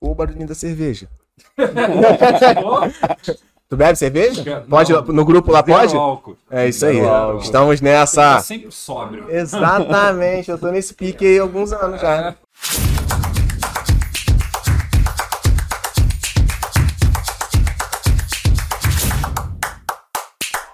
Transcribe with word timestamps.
ou 0.00 0.12
o 0.12 0.14
barulhinho 0.14 0.46
da 0.46 0.54
cerveja. 0.54 1.08
tu 3.68 3.76
bebe 3.76 3.96
cerveja? 3.96 4.60
Não. 4.60 4.68
Pode, 4.68 4.92
no 4.92 5.24
grupo 5.24 5.52
lá 5.52 5.62
pode? 5.62 5.94
álcool. 5.96 6.36
É 6.50 6.68
isso 6.68 6.86
aí. 6.86 7.00
Álcool. 7.00 7.42
Estamos 7.42 7.80
nessa. 7.80 8.22
estar 8.22 8.40
sempre 8.42 8.70
sóbrio. 8.72 9.26
Exatamente, 9.28 10.50
eu 10.50 10.58
tô 10.58 10.68
nesse 10.70 10.94
pique 10.94 11.26
aí 11.26 11.38
há 11.38 11.42
alguns 11.42 11.72
anos 11.72 12.00
já. 12.00 12.34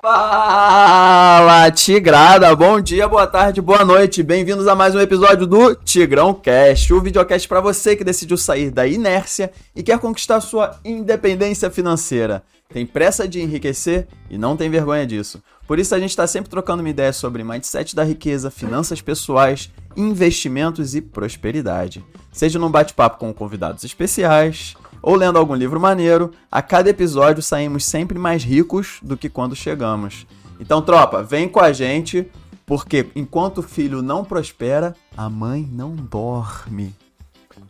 Fala, 0.03 0.85
Tigrada! 1.71 2.55
Bom 2.55 2.81
dia, 2.81 3.09
boa 3.09 3.27
tarde, 3.27 3.61
boa 3.61 3.85
noite. 3.85 4.23
Bem-vindos 4.23 4.67
a 4.67 4.75
mais 4.75 4.95
um 4.95 5.01
episódio 5.01 5.46
do 5.46 5.75
Tigrão 5.75 6.35
Cast, 6.35 6.93
o 6.93 7.01
videocast 7.01 7.49
para 7.49 7.61
você 7.61 7.96
que 7.96 8.05
decidiu 8.05 8.37
sair 8.37 8.71
da 8.71 8.87
inércia 8.87 9.51
e 9.75 9.82
quer 9.82 9.99
conquistar 9.99 10.41
sua 10.41 10.79
independência 10.85 11.71
financeira. 11.71 12.43
Tem 12.73 12.85
pressa 12.85 13.27
de 13.27 13.40
enriquecer 13.40 14.07
e 14.29 14.37
não 14.37 14.57
tem 14.57 14.68
vergonha 14.68 15.07
disso. 15.07 15.43
Por 15.67 15.79
isso 15.79 15.95
a 15.95 15.99
gente 15.99 16.11
está 16.11 16.27
sempre 16.27 16.50
trocando 16.50 16.82
uma 16.82 16.90
ideia 16.90 17.13
sobre 17.13 17.45
mindset 17.45 17.95
da 17.95 18.04
riqueza, 18.04 18.51
finanças 18.51 19.01
pessoais, 19.01 19.71
investimentos 19.96 20.95
e 20.95 21.01
prosperidade. 21.01 22.04
Seja 22.32 22.59
num 22.59 22.71
bate-papo 22.71 23.18
com 23.18 23.32
convidados 23.32 23.85
especiais, 23.85 24.75
ou 25.01 25.15
lendo 25.15 25.39
algum 25.39 25.54
livro 25.54 25.79
maneiro, 25.79 26.31
a 26.51 26.61
cada 26.61 26.90
episódio 26.90 27.43
saímos 27.43 27.85
sempre 27.85 28.18
mais 28.18 28.43
ricos 28.43 28.99
do 29.03 29.17
que 29.17 29.29
quando 29.29 29.54
chegamos. 29.54 30.26
Então, 30.61 30.81
tropa, 30.81 31.22
vem 31.22 31.49
com 31.49 31.61
a 31.61 31.72
gente, 31.72 32.31
porque 32.64 33.08
enquanto 33.14 33.58
o 33.58 33.62
filho 33.62 34.03
não 34.03 34.25
prospera, 34.25 34.95
a 35.17 35.28
mãe 35.28 35.69
não 35.70 35.95
dorme. 35.95 36.95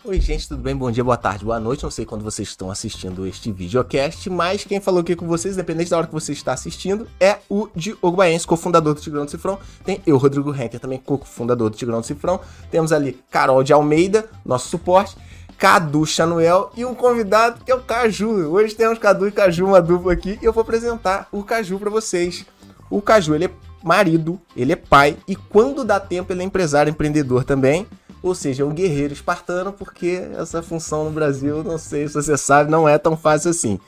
Oi, 0.06 0.20
gente, 0.20 0.46
tudo 0.46 0.62
bem? 0.62 0.76
Bom 0.76 0.90
dia, 0.90 1.02
boa 1.02 1.16
tarde, 1.16 1.46
boa 1.46 1.58
noite. 1.58 1.82
Não 1.82 1.90
sei 1.90 2.04
quando 2.04 2.22
vocês 2.22 2.48
estão 2.48 2.70
assistindo 2.70 3.26
este 3.26 3.50
videocast, 3.50 4.28
mas 4.28 4.62
quem 4.62 4.78
falou 4.78 5.00
aqui 5.00 5.16
com 5.16 5.26
vocês, 5.26 5.54
independente 5.54 5.88
da 5.88 5.96
hora 5.96 6.06
que 6.06 6.12
você 6.12 6.32
está 6.32 6.52
assistindo, 6.52 7.08
é 7.18 7.38
o 7.48 7.68
Diogo 7.74 8.14
Baense, 8.14 8.46
cofundador 8.46 8.92
do 8.92 9.00
Tigrão 9.00 9.24
do 9.24 9.30
Cifrão. 9.30 9.58
Tem 9.82 10.02
eu, 10.06 10.18
Rodrigo 10.18 10.54
Henker, 10.54 10.78
também 10.78 10.98
cofundador 10.98 11.70
do 11.70 11.76
Tigrão 11.76 12.02
do 12.02 12.06
Cifrão. 12.06 12.38
Temos 12.70 12.92
ali 12.92 13.18
Carol 13.30 13.62
de 13.62 13.72
Almeida, 13.72 14.28
nosso 14.44 14.68
suporte. 14.68 15.16
Cadu 15.56 16.04
Chanuel 16.04 16.70
e 16.76 16.84
um 16.84 16.94
convidado 16.94 17.64
que 17.64 17.72
é 17.72 17.74
o 17.74 17.80
Caju. 17.80 18.28
Hoje 18.52 18.74
temos 18.74 18.98
Cadu 18.98 19.26
e 19.26 19.32
Caju, 19.32 19.68
uma 19.68 19.80
dupla 19.80 20.12
aqui, 20.12 20.38
e 20.42 20.44
eu 20.44 20.52
vou 20.52 20.60
apresentar 20.60 21.28
o 21.32 21.42
Caju 21.42 21.78
pra 21.78 21.88
vocês. 21.88 22.44
O 22.90 23.00
Caju, 23.00 23.34
ele 23.34 23.46
é 23.46 23.50
marido, 23.82 24.40
ele 24.56 24.72
é 24.72 24.76
pai 24.76 25.16
e 25.28 25.36
quando 25.36 25.84
dá 25.84 26.00
tempo 26.00 26.32
ele 26.32 26.42
é 26.42 26.44
empresário, 26.44 26.90
empreendedor 26.90 27.44
também. 27.44 27.86
Ou 28.22 28.34
seja, 28.34 28.62
é 28.62 28.66
um 28.66 28.72
guerreiro 28.72 29.12
espartano, 29.12 29.70
porque 29.70 30.26
essa 30.38 30.62
função 30.62 31.04
no 31.04 31.10
Brasil, 31.10 31.62
não 31.62 31.76
sei 31.76 32.08
se 32.08 32.14
você 32.14 32.38
sabe, 32.38 32.70
não 32.70 32.88
é 32.88 32.96
tão 32.96 33.18
fácil 33.18 33.50
assim. 33.50 33.78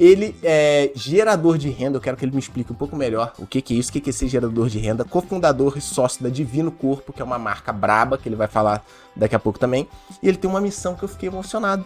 Ele 0.00 0.34
é 0.42 0.90
gerador 0.94 1.58
de 1.58 1.68
renda, 1.68 1.98
eu 1.98 2.00
quero 2.00 2.16
que 2.16 2.24
ele 2.24 2.32
me 2.32 2.38
explique 2.38 2.72
um 2.72 2.74
pouco 2.74 2.96
melhor 2.96 3.34
o 3.38 3.46
que, 3.46 3.60
que 3.60 3.74
é 3.74 3.76
isso, 3.76 3.90
o 3.90 3.92
que, 3.92 4.00
que 4.00 4.08
é 4.08 4.12
ser 4.12 4.26
gerador 4.26 4.68
de 4.68 4.78
renda, 4.78 5.04
cofundador 5.04 5.76
e 5.76 5.82
sócio 5.82 6.22
da 6.22 6.30
Divino 6.30 6.72
Corpo, 6.72 7.12
que 7.12 7.20
é 7.20 7.24
uma 7.24 7.38
marca 7.38 7.72
braba, 7.72 8.16
que 8.16 8.26
ele 8.26 8.34
vai 8.36 8.48
falar 8.48 8.82
daqui 9.14 9.36
a 9.36 9.38
pouco 9.38 9.58
também. 9.58 9.86
E 10.22 10.28
ele 10.28 10.38
tem 10.38 10.50
uma 10.50 10.62
missão 10.62 10.94
que 10.94 11.04
eu 11.04 11.08
fiquei 11.08 11.28
emocionado. 11.28 11.84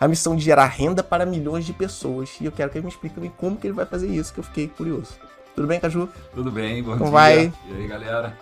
A 0.00 0.08
missão 0.08 0.34
de 0.34 0.44
gerar 0.44 0.66
renda 0.66 1.02
para 1.02 1.24
milhões 1.24 1.64
de 1.64 1.72
pessoas. 1.72 2.30
E 2.40 2.44
eu 2.44 2.52
quero 2.52 2.70
que 2.70 2.76
ele 2.76 2.84
me 2.84 2.90
explique 2.90 3.14
também 3.14 3.32
como 3.38 3.56
que 3.56 3.68
ele 3.68 3.74
vai 3.74 3.86
fazer 3.86 4.08
isso, 4.08 4.34
que 4.34 4.40
eu 4.40 4.44
fiquei 4.44 4.68
curioso. 4.68 5.14
Tudo 5.56 5.66
bem, 5.66 5.80
Caju? 5.80 6.08
Tudo 6.34 6.50
bem, 6.52 6.82
bom 6.82 6.92
Como 6.92 7.04
dia. 7.04 7.10
vai? 7.12 7.52
E 7.66 7.74
aí, 7.74 7.86
galera? 7.88 8.36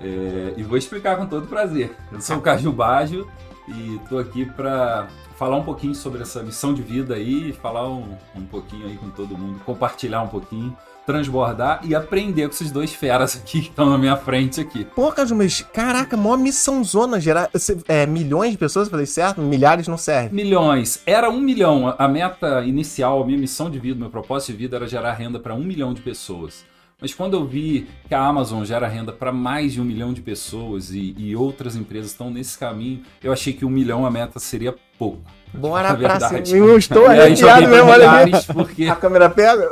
É, 0.00 0.54
e 0.56 0.62
vou 0.62 0.78
explicar 0.78 1.16
com 1.16 1.26
todo 1.26 1.48
prazer. 1.48 1.94
Eu 2.12 2.20
sou 2.20 2.36
o 2.36 2.40
Caju 2.40 2.72
Baggio 2.72 3.28
e 3.68 4.00
tô 4.08 4.18
aqui 4.18 4.46
para 4.46 5.08
falar 5.42 5.56
um 5.56 5.64
pouquinho 5.64 5.92
sobre 5.92 6.22
essa 6.22 6.40
missão 6.40 6.72
de 6.72 6.82
vida 6.82 7.16
aí, 7.16 7.52
falar 7.52 7.88
um, 7.88 8.16
um 8.36 8.42
pouquinho 8.42 8.86
aí 8.86 8.96
com 8.96 9.10
todo 9.10 9.36
mundo, 9.36 9.58
compartilhar 9.66 10.22
um 10.22 10.28
pouquinho, 10.28 10.76
transbordar 11.04 11.80
e 11.82 11.96
aprender 11.96 12.46
com 12.46 12.54
esses 12.54 12.70
dois 12.70 12.94
feras 12.94 13.34
aqui 13.34 13.60
que 13.62 13.68
estão 13.70 13.90
na 13.90 13.98
minha 13.98 14.16
frente 14.16 14.60
aqui. 14.60 14.84
Pô, 14.84 15.10
Caju, 15.10 15.34
mas 15.34 15.60
caraca, 15.60 16.16
mó 16.16 16.36
missão 16.36 16.84
zona 16.84 17.18
gerar 17.20 17.50
é, 17.88 18.06
milhões 18.06 18.52
de 18.52 18.58
pessoas, 18.58 18.88
falei 18.88 19.04
certo? 19.04 19.40
Milhares 19.40 19.88
não 19.88 19.98
serve. 19.98 20.32
Milhões. 20.32 21.02
Era 21.04 21.28
um 21.28 21.40
milhão. 21.40 21.88
A- 21.88 21.96
A 21.98 22.06
meta 22.06 22.62
inicial, 22.64 23.20
a 23.20 23.26
minha 23.26 23.36
missão 23.38 23.68
de 23.68 23.80
vida, 23.80 23.98
meu 23.98 24.10
propósito 24.10 24.52
de 24.52 24.58
vida 24.58 24.76
era 24.76 24.86
gerar 24.86 25.12
renda 25.14 25.40
para 25.40 25.54
um 25.56 25.64
milhão 25.64 25.92
de 25.92 26.02
pessoas. 26.02 26.64
Mas 27.00 27.12
quando 27.12 27.34
eu 27.34 27.44
vi 27.44 27.88
que 28.06 28.14
a 28.14 28.20
Amazon 28.24 28.62
gera 28.64 28.86
renda 28.86 29.10
para 29.12 29.32
mais 29.32 29.72
de 29.72 29.80
um 29.80 29.84
milhão 29.84 30.12
de 30.12 30.20
pessoas 30.20 30.92
e, 30.92 31.12
e 31.18 31.34
outras 31.34 31.74
empresas 31.74 32.12
estão 32.12 32.30
nesse 32.30 32.56
caminho, 32.56 33.02
eu 33.20 33.32
achei 33.32 33.52
que 33.52 33.64
um 33.64 33.68
milhão 33.68 34.06
a 34.06 34.10
meta 34.10 34.38
seria 34.38 34.72
pouco. 35.02 35.18
Bora 35.54 35.88
pra 35.96 36.18
verdade. 36.18 36.48
cima. 36.48 36.66
Eu 36.66 36.78
estou 36.78 37.06
arrepiado 37.06 37.68
mesmo, 37.68 37.90
olha 37.90 38.30
porque, 38.54 38.86
A 38.86 38.94
câmera 38.96 39.28
pega? 39.28 39.68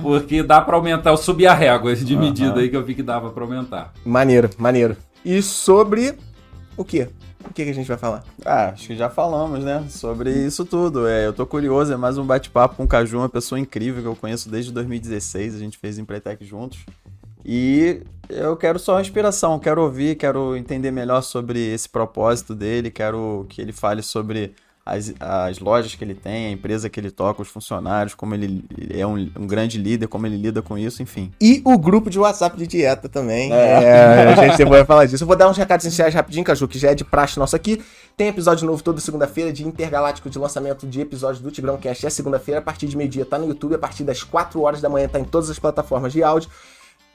porque 0.00 0.42
dá 0.42 0.60
para 0.60 0.76
aumentar. 0.76 1.10
Eu 1.10 1.16
subi 1.16 1.46
a 1.46 1.54
régua 1.54 1.94
de 1.94 2.16
medida 2.16 2.60
aí 2.60 2.68
que 2.68 2.76
eu 2.76 2.84
vi 2.84 2.94
que 2.94 3.02
dava 3.02 3.30
para 3.30 3.42
aumentar. 3.44 3.92
Maneiro, 4.04 4.48
maneiro. 4.58 4.96
E 5.24 5.42
sobre 5.42 6.14
o 6.76 6.84
quê? 6.84 7.08
O 7.46 7.52
que, 7.52 7.62
que 7.64 7.70
a 7.70 7.74
gente 7.74 7.86
vai 7.86 7.98
falar? 7.98 8.24
Ah, 8.44 8.70
acho 8.70 8.86
que 8.86 8.96
já 8.96 9.10
falamos, 9.10 9.62
né? 9.62 9.84
Sobre 9.90 10.30
isso 10.30 10.64
tudo. 10.64 11.06
É, 11.06 11.26
eu 11.26 11.32
tô 11.32 11.44
curioso, 11.44 11.92
é 11.92 11.96
mais 11.96 12.16
um 12.16 12.24
bate-papo 12.24 12.76
com 12.76 12.84
o 12.84 12.88
Caju, 12.88 13.18
uma 13.18 13.28
pessoa 13.28 13.58
incrível 13.58 14.00
que 14.00 14.08
eu 14.08 14.16
conheço 14.16 14.48
desde 14.48 14.72
2016, 14.72 15.54
a 15.54 15.58
gente 15.58 15.76
fez 15.76 15.98
Empretec 15.98 16.42
juntos. 16.44 16.78
E 17.44 18.02
eu 18.28 18.56
quero 18.56 18.78
só 18.78 18.94
uma 18.94 19.00
inspiração, 19.00 19.58
quero 19.58 19.82
ouvir, 19.82 20.16
quero 20.16 20.56
entender 20.56 20.90
melhor 20.90 21.22
sobre 21.22 21.60
esse 21.60 21.88
propósito 21.88 22.54
dele, 22.54 22.90
quero 22.90 23.46
que 23.48 23.60
ele 23.60 23.72
fale 23.72 24.02
sobre 24.02 24.54
as, 24.86 25.14
as 25.18 25.58
lojas 25.58 25.94
que 25.94 26.04
ele 26.04 26.14
tem, 26.14 26.46
a 26.46 26.50
empresa 26.50 26.90
que 26.90 27.00
ele 27.00 27.10
toca, 27.10 27.40
os 27.40 27.48
funcionários, 27.48 28.14
como 28.14 28.34
ele 28.34 28.64
é 28.90 29.06
um, 29.06 29.16
um 29.38 29.46
grande 29.46 29.78
líder, 29.78 30.08
como 30.08 30.26
ele 30.26 30.36
lida 30.36 30.60
com 30.60 30.76
isso, 30.76 31.02
enfim. 31.02 31.32
E 31.40 31.62
o 31.64 31.78
grupo 31.78 32.10
de 32.10 32.18
WhatsApp 32.18 32.56
de 32.56 32.66
dieta 32.66 33.08
também. 33.08 33.50
É. 33.50 33.56
É, 33.56 34.34
a 34.34 34.48
gente 34.48 34.64
vai 34.66 34.84
falar 34.84 35.06
disso. 35.06 35.24
Eu 35.24 35.28
vou 35.28 35.36
dar 35.36 35.48
uns 35.48 35.56
recados 35.56 35.86
iniciais 35.86 36.12
rapidinho, 36.12 36.44
Caju, 36.44 36.68
que 36.68 36.78
já 36.78 36.90
é 36.90 36.94
de 36.94 37.04
praxe 37.04 37.38
nosso 37.38 37.56
aqui. 37.56 37.82
Tem 38.16 38.28
episódio 38.28 38.66
novo 38.66 38.82
toda 38.82 39.00
segunda-feira 39.00 39.52
de 39.52 39.66
intergaláctico 39.66 40.28
de 40.28 40.38
lançamento 40.38 40.86
de 40.86 41.00
episódios 41.00 41.42
do 41.42 41.50
Tigrão 41.50 41.78
Cast. 41.78 42.06
É 42.06 42.10
segunda-feira, 42.10 42.60
a 42.60 42.62
partir 42.62 42.86
de 42.86 42.96
meio-dia 42.96 43.24
tá 43.24 43.38
no 43.38 43.48
YouTube, 43.48 43.74
a 43.74 43.78
partir 43.78 44.04
das 44.04 44.22
4 44.22 44.60
horas 44.60 44.80
da 44.82 44.88
manhã 44.88 45.08
tá 45.08 45.18
em 45.18 45.24
todas 45.24 45.48
as 45.48 45.58
plataformas 45.58 46.12
de 46.12 46.22
áudio. 46.22 46.50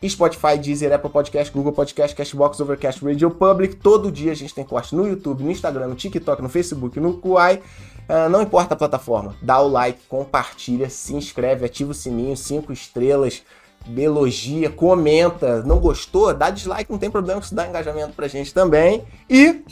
Spotify, 0.08 0.58
Deezer, 0.58 0.94
Apple 0.94 1.10
Podcast, 1.10 1.52
Google 1.52 1.74
Podcast, 1.74 2.16
Cashbox, 2.16 2.60
Overcast, 2.60 3.04
Radio 3.04 3.30
Public. 3.32 3.76
Todo 3.76 4.12
dia 4.12 4.32
a 4.32 4.36
gente 4.36 4.54
tem 4.54 4.64
corte 4.64 4.96
no 4.96 5.08
YouTube, 5.08 5.44
no 5.44 5.52
Instagram, 5.52 5.88
no 5.88 5.96
TikTok, 5.96 6.42
no 6.42 6.50
Facebook, 6.50 7.00
no 7.00 7.16
Kuai. 7.16 7.62
Ah, 8.08 8.28
não 8.28 8.42
importa 8.42 8.74
a 8.74 8.78
plataforma, 8.78 9.36
dá 9.40 9.62
o 9.62 9.68
like, 9.68 10.00
compartilha, 10.10 10.90
se 10.90 11.14
inscreve, 11.14 11.64
ativa 11.64 11.92
o 11.92 11.94
sininho, 11.94 12.36
5 12.36 12.74
estrelas, 12.74 13.44
elogia, 13.96 14.70
comenta. 14.70 15.62
Não 15.64 15.78
gostou? 15.78 16.34
Dá 16.34 16.50
dislike, 16.50 16.92
não 16.92 16.98
tem 16.98 17.12
problema, 17.12 17.40
isso 17.40 17.54
dá 17.54 17.68
engajamento 17.68 18.14
pra 18.14 18.28
gente 18.28 18.52
também. 18.52 19.04
E 19.30 19.64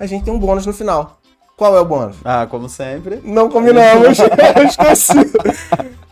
a 0.00 0.06
gente 0.06 0.24
tem 0.24 0.34
um 0.34 0.40
bônus 0.40 0.66
no 0.66 0.72
final. 0.72 1.17
Qual 1.58 1.76
é 1.76 1.80
o 1.80 1.84
bônus? 1.84 2.16
Ah, 2.24 2.46
como 2.48 2.68
sempre. 2.68 3.20
Não 3.24 3.50
combinamos, 3.50 4.16
eu 4.56 4.62
esqueci. 4.64 5.18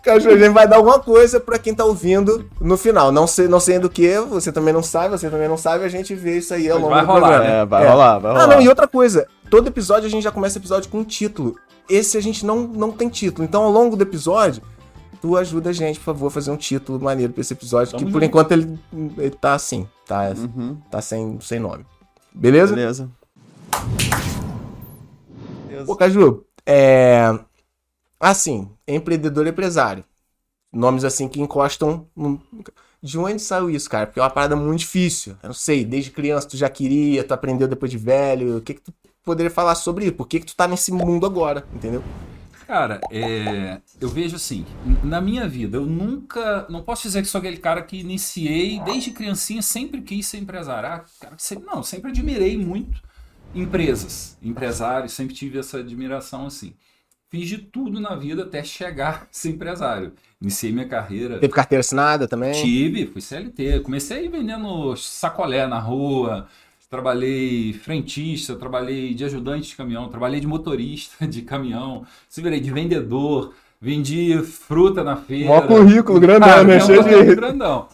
A 0.07 0.19
gente 0.19 0.49
vai 0.51 0.69
dar 0.69 0.77
alguma 0.77 0.99
coisa 1.01 1.41
pra 1.41 1.59
quem 1.59 1.73
tá 1.75 1.85
ouvindo 1.85 2.49
no 2.61 2.77
final. 2.77 3.11
Não 3.11 3.27
sei, 3.27 3.49
não 3.49 3.59
sei 3.61 3.79
do 3.79 3.89
que, 3.89 4.19
você 4.21 4.53
também 4.53 4.75
não 4.75 4.83
sabe, 4.83 5.11
você 5.17 5.31
também 5.31 5.49
não 5.49 5.57
sabe, 5.57 5.85
a 5.85 5.89
gente 5.89 6.15
vê 6.15 6.39
isso 6.39 6.53
aí 6.53 6.69
ao 6.71 6.79
longo 6.79 6.91
vai 6.91 7.01
do 7.01 7.07
rolar, 7.07 7.21
programa. 7.29 7.45
né? 7.45 7.61
É, 7.61 7.65
vai 7.65 7.85
É. 7.85 7.89
rolar, 7.89 8.19
vai 8.19 8.33
rolar. 8.33 8.45
Ah, 8.45 8.47
não, 8.49 8.61
e 8.61 8.69
outra 8.69 8.87
coisa. 8.89 9.27
Todo 9.51 9.69
episódio 9.69 10.07
a 10.07 10.11
gente 10.11 10.23
já 10.25 10.31
começa 10.33 10.59
o 10.59 10.61
episódio 10.61 10.91
com 10.91 10.99
um 10.99 11.05
título. 11.05 11.57
Esse 11.89 12.19
a 12.19 12.21
gente 12.21 12.45
não, 12.45 12.59
não 12.61 12.91
tem 12.93 13.09
título. 13.09 13.45
Então, 13.45 13.63
ao 13.63 13.71
longo 13.71 13.97
do 13.97 14.03
episódio, 14.03 14.63
tu 15.23 15.37
ajuda 15.37 15.71
a 15.71 15.73
gente, 15.73 15.99
por 16.01 16.07
favor, 16.07 16.27
a 16.27 16.31
fazer 16.31 16.51
um 16.51 16.57
título 16.57 17.01
maneiro 17.01 17.33
pra 17.33 17.41
esse 17.41 17.53
episódio. 17.53 17.93
Tamo 17.93 18.07
que 18.07 18.13
por 18.13 18.19
junto. 18.21 18.25
enquanto 18.25 18.53
ele, 18.53 18.79
ele 19.19 19.31
tá 19.31 19.55
assim. 19.55 19.87
Tá, 20.07 20.33
Uhum, 20.37 20.77
tá 20.91 21.01
sem, 21.01 21.39
sem 21.41 21.59
nome. 21.61 21.85
Beleza? 22.35 22.75
beleza. 22.75 23.09
Ô, 25.87 25.97
Caju, 25.97 26.45
é. 26.65 27.27
Assim, 28.21 28.71
empreendedor 28.89 29.47
e 29.47 29.51
empresário. 29.51 30.05
Nomes 30.73 31.05
assim 31.05 31.29
que 31.29 31.41
encostam. 31.41 32.09
no- 32.17 32.43
De 33.03 33.19
onde 33.19 33.41
saiu 33.43 33.71
isso, 33.71 33.91
cara? 33.91 34.07
Porque 34.07 34.21
é 34.21 34.23
uma 34.23 34.31
parada 34.31 34.57
muito 34.57 34.81
difícil. 34.81 35.37
Eu 35.43 35.49
não 35.49 35.55
sei, 35.55 35.85
desde 35.85 36.11
criança 36.11 36.49
tu 36.49 36.57
já 36.57 36.69
queria, 36.71 37.25
tu 37.25 37.35
aprendeu 37.35 37.69
depois 37.69 37.91
de 37.91 37.99
velho. 37.99 38.59
O 38.59 38.63
que 38.63 38.75
que 38.75 38.83
tu 38.83 38.95
poderia 39.25 39.51
falar 39.51 39.75
sobre 39.77 40.07
isso? 40.07 40.15
Por 40.17 40.27
que 40.29 40.41
que 40.41 40.47
tu 40.47 40.57
tá 40.57 40.69
nesse 40.69 40.93
mundo 40.93 41.27
agora, 41.27 41.67
entendeu? 41.73 42.03
Cara, 42.67 43.07
é, 43.09 43.81
eu 44.01 44.09
vejo 44.11 44.35
assim, 44.35 44.65
na 45.05 45.21
minha 45.21 45.49
vida, 45.49 45.77
eu 45.77 45.87
nunca, 45.87 46.67
não 46.69 46.83
posso 46.83 47.03
dizer 47.05 47.23
que 47.23 47.29
sou 47.29 47.39
aquele 47.39 47.59
cara 47.59 47.81
que 47.83 47.97
iniciei 47.99 48.81
desde 48.81 49.13
criancinha, 49.13 49.63
sempre 49.63 50.03
quis 50.03 50.27
ser 50.27 50.39
empresário. 50.39 50.89
Ah, 50.89 51.05
cara, 51.21 51.37
sempre, 51.39 51.65
não, 51.65 51.83
sempre 51.85 52.11
admirei 52.11 52.57
muito 52.59 53.01
empresas, 53.55 54.37
empresários, 54.43 55.13
sempre 55.13 55.35
tive 55.35 55.59
essa 55.59 55.79
admiração 55.79 56.47
assim. 56.47 56.75
Fiz 57.29 57.49
de 57.49 57.59
tudo 57.59 58.01
na 58.01 58.15
vida 58.15 58.45
até 58.45 58.63
chegar 58.63 59.23
a 59.25 59.27
ser 59.33 59.51
empresário. 59.51 60.13
Iniciei 60.41 60.73
minha 60.73 60.87
carreira. 60.87 61.39
Teve 61.39 61.53
carteira 61.53 61.81
assinada 61.81 62.29
também? 62.29 62.53
Tive, 62.53 63.07
fui 63.07 63.21
CLT. 63.21 63.81
Comecei 63.81 64.29
vendendo 64.29 64.95
sacolé 64.97 65.67
na 65.67 65.81
rua. 65.81 66.47
trabalhei 66.89 67.73
frentista, 67.73 68.55
trabalhei 68.55 69.13
de 69.13 69.25
ajudante 69.25 69.71
de 69.71 69.77
caminhão, 69.77 70.09
trabalhei 70.09 70.39
de 70.39 70.47
motorista 70.47 71.27
de 71.27 71.43
caminhão, 71.43 72.07
se 72.29 72.41
virei 72.41 72.61
de 72.61 72.71
vendedor, 72.71 73.53
vendi 73.81 74.39
fruta 74.43 75.03
na 75.03 75.17
feira. 75.17 75.49
Mó 75.49 75.63
currículo 75.63 76.21
grandão, 76.21 76.49
Cara, 76.49 76.65
né? 76.65 76.81
Cheio 76.81 77.03
de... 77.03 77.35
grandão. 77.35 77.89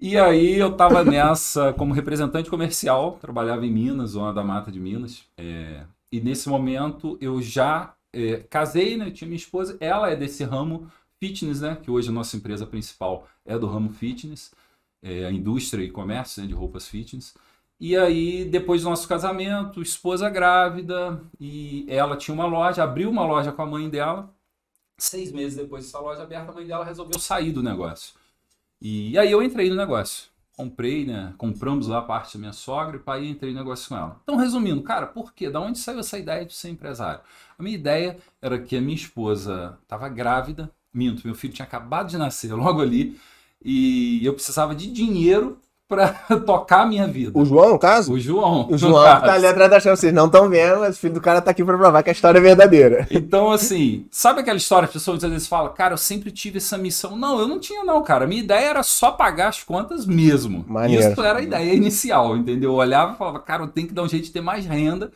E 0.00 0.16
aí 0.16 0.54
eu 0.56 0.74
tava 0.74 1.04
nessa 1.04 1.74
como 1.74 1.92
representante 1.92 2.48
comercial, 2.48 3.18
trabalhava 3.20 3.66
em 3.66 3.70
Minas, 3.70 4.10
Zona 4.10 4.32
da 4.32 4.42
Mata 4.42 4.72
de 4.72 4.80
Minas. 4.80 5.24
é, 5.36 5.84
e 6.10 6.20
nesse 6.20 6.48
momento 6.48 7.18
eu 7.20 7.40
já 7.40 7.94
é, 8.12 8.38
casei, 8.50 8.96
né? 8.96 9.10
Tinha 9.10 9.28
minha 9.28 9.36
esposa, 9.36 9.76
ela 9.80 10.10
é 10.10 10.16
desse 10.16 10.42
ramo 10.44 10.90
fitness, 11.20 11.60
né? 11.60 11.76
Que 11.82 11.90
hoje 11.90 12.08
a 12.08 12.12
nossa 12.12 12.36
empresa 12.36 12.66
principal 12.66 13.28
é 13.44 13.58
do 13.58 13.66
ramo 13.66 13.90
fitness, 13.90 14.52
é, 15.02 15.26
a 15.26 15.30
indústria 15.30 15.84
e 15.84 15.90
comércio 15.90 16.42
né, 16.42 16.48
de 16.48 16.54
roupas 16.54 16.88
fitness. 16.88 17.34
E 17.78 17.96
aí, 17.96 18.44
depois 18.44 18.82
do 18.82 18.90
nosso 18.90 19.08
casamento, 19.08 19.80
esposa 19.80 20.28
grávida, 20.28 21.20
e 21.38 21.86
ela 21.88 22.16
tinha 22.16 22.34
uma 22.34 22.46
loja, 22.46 22.82
abriu 22.84 23.10
uma 23.10 23.24
loja 23.26 23.52
com 23.52 23.62
a 23.62 23.66
mãe 23.66 23.88
dela. 23.88 24.30
Seis 24.98 25.32
meses 25.32 25.56
depois 25.56 25.84
dessa 25.84 25.98
loja 25.98 26.22
aberta, 26.22 26.52
a 26.52 26.54
mãe 26.54 26.66
dela 26.66 26.84
resolveu 26.84 27.18
sair 27.18 27.52
do 27.52 27.62
negócio. 27.62 28.19
E 28.80 29.18
aí 29.18 29.30
eu 29.30 29.42
entrei 29.42 29.68
no 29.68 29.76
negócio. 29.76 30.30
Comprei, 30.56 31.06
né? 31.06 31.32
Compramos 31.38 31.86
lá 31.86 31.98
a 31.98 32.02
parte 32.02 32.34
da 32.34 32.40
minha 32.40 32.52
sogra 32.52 32.96
e 32.96 33.00
pai 33.00 33.26
entrei 33.26 33.52
no 33.52 33.58
negócio 33.58 33.88
com 33.88 33.96
ela. 33.96 34.20
Então, 34.22 34.36
resumindo, 34.36 34.82
cara, 34.82 35.06
por 35.06 35.32
quê? 35.32 35.48
Da 35.48 35.60
onde 35.60 35.78
saiu 35.78 36.00
essa 36.00 36.18
ideia 36.18 36.44
de 36.44 36.54
ser 36.54 36.68
empresário? 36.68 37.20
A 37.58 37.62
minha 37.62 37.74
ideia 37.74 38.18
era 38.42 38.58
que 38.58 38.76
a 38.76 38.80
minha 38.80 38.94
esposa 38.94 39.78
estava 39.82 40.08
grávida, 40.08 40.70
minto, 40.92 41.26
meu 41.26 41.34
filho 41.34 41.54
tinha 41.54 41.66
acabado 41.66 42.08
de 42.08 42.18
nascer 42.18 42.52
logo 42.54 42.80
ali, 42.80 43.18
e 43.62 44.24
eu 44.24 44.34
precisava 44.34 44.74
de 44.74 44.90
dinheiro 44.90 45.58
para 45.90 46.08
tocar 46.46 46.82
a 46.82 46.86
minha 46.86 47.08
vida. 47.08 47.32
O 47.36 47.44
João, 47.44 47.70
no 47.70 47.78
caso? 47.78 48.12
O 48.12 48.20
João. 48.20 48.68
O 48.70 48.78
João 48.78 49.02
caso. 49.02 49.24
tá 49.24 49.32
ali 49.32 49.46
atrás 49.46 49.68
da 49.68 49.80
chave. 49.80 49.96
Vocês 49.96 50.14
não 50.14 50.26
estão 50.26 50.48
vendo, 50.48 50.78
mas 50.78 50.96
o 50.96 51.00
filho 51.00 51.14
do 51.14 51.20
cara 51.20 51.40
tá 51.40 51.50
aqui 51.50 51.64
pra 51.64 51.76
provar 51.76 52.00
que 52.04 52.10
a 52.10 52.12
história 52.12 52.38
é 52.38 52.40
verdadeira. 52.40 53.08
Então, 53.10 53.50
assim, 53.50 54.06
sabe 54.08 54.40
aquela 54.40 54.56
história 54.56 54.86
que 54.86 54.96
as 54.96 55.02
pessoas 55.02 55.24
às 55.24 55.30
vezes 55.30 55.48
falam, 55.48 55.72
cara, 55.72 55.94
eu 55.94 55.98
sempre 55.98 56.30
tive 56.30 56.58
essa 56.58 56.78
missão. 56.78 57.16
Não, 57.16 57.40
eu 57.40 57.48
não 57.48 57.58
tinha, 57.58 57.82
não, 57.82 58.00
cara. 58.04 58.24
Minha 58.26 58.42
ideia 58.42 58.68
era 58.68 58.82
só 58.84 59.10
pagar 59.10 59.48
as 59.48 59.64
contas 59.64 60.06
mesmo. 60.06 60.64
Maneiro. 60.68 61.10
Isso 61.10 61.22
era 61.22 61.40
a 61.40 61.42
ideia 61.42 61.74
inicial, 61.74 62.36
entendeu? 62.36 62.70
Eu 62.70 62.76
olhava 62.76 63.14
e 63.14 63.18
falava, 63.18 63.40
cara, 63.40 63.64
eu 63.64 63.68
tenho 63.68 63.88
que 63.88 63.94
dar 63.94 64.04
um 64.04 64.08
jeito 64.08 64.26
de 64.26 64.30
ter 64.30 64.40
mais 64.40 64.64
renda. 64.64 65.10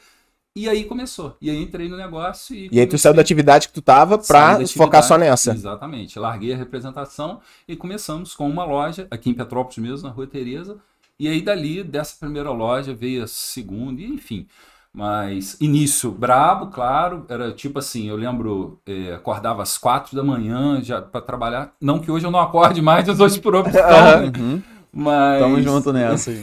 E 0.57 0.69
aí 0.69 0.85
começou. 0.85 1.37
E 1.41 1.51
aí 1.51 1.61
entrei 1.61 1.89
no 1.89 1.97
negócio 1.97 2.55
e. 2.55 2.69
E 2.71 2.79
aí 2.79 2.87
tu 2.87 2.97
saiu 2.97 3.13
da 3.13 3.21
atividade 3.21 3.67
que 3.67 3.75
tu 3.75 3.83
tava 3.83 4.17
pra 4.19 4.65
focar 4.69 5.03
só 5.03 5.19
nessa. 5.19 5.53
Exatamente. 5.53 6.17
Larguei 6.17 6.53
a 6.53 6.57
representação 6.57 7.41
e 7.67 7.75
começamos 7.75 8.37
com 8.37 8.49
uma 8.49 8.65
loja 8.65 9.09
aqui 9.11 9.31
em 9.31 9.35
Petrópolis 9.35 9.79
mesmo, 9.79 10.09
na 10.09 10.15
Rua 10.15 10.29
Tereza. 10.29 10.77
E 11.19 11.27
aí 11.27 11.43
dali, 11.43 11.83
dessa 11.83 12.15
primeira 12.21 12.51
loja, 12.51 12.95
veio 12.95 13.25
a 13.25 13.27
segunda, 13.27 14.01
e 14.01 14.07
enfim. 14.07 14.47
Mas 14.93 15.61
início 15.61 16.13
brabo, 16.13 16.69
claro. 16.69 17.27
Era 17.29 17.51
tipo 17.51 17.81
assim, 17.81 18.09
eu 18.09 18.15
lembro, 18.15 18.81
eh, 18.87 19.13
acordava 19.13 19.61
às 19.61 19.77
quatro 19.77 20.15
da 20.15 20.23
manhã 20.23 20.81
já 20.81 21.03
para 21.03 21.21
trabalhar. 21.21 21.73
Não 21.81 21.99
que 21.99 22.13
hoje 22.13 22.27
eu 22.27 22.31
não 22.31 22.39
acorde 22.39 22.81
mais, 22.81 23.09
eu 23.09 23.15
hoje 23.15 23.41
por 23.41 23.57
opção, 23.57 23.83
né? 23.83 24.33
Uhum. 24.39 24.63
Mas. 24.93 25.43
Tamo 25.43 25.61
junto 25.61 25.93
nessa. 25.93 26.31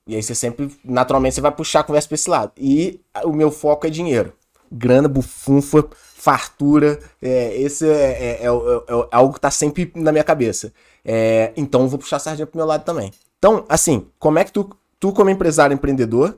e 0.07 0.15
aí 0.15 0.23
você 0.23 0.33
sempre, 0.33 0.71
naturalmente, 0.83 1.35
você 1.35 1.41
vai 1.41 1.51
puxar 1.51 1.81
a 1.81 1.83
conversa 1.83 2.07
pra 2.07 2.15
esse 2.15 2.29
lado. 2.29 2.51
E 2.57 2.99
o 3.23 3.33
meu 3.33 3.51
foco 3.51 3.85
é 3.85 3.89
dinheiro. 3.89 4.33
Grana, 4.71 5.07
bufunfa, 5.07 5.87
fartura, 6.15 6.99
é, 7.21 7.55
esse 7.61 7.87
é, 7.87 7.91
é- 7.91 8.43
é- 8.43 8.45
é- 8.45 8.47
é 8.47 9.07
algo 9.11 9.33
que 9.33 9.39
tá 9.39 9.51
sempre 9.51 9.91
na 9.95 10.11
minha 10.11 10.23
cabeça. 10.23 10.73
É, 11.05 11.53
então 11.55 11.83
eu 11.83 11.87
vou 11.87 11.99
puxar 11.99 12.17
a 12.17 12.19
sardinha 12.19 12.45
pro 12.47 12.57
meu 12.57 12.65
lado 12.65 12.83
também. 12.83 13.11
Então, 13.37 13.65
assim, 13.69 14.07
como 14.19 14.39
é 14.39 14.43
que 14.43 14.51
tu, 14.51 14.69
tu 14.99 15.13
como 15.13 15.29
empresário 15.29 15.73
empreendedor, 15.73 16.37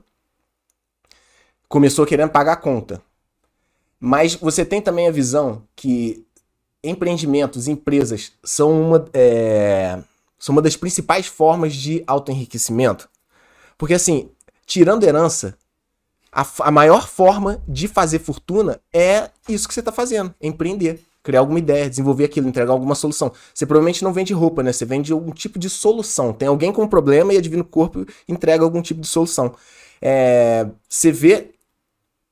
começou 1.68 2.06
querendo 2.06 2.30
pagar 2.30 2.52
a 2.52 2.56
conta? 2.56 3.02
Mas 3.98 4.34
você 4.34 4.64
tem 4.64 4.80
também 4.80 5.08
a 5.08 5.12
visão 5.12 5.62
que 5.76 6.24
empreendimentos, 6.82 7.68
empresas, 7.68 8.32
são 8.42 8.80
uma, 8.80 9.04
é, 9.12 9.98
são 10.38 10.54
uma 10.54 10.62
das 10.62 10.76
principais 10.76 11.26
formas 11.26 11.74
de 11.74 12.02
autoenriquecimento. 12.06 13.09
Porque, 13.80 13.94
assim, 13.94 14.28
tirando 14.66 15.04
herança, 15.04 15.56
a, 16.30 16.46
a 16.60 16.70
maior 16.70 17.08
forma 17.08 17.62
de 17.66 17.88
fazer 17.88 18.18
fortuna 18.18 18.78
é 18.92 19.30
isso 19.48 19.66
que 19.66 19.72
você 19.72 19.80
está 19.80 19.90
fazendo: 19.90 20.34
empreender. 20.38 21.02
Criar 21.22 21.40
alguma 21.40 21.58
ideia, 21.58 21.88
desenvolver 21.88 22.24
aquilo, 22.24 22.48
entregar 22.48 22.72
alguma 22.72 22.94
solução. 22.94 23.32
Você 23.54 23.66
provavelmente 23.66 24.04
não 24.04 24.12
vende 24.12 24.32
roupa, 24.34 24.62
né? 24.62 24.72
Você 24.72 24.84
vende 24.84 25.12
algum 25.12 25.32
tipo 25.32 25.58
de 25.58 25.68
solução. 25.68 26.32
Tem 26.32 26.48
alguém 26.48 26.72
com 26.72 26.82
um 26.82 26.88
problema 26.88 27.32
e 27.32 27.38
a 27.38 27.40
Divino 27.40 27.64
Corpo 27.64 28.06
entrega 28.28 28.64
algum 28.64 28.80
tipo 28.82 29.00
de 29.00 29.06
solução. 29.06 29.54
É, 30.00 30.66
você 30.88 31.10
vê 31.12 31.52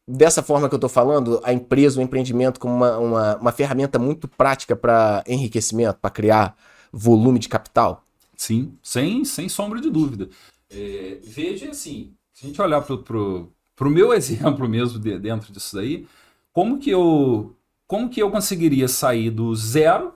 dessa 0.07 0.43
forma 0.43 0.69
que 0.69 0.75
eu 0.75 0.79
tô 0.79 0.89
falando, 0.89 1.41
a 1.45 1.53
empresa, 1.53 2.01
o 2.01 2.03
empreendimento 2.03 2.59
como 2.61 2.75
uma, 2.75 2.99
uma, 2.99 3.37
uma 3.37 3.53
ferramenta 3.53 3.99
muito 3.99 4.27
prática 4.27 4.75
para 4.75 5.23
enriquecimento, 5.27 5.99
para 6.01 6.11
criar 6.11 6.57
volume 6.91 7.39
de 7.39 7.49
capital? 7.49 8.05
Sim, 8.37 8.73
sem, 8.83 9.25
sem 9.25 9.49
sombra 9.51 9.81
de 9.81 9.91
dúvida. 9.91 10.31
É, 10.71 11.19
veja 11.23 11.71
assim, 11.71 12.13
se 12.33 12.45
a 12.45 12.49
gente 12.49 12.61
olhar 12.61 12.83
pro, 12.83 13.53
pro 13.75 13.91
meu 13.91 14.13
exemplo 14.15 14.69
mesmo 14.69 14.99
de- 14.99 15.19
dentro 15.19 15.53
disso 15.53 15.77
daí, 15.77 16.07
como 16.53 16.79
que 16.79 16.91
eu 16.91 17.55
como 17.87 18.11
que 18.11 18.21
eu 18.21 18.31
conseguiria 18.31 18.87
sair 18.87 19.31
do 19.31 19.55
zero? 19.57 20.13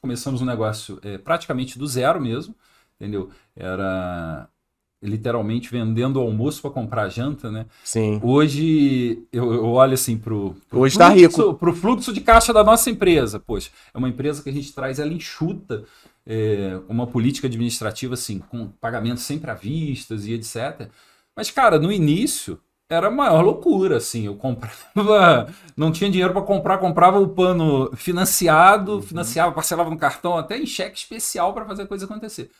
Começamos 0.00 0.40
um 0.40 0.44
negócio 0.44 1.00
é, 1.02 1.18
praticamente 1.18 1.76
do 1.76 1.86
zero 1.86 2.20
mesmo, 2.20 2.54
entendeu? 2.94 3.30
Era 3.56 4.48
literalmente 5.02 5.70
vendendo 5.70 6.20
almoço 6.20 6.60
para 6.60 6.70
comprar 6.70 7.08
janta, 7.08 7.50
né? 7.50 7.66
Sim. 7.84 8.20
Hoje 8.22 9.22
eu, 9.32 9.52
eu 9.52 9.66
olho 9.66 9.94
assim 9.94 10.16
pro, 10.16 10.56
pro 10.68 10.80
Hoje 10.80 10.98
tá 10.98 11.10
fluxo, 11.14 11.54
pro 11.54 11.74
fluxo 11.74 12.12
de 12.12 12.20
caixa 12.20 12.52
da 12.52 12.64
nossa 12.64 12.90
empresa. 12.90 13.38
Poxa, 13.38 13.70
é 13.94 13.98
uma 13.98 14.08
empresa 14.08 14.42
que 14.42 14.48
a 14.50 14.52
gente 14.52 14.72
traz 14.72 14.98
ela 14.98 15.12
enxuta, 15.12 15.84
é, 16.28 16.78
uma 16.88 17.06
política 17.06 17.46
administrativa 17.46 18.12
assim, 18.12 18.38
com 18.38 18.68
pagamentos 18.68 19.22
sempre 19.22 19.50
à 19.50 19.54
vistas 19.54 20.26
e 20.26 20.34
etc. 20.34 20.90
Mas, 21.34 21.50
cara, 21.50 21.78
no 21.78 21.90
início 21.90 22.60
era 22.90 23.08
a 23.08 23.10
maior 23.10 23.42
loucura, 23.42 23.96
assim. 23.96 24.26
Eu 24.26 24.36
comprava, 24.36 25.52
não 25.74 25.90
tinha 25.90 26.10
dinheiro 26.10 26.34
para 26.34 26.42
comprar, 26.42 26.78
comprava 26.78 27.18
o 27.18 27.28
pano 27.28 27.90
financiado, 27.96 29.00
financiava, 29.00 29.52
parcelava 29.52 29.88
no 29.88 29.96
cartão, 29.96 30.36
até 30.36 30.58
em 30.58 30.66
cheque 30.66 30.98
especial 30.98 31.54
para 31.54 31.64
fazer 31.64 31.84
a 31.84 31.86
coisa 31.86 32.04
acontecer. 32.04 32.50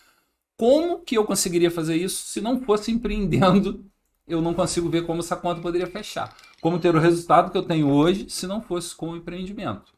Como 0.56 1.00
que 1.00 1.16
eu 1.16 1.24
conseguiria 1.24 1.70
fazer 1.70 1.96
isso 1.96 2.26
se 2.26 2.40
não 2.40 2.60
fosse 2.60 2.90
empreendendo? 2.90 3.84
Eu 4.26 4.42
não 4.42 4.52
consigo 4.52 4.90
ver 4.90 5.06
como 5.06 5.20
essa 5.20 5.34
conta 5.34 5.62
poderia 5.62 5.86
fechar. 5.86 6.36
Como 6.60 6.78
ter 6.78 6.94
o 6.94 6.98
resultado 6.98 7.50
que 7.50 7.56
eu 7.56 7.62
tenho 7.62 7.88
hoje 7.90 8.28
se 8.28 8.46
não 8.46 8.60
fosse 8.60 8.94
com 8.94 9.12
o 9.12 9.16
empreendimento. 9.16 9.94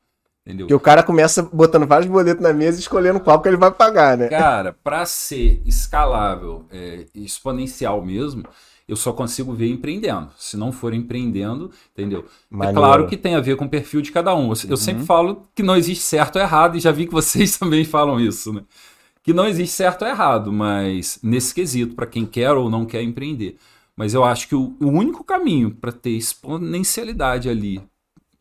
Entendeu? 0.50 0.66
Porque 0.66 0.74
o 0.74 0.80
cara 0.80 1.02
começa 1.02 1.42
botando 1.42 1.86
vários 1.86 2.10
boletos 2.10 2.42
na 2.42 2.52
mesa 2.52 2.78
e 2.78 2.80
escolhendo 2.80 3.20
qual 3.20 3.40
que 3.40 3.48
ele 3.48 3.56
vai 3.56 3.70
pagar, 3.70 4.18
né? 4.18 4.28
Cara, 4.28 4.76
para 4.82 5.06
ser 5.06 5.62
escalável, 5.64 6.66
é, 6.72 7.06
exponencial 7.14 8.04
mesmo, 8.04 8.44
eu 8.88 8.96
só 8.96 9.12
consigo 9.12 9.52
ver 9.52 9.70
empreendendo. 9.70 10.28
Se 10.36 10.56
não 10.56 10.72
for 10.72 10.92
empreendendo, 10.92 11.70
entendeu? 11.92 12.24
É 12.50 12.56
Maneiro. 12.56 12.80
claro 12.80 13.06
que 13.06 13.16
tem 13.16 13.36
a 13.36 13.40
ver 13.40 13.56
com 13.56 13.66
o 13.66 13.70
perfil 13.70 14.02
de 14.02 14.10
cada 14.10 14.34
um. 14.34 14.50
Eu, 14.50 14.70
eu 14.70 14.76
sempre 14.76 15.04
falo 15.04 15.46
que 15.54 15.62
não 15.62 15.76
existe 15.76 16.02
certo 16.02 16.36
ou 16.36 16.42
errado, 16.42 16.76
e 16.76 16.80
já 16.80 16.90
vi 16.90 17.06
que 17.06 17.12
vocês 17.12 17.56
também 17.58 17.84
falam 17.84 18.18
isso, 18.18 18.52
né? 18.52 18.62
Que 19.22 19.32
não 19.32 19.46
existe 19.46 19.76
certo 19.76 20.02
ou 20.02 20.08
errado, 20.08 20.52
mas 20.52 21.20
nesse 21.22 21.54
quesito, 21.54 21.94
para 21.94 22.06
quem 22.06 22.26
quer 22.26 22.50
ou 22.52 22.68
não 22.68 22.84
quer 22.84 23.02
empreender. 23.02 23.56
Mas 23.96 24.14
eu 24.14 24.24
acho 24.24 24.48
que 24.48 24.54
o, 24.56 24.74
o 24.80 24.88
único 24.88 25.22
caminho 25.22 25.70
para 25.70 25.92
ter 25.92 26.10
exponencialidade 26.10 27.48
ali 27.48 27.80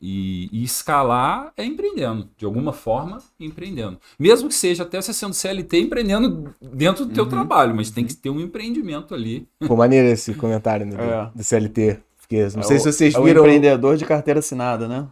e, 0.01 0.49
e 0.51 0.63
escalar 0.63 1.51
é 1.57 1.65
empreendendo, 1.65 2.29
de 2.37 2.45
alguma 2.45 2.71
forma 2.73 3.17
empreendendo. 3.39 3.97
Mesmo 4.17 4.47
que 4.47 4.55
seja 4.55 4.83
até 4.83 5.01
você 5.01 5.13
sendo 5.13 5.33
CLT, 5.33 5.79
empreendendo 5.81 6.53
dentro 6.61 7.05
do 7.05 7.13
teu 7.13 7.25
trabalho, 7.25 7.75
mas 7.75 7.91
tem 7.91 8.05
que 8.05 8.13
ter 8.15 8.29
um 8.29 8.39
empreendimento 8.39 9.13
ali. 9.13 9.47
Pô, 9.67 9.75
maneiro 9.75 10.07
esse 10.07 10.33
comentário 10.33 10.85
né, 10.85 10.95
do, 10.95 11.01
É. 11.03 11.31
do 11.35 11.43
CLT. 11.43 11.99
Porque, 12.19 12.43
não 12.55 12.63
sei 12.63 12.77
É 12.77 12.79
o- 12.79 12.83
se 12.83 12.91
vocês 12.93 13.15
é 13.15 13.19
o 13.19 13.23
viram. 13.23 13.41
empreendedor 13.41 13.97
de 13.97 14.05
carteira 14.05 14.39
assinada, 14.39 14.87
né? 14.87 15.07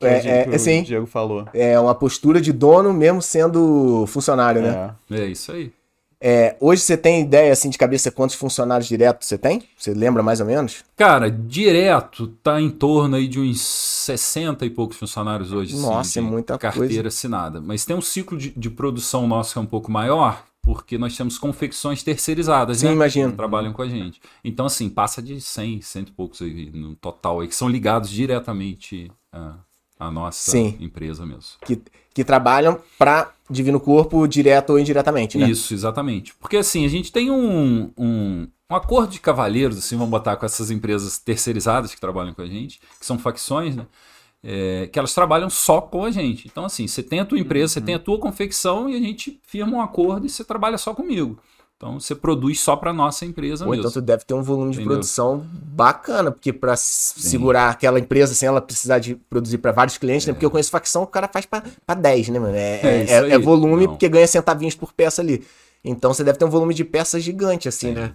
É, 0.00 0.20
que 0.20 0.28
é, 0.28 0.48
o 0.54 0.58
sim. 0.60 0.84
Diego 0.84 1.06
falou. 1.06 1.44
É 1.52 1.78
uma 1.78 1.92
postura 1.94 2.40
de 2.40 2.52
dono 2.52 2.92
mesmo 2.92 3.20
sendo 3.20 4.04
funcionário, 4.06 4.62
né? 4.62 4.94
É. 5.10 5.20
É 5.22 5.26
isso 5.26 5.50
aí. 5.50 5.72
É, 6.24 6.56
hoje 6.60 6.82
você 6.82 6.96
tem 6.96 7.20
ideia 7.20 7.52
assim 7.52 7.68
de 7.68 7.76
cabeça 7.76 8.08
quantos 8.12 8.36
funcionários 8.36 8.86
diretos 8.86 9.26
você 9.26 9.36
tem? 9.36 9.64
Você 9.76 9.92
lembra 9.92 10.22
mais 10.22 10.38
ou 10.38 10.46
menos? 10.46 10.84
Cara, 10.96 11.28
direto 11.28 12.28
tá 12.44 12.60
em 12.60 12.70
torno 12.70 13.16
aí 13.16 13.26
de 13.26 13.40
uns 13.40 13.60
60 13.60 14.64
e 14.64 14.70
poucos 14.70 14.96
funcionários 14.96 15.52
hoje. 15.52 15.74
sim, 15.74 15.82
Nossa, 15.82 16.20
é 16.20 16.22
de 16.22 16.28
muita 16.28 16.56
carteira 16.56 16.88
coisa. 16.88 17.08
assinada. 17.08 17.60
Mas 17.60 17.84
tem 17.84 17.96
um 17.96 18.00
ciclo 18.00 18.38
de, 18.38 18.50
de 18.56 18.70
produção 18.70 19.26
nosso 19.26 19.54
que 19.54 19.58
é 19.58 19.62
um 19.62 19.66
pouco 19.66 19.90
maior, 19.90 20.44
porque 20.62 20.96
nós 20.96 21.16
temos 21.16 21.38
confecções 21.38 22.04
terceirizadas, 22.04 22.78
Sim, 22.78 22.86
né? 22.86 22.92
imagino. 22.92 23.30
Que 23.32 23.36
trabalham 23.36 23.72
com 23.72 23.82
a 23.82 23.88
gente. 23.88 24.20
Então, 24.44 24.66
assim, 24.66 24.88
passa 24.88 25.20
de 25.20 25.40
100, 25.40 25.80
100 25.80 26.02
e 26.02 26.10
poucos 26.12 26.40
aí 26.40 26.70
no 26.72 26.94
total 26.94 27.40
aí, 27.40 27.48
que 27.48 27.54
são 27.56 27.68
ligados 27.68 28.08
diretamente 28.08 29.10
à, 29.32 29.54
à 29.98 30.08
nossa 30.08 30.52
Sim. 30.52 30.76
empresa 30.78 31.26
mesmo. 31.26 31.42
Que, 31.66 31.80
que 32.14 32.24
trabalham 32.24 32.78
para 32.98 33.32
Divino 33.48 33.80
Corpo 33.80 34.26
direto 34.26 34.70
ou 34.70 34.78
indiretamente, 34.78 35.36
né? 35.38 35.48
Isso, 35.48 35.74
exatamente. 35.74 36.34
Porque 36.34 36.56
assim, 36.56 36.84
a 36.84 36.88
gente 36.88 37.12
tem 37.12 37.30
um, 37.30 37.90
um, 37.96 38.48
um 38.70 38.74
acordo 38.74 39.12
de 39.12 39.20
cavalheiros, 39.20 39.78
assim, 39.78 39.96
vamos 39.96 40.10
botar 40.10 40.36
com 40.36 40.46
essas 40.46 40.70
empresas 40.70 41.18
terceirizadas 41.18 41.94
que 41.94 42.00
trabalham 42.00 42.34
com 42.34 42.42
a 42.42 42.46
gente, 42.46 42.80
que 42.98 43.06
são 43.06 43.18
facções, 43.18 43.76
né? 43.76 43.86
É, 44.44 44.88
que 44.92 44.98
elas 44.98 45.14
trabalham 45.14 45.48
só 45.48 45.80
com 45.80 46.04
a 46.04 46.10
gente. 46.10 46.48
Então, 46.48 46.64
assim, 46.64 46.88
você 46.88 47.00
tem 47.00 47.20
a 47.20 47.24
tua 47.24 47.38
empresa, 47.38 47.74
você 47.74 47.80
tem 47.80 47.94
a 47.94 47.98
tua 47.98 48.18
confecção 48.18 48.88
e 48.88 48.96
a 48.96 48.98
gente 48.98 49.40
firma 49.46 49.76
um 49.76 49.80
acordo 49.80 50.26
e 50.26 50.28
você 50.28 50.42
trabalha 50.42 50.76
só 50.76 50.92
comigo. 50.92 51.38
Então, 51.82 51.98
você 51.98 52.14
produz 52.14 52.60
só 52.60 52.76
para 52.76 52.92
nossa 52.92 53.26
empresa 53.26 53.64
Ou 53.64 53.72
mesmo. 53.72 53.80
então 53.82 53.90
tu 53.90 54.00
deve 54.00 54.24
ter 54.24 54.34
um 54.34 54.42
volume 54.42 54.70
de 54.70 54.76
Entendeu? 54.76 54.92
produção 54.92 55.44
bacana, 55.52 56.30
porque 56.30 56.52
para 56.52 56.76
segurar 56.76 57.70
aquela 57.70 57.98
empresa 57.98 58.34
sem 58.34 58.46
ela 58.46 58.60
precisar 58.60 59.00
de 59.00 59.16
produzir 59.16 59.58
para 59.58 59.72
vários 59.72 59.98
clientes, 59.98 60.24
né? 60.24 60.32
Porque 60.32 60.46
eu 60.46 60.50
conheço 60.50 60.70
facção 60.70 61.02
o 61.02 61.06
cara 61.08 61.26
faz 61.26 61.44
para 61.44 61.64
10, 61.98 62.28
né, 62.28 62.38
mano? 62.38 62.54
É, 62.54 62.80
É 62.84 63.04
é, 63.10 63.10
é- 63.10 63.30
é 63.32 63.38
volume 63.38 63.86
Não. 63.86 63.92
porque 63.94 64.08
ganha 64.08 64.28
centavinhos 64.28 64.76
por 64.76 64.92
peça 64.92 65.20
ali. 65.22 65.44
Então 65.84 66.14
você 66.14 66.22
deve 66.22 66.38
ter 66.38 66.44
um 66.44 66.50
volume 66.50 66.72
de 66.72 66.84
peças 66.84 67.20
gigante, 67.20 67.68
assim, 67.68 67.90
né? 67.90 68.12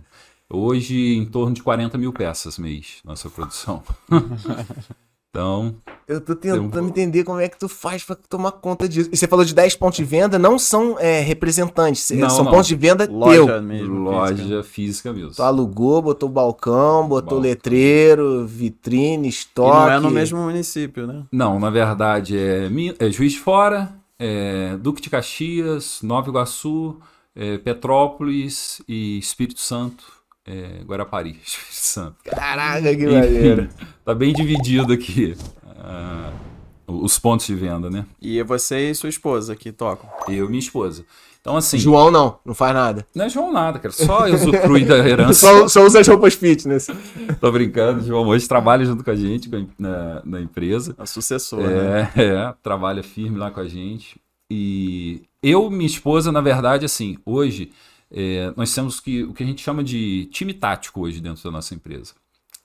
Hoje, 0.50 1.17
em 1.17 1.25
torno 1.25 1.53
de 1.53 1.62
40 1.62 1.97
mil 1.97 2.13
peças 2.13 2.57
mês, 2.57 3.00
nossa 3.03 3.29
produção. 3.29 3.83
então, 5.29 5.75
Eu 6.10 6.22
tô 6.22 6.34
Tem 6.38 6.53
um- 6.53 6.69
tentando 6.69 6.88
entender 6.88 7.25
como 7.25 7.41
é 7.41 7.50
que 7.50 7.60
tu 7.60 7.67
faz 7.67 8.01
pra 8.01 8.15
tomar 8.29 8.53
conta 8.53 8.88
disso. 8.88 9.10
E 9.12 9.17
você 9.17 9.27
falou 9.27 9.43
de 9.43 9.53
10 9.53 9.75
pontos 9.75 9.98
de 9.98 10.05
venda, 10.05 10.39
não 10.39 10.57
são 10.57 10.98
é, 10.98 11.19
representantes, 11.19 12.10
Não, 12.12 12.29
são 12.29 12.46
não. 12.46 12.51
pontos 12.53 12.67
de 12.67 12.75
venda 12.75 13.05
Loja 13.12 13.46
teu. 13.46 13.62
mesmo. 13.62 14.00
loja 14.10 14.36
física. 14.38 14.63
física, 14.63 15.13
mesmo. 15.13 15.31
Tu 15.31 15.43
alugou, 15.43 16.01
botou 16.01 16.29
balcão, 16.29 17.01
botou 17.10 17.31
Balcão. 17.31 17.39
letreiro, 17.39 18.48
vitrine, 18.48 19.27
E 19.27 19.29
estoque. 19.29 19.69
não 19.77 19.89
é 19.91 20.00
no 20.00 20.10
mesmo 20.10 20.39
município, 20.39 21.05
né? 21.05 21.24
Não, 21.29 21.60
na 21.60 21.69
verdade 21.69 22.38
é, 22.38 22.69
é 22.98 23.12
Juiz 23.12 23.34
de 23.34 23.39
Fora, 23.41 23.93
é 24.17 24.77
Duque 24.79 25.01
de 25.01 25.10
Caxias, 25.10 26.00
Nova 26.01 26.29
Iguaçu, 26.29 26.96
é 27.36 27.57
Petrópolis 27.57 28.81
e 28.88 29.17
Espírito 29.19 29.60
Santo, 29.60 30.05
é 30.47 30.83
Guarapari, 30.85 31.37
Espírito 31.43 31.73
Santo. 31.73 32.15
Caraca, 32.23 32.95
que 32.95 33.05
maneiro. 33.05 33.69
Tá 34.03 34.15
bem 34.15 34.33
dividido 34.33 34.93
aqui 34.93 35.35
ah, 35.83 36.31
os 36.87 37.19
pontos 37.19 37.45
de 37.45 37.53
venda, 37.53 37.89
né? 37.89 38.05
E 38.21 38.39
é 38.39 38.43
você 38.43 38.89
e 38.89 38.95
sua 38.95 39.09
esposa 39.09 39.53
que 39.53 39.69
tocam. 39.69 40.09
Eu 40.29 40.45
e 40.45 40.47
minha 40.47 40.59
esposa. 40.59 41.03
Então, 41.41 41.57
assim, 41.57 41.77
João 41.77 42.09
não, 42.09 42.39
não 42.45 42.53
faz 42.53 42.73
nada. 42.73 43.05
não 43.13 43.25
é 43.25 43.29
João 43.29 43.51
nada, 43.51 43.79
cara, 43.79 43.93
só 43.93 44.25
usufrui 44.29 44.85
da 44.85 44.97
herança. 44.97 45.33
Só, 45.47 45.67
só 45.67 45.85
usa 45.85 45.99
as 45.99 46.07
roupas 46.07 46.35
fitness. 46.35 46.87
Tô 47.39 47.51
brincando, 47.51 48.03
João 48.05 48.25
hoje 48.27 48.47
trabalha 48.47 48.85
junto 48.85 49.03
com 49.03 49.11
a 49.11 49.15
gente 49.15 49.49
na, 49.77 50.21
na 50.25 50.41
empresa. 50.41 50.95
A 50.97 51.05
sucessora, 51.05 51.67
né? 51.67 52.11
É, 52.15 52.23
é, 52.25 52.53
trabalha 52.63 53.03
firme 53.03 53.37
lá 53.37 53.51
com 53.51 53.59
a 53.59 53.67
gente. 53.67 54.19
E 54.49 55.21
eu, 55.43 55.69
minha 55.69 55.85
esposa, 55.85 56.31
na 56.31 56.41
verdade, 56.41 56.85
assim, 56.85 57.17
hoje 57.25 57.71
é, 58.11 58.53
nós 58.55 58.73
temos 58.73 58.99
que, 58.99 59.23
o 59.23 59.33
que 59.33 59.43
a 59.43 59.45
gente 59.45 59.61
chama 59.61 59.83
de 59.83 60.25
time 60.31 60.53
tático 60.53 61.01
hoje 61.01 61.19
dentro 61.19 61.43
da 61.43 61.51
nossa 61.51 61.75
empresa. 61.75 62.13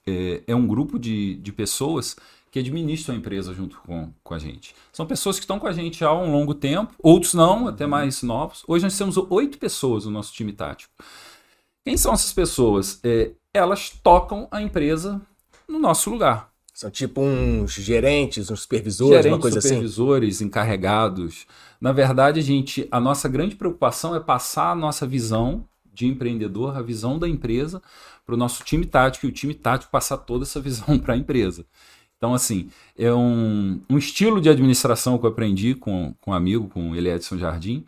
É, 0.06 0.42
é 0.46 0.54
um 0.54 0.66
grupo 0.66 0.98
de, 0.98 1.36
de 1.36 1.52
pessoas 1.52 2.16
que 2.50 2.58
administram 2.58 3.14
a 3.14 3.18
empresa 3.18 3.54
junto 3.54 3.78
com, 3.78 4.12
com 4.22 4.34
a 4.34 4.38
gente. 4.38 4.74
São 4.92 5.06
pessoas 5.06 5.36
que 5.36 5.44
estão 5.44 5.58
com 5.58 5.66
a 5.66 5.72
gente 5.72 6.04
há 6.04 6.12
um 6.12 6.30
longo 6.30 6.54
tempo, 6.54 6.92
outros 7.02 7.32
não, 7.32 7.66
até 7.66 7.86
mais 7.86 8.22
novos. 8.22 8.62
Hoje 8.68 8.84
nós 8.84 8.96
temos 8.96 9.16
oito 9.30 9.56
pessoas 9.56 10.04
no 10.04 10.10
nosso 10.10 10.34
time 10.34 10.52
tático. 10.52 10.92
Quem 11.82 11.96
são 11.96 12.12
essas 12.12 12.32
pessoas? 12.32 13.00
É, 13.02 13.30
elas 13.54 13.90
tocam 13.90 14.48
a 14.50 14.60
empresa 14.60 15.20
no 15.66 15.78
nosso 15.78 16.10
lugar 16.10 16.50
São 16.74 16.90
tipo 16.90 17.22
uns 17.22 17.72
gerentes, 17.72 18.50
uns 18.50 18.60
supervisores, 18.60 19.16
uma 19.16 19.22
gerentes, 19.22 19.40
coisa 19.40 19.58
assim. 19.58 19.68
supervisores, 19.68 20.40
encarregados. 20.42 21.46
Na 21.82 21.90
verdade, 21.90 22.38
a 22.38 22.42
gente, 22.44 22.86
a 22.92 23.00
nossa 23.00 23.28
grande 23.28 23.56
preocupação 23.56 24.14
é 24.14 24.20
passar 24.20 24.70
a 24.70 24.74
nossa 24.74 25.04
visão 25.04 25.66
de 25.92 26.06
empreendedor, 26.06 26.76
a 26.76 26.80
visão 26.80 27.18
da 27.18 27.28
empresa 27.28 27.82
para 28.24 28.36
o 28.36 28.38
nosso 28.38 28.62
time 28.62 28.86
tático 28.86 29.26
e 29.26 29.28
o 29.28 29.32
time 29.32 29.52
tático 29.52 29.90
passar 29.90 30.18
toda 30.18 30.44
essa 30.44 30.60
visão 30.60 30.96
para 31.02 31.14
a 31.14 31.16
empresa. 31.16 31.66
Então, 32.16 32.34
assim, 32.34 32.70
é 32.96 33.12
um, 33.12 33.80
um 33.90 33.98
estilo 33.98 34.40
de 34.40 34.48
administração 34.48 35.18
que 35.18 35.26
eu 35.26 35.30
aprendi 35.30 35.74
com, 35.74 36.14
com 36.20 36.30
um 36.30 36.34
amigo, 36.34 36.68
com 36.68 36.94
ele 36.94 37.10
Edson 37.10 37.36
Jardim, 37.36 37.84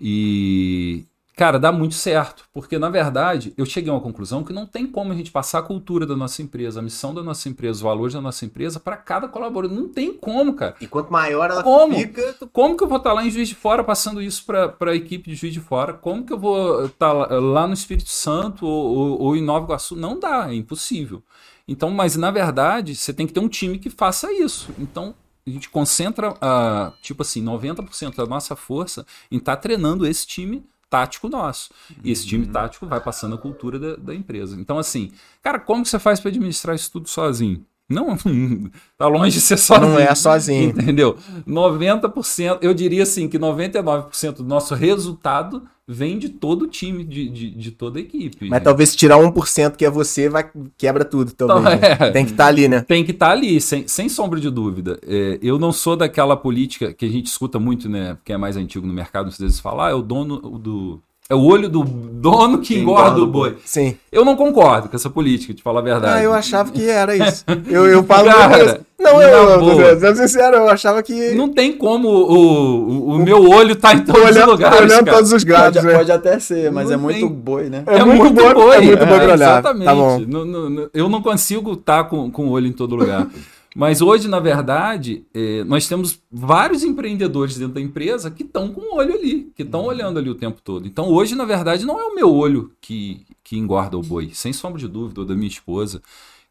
e, 0.00 1.04
cara, 1.36 1.58
dá 1.58 1.70
muito 1.70 1.94
certo, 1.94 2.44
porque, 2.52 2.78
na 2.78 2.88
verdade, 2.88 3.52
eu 3.58 3.66
cheguei 3.66 3.90
a 3.90 3.94
uma 3.94 4.00
conclusão 4.00 4.42
que 4.42 4.54
não 4.54 4.66
tem 4.66 4.86
como 4.86 5.12
a 5.12 5.14
gente 5.14 5.30
passar 5.30 5.58
a 5.58 5.62
cultura 5.62 6.06
da 6.06 6.16
nossa 6.16 6.40
empresa, 6.40 6.80
a 6.80 6.82
missão 6.82 7.12
da 7.14 7.22
nossa 7.22 7.46
empresa, 7.48 7.72
os 7.74 7.80
valores 7.82 8.14
da 8.14 8.22
nossa 8.22 8.44
empresa 8.46 8.80
para 8.80 8.96
cada 8.96 9.28
colaborador. 9.28 9.76
Não 9.76 9.88
tem 9.88 10.14
como, 10.14 10.54
cara. 10.54 10.74
E 10.80 10.86
quanto 10.86 11.12
maior 11.12 11.50
ela 11.50 11.62
Como? 11.62 11.94
fica, 11.94 12.34
Como 12.52 12.74
que 12.76 12.82
eu 12.82 12.88
vou 12.88 12.96
estar 12.98 13.12
lá 13.12 13.22
em 13.24 13.30
Juiz 13.30 13.48
de 13.50 13.54
Fora 13.54 13.84
passando 13.84 14.22
isso 14.22 14.44
para 14.46 14.74
a 14.90 14.96
equipe 14.96 15.28
de 15.30 15.36
Juiz 15.36 15.52
de 15.52 15.60
Fora? 15.60 15.92
Como 15.92 16.24
que 16.24 16.32
eu 16.32 16.38
vou 16.38 16.86
estar 16.86 17.12
lá, 17.12 17.26
lá 17.38 17.66
no 17.66 17.74
Espírito 17.74 18.08
Santo 18.08 18.64
ou, 18.66 18.96
ou- 18.96 19.20
ou 19.22 19.36
em 19.36 19.42
Nova 19.42 19.66
Iguaçu? 19.66 19.94
Não 19.94 20.18
dá, 20.18 20.50
é 20.50 20.54
impossível. 20.54 21.22
Então, 21.68 21.90
mas 21.90 22.16
na 22.16 22.30
verdade, 22.30 22.94
você 22.94 23.12
tem 23.12 23.26
que 23.26 23.32
ter 23.32 23.40
um 23.40 23.48
time 23.48 23.78
que 23.78 23.90
faça 23.90 24.32
isso. 24.32 24.70
Então, 24.78 25.14
a 25.46 25.50
gente 25.50 25.68
concentra, 25.68 26.34
ah, 26.40 26.92
tipo 27.02 27.22
assim, 27.22 27.42
90% 27.42 28.16
da 28.16 28.26
nossa 28.26 28.56
força 28.56 29.06
em 29.30 29.36
estar 29.36 29.56
treinando 29.56 30.06
esse 30.06 30.26
time 30.26 30.64
tático 30.88 31.28
nosso. 31.28 31.70
E 32.02 32.10
esse 32.10 32.26
time 32.26 32.46
tático 32.46 32.86
vai 32.86 33.00
passando 33.00 33.34
a 33.34 33.38
cultura 33.38 33.78
da, 33.78 33.96
da 33.96 34.14
empresa. 34.14 34.58
Então, 34.60 34.78
assim, 34.78 35.10
cara, 35.42 35.58
como 35.58 35.82
que 35.82 35.88
você 35.88 35.98
faz 35.98 36.20
para 36.20 36.30
administrar 36.30 36.74
isso 36.74 36.90
tudo 36.90 37.08
sozinho? 37.08 37.64
Não, 37.88 38.16
tá 38.98 39.06
longe 39.06 39.36
de 39.36 39.40
ser 39.40 39.56
sozinho. 39.56 39.90
não 39.90 39.98
é 39.98 40.14
sozinho. 40.14 40.70
Entendeu? 40.70 41.16
90%, 41.46 42.58
eu 42.60 42.74
diria 42.74 43.04
assim 43.04 43.28
que 43.28 43.38
99% 43.38 44.36
do 44.36 44.44
nosso 44.44 44.74
resultado 44.74 45.62
vem 45.88 46.18
de 46.18 46.28
todo 46.28 46.62
o 46.62 46.66
time, 46.66 47.04
de, 47.04 47.28
de, 47.28 47.50
de 47.50 47.70
toda 47.70 47.98
a 47.98 48.02
equipe. 48.02 48.48
Mas 48.48 48.62
talvez 48.62 48.90
se 48.90 48.96
tirar 48.96 49.18
1% 49.18 49.76
que 49.76 49.84
é 49.84 49.90
você, 49.90 50.28
vai, 50.28 50.50
quebra 50.76 51.04
tudo, 51.04 51.32
talvez. 51.32 51.76
Então, 51.76 51.88
né? 51.88 52.08
é. 52.08 52.10
Tem 52.10 52.24
que 52.24 52.32
estar 52.32 52.46
ali, 52.46 52.68
né? 52.68 52.80
Tem 52.80 53.04
que 53.04 53.12
estar 53.12 53.30
ali, 53.30 53.60
sem, 53.60 53.86
sem 53.86 54.08
sombra 54.08 54.40
de 54.40 54.50
dúvida. 54.50 54.98
É, 55.06 55.38
eu 55.40 55.58
não 55.58 55.70
sou 55.70 55.96
daquela 55.96 56.36
política 56.36 56.92
que 56.92 57.04
a 57.04 57.08
gente 57.08 57.26
escuta 57.26 57.60
muito, 57.60 57.88
né? 57.88 58.18
Quem 58.24 58.34
é 58.34 58.36
mais 58.36 58.56
antigo 58.56 58.86
no 58.86 58.92
mercado, 58.92 59.26
muitas 59.26 59.40
vezes 59.40 59.60
fala, 59.60 59.86
ah, 59.86 59.90
é 59.90 59.94
o 59.94 60.02
dono 60.02 60.38
do. 60.58 61.00
É 61.28 61.34
o 61.34 61.42
olho 61.42 61.68
do 61.68 61.82
dono 61.82 62.58
que, 62.58 62.74
Que 62.74 62.80
engorda, 62.80 63.02
engorda 63.10 63.22
o 63.22 63.26
boi. 63.26 63.50
boi. 63.50 63.58
Sim. 63.64 63.96
Eu 64.12 64.24
não 64.24 64.36
concordo 64.36 64.88
com 64.88 64.94
essa 64.94 65.10
política, 65.10 65.52
de 65.52 65.60
falar 65.60 65.80
a 65.80 65.82
verdade. 65.82 66.18
Ah, 66.18 66.22
eu 66.22 66.32
achava 66.32 66.70
que 66.70 66.88
era 66.88 67.16
isso. 67.18 67.44
Eu, 67.68 67.84
eu 67.86 68.04
falo. 68.04 68.28
Cara, 68.32 68.80
não, 68.98 69.20
eu, 69.20 69.28
eu, 69.28 69.58
boa. 69.60 69.82
eu, 69.82 69.98
sendo 70.00 70.16
sincero, 70.18 70.56
eu 70.56 70.68
achava 70.68 71.02
que. 71.02 71.32
Não 71.34 71.48
tem 71.48 71.72
como 71.72 72.08
o, 72.08 72.88
o, 72.88 73.08
o 73.14 73.18
meu 73.18 73.42
olho 73.50 73.74
tá 73.74 73.92
em 73.92 74.04
todos 74.04 74.22
olhando 74.22 74.44
os 74.46 74.52
lugares. 74.52 74.80
olhando 74.80 75.04
cara. 75.04 75.16
todos 75.16 75.32
os 75.32 75.42
gados, 75.42 75.76
Pode, 75.80 75.86
né? 75.92 75.98
pode 75.98 76.12
até 76.12 76.38
ser, 76.38 76.70
mas 76.70 76.86
Não 76.86 76.94
é 76.94 76.96
muito 76.96 77.18
tem. 77.18 77.28
boi, 77.28 77.68
né? 77.70 77.82
É 77.86 78.04
muito 78.04 78.30
bom- 78.32 78.72
é 78.72 78.80
muito 78.80 78.98
bom 79.00 79.06
pra 79.06 79.24
olhar. 79.24 79.34
Exatamente. 79.34 79.84
Tá 79.84 79.94
bom. 79.96 80.20
Não- 80.28 80.88
eu 80.94 81.08
não 81.08 81.20
consigo 81.20 81.72
estar 81.72 82.04
com, 82.04 82.30
com 82.30 82.46
o 82.46 82.50
olho 82.50 82.68
em 82.68 82.72
todo 82.72 82.94
lugar. 82.94 83.26
Mas 83.78 84.00
hoje, 84.00 84.26
na 84.26 84.40
verdade, 84.40 85.26
eh, 85.34 85.62
nós 85.64 85.86
temos 85.86 86.18
vários 86.32 86.82
empreendedores 86.82 87.58
dentro 87.58 87.74
da 87.74 87.80
empresa 87.80 88.30
que 88.30 88.42
estão 88.42 88.72
com 88.72 88.80
o 88.80 88.96
olho 88.96 89.14
ali, 89.14 89.52
que 89.54 89.62
estão 89.62 89.84
olhando 89.84 90.18
ali 90.18 90.30
o 90.30 90.34
tempo 90.34 90.62
todo. 90.62 90.86
Então, 90.86 91.08
hoje, 91.10 91.34
na 91.34 91.44
verdade, 91.44 91.84
não 91.84 92.00
é 92.00 92.04
o 92.04 92.14
meu 92.14 92.34
olho 92.34 92.72
que 92.80 93.26
que 93.46 93.56
engorda 93.56 93.96
o 93.96 94.02
boi, 94.02 94.32
sem 94.34 94.52
sombra 94.52 94.80
de 94.80 94.88
dúvida, 94.88 95.20
ou 95.20 95.26
da 95.26 95.36
minha 95.36 95.46
esposa, 95.46 96.02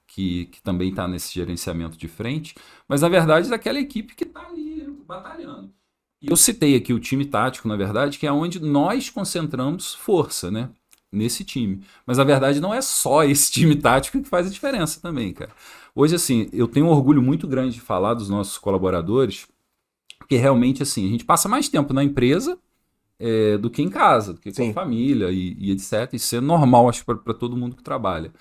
que, 0.08 0.46
que 0.46 0.62
também 0.62 0.90
está 0.90 1.06
nesse 1.10 1.34
gerenciamento 1.34 1.98
de 1.98 2.08
frente, 2.08 2.56
mas 2.88 3.02
na 3.02 3.10
verdade 3.10 3.50
daquela 3.50 3.80
equipe 3.80 4.16
que 4.16 4.24
está 4.24 4.48
ali 4.48 4.88
batalhando. 5.06 5.70
E 6.22 6.30
eu 6.30 6.38
citei 6.38 6.74
aqui 6.76 6.94
o 6.94 7.00
time 7.00 7.26
tático, 7.26 7.68
na 7.68 7.76
verdade, 7.76 8.18
que 8.18 8.26
é 8.26 8.32
onde 8.32 8.62
nós 8.62 9.10
concentramos 9.10 9.94
força, 9.94 10.50
né? 10.50 10.70
Nesse 11.12 11.44
time. 11.44 11.82
Mas 12.06 12.18
na 12.18 12.24
verdade 12.24 12.62
não 12.62 12.74
é 12.74 12.82
só 12.82 13.26
esse 13.26 13.52
time 13.52 13.76
tático 13.76 14.22
que 14.22 14.30
faz 14.30 14.48
a 14.48 14.50
diferença 14.50 15.02
também, 15.02 15.34
cara. 15.34 15.52
Hoje, 15.96 16.16
assim, 16.16 16.50
eu 16.52 16.68
tenho 16.68 16.88
um 16.88 16.90
orgulho 16.90 17.22
muito 17.22 17.48
grande 17.48 17.76
de 17.76 17.82
falar 17.82 18.14
dos 18.14 18.30
nossos 18.30 18.58
colaboradores, 18.58 19.48
porque 20.20 20.36
realmente, 20.36 20.84
assim, 20.84 21.06
a 21.06 21.10
gente 21.10 21.24
passa 21.24 21.48
mais 21.48 21.70
tempo 21.70 21.94
na 21.94 22.04
empresa 22.04 22.60
é, 23.18 23.58
do 23.58 23.70
que 23.70 23.82
em 23.82 23.90
casa, 23.90 24.34
do 24.34 24.42
que 24.42 24.52
com 24.52 24.70
a 24.72 24.74
família 24.74 25.32
e, 25.32 25.56
e, 25.58 25.72
etc. 25.72 26.14
Isso 26.14 26.36
é 26.36 26.42
normal, 26.42 26.90
acho, 26.90 27.06
para 27.06 27.34
todo 27.34 27.56
mundo 27.56 27.78
que 27.78 27.84
trabalha. 27.84 28.34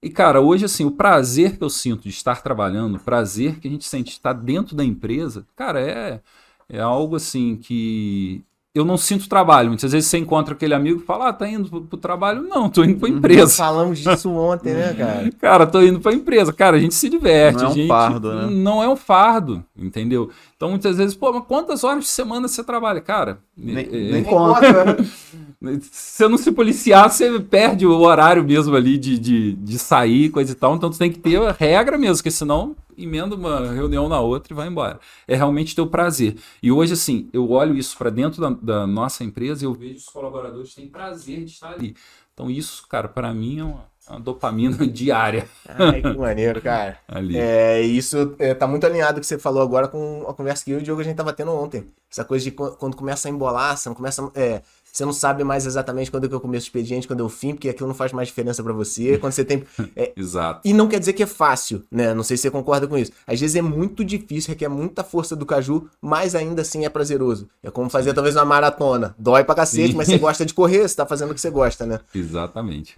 E, 0.00 0.08
cara, 0.08 0.40
hoje, 0.40 0.66
assim, 0.66 0.84
o 0.84 0.92
prazer 0.92 1.58
que 1.58 1.64
eu 1.64 1.70
sinto 1.70 2.02
de 2.02 2.10
estar 2.10 2.42
trabalhando, 2.42 2.96
o 2.96 3.00
prazer 3.00 3.58
que 3.58 3.66
a 3.66 3.70
gente 3.70 3.84
sente 3.84 4.10
de 4.10 4.12
estar 4.12 4.32
dentro 4.32 4.76
da 4.76 4.84
empresa, 4.84 5.46
cara, 5.56 5.80
é, 5.80 6.20
é 6.68 6.80
algo, 6.80 7.16
assim, 7.16 7.56
que 7.56 8.44
eu 8.74 8.84
não 8.84 8.96
sinto 8.96 9.28
trabalho. 9.28 9.68
Muitas 9.68 9.92
vezes 9.92 10.10
você 10.10 10.18
encontra 10.18 10.52
aquele 10.52 10.74
amigo 10.74 11.00
e 11.00 11.04
fala, 11.04 11.28
ah, 11.28 11.32
tá 11.32 11.48
indo 11.48 11.70
pro, 11.70 11.82
pro 11.82 11.96
trabalho? 11.96 12.42
Não, 12.42 12.68
tô 12.68 12.82
indo 12.82 12.98
pra 12.98 13.08
empresa. 13.08 13.56
Falamos 13.56 14.00
disso 14.00 14.28
ontem, 14.30 14.74
né, 14.74 14.92
cara? 14.98 15.30
cara, 15.40 15.66
tô 15.66 15.80
indo 15.80 16.00
pra 16.00 16.12
empresa. 16.12 16.52
Cara, 16.52 16.76
a 16.76 16.80
gente 16.80 16.94
se 16.94 17.08
diverte. 17.08 17.58
Não 17.58 17.66
é 17.66 17.70
um 17.70 17.74
gente, 17.74 17.88
fardo, 17.88 18.34
né? 18.34 18.46
Não 18.50 18.82
é 18.82 18.88
um 18.88 18.96
fardo, 18.96 19.64
entendeu? 19.78 20.28
Então, 20.56 20.70
muitas 20.70 20.96
vezes, 20.96 21.14
pô, 21.14 21.32
mas 21.32 21.44
quantas 21.46 21.84
horas 21.84 22.02
de 22.02 22.10
semana 22.10 22.48
você 22.48 22.64
trabalha? 22.64 23.00
Cara, 23.00 23.38
nem, 23.56 23.84
é, 23.84 24.12
nem 24.12 24.24
conta. 24.24 24.96
Se 25.80 26.16
você 26.16 26.28
não 26.28 26.38
se 26.38 26.52
policiar, 26.52 27.10
você 27.10 27.40
perde 27.40 27.86
o 27.86 28.00
horário 28.00 28.44
mesmo 28.44 28.74
ali 28.74 28.98
de, 28.98 29.18
de, 29.18 29.52
de 29.52 29.78
sair, 29.78 30.30
coisa 30.30 30.52
e 30.52 30.54
tal. 30.54 30.74
Então, 30.76 30.92
você 30.92 30.98
tem 30.98 31.12
que 31.12 31.18
ter 31.18 31.40
regra 31.52 31.96
mesmo, 31.98 32.16
porque 32.16 32.30
senão 32.30 32.76
emenda 32.96 33.34
uma 33.34 33.72
reunião 33.72 34.08
na 34.08 34.20
outra 34.20 34.52
e 34.52 34.56
vai 34.56 34.68
embora. 34.68 35.00
É 35.26 35.34
realmente 35.34 35.74
ter 35.74 35.82
o 35.82 35.86
prazer. 35.86 36.36
E 36.62 36.70
hoje, 36.70 36.92
assim, 36.92 37.28
eu 37.32 37.50
olho 37.50 37.76
isso 37.76 37.96
para 37.96 38.10
dentro 38.10 38.40
da, 38.40 38.50
da, 38.50 38.86
nossa 38.86 39.24
empresa 39.24 39.64
e 39.64 39.66
eu 39.66 39.74
vejo 39.74 39.96
os 39.96 40.06
colaboradores 40.06 40.74
têm 40.74 40.88
prazer 40.88 41.44
de 41.44 41.52
estar 41.52 41.72
ali. 41.72 41.96
Então, 42.32 42.50
isso, 42.50 42.86
cara, 42.88 43.08
para 43.08 43.32
mim 43.32 43.60
é 43.60 43.64
uma, 43.64 43.84
uma, 44.08 44.20
dopamina 44.20 44.76
diária. 44.86 45.48
Ai, 45.68 46.02
que 46.02 46.16
maneiro, 46.16 46.60
cara. 46.60 46.98
ali. 47.06 47.36
É, 47.36 47.80
isso 47.80 48.34
é, 48.38 48.54
tá 48.54 48.66
muito 48.66 48.84
alinhado 48.86 49.18
o 49.18 49.20
que 49.20 49.26
você 49.26 49.38
falou 49.38 49.62
agora 49.62 49.88
com 49.88 50.24
a 50.28 50.34
conversa 50.34 50.64
que 50.64 50.70
eu 50.70 50.78
e 50.78 50.80
o 50.80 50.84
Diogo 50.84 51.00
a 51.00 51.04
gente 51.04 51.16
tava 51.16 51.32
tendo 51.32 51.52
ontem. 51.52 51.86
Essa 52.10 52.24
coisa 52.24 52.44
de 52.44 52.50
quando 52.50 52.96
começa 52.96 53.28
a 53.28 53.30
embolar, 53.30 53.76
você 53.76 53.88
não 53.88 53.96
começa. 53.96 54.30
É, 54.34 54.62
você 54.94 55.04
não 55.04 55.12
sabe 55.12 55.42
mais 55.42 55.66
exatamente 55.66 56.08
quando 56.08 56.28
que 56.28 56.34
eu 56.36 56.40
começo 56.40 56.66
o 56.66 56.68
expediente, 56.68 57.08
quando 57.08 57.18
é 57.18 57.24
o 57.24 57.28
fim, 57.28 57.52
porque 57.52 57.68
aquilo 57.68 57.88
não 57.88 57.96
faz 57.96 58.12
mais 58.12 58.28
diferença 58.28 58.62
para 58.62 58.72
você. 58.72 59.18
Quando 59.18 59.32
você 59.32 59.44
tem. 59.44 59.64
É, 59.96 60.12
Exato. 60.16 60.60
E 60.64 60.72
não 60.72 60.88
quer 60.88 60.98
dizer 60.98 61.12
que 61.12 61.22
é 61.22 61.26
fácil, 61.26 61.82
né? 61.90 62.14
Não 62.14 62.22
sei 62.22 62.36
se 62.36 62.42
você 62.42 62.50
concorda 62.50 62.86
com 62.86 62.96
isso. 62.96 63.12
Às 63.26 63.40
vezes 63.40 63.54
é 63.56 63.62
muito 63.62 64.04
difícil, 64.04 64.50
requer 64.50 64.68
muita 64.68 65.04
força 65.04 65.36
do 65.36 65.44
caju, 65.44 65.88
mas 66.00 66.34
ainda 66.34 66.62
assim 66.62 66.84
é 66.84 66.88
prazeroso. 66.88 67.48
É 67.62 67.70
como 67.70 67.90
fazer 67.90 68.12
talvez 68.12 68.36
uma 68.36 68.44
maratona. 68.44 69.14
Dói 69.18 69.44
pra 69.44 69.54
cacete, 69.54 69.90
Sim. 69.90 69.96
mas 69.96 70.06
você 70.06 70.18
gosta 70.18 70.46
de 70.46 70.54
correr, 70.54 70.88
você 70.88 70.96
tá 70.96 71.06
fazendo 71.06 71.30
o 71.30 71.34
que 71.34 71.40
você 71.40 71.50
gosta, 71.50 71.84
né? 71.86 72.00
Exatamente. 72.14 72.96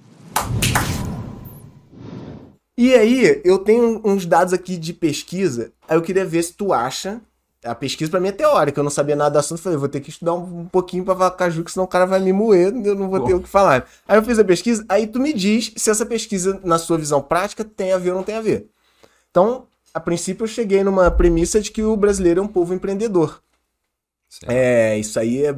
E 2.79 2.95
aí, 2.95 3.41
eu 3.45 3.59
tenho 3.59 4.03
uns 4.05 4.27
dados 4.27 4.53
aqui 4.53 4.77
de 4.77 4.93
pesquisa, 4.93 5.73
aí 5.89 5.97
eu 5.97 6.03
queria 6.03 6.27
ver 6.27 6.43
se 6.43 6.53
tu 6.53 6.75
acha 6.75 7.21
a 7.67 7.75
pesquisa 7.75 8.11
para 8.11 8.21
mim 8.21 8.29
é 8.29 8.33
teórica, 8.33 8.79
eu 8.79 8.85
não 8.85 8.91
sabia 8.91 9.17
nada 9.17 9.31
do 9.31 9.39
assunto, 9.39 9.61
falei, 9.61 9.79
vou 9.79 9.89
ter 9.89 10.01
que 10.01 10.11
estudar 10.11 10.35
um, 10.35 10.61
um 10.61 10.67
pouquinho 10.67 11.05
para 11.05 11.15
falar 11.15 11.31
caju, 11.33 11.65
que 11.65 11.73
senão 11.73 11.85
o 11.85 11.89
cara 11.89 12.07
vai 12.07 12.21
me 12.21 12.33
moer, 12.33 12.73
eu 12.85 12.95
não 12.95 13.11
vou 13.11 13.21
ter 13.21 13.35
o 13.35 13.41
que 13.41 13.49
falar. 13.49 13.89
Aí 14.07 14.17
eu 14.17 14.23
fiz 14.23 14.39
a 14.39 14.45
pesquisa, 14.45 14.85
aí 14.89 15.07
tu 15.07 15.21
me 15.21 15.33
diz 15.33 15.73
se 15.77 15.91
essa 15.91 16.07
pesquisa, 16.07 16.61
na 16.65 16.79
sua 16.79 16.97
visão 16.97 17.21
prática, 17.21 17.65
tem 17.65 17.93
a 17.93 17.99
ver 17.99 18.11
ou 18.11 18.17
não 18.17 18.23
tem 18.23 18.37
a 18.37 18.41
ver. 18.41 18.69
Então, 19.31 19.67
a 19.93 20.01
princípio 20.01 20.45
eu 20.45 20.49
cheguei 20.49 20.85
numa 20.85 21.11
premissa 21.11 21.61
de 21.61 21.71
que 21.71 21.83
o 21.83 21.97
brasileiro 21.97 22.41
é 22.41 22.43
um 22.43 22.49
povo 22.49 22.73
empreendedor. 22.73 23.43
Certo. 24.29 24.51
É, 24.51 24.99
isso 24.99 25.19
aí 25.19 25.45
é... 25.45 25.55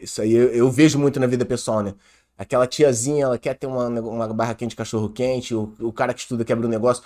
Isso 0.00 0.20
aí 0.20 0.34
eu, 0.34 0.48
eu 0.48 0.70
vejo 0.70 0.98
muito 0.98 1.18
na 1.18 1.26
vida 1.26 1.44
pessoal, 1.44 1.82
né? 1.82 1.94
Aquela 2.38 2.66
tiazinha, 2.66 3.24
ela 3.24 3.38
quer 3.38 3.54
ter 3.54 3.66
uma, 3.66 3.88
uma 3.88 4.28
barraquinha 4.28 4.68
de 4.68 4.76
cachorro 4.76 5.08
quente, 5.08 5.54
o, 5.54 5.72
o 5.80 5.92
cara 5.92 6.12
que 6.12 6.20
estuda 6.20 6.44
quebra 6.44 6.66
um 6.66 6.70
negócio. 6.70 7.02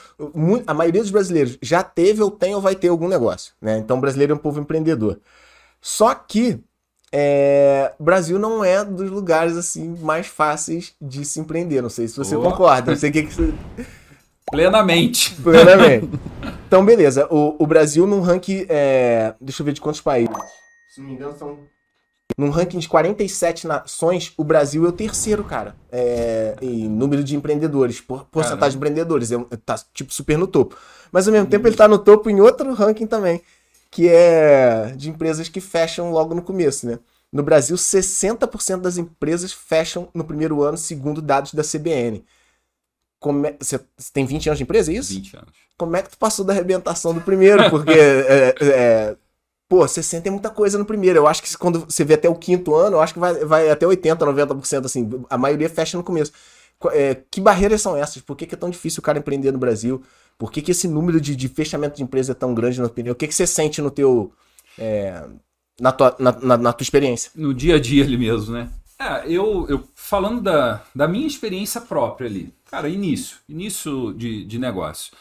A 0.66 0.74
maioria 0.74 1.00
dos 1.00 1.10
brasileiros 1.10 1.56
já 1.62 1.82
teve 1.82 2.22
ou 2.22 2.30
tem 2.30 2.54
ou 2.54 2.60
vai 2.60 2.74
ter 2.74 2.88
algum 2.88 3.08
negócio, 3.08 3.54
né? 3.60 3.78
Então 3.78 3.98
o 3.98 4.00
brasileiro 4.00 4.32
é 4.32 4.36
um 4.36 4.38
povo 4.38 4.60
empreendedor. 4.60 5.20
Só 5.80 6.14
que 6.14 6.58
é, 7.12 7.92
o 7.98 8.04
Brasil 8.04 8.38
não 8.38 8.64
é 8.64 8.84
dos 8.84 9.10
lugares 9.10 9.56
assim 9.56 9.96
mais 10.00 10.26
fáceis 10.26 10.94
de 11.00 11.24
se 11.24 11.40
empreender. 11.40 11.82
Não 11.82 11.90
sei 11.90 12.06
se 12.06 12.16
você 12.16 12.36
oh. 12.36 12.42
concorda. 12.42 12.90
Não 12.90 12.98
sei 12.98 13.10
o 13.10 13.12
que, 13.12 13.22
que 13.24 13.34
você... 13.34 13.54
Plenamente. 14.50 15.34
Plenamente. 15.42 16.08
Então, 16.70 16.84
beleza. 16.84 17.26
O, 17.32 17.56
o 17.58 17.66
Brasil 17.66 18.06
num 18.06 18.20
ranking. 18.20 18.64
É... 18.68 19.34
Deixa 19.40 19.60
eu 19.60 19.66
ver 19.66 19.72
de 19.72 19.80
quantos 19.80 20.00
países. 20.00 20.32
Se 20.94 21.00
não 21.00 21.08
me 21.08 21.14
engano, 21.14 21.36
são 21.36 21.58
num 22.36 22.50
ranking 22.50 22.78
de 22.78 22.88
47 22.88 23.66
nações, 23.66 24.32
o 24.36 24.44
Brasil 24.44 24.84
é 24.84 24.88
o 24.88 24.92
terceiro, 24.92 25.44
cara. 25.44 25.74
É, 25.90 26.56
em 26.60 26.88
número 26.88 27.22
de 27.22 27.36
empreendedores, 27.36 28.00
por, 28.00 28.24
porcentagem 28.24 28.72
de 28.72 28.76
empreendedores. 28.76 29.30
É, 29.32 29.38
tá, 29.64 29.78
tipo, 29.92 30.12
super 30.12 30.38
no 30.38 30.46
topo. 30.46 30.76
Mas 31.12 31.26
ao 31.26 31.32
mesmo 31.32 31.48
tempo 31.48 31.66
ele 31.66 31.76
tá 31.76 31.88
no 31.88 31.98
topo 31.98 32.30
em 32.30 32.40
outro 32.40 32.72
ranking 32.72 33.06
também, 33.06 33.42
que 33.90 34.08
é 34.08 34.94
de 34.96 35.10
empresas 35.10 35.48
que 35.48 35.60
fecham 35.60 36.12
logo 36.12 36.34
no 36.34 36.42
começo, 36.42 36.86
né? 36.86 36.98
No 37.32 37.42
Brasil, 37.42 37.76
60% 37.76 38.80
das 38.80 38.98
empresas 38.98 39.52
fecham 39.52 40.08
no 40.12 40.24
primeiro 40.24 40.62
ano, 40.62 40.76
segundo 40.76 41.22
dados 41.22 41.54
da 41.54 41.62
CBN. 41.62 42.24
Você 43.58 43.76
é, 43.76 43.80
tem 44.12 44.24
20 44.24 44.48
anos 44.48 44.58
de 44.58 44.64
empresa, 44.64 44.90
é 44.90 44.96
isso? 44.96 45.12
20 45.12 45.36
anos. 45.36 45.52
Como 45.76 45.96
é 45.96 46.02
que 46.02 46.10
tu 46.10 46.18
passou 46.18 46.44
da 46.44 46.52
arrebentação 46.52 47.14
do 47.14 47.20
primeiro? 47.20 47.70
Porque 47.70 47.92
é, 47.92 48.54
é, 48.60 49.16
pô, 49.70 49.86
60 49.86 50.28
é 50.28 50.32
muita 50.32 50.50
coisa 50.50 50.76
no 50.76 50.84
primeiro. 50.84 51.20
Eu 51.20 51.28
acho 51.28 51.40
que 51.40 51.56
quando 51.56 51.84
você 51.88 52.04
vê 52.04 52.14
até 52.14 52.28
o 52.28 52.34
quinto 52.34 52.74
ano, 52.74 52.96
eu 52.96 53.00
acho 53.00 53.14
que 53.14 53.20
vai, 53.20 53.32
vai 53.44 53.70
até 53.70 53.86
80, 53.86 54.26
90%, 54.26 54.84
assim. 54.84 55.08
A 55.30 55.38
maioria 55.38 55.70
fecha 55.70 55.96
no 55.96 56.02
começo. 56.02 56.32
É, 56.86 57.14
que 57.30 57.40
barreiras 57.40 57.80
são 57.80 57.96
essas? 57.96 58.20
Por 58.20 58.36
que, 58.36 58.46
que, 58.46 58.56
é 58.56 58.58
tão 58.58 58.68
difícil 58.68 58.98
o 58.98 59.02
cara 59.02 59.20
empreender 59.20 59.52
no 59.52 59.58
Brasil? 59.58 60.02
Por 60.36 60.50
que, 60.50 60.60
que 60.60 60.72
esse 60.72 60.88
número 60.88 61.20
de, 61.20 61.36
de 61.36 61.46
fechamento 61.46 61.96
de 61.96 62.02
empresa 62.02 62.32
é 62.32 62.34
tão 62.34 62.52
grande 62.52 62.80
na 62.80 62.86
opinião? 62.86 63.12
O 63.12 63.14
que, 63.14 63.28
que 63.28 63.34
você 63.34 63.46
sente 63.46 63.80
no 63.80 63.92
teu. 63.92 64.32
É, 64.76 65.22
na, 65.80 65.92
tua, 65.92 66.16
na, 66.18 66.32
na, 66.32 66.56
na, 66.56 66.72
tua 66.72 66.82
experiência? 66.82 67.30
No 67.36 67.54
dia 67.54 67.76
a 67.76 67.80
dia 67.80 68.02
ali 68.02 68.18
mesmo, 68.18 68.52
né? 68.52 68.68
É, 68.98 69.22
eu, 69.26 69.66
eu 69.68 69.84
falando 69.94 70.40
da, 70.40 70.82
da 70.92 71.06
minha 71.06 71.28
experiência 71.28 71.80
própria 71.80 72.28
ali. 72.28 72.52
Cara, 72.68 72.88
início. 72.88 73.36
Início 73.48 74.12
de, 74.14 74.44
de 74.44 74.58
negócio. 74.58 75.12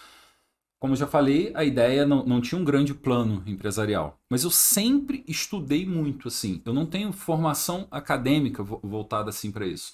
Como 0.80 0.96
já 0.96 1.06
falei, 1.06 1.52
a 1.56 1.63
ideia 1.63 2.06
não, 2.06 2.26
não 2.26 2.39
tinha 2.39 2.60
um 2.60 2.63
grande 2.63 2.94
plano 2.94 3.44
empresarial. 3.46 4.18
Mas 4.30 4.44
eu 4.44 4.50
sempre 4.50 5.26
estudei 5.28 5.86
muito, 5.86 6.30
assim. 6.30 6.62
Eu 6.65 6.74
não 6.74 6.86
tenho 6.86 7.12
formação 7.12 7.86
acadêmica 7.92 8.63
voltada 8.63 9.30
assim 9.30 9.52
para 9.52 9.68
isso. 9.68 9.94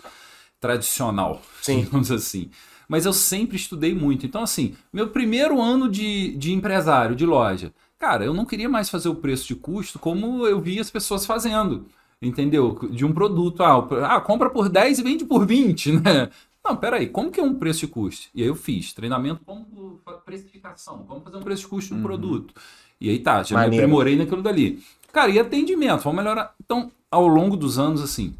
Tradicional, 0.59 1.41
Sim. 1.61 1.81
digamos 1.85 2.11
assim. 2.11 2.51
Mas 2.87 3.05
eu 3.05 3.13
sempre 3.13 3.55
estudei 3.55 3.95
muito. 3.95 4.27
Então, 4.27 4.43
assim, 4.43 4.75
meu 4.93 5.09
primeiro 5.09 5.59
ano 5.59 5.89
de, 5.89 6.37
de 6.37 6.53
empresário, 6.53 7.15
de 7.15 7.25
loja, 7.25 7.73
cara, 7.97 8.23
eu 8.23 8.33
não 8.33 8.45
queria 8.45 8.69
mais 8.69 8.87
fazer 8.87 9.09
o 9.09 9.15
preço 9.15 9.47
de 9.47 9.55
custo 9.55 9.97
como 9.97 10.45
eu 10.45 10.61
via 10.61 10.81
as 10.81 10.91
pessoas 10.91 11.25
fazendo 11.25 11.87
entendeu? 12.21 12.77
De 12.91 13.05
um 13.05 13.13
produto, 13.13 13.61
ah, 13.63 14.15
ah, 14.15 14.21
compra 14.21 14.49
por 14.49 14.69
10 14.69 14.99
e 14.99 15.03
vende 15.03 15.25
por 15.25 15.45
20, 15.45 15.91
né? 16.01 16.29
Não, 16.65 16.75
peraí, 16.75 17.07
como 17.07 17.29
que 17.29 17.39
é 17.39 17.43
um 17.43 17.53
preço 17.53 17.81
de 17.81 17.87
custo? 17.87 18.27
E 18.33 18.41
aí 18.41 18.47
eu 18.47 18.55
fiz 18.55 18.91
treinamento 18.91 19.41
como 19.45 20.01
precificação, 20.25 21.05
como 21.07 21.21
fazer 21.21 21.37
um 21.37 21.43
preço 21.43 21.61
de 21.61 21.67
custo 21.67 21.89
de 21.89 21.93
um 21.93 21.97
uhum. 21.97 22.03
produto. 22.03 22.55
E 22.99 23.07
aí 23.07 23.19
tá, 23.19 23.43
já 23.43 23.55
Maneiro. 23.55 23.75
me 23.75 23.77
aprimorei 23.81 24.15
naquilo 24.15 24.41
dali. 24.41 24.83
Cara, 25.13 25.29
e 25.29 25.39
atendimento, 25.39 26.01
vamos 26.01 26.17
melhorar. 26.17 26.55
Então, 26.63 26.91
ao 27.11 27.27
longo 27.27 27.55
dos 27.55 27.77
anos, 27.77 28.01
assim, 28.01 28.33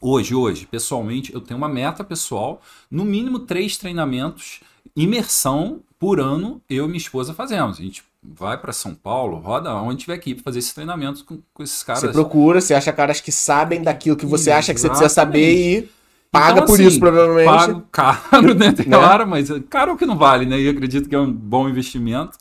hoje, 0.00 0.34
hoje, 0.34 0.66
pessoalmente, 0.66 1.32
eu 1.32 1.40
tenho 1.40 1.56
uma 1.56 1.68
meta 1.68 2.02
pessoal, 2.02 2.60
no 2.90 3.04
mínimo 3.04 3.38
três 3.38 3.76
treinamentos, 3.76 4.60
imersão 4.96 5.80
por 6.00 6.18
ano, 6.18 6.60
eu 6.68 6.86
e 6.86 6.88
minha 6.88 6.98
esposa 6.98 7.32
fazemos. 7.32 7.78
A 7.78 7.82
gente 7.82 8.02
vai 8.20 8.58
para 8.58 8.72
São 8.72 8.92
Paulo, 8.92 9.38
roda 9.38 9.72
onde 9.74 10.00
tiver 10.00 10.14
aqui 10.14 10.34
para 10.34 10.42
fazer 10.42 10.58
esses 10.58 10.72
treinamentos 10.72 11.22
com, 11.22 11.38
com 11.54 11.62
esses 11.62 11.82
caras. 11.84 12.02
Você 12.02 12.12
procura, 12.12 12.60
você 12.60 12.74
acha 12.74 12.92
caras 12.92 13.20
que 13.20 13.30
sabem 13.30 13.82
daquilo 13.82 14.16
que 14.16 14.26
você 14.26 14.50
Exatamente. 14.50 14.58
acha 14.58 14.74
que 14.74 14.80
você 14.80 14.88
precisa 14.88 15.08
saber 15.08 15.54
e 15.54 15.90
Paga 16.32 16.52
então, 16.52 16.66
por 16.66 16.74
assim, 16.74 16.86
isso, 16.86 16.98
provavelmente. 16.98 17.44
Pago 17.44 17.86
caro, 17.92 18.54
né? 18.54 18.74
Né? 18.86 18.96
hora, 18.96 19.26
mas 19.26 19.50
caro 19.68 19.90
é 19.90 19.94
o 19.94 19.98
que 19.98 20.06
não 20.06 20.16
vale, 20.16 20.46
né? 20.46 20.58
E 20.58 20.66
acredito 20.66 21.06
que 21.06 21.14
é 21.14 21.18
um 21.18 21.30
bom 21.30 21.68
investimento. 21.68 22.38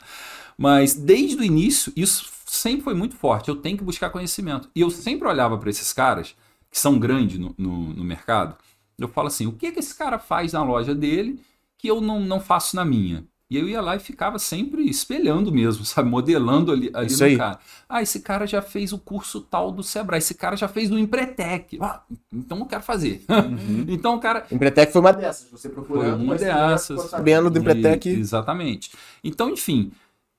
Mas 0.58 0.94
desde 0.94 1.36
o 1.36 1.44
início, 1.44 1.92
isso 1.94 2.32
sempre 2.46 2.84
foi 2.84 2.94
muito 2.94 3.18
forte. 3.18 3.50
Eu 3.50 3.56
tenho 3.58 3.78
que 3.78 3.84
buscar 3.84 4.10
conhecimento. 4.10 4.70
E 4.74 4.80
eu 4.80 4.90
sempre 4.90 5.28
olhava 5.28 5.58
para 5.58 5.70
esses 5.70 5.92
caras, 5.92 6.34
que 6.72 6.80
são 6.80 6.98
grandes 6.98 7.38
no, 7.38 7.54
no, 7.58 7.94
no, 7.94 8.04
mercado, 8.04 8.56
eu 8.98 9.10
falo 9.10 9.28
assim: 9.28 9.46
o 9.46 9.52
que, 9.52 9.72
que 9.74 9.80
esse 9.80 9.94
cara 9.94 10.18
faz 10.18 10.54
na 10.54 10.64
loja 10.64 10.96
dele 10.96 11.42
que 11.78 11.90
eu 11.90 12.00
não, 12.00 12.22
não 12.22 12.40
faço 12.40 12.78
na 12.78 12.86
minha? 12.86 13.26
E 13.52 13.58
eu 13.58 13.68
ia 13.68 13.82
lá 13.82 13.98
e 13.98 14.00
ficava 14.00 14.40
sempre 14.40 14.90
espelhando 14.90 15.52
mesmo, 15.52 15.84
sabe? 15.86 16.10
Modelando 16.10 16.72
ali, 16.72 16.90
ali 16.94 17.08
Isso 17.08 17.20
no 17.20 17.26
aí. 17.26 17.38
cara. 17.38 17.60
Ah, 17.90 18.02
esse 18.02 18.22
cara 18.22 18.48
já 18.48 18.62
fez 18.62 18.94
o 18.94 18.98
curso 18.98 19.42
tal 19.42 19.74
do 19.74 19.84
Sebrae, 19.84 20.20
esse 20.20 20.34
cara 20.34 20.56
já 20.56 20.70
fez 20.70 20.90
o 20.90 20.98
Empretec. 20.98 21.78
Ah, 21.82 22.02
então 22.32 22.60
eu 22.60 22.66
quero 22.66 22.82
fazer. 22.82 23.26
então 23.90 24.16
o 24.16 24.20
cara. 24.22 24.46
Empretec 24.50 24.94
foi 24.94 25.02
uma 25.02 25.12
dessas. 25.12 25.50
Você 25.52 25.68
procurou 25.68 26.02
Foi 26.04 26.14
uma 26.14 26.36
dessas. 26.38 27.02
sabendo 27.10 27.50
do 27.50 27.60
Empretec. 27.60 28.08
E- 28.10 28.14
Exatamente. 28.20 28.92
Então, 29.22 29.50
enfim, 29.50 29.92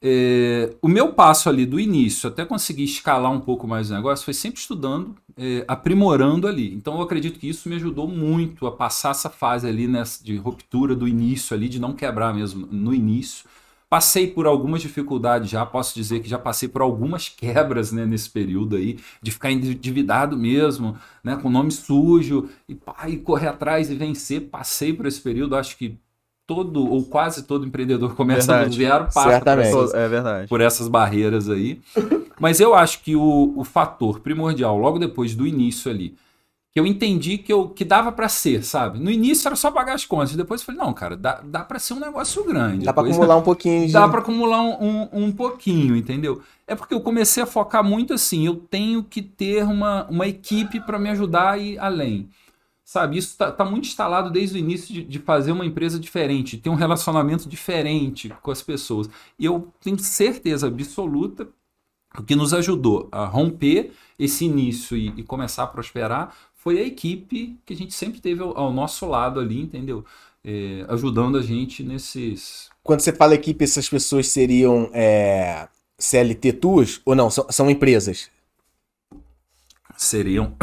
é, 0.05 0.75
o 0.83 0.88
meu 0.88 1.12
passo 1.12 1.49
ali 1.49 1.65
do 1.65 1.79
início 1.79 2.29
até 2.29 2.45
conseguir 2.45 2.83
escalar 2.83 3.31
um 3.31 3.38
pouco 3.38 3.69
mais 3.69 3.88
o 3.88 3.95
negócio 3.95 4.25
foi 4.25 4.35
sempre 4.35 4.59
estudando, 4.59 5.15
é, 5.37 5.65
aprimorando 5.69 6.49
ali. 6.49 6.75
Então, 6.75 6.97
eu 6.97 7.03
acredito 7.03 7.38
que 7.38 7.49
isso 7.49 7.69
me 7.69 7.77
ajudou 7.77 8.09
muito 8.09 8.67
a 8.67 8.73
passar 8.73 9.11
essa 9.12 9.31
fase 9.31 9.69
ali 9.69 9.87
nessa, 9.87 10.23
de 10.25 10.37
ruptura 10.37 10.97
do 10.97 11.07
início 11.07 11.55
ali, 11.55 11.69
de 11.69 11.81
não 11.81 11.93
quebrar 11.93 12.35
mesmo 12.35 12.67
no 12.67 12.93
início. 12.93 13.49
Passei 13.88 14.27
por 14.27 14.47
algumas 14.47 14.83
dificuldades 14.83 15.51
já, 15.51 15.65
posso 15.65 15.95
dizer 15.95 16.21
que 16.21 16.29
já 16.29 16.38
passei 16.38 16.69
por 16.69 16.83
algumas 16.83 17.29
quebras 17.37 17.93
né, 17.93 18.05
nesse 18.05 18.29
período 18.29 18.75
aí, 18.75 18.99
de 19.23 19.31
ficar 19.31 19.53
endividado 19.53 20.37
mesmo, 20.37 20.99
né, 21.23 21.37
com 21.37 21.49
nome 21.49 21.71
sujo, 21.71 22.49
e, 22.69 22.75
pá, 22.75 23.09
e 23.09 23.19
correr 23.19 23.49
atrás 23.49 23.88
e 23.88 23.95
vencer. 23.95 24.49
Passei 24.49 24.93
por 24.93 25.07
esse 25.07 25.21
período, 25.21 25.55
acho 25.55 25.77
que 25.77 25.97
todo 26.47 26.85
ou 26.91 27.05
quase 27.05 27.43
todo 27.45 27.67
empreendedor 27.67 28.15
começa 28.17 28.53
Verdade. 28.53 28.71
do 28.71 28.77
zero, 28.77 29.05
passa 29.13 29.41
por 29.41 29.59
essas, 29.59 29.95
É 29.95 30.09
verdade. 30.09 30.49
por 30.49 30.61
essas 30.61 30.89
barreiras 30.89 31.49
aí. 31.49 31.81
Mas 32.41 32.61
eu 32.61 32.75
acho 32.75 33.03
que 33.03 33.15
o, 33.15 33.53
o 33.57 33.65
fator 33.65 34.21
primordial, 34.21 34.77
logo 34.77 34.99
depois 34.99 35.35
do 35.35 35.47
início 35.47 35.91
ali, 35.91 36.15
que 36.73 36.81
eu 36.81 36.87
entendi 36.87 37.37
que, 37.37 37.53
eu, 37.53 37.69
que 37.69 37.85
dava 37.85 38.11
pra 38.11 38.29
ser, 38.31 38.65
sabe? 38.65 38.99
No 38.99 39.11
início 39.11 39.47
era 39.47 39.55
só 39.55 39.71
pagar 39.71 39.93
as 39.95 40.07
contas, 40.07 40.35
depois 40.35 40.63
eu 40.63 40.67
falei, 40.67 40.81
não, 40.81 40.93
cara, 40.95 41.15
dá, 41.17 41.41
dá 41.45 41.61
para 41.61 41.79
ser 41.79 41.93
um 41.93 42.01
negócio 42.01 42.43
grande. 42.45 42.87
Dá 42.87 42.93
pra 42.95 43.03
Depois- 43.03 43.17
acumular 43.17 43.37
um 43.37 43.43
pouquinho 43.43 43.87
de. 43.87 43.93
Dá 43.93 44.09
para 44.09 44.21
acumular 44.21 44.63
um, 44.63 44.83
um, 44.83 45.09
um 45.27 45.33
pouquinho, 45.33 45.95
entendeu? 45.95 46.41
É 46.67 46.75
porque 46.75 46.95
eu 46.95 47.01
comecei 47.03 47.43
a 47.43 47.47
focar 47.47 47.85
muito 47.85 48.15
assim, 48.15 48.47
eu 48.47 48.55
tenho 48.57 49.03
que 49.05 49.21
ter 49.21 49.65
uma, 49.65 50.07
uma 50.09 50.27
equipe 50.27 50.81
para 50.81 50.99
me 50.99 51.11
ajudar 51.11 51.51
a 51.51 51.59
ir 51.59 51.79
além. 51.79 52.29
Sabe, 52.85 53.16
isso 53.16 53.37
tá, 53.37 53.51
tá 53.51 53.64
muito 53.64 53.87
instalado 53.87 54.31
desde 54.31 54.57
o 54.57 54.59
início 54.59 54.92
de, 54.92 55.05
de 55.05 55.18
fazer 55.21 55.53
uma 55.53 55.64
empresa 55.64 55.99
diferente, 55.99 56.59
ter 56.59 56.68
um 56.68 56.75
relacionamento 56.75 57.49
diferente 57.49 58.29
com 58.42 58.51
as 58.51 58.61
pessoas. 58.61 59.09
E 59.38 59.45
eu 59.45 59.73
tenho 59.81 59.99
certeza 59.99 60.66
absoluta 60.66 61.49
que 62.27 62.37
nos 62.37 62.53
ajudou 62.53 63.09
a 63.11 63.25
romper 63.25 63.92
esse 64.18 64.45
início 64.45 64.97
e, 64.97 65.09
e 65.16 65.23
começar 65.23 65.62
a 65.62 65.66
prosperar 65.66 66.35
foi 66.55 66.79
a 66.79 66.87
equipe 66.87 67.59
que 67.66 67.73
a 67.73 67.77
gente 67.77 67.92
sempre 67.92 68.21
teve 68.21 68.40
ao, 68.40 68.57
ao 68.57 68.73
nosso 68.73 69.05
lado 69.07 69.40
ali, 69.40 69.61
entendeu? 69.61 70.05
É, 70.45 70.85
ajudando 70.88 71.37
a 71.38 71.42
gente 71.42 71.83
nesses, 71.83 72.68
Quando 72.83 73.01
você 73.01 73.12
fala 73.12 73.35
equipe, 73.35 73.64
essas 73.64 73.88
pessoas 73.88 74.29
seriam 74.29 74.90
é, 74.92 75.68
CLT 75.99 76.53
tuas 76.55 77.01
ou 77.05 77.14
não? 77.14 77.31
São, 77.31 77.47
são 77.51 77.71
empresas. 77.71 78.31
seriam 79.97 80.57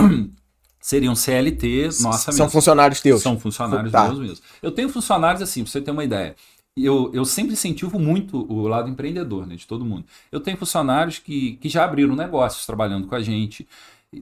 seriam 0.80 1.16
CLT, 1.16 1.90
nossa 2.02 2.32
São 2.32 2.46
mesmo. 2.46 2.50
funcionários 2.50 3.02
teus. 3.02 3.22
São 3.22 3.40
funcionários 3.40 3.92
Tá. 3.92 4.06
meus 4.08 4.20
mesmo. 4.20 4.38
Eu 4.62 4.72
tenho 4.72 4.90
funcionários 4.90 5.42
assim, 5.42 5.64
pra 5.64 5.72
você 5.72 5.82
ter 5.82 5.92
uma 5.92 6.04
ideia. 6.04 6.36
Eu, 6.78 7.12
eu 7.14 7.26
sempre 7.26 7.54
incentivo 7.54 8.00
muito 8.00 8.46
o 8.52 8.68
lado 8.68 8.90
empreendedor, 8.90 9.46
né, 9.46 9.56
de 9.56 9.68
todo 9.68 9.84
mundo. 9.84 10.06
Eu 10.32 10.40
tenho 10.40 10.56
funcionários 10.56 11.20
que, 11.20 11.54
que 11.58 11.68
já 11.68 11.84
abriram 11.84 12.16
negócios 12.16 12.66
trabalhando 12.66 13.08
com 13.08 13.16
a 13.16 13.22
gente. 13.22 13.68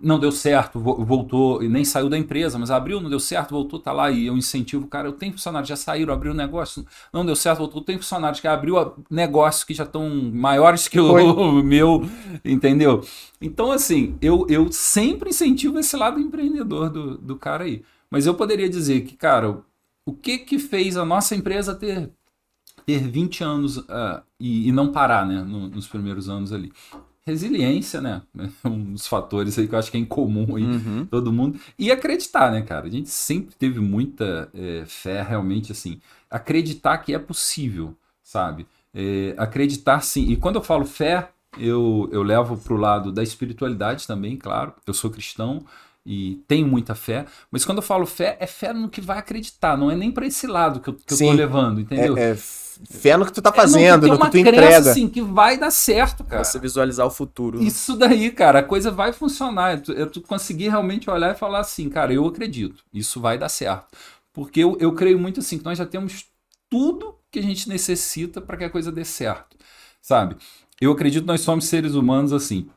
Não 0.02 0.20
deu 0.20 0.34
certo, 0.34 0.82
vo- 0.82 1.06
voltou, 1.06 1.64
e 1.64 1.70
nem 1.70 1.86
saiu 1.86 2.10
da 2.10 2.18
empresa, 2.18 2.60
mas 2.60 2.70
abriu, 2.70 3.00
não 3.00 3.10
deu 3.10 3.22
certo, 3.22 3.52
voltou, 3.52 3.80
tá 3.80 3.94
lá. 3.94 4.12
E 4.12 4.26
eu 4.28 4.36
incentivo 4.38 4.84
o 4.84 4.88
cara. 4.88 5.08
Eu 5.08 5.14
tenho 5.14 5.32
funcionários 5.32 5.68
que 5.70 5.70
já 5.70 5.78
saíram, 5.78 6.14
abriram 6.14 6.36
negócio, 6.36 6.86
não 7.14 7.26
deu 7.26 7.38
certo, 7.38 7.60
voltou. 7.60 7.82
Tem 7.82 7.98
funcionários 7.98 8.42
que 8.42 8.48
abriu 8.50 8.76
negócios 9.10 9.64
que 9.64 9.74
já 9.74 9.86
estão 9.86 10.10
maiores 10.34 10.90
que 10.90 11.00
o, 11.00 11.08
Foi. 11.08 11.24
o 11.24 11.52
meu, 11.64 12.02
entendeu? 12.44 13.02
Então, 13.42 13.72
assim, 13.72 14.18
eu, 14.22 14.46
eu 14.50 14.70
sempre 14.74 15.30
incentivo 15.30 15.80
esse 15.80 15.96
lado 15.96 16.20
empreendedor 16.20 16.90
do, 16.90 17.18
do 17.18 17.38
cara 17.38 17.64
aí. 17.64 17.82
Mas 18.12 18.26
eu 18.26 18.34
poderia 18.36 18.70
dizer 18.70 19.02
que, 19.06 19.16
cara, 19.16 19.62
o 20.06 20.14
que 20.14 20.40
que 20.40 20.60
fez 20.60 20.98
a 20.98 21.06
nossa 21.06 21.34
empresa 21.34 21.74
ter, 21.74 22.12
ter 22.86 23.00
20 23.08 23.44
anos 23.44 23.84
ah, 23.90 24.24
e, 24.40 24.70
e 24.70 24.72
não 24.72 24.92
parar, 24.92 25.26
né, 25.26 25.44
no- 25.44 25.70
nos 25.70 25.88
primeiros 25.88 26.30
anos 26.30 26.54
ali? 26.54 26.72
Resiliência, 27.28 28.00
né? 28.00 28.22
Um 28.66 28.94
dos 28.94 29.06
fatores 29.06 29.60
aí 29.60 29.68
que 29.68 29.76
eu 29.76 29.80
acho 29.80 29.92
que 29.92 29.98
é 29.98 30.00
incomum 30.00 30.56
aí 30.56 30.64
Uhum. 30.64 31.06
todo 31.06 31.32
mundo. 31.34 31.60
E 31.78 31.92
acreditar, 31.92 32.52
né, 32.52 32.62
cara? 32.62 32.88
A 32.88 32.90
gente 32.90 33.10
sempre 33.10 33.54
teve 33.56 33.82
muita 33.82 34.50
eh, 34.54 34.84
fé, 34.88 35.22
realmente, 35.22 35.72
assim. 35.74 36.00
Acreditar 36.32 36.98
que 37.00 37.14
é 37.14 37.20
possível, 37.20 37.94
sabe? 38.24 38.66
Eh, 38.96 39.36
acreditar 39.38 40.00
sim. 40.02 40.30
E 40.32 40.38
quando 40.38 40.56
eu 40.56 40.64
falo 40.64 40.86
fé, 40.86 41.30
eu, 41.60 42.10
eu 42.14 42.24
levo 42.24 42.56
pro 42.58 42.78
lado 42.78 43.12
da 43.12 43.22
espiritualidade 43.24 44.08
também, 44.08 44.38
claro. 44.38 44.74
Eu 44.86 44.94
sou 44.94 45.10
cristão 45.12 45.66
e 46.06 46.42
tenho 46.48 46.66
muita 46.68 46.96
fé. 46.96 47.26
Mas 47.52 47.66
quando 47.66 47.80
eu 47.80 47.84
falo 47.84 48.06
fé, 48.06 48.38
é 48.40 48.48
fé 48.48 48.72
no 48.72 48.88
que 48.90 49.02
vai 49.02 49.18
acreditar. 49.18 49.78
Não 49.78 49.92
é 49.92 49.96
nem 49.96 50.12
para 50.12 50.26
esse 50.26 50.48
lado 50.48 50.80
que 50.80 50.90
eu, 50.90 50.94
que 50.94 51.12
eu 51.14 51.18
Sim. 51.18 51.26
tô 51.28 51.34
levando, 51.34 51.82
entendeu? 51.82 52.18
É, 52.18 52.32
é 52.32 52.36
fé 52.90 53.18
no 53.18 53.26
que 53.26 53.32
tu 53.34 53.42
tá 53.42 53.50
É, 53.50 53.54
não, 53.54 53.62
fazendo, 53.64 54.02
tem 54.02 54.12
no 54.12 54.18
que 54.18 54.24
uma 54.24 54.30
tu 54.30 54.32
crença, 54.32 54.50
entrega. 54.52 54.92
assim, 54.92 55.08
que 55.10 55.22
vai 55.22 55.58
dar 55.58 55.72
certo, 55.72 56.24
cara. 56.24 56.44
Você 56.44 56.60
visualizar 56.60 57.06
o 57.06 57.10
futuro. 57.12 57.62
Isso 57.62 57.96
daí, 57.96 58.32
cara, 58.32 58.60
a 58.60 58.64
coisa 58.64 58.92
vai 58.92 59.12
funcionar. 59.14 59.74
É 59.74 59.78
tu, 59.78 59.92
é 59.94 60.06
tu 60.06 60.22
conseguir 60.22 60.70
realmente 60.70 61.10
olhar 61.10 61.34
e 61.34 61.38
falar 61.38 61.60
assim, 61.60 61.90
cara, 61.90 62.14
eu 62.14 62.26
acredito, 62.26 62.84
isso 62.94 63.20
vai 63.20 63.38
dar 63.38 63.50
certo. 63.50 63.88
Porque 64.34 64.60
eu, 64.64 64.78
eu 64.80 64.94
creio 64.94 65.18
muito 65.20 65.40
assim, 65.40 65.58
que 65.58 65.66
nós 65.66 65.78
já 65.78 65.86
temos 65.86 66.26
tudo 66.70 67.16
que 67.32 67.40
a 67.40 67.42
gente 67.42 67.68
necessita 67.70 68.40
para 68.42 68.58
que 68.58 68.64
a 68.66 68.70
coisa 68.70 68.92
dê 68.92 69.04
certo, 69.06 69.58
sabe? 70.02 70.36
Eu 70.80 70.92
acredito 70.92 71.24
que 71.24 71.28
nós 71.28 71.42
somos 71.42 71.66
seres 71.66 71.94
humanos 71.96 72.32
assim. 72.34 72.70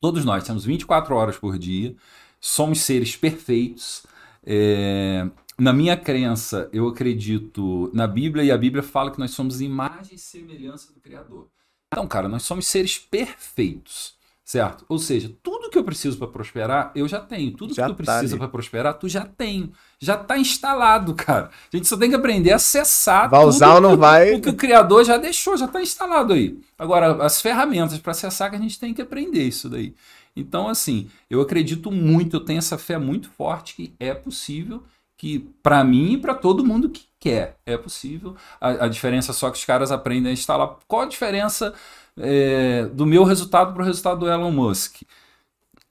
Todos 0.00 0.24
nós 0.24 0.44
temos 0.44 0.64
24 0.64 1.14
horas 1.14 1.36
por 1.38 1.58
dia, 1.58 1.94
somos 2.40 2.80
seres 2.80 3.16
perfeitos. 3.16 4.04
é, 4.44 5.26
na 5.62 5.72
minha 5.72 5.96
crença, 5.96 6.68
eu 6.72 6.88
acredito 6.88 7.88
na 7.94 8.08
Bíblia 8.08 8.42
e 8.42 8.50
a 8.50 8.58
Bíblia 8.58 8.82
fala 8.82 9.12
que 9.12 9.18
nós 9.20 9.30
somos 9.30 9.60
imagem 9.60 10.16
e 10.16 10.18
semelhança 10.18 10.92
do 10.92 11.00
Criador. 11.00 11.46
Então, 11.86 12.04
cara, 12.08 12.28
nós 12.28 12.42
somos 12.42 12.66
seres 12.66 12.98
perfeitos, 12.98 14.14
certo? 14.44 14.84
Ou 14.88 14.98
seja, 14.98 15.32
tudo 15.40 15.70
que 15.70 15.78
eu 15.78 15.84
preciso 15.84 16.18
para 16.18 16.26
prosperar, 16.26 16.90
eu 16.96 17.06
já 17.06 17.20
tenho. 17.20 17.52
Tudo 17.52 17.74
Já 17.74 17.86
que 17.86 17.92
tu 17.92 18.04
tá 18.04 18.12
precisa 18.12 18.36
para 18.36 18.48
prosperar, 18.48 18.94
tu 18.94 19.08
já 19.08 19.24
tem. 19.24 19.72
Já 20.00 20.16
tá 20.16 20.36
instalado, 20.36 21.14
cara. 21.14 21.50
A 21.72 21.76
gente 21.76 21.86
só 21.86 21.96
tem 21.96 22.10
que 22.10 22.16
aprender 22.16 22.50
a 22.50 22.56
acessar 22.56 23.30
Vai 23.30 23.44
usar 23.44 23.74
ou 23.74 23.80
não 23.80 23.96
vai? 23.96 24.34
o 24.34 24.40
que 24.40 24.48
o 24.48 24.56
criador 24.56 25.04
já 25.04 25.16
deixou, 25.16 25.56
já 25.56 25.66
está 25.66 25.80
instalado 25.80 26.32
aí. 26.32 26.58
Agora, 26.76 27.24
as 27.24 27.40
ferramentas 27.40 27.98
para 27.98 28.10
acessar 28.10 28.50
que 28.50 28.56
a 28.56 28.60
gente 28.60 28.80
tem 28.80 28.92
que 28.92 29.02
aprender 29.02 29.44
isso 29.46 29.68
daí. 29.68 29.94
Então, 30.34 30.66
assim, 30.66 31.08
eu 31.30 31.40
acredito 31.40 31.92
muito, 31.92 32.36
eu 32.36 32.44
tenho 32.44 32.58
essa 32.58 32.76
fé 32.76 32.98
muito 32.98 33.30
forte 33.30 33.76
que 33.76 33.94
é 34.00 34.12
possível, 34.12 34.82
que 35.22 35.38
para 35.62 35.84
mim 35.84 36.14
e 36.14 36.18
para 36.18 36.34
todo 36.34 36.66
mundo 36.66 36.90
que 36.90 37.04
quer, 37.20 37.56
é 37.64 37.76
possível. 37.76 38.34
A, 38.60 38.86
a 38.86 38.88
diferença 38.88 39.30
é 39.30 39.34
só 39.34 39.48
que 39.52 39.56
os 39.56 39.64
caras 39.64 39.92
aprendem 39.92 40.30
a 40.30 40.32
instalar. 40.32 40.78
Qual 40.88 41.02
a 41.02 41.06
diferença 41.06 41.72
é, 42.18 42.86
do 42.86 43.06
meu 43.06 43.22
resultado 43.22 43.72
para 43.72 43.84
o 43.84 43.86
resultado 43.86 44.18
do 44.18 44.28
Elon 44.28 44.50
Musk? 44.50 45.02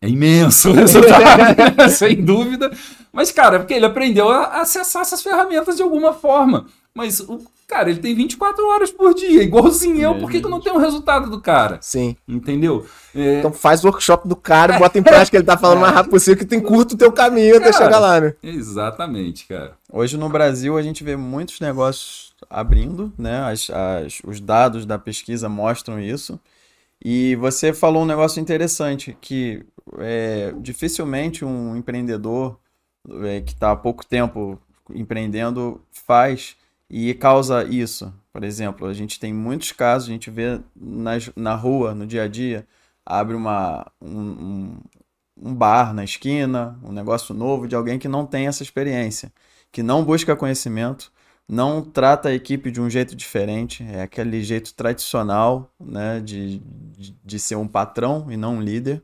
É 0.01 0.09
imenso 0.09 0.71
o 0.71 0.73
resultado, 0.75 1.23
sem 1.91 2.21
dúvida. 2.21 2.69
Mas, 3.13 3.31
cara, 3.31 3.55
é 3.55 3.59
porque 3.59 3.73
ele 3.73 3.85
aprendeu 3.85 4.29
a 4.29 4.59
acessar 4.59 5.03
essas 5.03 5.23
ferramentas 5.23 5.77
de 5.77 5.81
alguma 5.81 6.11
forma. 6.11 6.65
Mas 6.93 7.21
o 7.21 7.39
cara, 7.67 7.89
ele 7.89 7.99
tem 8.01 8.13
24 8.13 8.65
horas 8.67 8.91
por 8.91 9.13
dia, 9.13 9.41
igualzinho 9.43 9.97
eu. 10.01 10.19
Por 10.19 10.29
que, 10.29 10.39
que 10.41 10.45
eu 10.45 10.49
não 10.51 10.59
tenho 10.59 10.75
o 10.75 10.79
resultado 10.79 11.29
do 11.29 11.39
cara? 11.39 11.79
Sim. 11.81 12.17
Entendeu? 12.27 12.85
É, 13.15 13.39
Então 13.39 13.53
faz 13.53 13.83
o 13.83 13.87
workshop 13.87 14.27
do 14.27 14.35
cara, 14.35 14.77
bota 14.77 14.99
em 14.99 15.03
prática, 15.03 15.37
ele 15.37 15.45
tá 15.45 15.57
falando 15.57 15.79
mais 15.79 15.93
rápido 15.93 16.11
possível, 16.11 16.37
que 16.37 16.45
tem 16.45 16.59
curto 16.59 16.95
o 16.95 16.97
teu 16.97 17.11
caminho 17.11 17.55
até 17.55 17.71
Cara. 17.71 17.83
chegar 17.85 17.99
lá, 17.99 18.19
né? 18.19 18.33
exatamente, 18.43 19.45
cara. 19.47 19.73
Hoje 19.91 20.17
no 20.17 20.27
Brasil 20.27 20.77
a 20.77 20.81
gente 20.81 21.01
vê 21.03 21.15
muitos 21.15 21.59
negócios 21.61 22.33
abrindo, 22.49 23.11
né? 23.17 23.39
As- 23.49 23.69
as- 23.69 24.21
os 24.25 24.41
dados 24.41 24.85
da 24.85 24.97
pesquisa 24.99 25.47
mostram 25.47 25.97
isso. 25.99 26.37
E 27.03 27.35
você 27.37 27.71
falou 27.73 28.03
um 28.03 28.05
negócio 28.05 28.41
interessante, 28.41 29.17
que 29.21 29.65
é, 29.97 30.53
dificilmente 30.59 31.43
um 31.45 31.75
empreendedor 31.75 32.57
é, 33.23 33.41
que 33.41 33.53
está 33.53 33.71
há 33.71 33.75
pouco 33.75 34.05
tempo 34.05 34.59
empreendendo 34.93 35.81
faz 35.91 36.55
e 36.91 37.13
causa 37.13 37.63
isso. 37.63 38.13
Por 38.33 38.43
exemplo, 38.43 38.85
a 38.85 38.93
gente 38.93 39.17
tem 39.17 39.33
muitos 39.33 39.71
casos, 39.71 40.09
a 40.09 40.11
gente 40.11 40.29
vê 40.29 40.59
nas, 40.75 41.31
na 41.37 41.55
rua, 41.55 41.95
no 41.95 42.05
dia 42.05 42.23
a 42.23 42.27
dia, 42.27 42.67
abre 43.05 43.33
uma, 43.33 43.89
um, 44.01 44.77
um, 45.41 45.55
bar 45.55 45.93
na 45.93 46.03
esquina, 46.03 46.77
um 46.83 46.91
negócio 46.91 47.33
novo 47.33 47.65
de 47.65 47.75
alguém 47.75 47.97
que 47.97 48.09
não 48.09 48.25
tem 48.25 48.47
essa 48.47 48.61
experiência, 48.61 49.31
que 49.71 49.81
não 49.81 50.03
busca 50.03 50.35
conhecimento, 50.35 51.11
não 51.47 51.81
trata 51.81 52.29
a 52.29 52.33
equipe 52.33 52.69
de 52.69 52.81
um 52.81 52.89
jeito 52.89 53.15
diferente, 53.15 53.85
é 53.89 54.01
aquele 54.01 54.43
jeito 54.43 54.73
tradicional, 54.73 55.71
né, 55.79 56.19
de, 56.19 56.59
de, 56.59 57.15
de 57.23 57.39
ser 57.39 57.55
um 57.55 57.67
patrão 57.67 58.27
e 58.29 58.35
não 58.35 58.55
um 58.55 58.61
líder. 58.61 59.01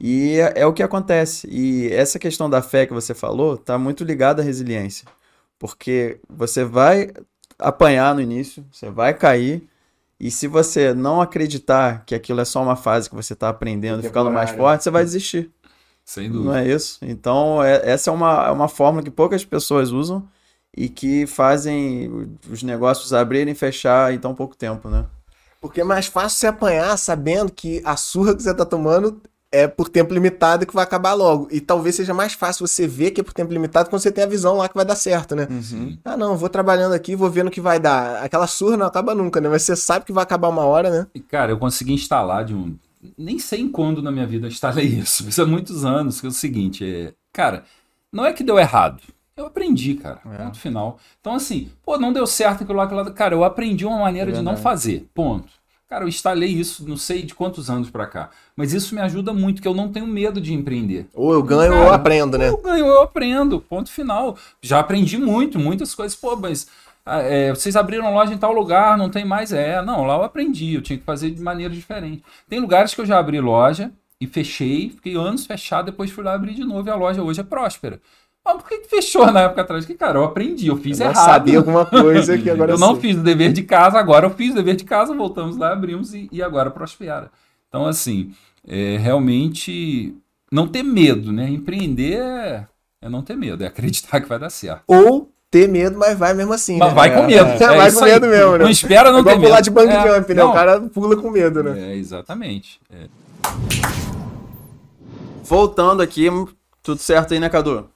E 0.00 0.40
é, 0.40 0.62
é 0.62 0.66
o 0.66 0.72
que 0.72 0.82
acontece. 0.82 1.48
E 1.48 1.88
essa 1.92 2.18
questão 2.18 2.50
da 2.50 2.60
fé 2.60 2.86
que 2.86 2.92
você 2.92 3.14
falou 3.14 3.54
está 3.54 3.78
muito 3.78 4.04
ligada 4.04 4.42
à 4.42 4.44
resiliência. 4.44 5.06
Porque 5.64 6.20
você 6.28 6.62
vai 6.62 7.10
apanhar 7.58 8.14
no 8.14 8.20
início, 8.20 8.62
você 8.70 8.90
vai 8.90 9.14
cair. 9.14 9.66
E 10.20 10.30
se 10.30 10.46
você 10.46 10.92
não 10.92 11.22
acreditar 11.22 12.04
que 12.04 12.14
aquilo 12.14 12.42
é 12.42 12.44
só 12.44 12.62
uma 12.62 12.76
fase 12.76 13.08
que 13.08 13.16
você 13.16 13.32
está 13.32 13.48
aprendendo, 13.48 14.02
ficando 14.02 14.30
mais 14.30 14.50
forte, 14.50 14.84
você 14.84 14.90
vai 14.90 15.02
desistir. 15.02 15.50
Sem 16.04 16.30
dúvida. 16.30 16.50
Não 16.50 16.54
é 16.54 16.68
isso? 16.68 16.98
Então, 17.00 17.64
é- 17.64 17.80
essa 17.82 18.10
é 18.10 18.12
uma, 18.12 18.46
é 18.46 18.50
uma 18.50 18.68
fórmula 18.68 19.02
que 19.02 19.10
poucas 19.10 19.42
pessoas 19.42 19.90
usam 19.90 20.28
e 20.76 20.86
que 20.86 21.26
fazem 21.26 22.28
os 22.50 22.62
negócios 22.62 23.14
abrirem 23.14 23.52
e 23.52 23.56
fechar 23.56 24.12
em 24.12 24.18
tão 24.18 24.34
pouco 24.34 24.54
tempo, 24.54 24.90
né? 24.90 25.06
Porque 25.62 25.80
é 25.80 25.84
mais 25.84 26.04
fácil 26.04 26.40
você 26.40 26.46
apanhar 26.46 26.94
sabendo 26.98 27.50
que 27.50 27.80
a 27.86 27.96
surra 27.96 28.36
que 28.36 28.42
você 28.42 28.52
tá 28.52 28.66
tomando 28.66 29.18
é 29.54 29.68
por 29.68 29.88
tempo 29.88 30.12
limitado 30.12 30.66
que 30.66 30.74
vai 30.74 30.82
acabar 30.82 31.14
logo. 31.14 31.46
E 31.50 31.60
talvez 31.60 31.94
seja 31.94 32.12
mais 32.12 32.32
fácil 32.32 32.66
você 32.66 32.88
ver 32.88 33.12
que 33.12 33.20
é 33.20 33.24
por 33.24 33.32
tempo 33.32 33.52
limitado 33.52 33.88
quando 33.88 34.02
você 34.02 34.10
tem 34.10 34.24
a 34.24 34.26
visão 34.26 34.56
lá 34.56 34.68
que 34.68 34.74
vai 34.74 34.84
dar 34.84 34.96
certo, 34.96 35.36
né? 35.36 35.46
Ah, 36.04 36.16
não, 36.16 36.36
vou 36.36 36.48
trabalhando 36.48 36.92
aqui, 36.92 37.14
vou 37.14 37.30
vendo 37.30 37.46
o 37.46 37.50
que 37.50 37.60
vai 37.60 37.78
dar. 37.78 38.22
Aquela 38.22 38.48
surra 38.48 38.76
não 38.76 38.86
acaba 38.86 39.14
nunca, 39.14 39.40
né? 39.40 39.48
Mas 39.48 39.62
você 39.62 39.76
sabe 39.76 40.04
que 40.04 40.12
vai 40.12 40.24
acabar 40.24 40.48
uma 40.48 40.64
hora, 40.64 40.90
né? 40.90 41.06
E, 41.14 41.20
cara, 41.20 41.52
eu 41.52 41.58
consegui 41.58 41.92
instalar 41.92 42.44
de 42.44 42.52
um. 42.54 42.76
Nem 43.16 43.38
sei 43.38 43.60
em 43.60 43.68
quando 43.68 44.02
na 44.02 44.10
minha 44.10 44.26
vida 44.26 44.46
eu 44.46 44.50
instalei 44.50 44.86
isso. 44.98 45.28
Isso 45.28 45.40
há 45.40 45.46
muitos 45.46 45.84
anos. 45.84 46.20
Que 46.20 46.26
é 46.26 46.30
o 46.30 46.32
seguinte: 46.32 46.84
é... 46.84 47.12
cara, 47.32 47.62
não 48.12 48.26
é 48.26 48.32
que 48.32 48.42
deu 48.42 48.58
errado. 48.58 49.00
Eu 49.36 49.46
aprendi, 49.46 49.94
cara. 49.94 50.16
Ponto 50.16 50.58
final. 50.58 50.98
Então, 51.20 51.34
assim, 51.34 51.68
pô, 51.84 51.98
não 51.98 52.12
deu 52.12 52.26
certo 52.26 52.62
aquilo 52.62 52.78
lá, 52.78 52.84
aquilo 52.84 53.02
lá. 53.02 53.10
Cara, 53.10 53.34
eu 53.34 53.44
aprendi 53.44 53.84
uma 53.84 53.98
maneira 53.98 54.30
É 54.30 54.34
de 54.34 54.42
não 54.42 54.56
fazer. 54.56 55.08
Ponto. 55.12 55.48
Cara, 55.94 56.06
eu 56.06 56.08
instalei 56.08 56.50
isso, 56.50 56.84
não 56.88 56.96
sei 56.96 57.22
de 57.22 57.36
quantos 57.36 57.70
anos 57.70 57.88
pra 57.88 58.04
cá. 58.04 58.30
Mas 58.56 58.72
isso 58.72 58.96
me 58.96 59.00
ajuda 59.00 59.32
muito, 59.32 59.62
que 59.62 59.68
eu 59.68 59.72
não 59.74 59.92
tenho 59.92 60.08
medo 60.08 60.40
de 60.40 60.52
empreender. 60.52 61.06
Ou 61.14 61.32
eu 61.32 61.40
ganho 61.40 61.70
ou 61.70 61.78
eu 61.78 61.84
Cara, 61.84 61.94
aprendo, 61.94 62.36
né? 62.36 62.48
Eu 62.48 62.56
ganho, 62.56 62.84
eu 62.84 63.02
aprendo. 63.02 63.60
Ponto 63.60 63.88
final. 63.88 64.36
Já 64.60 64.80
aprendi 64.80 65.16
muito, 65.16 65.56
muitas 65.56 65.94
coisas. 65.94 66.16
Pô, 66.16 66.34
mas 66.34 66.66
ah, 67.06 67.20
é, 67.20 67.50
vocês 67.50 67.76
abriram 67.76 68.12
loja 68.12 68.34
em 68.34 68.36
tal 68.36 68.52
lugar, 68.52 68.98
não 68.98 69.08
tem 69.08 69.24
mais. 69.24 69.52
É, 69.52 69.80
não, 69.82 70.04
lá 70.04 70.16
eu 70.16 70.24
aprendi. 70.24 70.74
Eu 70.74 70.82
tinha 70.82 70.98
que 70.98 71.04
fazer 71.04 71.30
de 71.30 71.40
maneira 71.40 71.72
diferente. 71.72 72.24
Tem 72.48 72.58
lugares 72.58 72.92
que 72.92 73.00
eu 73.00 73.06
já 73.06 73.16
abri 73.16 73.38
loja 73.38 73.92
e 74.20 74.26
fechei, 74.26 74.90
fiquei 74.90 75.14
anos 75.14 75.46
fechado, 75.46 75.86
depois 75.86 76.10
fui 76.10 76.24
lá 76.24 76.34
abrir 76.34 76.54
de 76.54 76.64
novo 76.64 76.88
e 76.88 76.90
a 76.90 76.96
loja 76.96 77.22
hoje 77.22 77.38
é 77.40 77.44
próspera. 77.44 78.00
Mas 78.44 78.56
por 78.58 78.68
que 78.68 78.78
que 78.80 78.88
fechou 78.90 79.30
na 79.32 79.42
época 79.42 79.62
atrás? 79.62 79.84
Porque, 79.84 79.96
cara, 79.98 80.18
eu 80.18 80.24
aprendi, 80.24 80.66
eu 80.66 80.76
fiz 80.76 81.00
Eu 81.00 81.06
errado. 81.10 81.24
sabia 81.24 81.58
alguma 81.58 81.86
coisa 81.86 82.36
que 82.38 82.50
agora 82.50 82.72
eu 82.72 82.78
não 82.78 82.92
sei. 82.92 83.00
fiz 83.00 83.16
o 83.18 83.22
dever 83.22 83.52
de 83.52 83.62
casa, 83.62 83.98
agora 83.98 84.26
eu 84.26 84.30
fiz 84.30 84.52
o 84.52 84.56
dever 84.56 84.76
de 84.76 84.84
casa, 84.84 85.14
voltamos 85.14 85.56
lá, 85.56 85.72
abrimos 85.72 86.12
e, 86.12 86.28
e 86.30 86.42
agora 86.42 86.70
prospera. 86.70 87.30
Então, 87.68 87.86
assim, 87.86 88.32
é, 88.66 88.98
realmente 88.98 90.14
não 90.52 90.68
ter 90.68 90.82
medo, 90.82 91.32
né? 91.32 91.48
Empreender 91.48 92.18
é, 92.20 92.66
é 93.00 93.08
não 93.08 93.22
ter 93.22 93.34
medo, 93.36 93.64
é 93.64 93.66
acreditar 93.66 94.20
que 94.20 94.28
vai 94.28 94.38
dar 94.38 94.50
certo. 94.50 94.82
Ou 94.86 95.30
ter 95.50 95.66
medo, 95.68 95.96
mas 95.98 96.18
vai 96.18 96.34
mesmo 96.34 96.52
assim, 96.52 96.76
Mas 96.78 96.88
né? 96.90 96.94
vai 96.94 97.14
com 97.14 97.22
medo. 97.26 97.46
É, 97.48 97.54
é 97.62 97.76
vai 97.76 97.92
com 97.92 98.04
aí. 98.04 98.12
medo 98.12 98.26
mesmo, 98.26 98.52
né? 98.58 98.64
Não 98.64 98.70
espera 98.70 99.10
não 99.10 99.20
É 99.20 99.22
ter 99.24 99.30
medo. 99.30 99.42
pular 99.42 99.60
de 99.62 99.70
bungee 99.70 99.88
É, 99.96 100.14
jump, 100.16 100.34
né? 100.34 100.42
não, 100.42 100.50
O 100.50 100.52
cara 100.52 100.80
pula 100.80 101.16
com 101.16 101.30
medo, 101.30 101.62
né? 101.62 101.92
É, 101.92 101.96
exatamente. 101.96 102.78
É. 102.92 103.06
Voltando 105.44 106.02
aqui, 106.02 106.28
tudo 106.82 107.00
certo 107.00 107.34
aí, 107.34 107.40
né, 107.40 107.48
Cadu? 107.48 107.88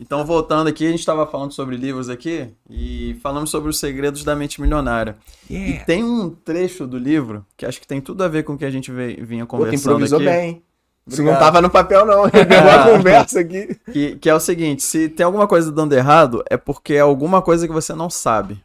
Então, 0.00 0.24
voltando 0.24 0.68
aqui, 0.68 0.86
a 0.86 0.90
gente 0.90 1.00
estava 1.00 1.26
falando 1.26 1.52
sobre 1.52 1.76
livros 1.76 2.08
aqui 2.08 2.48
e 2.70 3.18
falamos 3.20 3.50
sobre 3.50 3.68
os 3.68 3.78
segredos 3.80 4.22
da 4.22 4.36
mente 4.36 4.60
milionária. 4.60 5.16
E 5.50 5.80
tem 5.86 6.04
um 6.04 6.30
trecho 6.30 6.86
do 6.86 6.96
livro 6.96 7.44
que 7.56 7.66
acho 7.66 7.80
que 7.80 7.86
tem 7.86 8.00
tudo 8.00 8.22
a 8.22 8.28
ver 8.28 8.44
com 8.44 8.52
o 8.52 8.58
que 8.58 8.64
a 8.64 8.70
gente 8.70 8.92
vinha 8.92 9.44
Pô, 9.44 9.56
conversando 9.56 9.94
improvisou 9.94 10.18
aqui. 10.18 10.26
bem. 10.26 10.62
Isso 11.06 11.22
não 11.22 11.36
tava 11.38 11.60
no 11.60 11.70
papel, 11.70 12.06
não. 12.06 12.26
Ele 12.26 12.44
pegou 12.46 12.70
a 12.70 12.84
conversa 12.92 13.40
aqui. 13.40 13.76
Que, 13.92 14.16
que 14.16 14.30
é 14.30 14.34
o 14.34 14.40
seguinte: 14.40 14.82
se 14.82 15.08
tem 15.08 15.24
alguma 15.24 15.48
coisa 15.48 15.72
dando 15.72 15.94
errado, 15.94 16.44
é 16.48 16.56
porque 16.56 16.94
é 16.94 17.00
alguma 17.00 17.42
coisa 17.42 17.66
que 17.66 17.72
você 17.72 17.94
não 17.94 18.10
sabe. 18.10 18.62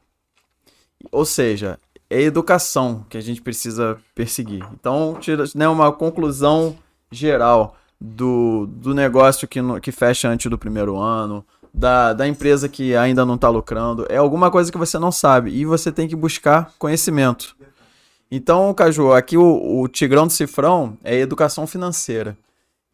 Ou 1.12 1.26
seja, 1.26 1.80
é 2.10 2.22
educação 2.22 3.06
que 3.10 3.18
a 3.18 3.22
gente 3.22 3.42
precisa 3.42 3.98
perseguir. 4.14 4.64
Então, 4.74 5.18
tira 5.20 5.46
né, 5.56 5.68
uma 5.68 5.92
conclusão 5.92 6.76
geral 7.12 7.76
do, 8.04 8.68
do 8.68 8.94
negócio 8.94 9.48
que, 9.48 9.60
que 9.82 9.92
fecha 9.92 10.28
antes 10.28 10.50
do 10.50 10.58
primeiro 10.58 10.98
ano, 10.98 11.46
da, 11.74 12.14
da 12.14 12.28
empresa 12.28 12.68
que 12.68 12.96
ainda 12.96 13.26
não 13.26 13.36
está 13.36 13.50
lucrando. 13.50 14.06
É 14.10 14.18
alguma 14.18 14.52
coisa 14.52 14.72
que 14.72 14.78
você 14.78 15.00
não 15.00 15.12
sabe 15.12 15.52
e 15.52 15.66
você 15.66 15.92
tem 15.92 16.08
que 16.08 16.16
buscar 16.16 16.72
conhecimento. 16.78 17.56
Então, 18.30 18.74
Caju, 18.74 19.14
aqui 19.14 19.38
o, 19.38 19.82
o 19.82 19.88
Tigrão 19.88 20.28
do 20.28 20.34
Cifrão 20.34 20.98
é 21.04 21.16
educação 21.18 21.66
financeira 21.66 22.38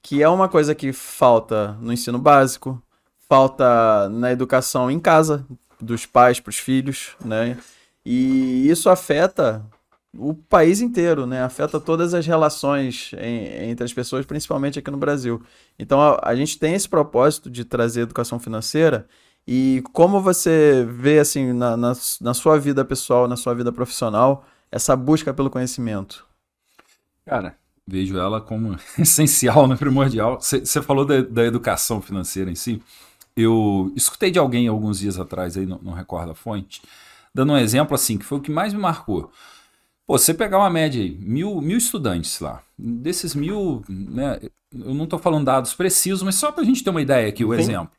que 0.02 0.24
é 0.24 0.30
uma 0.30 0.48
coisa 0.48 0.74
que 0.74 0.94
falta 0.94 1.78
no 1.80 1.94
ensino 1.94 2.18
básico, 2.18 2.82
falta 3.28 4.10
na 4.10 4.32
educação 4.32 4.90
em 4.90 5.00
casa, 5.00 5.46
dos 5.80 6.06
pais 6.06 6.40
para 6.40 6.50
os 6.50 6.58
filhos, 6.58 7.16
né? 7.24 7.58
E 8.06 8.68
isso 8.70 8.90
afeta 8.90 9.64
o 10.18 10.34
país 10.34 10.82
inteiro, 10.82 11.26
né? 11.26 11.44
Afeta 11.44 11.80
todas 11.80 12.14
as 12.14 12.26
relações 12.26 13.12
em- 13.20 13.70
entre 13.72 13.86
as 13.86 13.94
pessoas, 13.94 14.26
principalmente 14.26 14.80
aqui 14.80 14.90
no 14.92 14.98
Brasil. 14.98 15.42
Então 15.78 16.02
a, 16.02 16.20
a 16.24 16.36
gente 16.36 16.58
tem 16.60 16.74
esse 16.74 16.90
propósito 16.90 17.50
de 17.50 17.64
trazer 17.66 18.02
educação 18.02 18.40
financeira. 18.40 19.08
E 19.48 19.84
como 19.94 20.22
você 20.22 20.86
vê 20.90 21.20
assim 21.20 21.54
na, 21.54 21.76
na, 21.78 21.94
na 22.22 22.34
sua 22.34 22.60
vida 22.60 22.84
pessoal, 22.86 23.28
na 23.28 23.36
sua 23.38 23.54
vida 23.56 23.72
profissional, 23.72 24.46
essa 24.72 24.96
busca 24.96 25.34
pelo 25.34 25.50
conhecimento? 25.50 26.26
Cara, 27.26 27.58
vejo 27.88 28.18
ela 28.18 28.42
como 28.42 28.76
essencial, 28.98 29.68
né, 29.68 29.76
primordial. 29.76 30.40
Você 30.42 30.82
falou 30.82 31.06
da, 31.06 31.22
da 31.22 31.44
educação 31.46 32.02
financeira 32.02 32.50
em 32.52 32.56
si. 32.56 32.82
Eu 33.36 33.92
escutei 33.96 34.32
de 34.32 34.40
alguém 34.40 34.68
alguns 34.68 35.00
dias 35.00 35.20
atrás, 35.20 35.58
aí 35.58 35.66
não, 35.66 35.80
não 35.82 35.94
recordo 35.94 36.32
a 36.32 36.36
fonte, 36.36 36.82
dando 37.34 37.54
um 37.54 37.58
exemplo 37.58 37.96
assim, 37.96 38.18
que 38.18 38.26
foi 38.26 38.40
o 38.40 38.42
que 38.42 38.52
mais 38.52 38.74
me 38.74 38.80
marcou. 38.82 39.32
Pô, 40.10 40.18
você 40.18 40.34
pegar 40.34 40.58
uma 40.58 40.72
média 40.72 41.00
aí, 41.00 41.16
mil, 41.22 41.62
mil 41.62 41.78
estudantes 41.78 42.40
lá. 42.40 42.64
Desses 42.76 43.36
mil, 43.36 43.84
né, 43.88 44.40
eu 44.74 44.96
não 44.96 45.04
estou 45.04 45.20
falando 45.20 45.46
dados 45.46 45.76
precisos, 45.76 46.24
mas 46.24 46.34
só 46.34 46.52
para 46.52 46.64
a 46.64 46.66
gente 46.66 46.84
ter 46.84 46.90
uma 46.90 47.00
ideia 47.00 47.30
aqui, 47.30 47.46
o 47.46 47.54
Sim. 47.54 47.60
exemplo. 47.60 47.92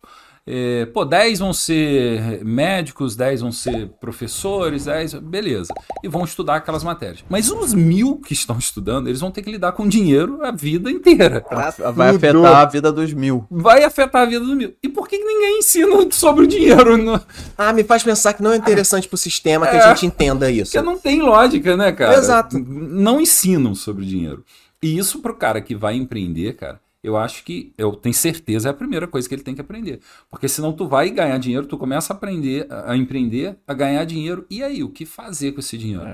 É, 0.53 0.87
pô, 0.87 1.05
10 1.05 1.39
vão 1.39 1.53
ser 1.53 2.45
médicos, 2.45 3.15
10 3.15 3.41
vão 3.43 3.53
ser 3.53 3.89
professores, 4.01 4.87
10, 4.87 5.15
beleza. 5.15 5.73
E 6.03 6.09
vão 6.09 6.25
estudar 6.25 6.57
aquelas 6.57 6.83
matérias. 6.83 7.25
Mas 7.29 7.51
os 7.53 7.73
mil 7.73 8.17
que 8.19 8.33
estão 8.33 8.59
estudando, 8.59 9.07
eles 9.07 9.21
vão 9.21 9.31
ter 9.31 9.43
que 9.43 9.51
lidar 9.51 9.73
com 9.73 9.87
dinheiro 9.87 10.45
a 10.45 10.51
vida 10.51 10.91
inteira. 10.91 11.41
Pra 11.41 11.71
Vai 11.93 12.13
tudo. 12.19 12.45
afetar 12.45 12.57
a 12.57 12.65
vida 12.65 12.91
dos 12.93 13.13
mil. 13.13 13.47
Vai 13.51 13.85
afetar 13.85 14.23
a 14.23 14.27
vida 14.27 14.41
dos 14.41 14.57
mil. 14.57 14.75
E 14.83 14.89
por 14.89 15.07
que 15.09 15.17
ninguém 15.19 15.59
ensina 15.61 15.97
sobre 16.11 16.45
o 16.45 16.49
dinheiro? 16.49 16.97
no- 16.97 17.21
Ah, 17.57 17.73
me 17.73 17.85
faz 17.85 18.03
pensar 18.03 18.33
que 18.33 18.43
não 18.43 18.53
é 18.53 18.57
interessante 18.57 19.07
pro 19.07 19.17
sistema 19.17 19.67
que 19.69 19.77
É. 19.77 19.81
a 19.81 19.89
gente 19.95 20.07
entenda 20.07 20.51
isso. 20.51 20.73
Porque 20.73 20.85
não 20.85 20.99
tem 20.99 21.21
lógica, 21.23 21.77
né, 21.77 21.93
cara? 21.93 22.17
Exato. 22.17 22.59
Não 22.59 23.21
ensinam 23.21 23.75
sobre 23.75 24.05
dinheiro. 24.05 24.45
E 24.83 24.97
isso 24.99 25.21
pro 25.21 25.35
cara 25.37 25.61
que 25.61 25.75
vai 25.77 25.95
empreender, 25.95 26.55
cara, 26.55 26.81
eu 27.03 27.17
acho 27.17 27.45
que, 27.45 27.73
eu 27.79 27.93
tenho 27.93 28.15
certeza, 28.15 28.69
é 28.69 28.71
a 28.71 28.75
primeira 28.75 29.07
coisa 29.09 29.27
que 29.27 29.35
ele 29.35 29.43
tem 29.43 29.55
que 29.55 29.61
aprender. 29.61 30.01
Porque 30.29 30.47
senão 30.49 30.73
tu 30.73 30.87
vai 30.87 31.09
ganhar 31.11 31.39
dinheiro, 31.39 31.67
tu 31.67 31.79
começa 31.79 32.13
a 32.13 32.17
aprender, 32.17 32.67
a 32.71 32.95
empreender, 32.97 33.57
a 33.67 33.73
ganhar 33.73 34.05
dinheiro. 34.05 34.45
E 34.51 34.63
aí, 34.63 34.83
o 34.83 34.91
que 34.91 35.07
fazer 35.07 35.53
com 35.53 35.61
esse 35.61 35.79
dinheiro? 35.79 36.05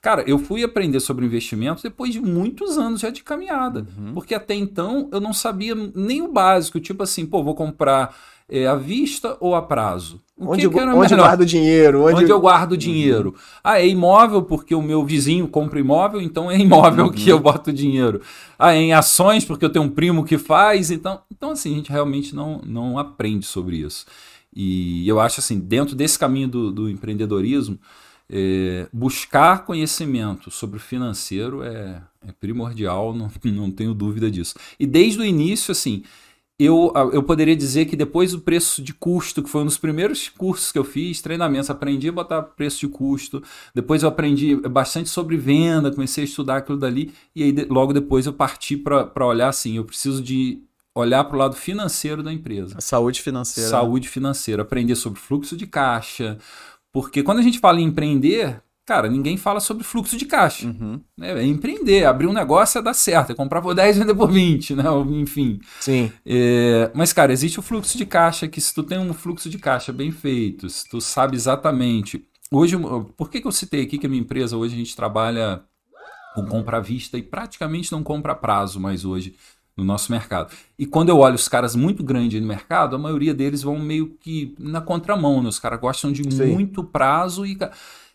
Cara, 0.00 0.22
eu 0.26 0.38
fui 0.38 0.62
aprender 0.62 1.00
sobre 1.00 1.26
investimentos 1.26 1.82
depois 1.82 2.12
de 2.12 2.20
muitos 2.20 2.78
anos 2.78 3.00
já 3.00 3.10
de 3.10 3.24
caminhada. 3.24 3.86
Porque 4.14 4.34
até 4.34 4.54
então 4.54 5.08
eu 5.12 5.20
não 5.20 5.32
sabia 5.32 5.74
nem 5.74 6.22
o 6.22 6.30
básico. 6.32 6.78
Tipo 6.78 7.02
assim, 7.02 7.26
pô, 7.26 7.42
vou 7.42 7.54
comprar 7.54 8.14
é, 8.48 8.66
à 8.68 8.76
vista 8.76 9.36
ou 9.40 9.54
a 9.54 9.62
prazo? 9.62 10.22
O 10.38 10.50
Onde, 10.52 10.68
que 10.68 10.76
eu- 10.76 10.82
onde 10.82 10.88
eu 10.88 10.94
melhor? 10.98 11.16
guardo 11.16 11.46
dinheiro? 11.46 12.02
Onde, 12.04 12.22
Onde 12.22 12.30
eu 12.30 12.38
guardo 12.40 12.76
dinheiro? 12.76 13.34
Ah, 13.64 13.80
é 13.80 13.88
imóvel 13.88 14.42
porque 14.42 14.74
o 14.74 14.82
meu 14.82 15.02
vizinho 15.02 15.48
compra 15.48 15.80
imóvel, 15.80 16.20
então 16.20 16.50
é 16.50 16.58
imóvel 16.58 17.10
que 17.10 17.30
eu 17.30 17.40
boto 17.40 17.72
dinheiro. 17.72 18.20
Ah, 18.58 18.74
é 18.74 18.78
em 18.78 18.92
ações 18.92 19.46
porque 19.46 19.64
eu 19.64 19.70
tenho 19.70 19.86
um 19.86 19.90
primo 19.90 20.24
que 20.24 20.36
faz, 20.36 20.90
então, 20.90 21.20
então 21.30 21.52
assim, 21.52 21.72
a 21.72 21.76
gente 21.76 21.90
realmente 21.90 22.34
não, 22.36 22.60
não 22.66 22.98
aprende 22.98 23.46
sobre 23.46 23.76
isso. 23.76 24.04
E 24.54 25.08
eu 25.08 25.18
acho 25.20 25.40
assim, 25.40 25.58
dentro 25.58 25.96
desse 25.96 26.18
caminho 26.18 26.48
do, 26.48 26.70
do 26.70 26.90
empreendedorismo, 26.90 27.78
é, 28.28 28.86
buscar 28.92 29.64
conhecimento 29.64 30.50
sobre 30.50 30.76
o 30.78 30.80
financeiro 30.80 31.62
é, 31.62 32.02
é 32.26 32.32
primordial, 32.38 33.14
não, 33.14 33.30
não 33.44 33.70
tenho 33.70 33.94
dúvida 33.94 34.30
disso. 34.30 34.54
E 34.78 34.86
desde 34.86 35.20
o 35.20 35.24
início, 35.24 35.72
assim, 35.72 36.02
eu, 36.58 36.90
eu 37.12 37.22
poderia 37.22 37.54
dizer 37.54 37.84
que 37.84 37.94
depois 37.94 38.32
do 38.32 38.40
preço 38.40 38.80
de 38.80 38.94
custo, 38.94 39.42
que 39.42 39.50
foi 39.50 39.60
um 39.60 39.66
dos 39.66 39.76
primeiros 39.76 40.30
cursos 40.30 40.72
que 40.72 40.78
eu 40.78 40.84
fiz, 40.84 41.20
treinamentos, 41.20 41.68
aprendi 41.68 42.08
a 42.08 42.12
botar 42.12 42.42
preço 42.42 42.80
de 42.80 42.88
custo, 42.88 43.42
depois 43.74 44.02
eu 44.02 44.08
aprendi 44.08 44.56
bastante 44.56 45.10
sobre 45.10 45.36
venda, 45.36 45.90
comecei 45.90 46.24
a 46.24 46.26
estudar 46.26 46.56
aquilo 46.58 46.78
dali, 46.78 47.12
e 47.34 47.42
aí 47.42 47.52
logo 47.68 47.92
depois 47.92 48.24
eu 48.24 48.32
parti 48.32 48.74
para 48.74 49.26
olhar 49.26 49.48
assim, 49.48 49.76
eu 49.76 49.84
preciso 49.84 50.22
de 50.22 50.62
olhar 50.94 51.24
para 51.24 51.36
o 51.36 51.38
lado 51.38 51.56
financeiro 51.56 52.22
da 52.22 52.32
empresa. 52.32 52.80
Saúde 52.80 53.20
financeira. 53.20 53.68
Saúde 53.68 54.08
financeira, 54.08 54.62
aprender 54.62 54.96
sobre 54.96 55.20
fluxo 55.20 55.58
de 55.58 55.66
caixa, 55.66 56.38
porque 56.90 57.22
quando 57.22 57.40
a 57.40 57.42
gente 57.42 57.58
fala 57.58 57.78
em 57.78 57.84
empreender, 57.84 58.62
cara, 58.86 59.08
ninguém 59.08 59.36
fala 59.36 59.58
sobre 59.58 59.82
fluxo 59.82 60.16
de 60.16 60.24
caixa. 60.24 60.66
Uhum. 60.66 61.00
né? 61.18 61.42
É 61.42 61.44
empreender, 61.44 62.04
abrir 62.04 62.28
um 62.28 62.32
negócio 62.32 62.78
é 62.78 62.82
dar 62.82 62.94
certo, 62.94 63.32
é 63.32 63.34
comprar 63.34 63.60
por 63.60 63.74
10 63.76 63.96
e 63.96 64.00
vender 64.00 64.14
por 64.14 64.30
20, 64.30 64.76
né? 64.76 64.84
Enfim. 65.10 65.58
Sim. 65.80 66.10
É, 66.24 66.90
mas, 66.94 67.12
cara, 67.12 67.32
existe 67.32 67.58
o 67.58 67.62
fluxo 67.62 67.98
de 67.98 68.06
caixa 68.06 68.46
que 68.46 68.60
se 68.60 68.72
tu 68.72 68.82
tem 68.82 68.98
um 68.98 69.12
fluxo 69.12 69.50
de 69.50 69.58
caixa 69.58 69.92
bem 69.92 70.12
feito, 70.12 70.70
se 70.70 70.88
tu 70.88 71.00
sabe 71.00 71.36
exatamente 71.36 72.24
hoje, 72.50 72.76
por 73.16 73.28
que, 73.28 73.40
que 73.40 73.46
eu 73.46 73.52
citei 73.52 73.82
aqui 73.82 73.98
que 73.98 74.06
a 74.06 74.08
minha 74.08 74.22
empresa 74.22 74.56
hoje 74.56 74.74
a 74.74 74.78
gente 74.78 74.94
trabalha 74.94 75.62
com 76.34 76.46
compra 76.46 76.76
à 76.76 76.80
vista 76.80 77.18
e 77.18 77.22
praticamente 77.22 77.90
não 77.90 78.02
compra 78.02 78.32
a 78.32 78.36
prazo 78.36 78.78
mais 78.78 79.04
hoje 79.04 79.34
no 79.76 79.84
nosso 79.84 80.10
mercado. 80.10 80.52
E 80.78 80.86
quando 80.86 81.10
eu 81.10 81.18
olho 81.18 81.34
os 81.34 81.48
caras 81.48 81.74
muito 81.74 82.02
grandes 82.02 82.40
no 82.40 82.46
mercado, 82.46 82.96
a 82.96 82.98
maioria 82.98 83.34
deles 83.34 83.62
vão 83.62 83.78
meio 83.78 84.16
que 84.20 84.54
na 84.58 84.80
contramão, 84.80 85.42
né? 85.42 85.48
Os 85.48 85.58
caras 85.58 85.80
gostam 85.80 86.12
de 86.12 86.30
Sim. 86.30 86.52
muito 86.52 86.82
prazo 86.82 87.44
e. 87.44 87.58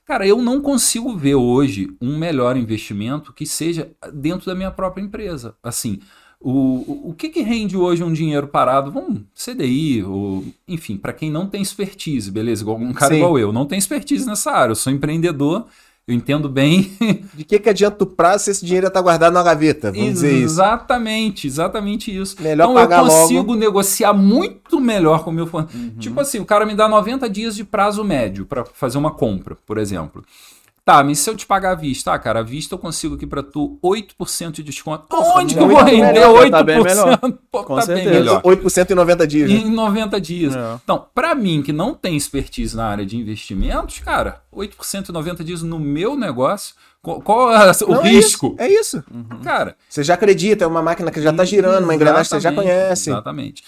Cara, 0.06 0.28
eu 0.28 0.42
não 0.42 0.62
consigo 0.62 1.16
ver 1.16 1.36
hoje 1.36 1.90
um 2.02 2.18
melhor 2.18 2.58
investimento 2.58 3.32
que 3.34 3.46
seja 3.46 3.92
dentro 4.14 4.46
da 4.48 4.56
minha 4.56 4.72
própria 4.72 5.02
empresa. 5.02 5.56
Assim, 5.64 6.00
o, 6.40 7.10
o 7.10 7.14
que, 7.14 7.30
que 7.30 7.42
rende 7.42 7.78
hoje 7.78 8.04
um 8.04 8.12
dinheiro 8.12 8.48
parado? 8.48 8.92
Vamos, 8.92 9.22
CDI, 9.36 10.04
ou, 10.04 10.44
enfim, 10.68 10.98
para 10.98 11.14
quem 11.14 11.30
não 11.30 11.48
tem 11.48 11.62
expertise, 11.62 12.32
beleza? 12.32 12.64
Igual 12.64 12.78
um 12.78 12.94
cara 12.94 13.14
Sim. 13.14 13.20
igual 13.20 13.38
eu, 13.38 13.54
não 13.54 13.66
tem 13.66 13.78
expertise 13.78 14.26
nessa 14.26 14.52
área, 14.52 14.72
eu 14.72 14.76
sou 14.76 14.92
empreendedor 14.92 15.68
eu 16.08 16.16
entendo 16.16 16.50
bem. 16.50 16.92
De 17.34 17.44
que, 17.44 17.60
que 17.60 17.70
adianta 17.70 18.04
o 18.04 18.08
prazo 18.08 18.46
se 18.46 18.52
esse 18.52 18.66
dinheiro 18.66 18.88
está 18.88 19.00
guardado 19.02 19.34
na 19.34 19.44
gaveta? 19.44 19.92
Vamos 19.92 20.14
dizer 20.14 20.34
isso. 20.34 20.56
Exatamente, 20.56 21.48
exatamente 21.48 22.16
isso. 22.16 22.42
Melhor 22.42 22.72
então 22.72 22.82
eu 22.82 23.04
consigo 23.04 23.52
logo. 23.52 23.56
negociar 23.56 24.14
muito 24.14 24.80
melhor 24.80 25.24
com 25.24 25.30
o 25.30 25.34
meu 25.34 25.48
fornecedor. 25.48 25.82
Uhum. 25.82 26.00
Tipo 26.00 26.20
assim, 26.20 26.40
o 26.40 26.46
cara 26.46 26.66
me 26.66 26.76
dá 26.76 26.90
90 26.90 27.30
dias 27.30 27.56
de 27.56 27.64
prazo 27.64 28.04
médio 28.04 28.46
para 28.46 28.66
fazer 28.66 28.98
uma 28.98 29.12
compra, 29.12 29.56
por 29.66 29.78
exemplo. 29.78 30.24
Tá, 30.84 31.04
mas 31.04 31.20
se 31.20 31.30
eu 31.30 31.36
te 31.36 31.46
pagar 31.46 31.74
à 31.74 31.76
vista, 31.76 32.12
ah, 32.12 32.18
cara, 32.18 32.40
à 32.40 32.44
vista 32.44 32.74
eu 32.74 32.80
consigo 32.80 33.14
aqui 33.14 33.28
pra 33.28 33.44
tu 33.44 33.78
8% 33.84 34.52
de 34.52 34.64
desconto. 34.64 35.06
Porra, 35.08 35.40
Onde 35.40 35.54
que 35.54 35.62
eu 35.62 35.68
vou 35.68 35.84
render 35.84 36.14
melhor, 36.14 36.46
8%? 36.46 36.50
Tá 36.50 36.64
bem 36.64 36.84
melhor. 36.84 37.20
Pô, 37.52 37.64
Com 37.64 37.76
tá 37.76 37.84
certeza. 37.84 38.10
bem 38.10 38.20
melhor. 38.20 38.42
8% 38.42 38.90
em 38.90 38.96
90 38.96 39.28
dias. 39.28 39.50
Né? 39.52 39.58
Em 39.58 39.70
90 39.70 40.20
dias. 40.20 40.56
É. 40.56 40.80
Então, 40.84 41.06
pra 41.14 41.36
mim, 41.36 41.62
que 41.62 41.72
não 41.72 41.94
tem 41.94 42.18
expertise 42.18 42.76
na 42.76 42.88
área 42.88 43.06
de 43.06 43.16
investimentos, 43.16 44.00
cara, 44.00 44.42
8% 44.52 45.10
em 45.10 45.14
90 45.14 45.44
dias 45.44 45.62
no 45.62 45.80
meu 45.80 46.18
negócio, 46.18 46.74
qual, 47.00 47.22
qual 47.22 47.54
é 47.54 47.72
o 47.88 47.92
não, 47.92 48.02
risco? 48.02 48.56
É 48.58 48.68
isso. 48.68 48.98
É 48.98 49.00
isso. 49.00 49.04
Uhum. 49.12 49.42
Cara, 49.44 49.76
você 49.88 50.04
já 50.04 50.16
acredita, 50.16 50.64
é 50.64 50.68
uma 50.68 50.82
máquina 50.82 51.12
que 51.12 51.22
já 51.22 51.32
tá 51.32 51.46
girando, 51.46 51.84
uma 51.84 51.94
engrenagem 51.94 52.24
que 52.24 52.30
você 52.30 52.40
já 52.40 52.52
conhece. 52.52 53.12
Exatamente. 53.12 53.64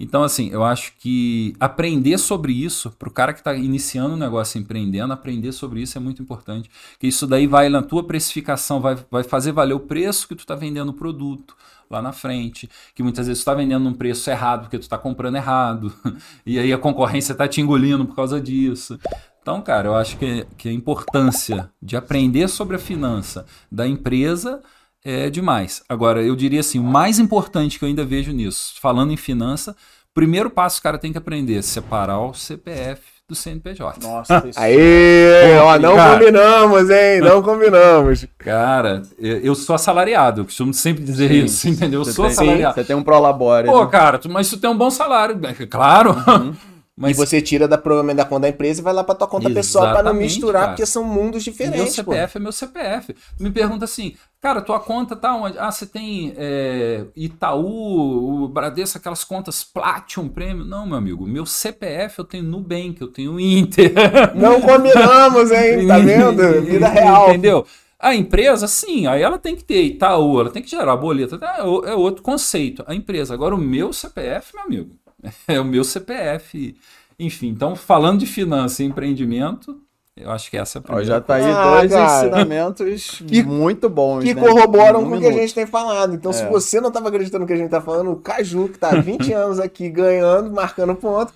Então, 0.00 0.22
assim, 0.22 0.48
eu 0.50 0.62
acho 0.62 0.92
que 0.98 1.54
aprender 1.58 2.18
sobre 2.18 2.52
isso, 2.52 2.90
para 2.92 3.08
o 3.08 3.12
cara 3.12 3.32
que 3.32 3.40
está 3.40 3.52
iniciando 3.54 4.14
um 4.14 4.18
negócio 4.18 4.58
empreendendo, 4.60 5.12
aprender 5.12 5.50
sobre 5.50 5.82
isso 5.82 5.98
é 5.98 6.00
muito 6.00 6.22
importante. 6.22 6.70
Que 7.00 7.08
isso 7.08 7.26
daí 7.26 7.48
vai 7.48 7.68
na 7.68 7.82
tua 7.82 8.04
precificação, 8.04 8.80
vai, 8.80 8.96
vai 9.10 9.24
fazer 9.24 9.50
valer 9.50 9.74
o 9.74 9.80
preço 9.80 10.28
que 10.28 10.36
tu 10.36 10.40
está 10.40 10.54
vendendo 10.54 10.90
o 10.90 10.94
produto 10.94 11.56
lá 11.90 12.00
na 12.00 12.12
frente. 12.12 12.70
Que 12.94 13.02
muitas 13.02 13.26
vezes 13.26 13.40
tu 13.40 13.42
está 13.42 13.54
vendendo 13.54 13.82
num 13.82 13.94
preço 13.94 14.30
errado 14.30 14.62
porque 14.62 14.78
tu 14.78 14.82
está 14.82 14.96
comprando 14.96 15.34
errado. 15.34 15.92
e 16.46 16.60
aí 16.60 16.72
a 16.72 16.78
concorrência 16.78 17.32
está 17.32 17.48
te 17.48 17.60
engolindo 17.60 18.06
por 18.06 18.14
causa 18.14 18.40
disso. 18.40 19.00
Então, 19.42 19.60
cara, 19.62 19.88
eu 19.88 19.96
acho 19.96 20.16
que, 20.16 20.46
que 20.56 20.68
a 20.68 20.72
importância 20.72 21.70
de 21.82 21.96
aprender 21.96 22.46
sobre 22.48 22.76
a 22.76 22.78
finança 22.78 23.46
da 23.72 23.88
empresa 23.88 24.62
é 25.04 25.30
demais. 25.30 25.82
Agora, 25.88 26.22
eu 26.22 26.34
diria 26.36 26.60
assim, 26.60 26.78
o 26.78 26.84
mais 26.84 27.18
importante 27.18 27.78
que 27.78 27.84
eu 27.84 27.88
ainda 27.88 28.04
vejo 28.04 28.32
nisso, 28.32 28.74
falando 28.80 29.12
em 29.12 29.16
finança, 29.16 29.76
primeiro 30.14 30.50
passo 30.50 30.76
que 30.76 30.80
o 30.80 30.82
cara 30.84 30.98
tem 30.98 31.12
que 31.12 31.18
aprender 31.18 31.56
é 31.56 31.62
separar 31.62 32.20
o 32.20 32.34
CPF 32.34 33.00
do 33.28 33.34
CNPJ. 33.34 34.00
Nossa, 34.02 34.42
isso. 34.48 34.58
Aê, 34.58 35.58
Pô, 35.58 35.64
ó, 35.64 35.78
não 35.78 35.94
cara, 35.94 36.18
combinamos, 36.18 36.90
hein? 36.90 37.20
Não 37.22 37.42
combinamos. 37.42 38.26
Cara, 38.38 39.02
eu 39.18 39.54
sou 39.54 39.74
assalariado, 39.74 40.40
eu 40.40 40.44
costumo 40.46 40.72
sempre 40.72 41.04
dizer 41.04 41.28
Sim, 41.28 41.44
isso, 41.44 41.68
entendeu? 41.70 42.00
Eu 42.00 42.04
sou 42.06 42.24
tem, 42.24 42.32
assalariado. 42.32 42.74
Você 42.74 42.84
tem 42.84 42.96
um 42.96 43.02
prolabore. 43.02 43.68
Pô, 43.68 43.84
né? 43.84 43.90
cara, 43.90 44.18
mas 44.30 44.48
tu 44.48 44.56
tem 44.56 44.70
um 44.70 44.76
bom 44.76 44.90
salário, 44.90 45.38
claro. 45.68 46.16
Uhum. 46.26 46.54
Mas... 46.98 47.12
E 47.12 47.14
você 47.14 47.40
tira 47.40 47.68
da, 47.68 47.78
provavelmente 47.78 48.16
da 48.16 48.24
conta 48.24 48.42
da 48.42 48.48
empresa 48.48 48.80
e 48.80 48.82
vai 48.82 48.92
lá 48.92 49.04
para 49.04 49.14
tua 49.14 49.28
conta 49.28 49.44
Exatamente, 49.44 49.66
pessoal 49.66 49.92
para 49.92 50.02
não 50.02 50.14
misturar, 50.14 50.62
cara. 50.62 50.72
porque 50.72 50.84
são 50.84 51.04
mundos 51.04 51.44
diferentes. 51.44 51.78
Meu 51.78 51.86
CPF 51.86 52.32
pô. 52.32 52.38
é 52.38 52.42
meu 52.42 52.52
CPF. 52.52 53.16
Me 53.38 53.50
pergunta 53.52 53.84
assim, 53.84 54.16
cara, 54.40 54.60
tua 54.60 54.80
conta 54.80 55.14
tá 55.14 55.32
onde? 55.36 55.56
Ah, 55.60 55.70
você 55.70 55.86
tem 55.86 56.34
é, 56.36 57.04
Itaú, 57.14 58.42
o 58.42 58.48
Bradesco, 58.48 58.98
aquelas 58.98 59.22
contas 59.22 59.62
Platinum 59.62 60.28
Premium. 60.28 60.64
Não, 60.64 60.84
meu 60.86 60.96
amigo, 60.96 61.24
meu 61.24 61.46
CPF 61.46 62.18
eu 62.18 62.24
tenho 62.24 62.42
Nubank, 62.42 63.00
eu 63.00 63.08
tenho 63.08 63.38
Inter. 63.38 63.92
Não 64.34 64.60
combinamos, 64.60 65.52
hein? 65.52 65.86
Tá 65.86 65.98
vendo? 66.02 66.62
Vida 66.62 66.88
real. 66.88 67.28
Entendeu? 67.28 67.64
A 67.96 68.12
empresa, 68.12 68.66
sim, 68.66 69.06
aí 69.06 69.22
ela 69.22 69.38
tem 69.38 69.54
que 69.54 69.64
ter 69.64 69.82
Itaú, 69.82 70.40
ela 70.40 70.50
tem 70.50 70.62
que 70.62 70.70
gerar 70.70 70.96
boleta, 70.96 71.38
é, 71.40 71.60
é 71.60 71.94
outro 71.94 72.22
conceito. 72.24 72.82
A 72.88 72.94
empresa. 72.94 73.34
Agora, 73.34 73.54
o 73.54 73.58
meu 73.58 73.92
CPF, 73.92 74.54
meu 74.54 74.64
amigo, 74.64 74.96
é 75.46 75.60
o 75.60 75.64
meu 75.64 75.84
CPF. 75.84 76.76
Enfim, 77.18 77.48
então 77.48 77.74
falando 77.74 78.20
de 78.20 78.26
finança 78.26 78.82
e 78.82 78.86
empreendimento, 78.86 79.80
eu 80.20 80.30
acho 80.30 80.50
que 80.50 80.56
essa 80.56 80.78
é 80.78 80.80
a 80.80 80.82
primeira. 80.82 81.04
Ó, 81.04 81.06
já 81.06 81.20
tá 81.20 81.34
aí 81.34 81.44
ah, 81.44 81.78
dois 81.78 81.92
cara. 81.92 82.18
ensinamentos 82.18 83.22
que, 83.26 83.42
muito 83.42 83.88
bons. 83.88 84.24
Que 84.24 84.34
né? 84.34 84.40
corroboram 84.40 85.08
com 85.08 85.16
o 85.16 85.20
que 85.20 85.26
a 85.26 85.32
gente 85.32 85.54
tem 85.54 85.66
falado. 85.66 86.14
Então, 86.14 86.30
é. 86.30 86.34
se 86.34 86.46
você 86.48 86.80
não 86.80 86.88
estava 86.88 87.08
acreditando 87.08 87.42
no 87.42 87.46
que 87.46 87.52
a 87.52 87.56
gente 87.56 87.70
tá 87.70 87.80
falando, 87.80 88.10
o 88.10 88.16
Caju, 88.16 88.68
que 88.68 88.78
tá 88.78 88.90
há 88.90 89.00
20 89.00 89.32
anos 89.34 89.60
aqui 89.60 89.88
ganhando, 89.88 90.50
marcando 90.50 90.94
ponto, 90.94 91.32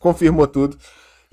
confirmou 0.00 0.46
tudo. 0.46 0.76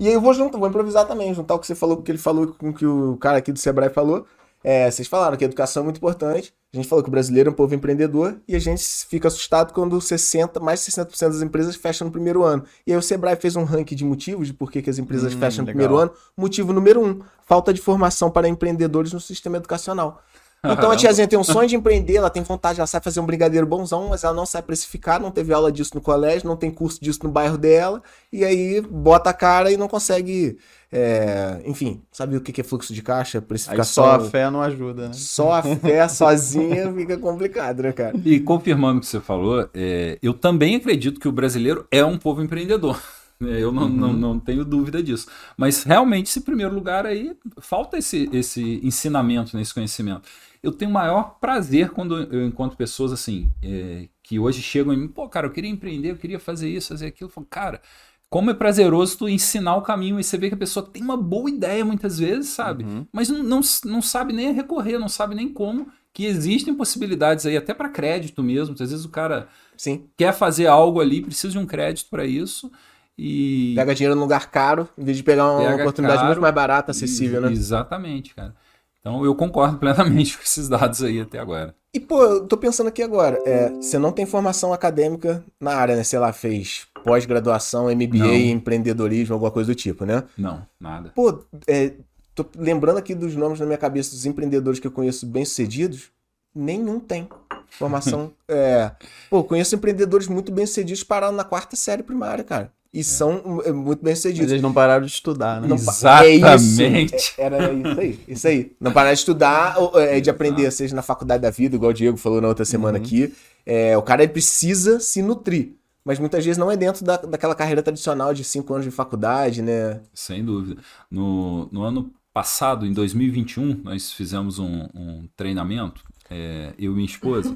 E 0.00 0.06
aí 0.06 0.14
eu 0.14 0.20
vou 0.20 0.32
junto, 0.32 0.58
vou 0.58 0.68
improvisar 0.68 1.06
também, 1.06 1.34
juntar 1.34 1.54
o 1.54 1.58
que 1.58 1.66
você 1.66 1.74
falou, 1.74 1.96
com 1.96 2.02
o 2.02 2.04
que 2.04 2.12
ele 2.12 2.18
falou 2.18 2.46
com 2.46 2.68
o 2.68 2.72
que 2.72 2.86
o 2.86 3.16
cara 3.16 3.38
aqui 3.38 3.50
do 3.50 3.58
Sebrae 3.58 3.90
falou. 3.90 4.24
É, 4.62 4.90
vocês 4.90 5.06
falaram 5.06 5.36
que 5.36 5.44
a 5.44 5.46
educação 5.46 5.82
é 5.82 5.84
muito 5.84 5.98
importante. 5.98 6.52
A 6.72 6.76
gente 6.76 6.88
falou 6.88 7.02
que 7.02 7.08
o 7.08 7.10
brasileiro 7.10 7.48
é 7.48 7.52
um 7.52 7.54
povo 7.54 7.74
empreendedor 7.74 8.36
e 8.46 8.54
a 8.54 8.58
gente 8.58 8.84
fica 9.08 9.28
assustado 9.28 9.72
quando 9.72 9.98
60, 10.00 10.60
mais 10.60 10.84
de 10.84 10.90
60% 10.90 11.28
das 11.28 11.42
empresas 11.42 11.76
fecham 11.76 12.06
no 12.06 12.12
primeiro 12.12 12.42
ano. 12.42 12.64
E 12.86 12.92
aí 12.92 12.98
o 12.98 13.02
Sebrae 13.02 13.36
fez 13.36 13.56
um 13.56 13.64
ranking 13.64 13.94
de 13.94 14.04
motivos 14.04 14.48
de 14.48 14.52
por 14.52 14.70
que, 14.70 14.82
que 14.82 14.90
as 14.90 14.98
empresas 14.98 15.34
hum, 15.34 15.38
fecham 15.38 15.64
no 15.64 15.68
legal. 15.68 15.88
primeiro 15.88 15.96
ano. 15.96 16.12
Motivo 16.36 16.72
número 16.72 17.02
um, 17.02 17.20
falta 17.46 17.72
de 17.72 17.80
formação 17.80 18.30
para 18.30 18.48
empreendedores 18.48 19.12
no 19.12 19.20
sistema 19.20 19.56
educacional. 19.56 20.22
Então 20.64 20.90
a 20.90 20.96
tiazinha 20.96 21.28
tem 21.28 21.38
um 21.38 21.44
sonho 21.44 21.68
de 21.68 21.76
empreender, 21.76 22.16
ela 22.16 22.30
tem 22.30 22.42
vontade, 22.42 22.80
ela 22.80 22.86
sabe 22.86 23.04
fazer 23.04 23.20
um 23.20 23.26
brigadeiro 23.26 23.66
bonzão, 23.66 24.08
mas 24.08 24.24
ela 24.24 24.34
não 24.34 24.44
sabe 24.44 24.66
precificar, 24.66 25.20
não 25.20 25.30
teve 25.30 25.52
aula 25.52 25.70
disso 25.70 25.92
no 25.94 26.00
colégio, 26.00 26.48
não 26.48 26.56
tem 26.56 26.70
curso 26.70 27.00
disso 27.00 27.20
no 27.22 27.30
bairro 27.30 27.56
dela, 27.56 28.02
e 28.32 28.44
aí 28.44 28.80
bota 28.80 29.30
a 29.30 29.34
cara 29.34 29.70
e 29.70 29.76
não 29.76 29.86
consegue 29.86 30.58
é, 30.90 31.60
enfim, 31.66 32.00
sabe 32.10 32.36
o 32.36 32.40
que 32.40 32.58
é 32.58 32.64
fluxo 32.64 32.94
de 32.94 33.02
caixa, 33.02 33.42
precificação? 33.42 34.04
Aí 34.04 34.10
só 34.20 34.26
a 34.26 34.30
fé 34.30 34.50
não 34.50 34.62
ajuda, 34.62 35.08
né? 35.08 35.12
Só 35.12 35.52
a 35.52 35.62
fé 35.62 36.08
sozinha 36.08 36.90
fica 36.94 37.18
complicado, 37.18 37.82
né, 37.82 37.92
cara? 37.92 38.16
E 38.24 38.40
confirmando 38.40 38.98
o 38.98 39.00
que 39.00 39.06
você 39.06 39.20
falou, 39.20 39.68
é, 39.74 40.18
eu 40.22 40.32
também 40.32 40.76
acredito 40.76 41.20
que 41.20 41.28
o 41.28 41.32
brasileiro 41.32 41.86
é 41.90 42.02
um 42.02 42.16
povo 42.16 42.42
empreendedor. 42.42 42.98
Eu 43.58 43.70
não, 43.70 43.84
uhum. 43.84 43.88
não, 43.88 44.12
não, 44.12 44.40
tenho 44.40 44.64
dúvida 44.64 45.02
disso. 45.02 45.28
Mas 45.56 45.84
realmente, 45.84 46.26
esse 46.26 46.40
primeiro 46.40 46.74
lugar 46.74 47.06
aí, 47.06 47.36
falta 47.60 47.96
esse, 47.96 48.28
esse 48.32 48.80
ensinamento, 48.82 49.56
nesse 49.56 49.72
conhecimento. 49.72 50.22
Eu 50.60 50.72
tenho 50.72 50.90
maior 50.90 51.38
prazer 51.40 51.90
quando 51.90 52.18
eu 52.18 52.44
encontro 52.44 52.76
pessoas 52.76 53.12
assim, 53.12 53.48
é, 53.62 54.08
que 54.24 54.40
hoje 54.40 54.60
chegam 54.60 54.92
em 54.92 54.96
mim, 54.96 55.08
pô, 55.08 55.28
cara, 55.28 55.46
eu 55.46 55.52
queria 55.52 55.70
empreender, 55.70 56.10
eu 56.10 56.16
queria 56.16 56.40
fazer 56.40 56.68
isso, 56.68 56.88
fazer 56.88 57.06
aquilo. 57.06 57.28
Eu 57.28 57.32
falo, 57.32 57.46
cara, 57.48 57.80
como 58.28 58.50
é 58.50 58.54
prazeroso 58.54 59.18
tu 59.18 59.28
ensinar 59.28 59.76
o 59.76 59.82
caminho 59.82 60.18
e 60.18 60.24
você 60.24 60.36
vê 60.36 60.48
que 60.48 60.54
a 60.54 60.58
pessoa 60.58 60.84
tem 60.84 61.02
uma 61.02 61.16
boa 61.16 61.48
ideia 61.48 61.84
muitas 61.84 62.18
vezes, 62.18 62.50
sabe? 62.50 62.84
Uhum. 62.84 63.06
Mas 63.12 63.28
não, 63.28 63.42
não, 63.42 63.60
não 63.84 64.02
sabe 64.02 64.32
nem 64.32 64.52
recorrer, 64.52 64.98
não 64.98 65.08
sabe 65.08 65.34
nem 65.34 65.48
como, 65.48 65.88
que 66.12 66.26
existem 66.26 66.74
possibilidades 66.74 67.46
aí, 67.46 67.56
até 67.56 67.72
para 67.72 67.88
crédito 67.88 68.42
mesmo. 68.42 68.74
Às 68.74 68.90
vezes 68.90 69.04
o 69.04 69.08
cara 69.08 69.48
Sim. 69.76 70.08
quer 70.16 70.34
fazer 70.34 70.66
algo 70.66 71.00
ali, 71.00 71.22
precisa 71.22 71.52
de 71.52 71.58
um 71.58 71.64
crédito 71.64 72.10
para 72.10 72.26
isso. 72.26 72.70
E... 73.18 73.74
Pega 73.74 73.94
dinheiro 73.94 74.14
num 74.14 74.22
lugar 74.22 74.48
caro, 74.48 74.88
em 74.96 75.04
vez 75.04 75.16
de 75.16 75.24
pegar 75.24 75.50
uma 75.50 75.70
Pega 75.70 75.82
oportunidade 75.82 76.18
caro, 76.18 76.28
muito 76.28 76.40
mais 76.40 76.54
barata, 76.54 76.92
acessível, 76.92 77.40
né? 77.40 77.50
Exatamente, 77.50 78.32
cara. 78.34 78.54
Então 79.00 79.24
eu 79.24 79.34
concordo 79.34 79.76
plenamente 79.80 80.36
com 80.36 80.42
esses 80.42 80.68
dados 80.68 81.02
aí 81.02 81.20
até 81.20 81.38
agora. 81.38 81.74
E, 81.92 81.98
pô, 81.98 82.22
eu 82.22 82.46
tô 82.46 82.56
pensando 82.56 82.88
aqui 82.88 83.02
agora, 83.02 83.38
é, 83.44 83.70
você 83.70 83.98
não 83.98 84.12
tem 84.12 84.26
formação 84.26 84.72
acadêmica 84.72 85.42
na 85.58 85.74
área, 85.74 85.96
né? 85.96 86.04
Sei 86.04 86.18
lá, 86.18 86.32
fez 86.32 86.86
pós-graduação, 87.02 87.86
MBA, 87.86 88.18
não. 88.18 88.34
empreendedorismo, 88.34 89.34
alguma 89.34 89.50
coisa 89.50 89.72
do 89.72 89.74
tipo, 89.74 90.04
né? 90.04 90.22
Não, 90.36 90.64
nada. 90.78 91.10
Pô, 91.14 91.42
é, 91.66 91.94
tô 92.34 92.44
lembrando 92.56 92.98
aqui 92.98 93.14
dos 93.14 93.34
nomes 93.34 93.58
na 93.58 93.66
minha 93.66 93.78
cabeça 93.78 94.10
dos 94.10 94.26
empreendedores 94.26 94.78
que 94.78 94.86
eu 94.86 94.92
conheço 94.92 95.26
bem-sucedidos, 95.26 96.10
nenhum 96.54 97.00
tem 97.00 97.26
formação. 97.70 98.32
é, 98.46 98.92
pô, 99.30 99.42
conheço 99.42 99.74
empreendedores 99.74 100.28
muito 100.28 100.52
bem-sucedidos 100.52 101.02
parados 101.02 101.36
na 101.36 101.44
quarta 101.44 101.74
série 101.74 102.02
primária, 102.02 102.44
cara. 102.44 102.70
E 102.92 103.00
é. 103.00 103.02
são 103.02 103.60
é, 103.64 103.70
muito 103.70 104.02
bem 104.02 104.14
sucedidos. 104.14 104.46
Mas 104.46 104.52
eles 104.52 104.62
não 104.62 104.72
pararam 104.72 105.04
de 105.04 105.12
estudar, 105.12 105.60
né? 105.60 105.68
Não, 105.68 105.76
Exatamente. 105.76 106.82
É 106.82 107.02
isso, 107.04 107.34
é, 107.36 107.42
era 107.42 107.72
isso 107.72 108.00
aí, 108.00 108.20
isso 108.28 108.48
aí. 108.48 108.72
Não 108.80 108.92
pararam 108.92 109.14
de 109.14 109.20
estudar, 109.20 109.76
é, 109.96 110.20
de 110.20 110.30
aprender, 110.30 110.70
seja 110.70 110.94
na 110.94 111.02
faculdade 111.02 111.42
da 111.42 111.50
vida, 111.50 111.76
igual 111.76 111.90
o 111.90 111.94
Diego 111.94 112.16
falou 112.16 112.40
na 112.40 112.48
outra 112.48 112.64
semana 112.64 112.98
uhum. 112.98 113.04
aqui. 113.04 113.34
É, 113.66 113.96
o 113.96 114.02
cara 114.02 114.26
precisa 114.26 115.00
se 115.00 115.20
nutrir. 115.22 115.74
Mas 116.04 116.18
muitas 116.18 116.42
vezes 116.42 116.56
não 116.56 116.70
é 116.70 116.76
dentro 116.76 117.04
da, 117.04 117.18
daquela 117.18 117.54
carreira 117.54 117.82
tradicional 117.82 118.32
de 118.32 118.42
cinco 118.42 118.72
anos 118.72 118.86
de 118.86 118.90
faculdade, 118.90 119.60
né? 119.60 120.00
Sem 120.14 120.42
dúvida. 120.42 120.80
No, 121.10 121.68
no 121.70 121.82
ano 121.82 122.10
passado, 122.32 122.86
em 122.86 122.92
2021, 122.94 123.82
nós 123.84 124.12
fizemos 124.12 124.58
um, 124.58 124.88
um 124.94 125.28
treinamento, 125.36 126.02
é, 126.30 126.72
eu 126.78 126.92
e 126.92 126.94
minha 126.94 127.06
esposa. 127.06 127.54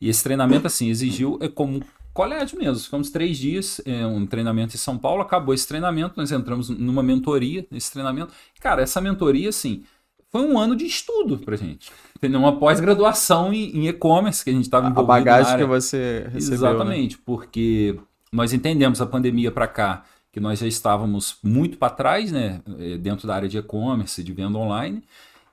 E 0.00 0.08
esse 0.08 0.22
treinamento, 0.22 0.66
assim, 0.66 0.90
exigiu, 0.90 1.38
é 1.40 1.48
como 1.48 1.82
colégio 2.18 2.58
mesmo. 2.58 2.82
Ficamos 2.82 3.10
três 3.10 3.38
dias, 3.38 3.80
é, 3.86 4.04
um 4.04 4.26
treinamento 4.26 4.74
em 4.74 4.78
São 4.78 4.98
Paulo. 4.98 5.22
Acabou 5.22 5.54
esse 5.54 5.68
treinamento, 5.68 6.14
nós 6.16 6.32
entramos 6.32 6.68
numa 6.68 7.00
mentoria 7.02 7.64
nesse 7.70 7.92
treinamento. 7.92 8.32
Cara, 8.60 8.82
essa 8.82 9.00
mentoria, 9.00 9.48
assim, 9.48 9.84
foi 10.28 10.42
um 10.42 10.58
ano 10.58 10.74
de 10.74 10.84
estudo 10.84 11.38
pra 11.38 11.54
gente. 11.54 11.92
Entendeu? 12.16 12.40
Uma 12.40 12.58
pós-graduação 12.58 13.52
em 13.52 13.76
em 13.76 13.86
e-commerce 13.86 14.42
que 14.42 14.50
a 14.50 14.52
gente 14.52 14.64
estava 14.64 14.88
A 14.88 14.90
envolvido. 14.90 15.06
bagagem 15.06 15.44
na 15.44 15.50
área. 15.52 15.64
que 15.64 15.70
você 15.70 16.26
recebeu. 16.32 16.54
Exatamente, 16.58 17.18
porque 17.18 17.96
nós 18.32 18.52
entendemos 18.52 19.00
a 19.00 19.06
pandemia 19.06 19.52
para 19.52 19.68
cá 19.68 20.04
que 20.32 20.40
nós 20.40 20.58
já 20.58 20.66
estávamos 20.66 21.36
muito 21.42 21.78
para 21.78 21.90
trás, 21.90 22.32
né, 22.32 22.60
eh, 22.80 22.98
dentro 22.98 23.26
da 23.28 23.34
área 23.36 23.48
de 23.48 23.58
e-commerce, 23.58 24.22
de 24.22 24.32
venda 24.32 24.58
online, 24.58 25.02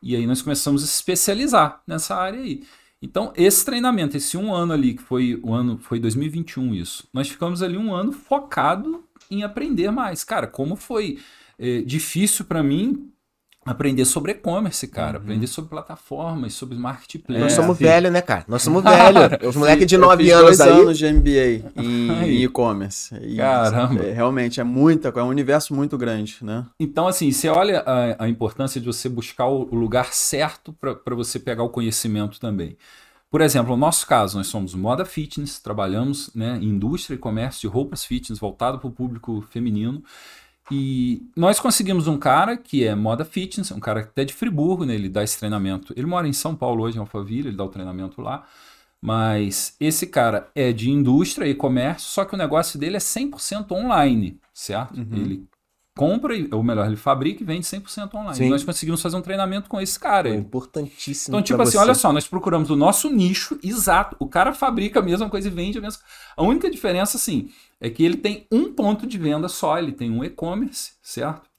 e 0.02 0.16
aí 0.16 0.26
nós 0.28 0.42
começamos 0.42 0.84
a 0.84 0.88
se 0.88 0.96
especializar 0.96 1.82
nessa 1.88 2.16
área 2.16 2.40
aí. 2.40 2.64
Então, 3.06 3.32
esse 3.36 3.64
treinamento, 3.64 4.18
esse 4.18 4.36
um 4.36 4.52
ano 4.52 4.74
ali, 4.74 4.96
que 4.96 5.04
foi 5.04 5.40
o 5.44 5.54
ano, 5.54 5.78
foi 5.78 6.00
2021 6.00 6.74
isso, 6.74 7.08
nós 7.14 7.30
ficamos 7.30 7.62
ali 7.62 7.78
um 7.78 7.94
ano 7.94 8.12
focado 8.12 9.04
em 9.30 9.44
aprender 9.44 9.92
mais. 9.92 10.24
Cara, 10.24 10.48
como 10.48 10.76
foi 10.76 11.20
eh, 11.60 11.84
difícil 11.84 12.46
para 12.46 12.64
mim 12.64 13.12
aprender 13.66 14.06
sobre 14.06 14.34
e-commerce, 14.34 14.88
cara, 14.88 15.18
aprender 15.18 15.48
sobre 15.48 15.72
plataformas, 15.72 16.54
sobre 16.54 16.78
marketplace. 16.78 17.42
Nós 17.42 17.54
somos 17.54 17.78
sim. 17.80 17.84
velhos, 17.86 18.12
né, 18.12 18.22
cara? 18.22 18.46
Nós 18.48 18.62
somos 18.62 18.84
velhos. 18.86 19.50
Os 19.50 19.56
moleques 19.56 19.88
de 19.88 19.96
Eu 19.96 20.02
9 20.02 20.24
fiz 20.24 20.34
anos 20.34 20.46
dois 20.46 20.62
aí. 20.62 20.80
anos 20.82 20.98
de 21.00 21.12
MBA 21.12 21.82
em 21.82 22.44
e-commerce. 22.46 23.16
E, 23.16 23.38
Caramba. 23.38 24.04
é, 24.04 24.14
realmente 24.14 24.62
é 24.62 24.64
muita 24.64 25.12
coisa, 25.12 25.26
é 25.26 25.28
um 25.28 25.32
universo 25.32 25.74
muito 25.74 25.98
grande, 25.98 26.38
né? 26.44 26.64
Então, 26.80 27.08
assim, 27.08 27.32
você 27.32 27.50
olha 27.50 27.80
a, 27.80 28.26
a 28.26 28.30
importância 28.30 28.80
de 28.80 28.86
você 28.86 29.10
buscar 29.10 29.48
o, 29.48 29.64
o 29.72 29.76
lugar 29.76 30.14
certo 30.14 30.72
para 30.72 31.16
você 31.16 31.40
pegar 31.40 31.64
o 31.64 31.70
conhecimento 31.70 32.40
também. 32.40 32.78
Por 33.32 33.42
exemplo, 33.42 33.72
no 33.72 33.78
nosso 33.78 34.06
caso, 34.06 34.38
nós 34.38 34.48
somos 34.48 34.76
moda 34.76 35.04
fitness, 35.04 35.60
trabalhamos 35.60 36.30
né, 36.34 36.58
em 36.62 36.70
indústria 36.70 37.16
e 37.16 37.18
comércio 37.18 37.62
de 37.62 37.68
roupas 37.68 38.06
fitness 38.06 38.40
voltado 38.40 38.78
para 38.78 38.88
o 38.88 38.92
público 38.92 39.44
feminino. 39.50 40.04
E 40.72 41.22
nós 41.36 41.60
conseguimos 41.60 42.08
um 42.08 42.18
cara 42.18 42.58
que 42.58 42.84
é 42.84 42.96
moda 42.96 43.24
fitness, 43.24 43.72
um 43.72 43.80
cara 43.80 44.02
até 44.02 44.26
de 44.26 44.34
Friburgo, 44.34 44.84
né, 44.86 44.96
ele 44.96 45.10
dá 45.10 45.24
esse 45.24 45.38
treinamento. 45.38 45.94
Ele 45.96 46.08
mora 46.08 46.28
em 46.28 46.34
São 46.34 46.56
Paulo 46.56 46.84
hoje, 46.84 46.98
em 46.98 47.00
Alphaville, 47.00 47.50
ele 47.50 47.58
dá 47.58 47.64
o 47.64 47.70
treinamento 47.70 48.22
lá. 48.22 48.48
Mas 49.00 49.76
esse 49.80 50.08
cara 50.08 50.50
é 50.56 50.74
de 50.74 50.90
indústria 50.90 51.48
e 51.48 51.54
comércio, 51.54 52.10
só 52.10 52.26
que 52.26 52.34
o 52.34 52.38
negócio 52.38 52.80
dele 52.80 52.96
é 52.96 53.00
100% 53.00 53.72
online, 53.72 54.40
certo? 54.52 54.98
Uhum. 54.98 55.08
Ele 55.12 55.48
compra, 55.98 56.34
ou 56.52 56.62
melhor, 56.62 56.88
ele 56.88 56.98
fabrica 56.98 57.42
e 57.42 57.46
vende 57.46 57.66
100% 57.66 58.14
online. 58.14 58.36
Sim. 58.36 58.46
E 58.46 58.50
nós 58.50 58.64
conseguimos 58.64 59.02
fazer 59.02 59.16
um 59.16 59.22
treinamento 59.22 59.70
com 59.70 59.80
esse 59.80 59.98
cara. 59.98 60.30
É 60.30 60.36
importantíssimo. 60.36 61.34
Então, 61.34 61.42
tipo 61.42 61.62
assim, 61.62 61.74
você. 61.74 61.78
olha 61.78 61.94
só, 61.94 62.12
nós 62.12 62.28
procuramos 62.28 62.70
o 62.70 62.76
nosso 62.76 63.10
nicho 63.10 63.58
exato. 63.64 64.16
O 64.20 64.28
cara 64.28 64.54
fabrica 64.54 65.00
a 65.00 65.04
mesma 65.04 65.30
coisa 65.30 65.48
e 65.48 65.52
vende 65.52 65.78
a 65.78 65.82
mesma 65.82 66.02
A 66.36 66.44
única 66.44 66.70
diferença, 66.70 67.18
assim, 67.18 67.50
é 67.80 67.90
que 67.90 68.04
ele 68.04 68.18
tem 68.18 68.46
um 68.52 68.74
ponto 68.74 69.08
de 69.08 69.18
venda 69.18 69.48
só, 69.48 69.78
ele 69.80 69.94
tem 69.94 70.12
um 70.12 70.24
e-commerce, 70.24 70.94
certo? 71.02 71.50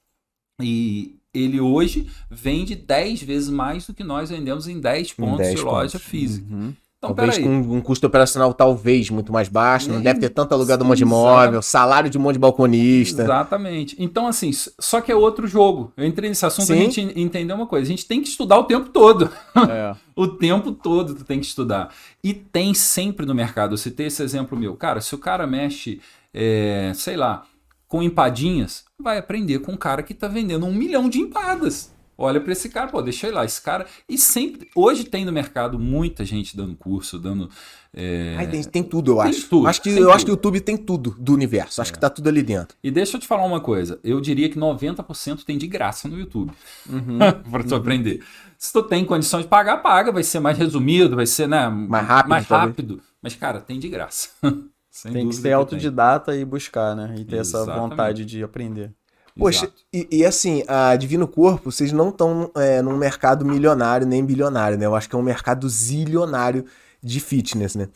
E 0.61 1.17
ele 1.33 1.61
hoje 1.61 2.11
vende 2.31 2.75
10 2.75 3.23
vezes 3.23 3.49
mais 3.49 3.87
do 3.87 3.95
que 3.95 4.05
nós 4.05 4.31
vendemos 4.31 4.69
em 4.69 4.81
10 4.81 5.13
pontos 5.15 5.39
10 5.39 5.55
de 5.55 5.63
loja 5.63 5.99
pontos. 5.99 6.09
física. 6.09 6.47
Uhum. 6.55 6.75
Então, 7.13 7.27
talvez 7.27 7.39
com 7.39 7.77
um 7.77 7.81
custo 7.81 8.07
operacional 8.07 8.53
talvez 8.55 9.11
muito 9.11 9.33
mais 9.33 9.49
baixo, 9.49 9.91
não 9.91 10.01
deve 10.01 10.21
ter 10.21 10.29
tanto 10.31 10.53
alugado 10.53 10.85
um 10.85 10.89
monte 10.89 10.99
de 10.99 11.03
imóvel, 11.05 11.63
salário 11.63 12.09
de 12.11 12.19
um 12.19 12.21
monte 12.21 12.35
de 12.35 12.39
balconista. 12.41 13.23
Exatamente. 13.23 13.97
Então, 13.99 14.27
assim, 14.27 14.51
só 14.79 15.01
que 15.01 15.11
é 15.11 15.17
outro 15.17 15.47
jogo. 15.47 15.93
Eu 15.97 16.05
entrei 16.07 16.29
nesse 16.29 16.45
assunto 16.47 16.67
Sim. 16.67 16.73
a 16.75 16.77
gente 16.77 17.01
en- 17.01 17.13
entender 17.23 17.53
uma 17.53 17.67
coisa. 17.67 17.85
A 17.87 17.89
gente 17.89 18.07
tem 18.07 18.21
que 18.21 18.29
estudar 18.29 18.59
o 18.59 18.65
tempo 18.65 18.91
todo. 18.91 19.31
É. 19.69 19.95
O 20.15 20.27
tempo 20.29 20.71
todo 20.73 21.15
tu 21.15 21.25
tem 21.25 21.41
que 21.41 21.47
estudar. 21.47 21.93
E 22.23 22.33
tem 22.33 22.73
sempre 22.73 23.27
no 23.27 23.35
mercado. 23.35 23.73
Eu 23.75 23.79
citei 23.79 24.07
esse 24.07 24.23
exemplo 24.23 24.57
meu. 24.59 24.75
Cara, 24.77 25.01
se 25.01 25.15
o 25.15 25.19
cara 25.19 25.47
mexe, 25.47 26.01
é, 26.33 26.93
sei 26.95 27.17
lá, 27.17 27.43
com 27.89 28.03
empadinhas, 28.03 28.85
vai 28.99 29.19
aprender 29.19 29.59
com 29.61 29.73
um 29.73 29.77
cara 29.77 30.03
que 30.03 30.15
tá 30.15 30.29
vendendo 30.29 30.65
um 30.67 30.73
milhão 30.75 31.09
de 31.09 31.19
empadas. 31.19 31.91
Olha 32.19 32.41
pra 32.41 32.53
esse 32.53 32.69
cara, 32.71 32.89
pô, 32.89 33.03
deixa 33.03 33.27
eu 33.27 33.31
ir 33.31 33.35
lá. 33.35 33.45
Esse 33.45 33.61
cara. 33.61 33.87
E 34.09 34.17
sempre. 34.17 34.69
Hoje 34.75 35.05
tem 35.05 35.25
no 35.25 35.33
mercado 35.33 35.79
muita 35.79 36.25
gente 36.25 36.57
dando 36.57 36.75
curso, 36.75 37.19
dando. 37.19 37.51
é, 37.93 38.35
Ai, 38.39 38.47
tem, 38.49 38.63
tem 38.65 38.83
tudo, 38.83 39.13
eu 39.13 39.17
Tem 39.23 39.31
acho. 39.31 39.49
tudo, 39.49 39.67
acho 39.69 39.83
que, 39.83 39.93
tem 39.93 40.03
eu 40.03 40.11
acho 40.11 40.25
que 40.25 40.31
tudo. 40.31 40.31
o 40.31 40.37
YouTube 40.37 40.61
tem 40.61 40.77
tudo 40.77 41.15
do 41.19 41.35
universo. 41.35 41.83
Acho 41.83 41.93
que 41.93 41.99
tá 42.01 42.09
tudo 42.09 42.29
ali 42.29 42.43
dentro. 42.43 42.77
E 42.83 42.91
deixa 42.91 43.17
eu 43.17 43.21
te 43.21 43.27
falar 43.27 43.45
uma 43.45 43.61
coisa. 43.61 44.01
Eu 44.03 44.21
diria 44.21 44.49
que 44.49 44.59
90% 44.59 45.45
tem 45.45 45.59
de 45.59 45.67
graça 45.67 46.09
no 46.09 46.19
YouTube. 46.19 46.53
Uhum. 46.89 47.19
pra 47.51 47.63
tu 47.63 47.75
aprender. 47.75 48.23
Se 48.57 48.73
tu 48.73 48.83
tem 48.83 49.05
condição 49.05 49.41
de 49.43 49.47
pagar, 49.47 49.79
paga. 49.83 50.11
Vai 50.11 50.23
ser 50.23 50.41
mais 50.41 50.57
resumido, 50.57 51.17
vai 51.17 51.27
ser 51.27 51.47
né, 51.47 51.69
Mais 51.69 52.07
rápido, 52.07 52.31
Mais 52.31 52.49
talvez. 52.49 52.71
rápido. 52.71 53.03
Mas, 53.21 53.35
cara, 53.35 53.61
tem 53.61 53.79
de 53.79 53.89
graça. 53.89 54.31
Sem 54.91 55.13
Tem 55.13 55.29
que 55.29 55.35
ser 55.35 55.53
autodidata 55.53 56.35
e 56.35 56.43
buscar, 56.43 56.97
né? 56.97 57.15
E 57.19 57.25
ter 57.27 57.37
essa 57.37 57.59
Exatamente. 57.59 57.81
vontade 57.91 58.25
de 58.25 58.43
aprender. 58.43 58.95
Poxa, 59.39 59.71
e, 59.93 60.09
e 60.11 60.25
assim, 60.25 60.63
a 60.67 60.97
Divino 60.97 61.29
Corpo, 61.29 61.71
vocês 61.71 61.93
não 61.93 62.09
estão 62.09 62.51
é, 62.57 62.81
num 62.81 62.97
mercado 62.97 63.45
milionário 63.45 64.07
nem 64.07 64.25
bilionário, 64.25 64.79
né? 64.79 64.87
Eu 64.87 64.95
acho 64.95 65.09
que 65.09 65.15
é 65.15 65.19
um 65.19 65.23
mercado 65.23 65.69
zilionário 65.69 66.65
de 67.03 67.21
fitness, 67.21 67.75
né? 67.75 67.89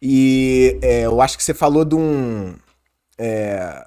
E 0.00 0.78
é, 0.82 1.06
eu 1.06 1.20
acho 1.20 1.36
que 1.36 1.42
você 1.42 1.52
falou 1.52 1.84
de 1.84 1.96
um. 1.96 2.54
é, 3.18 3.84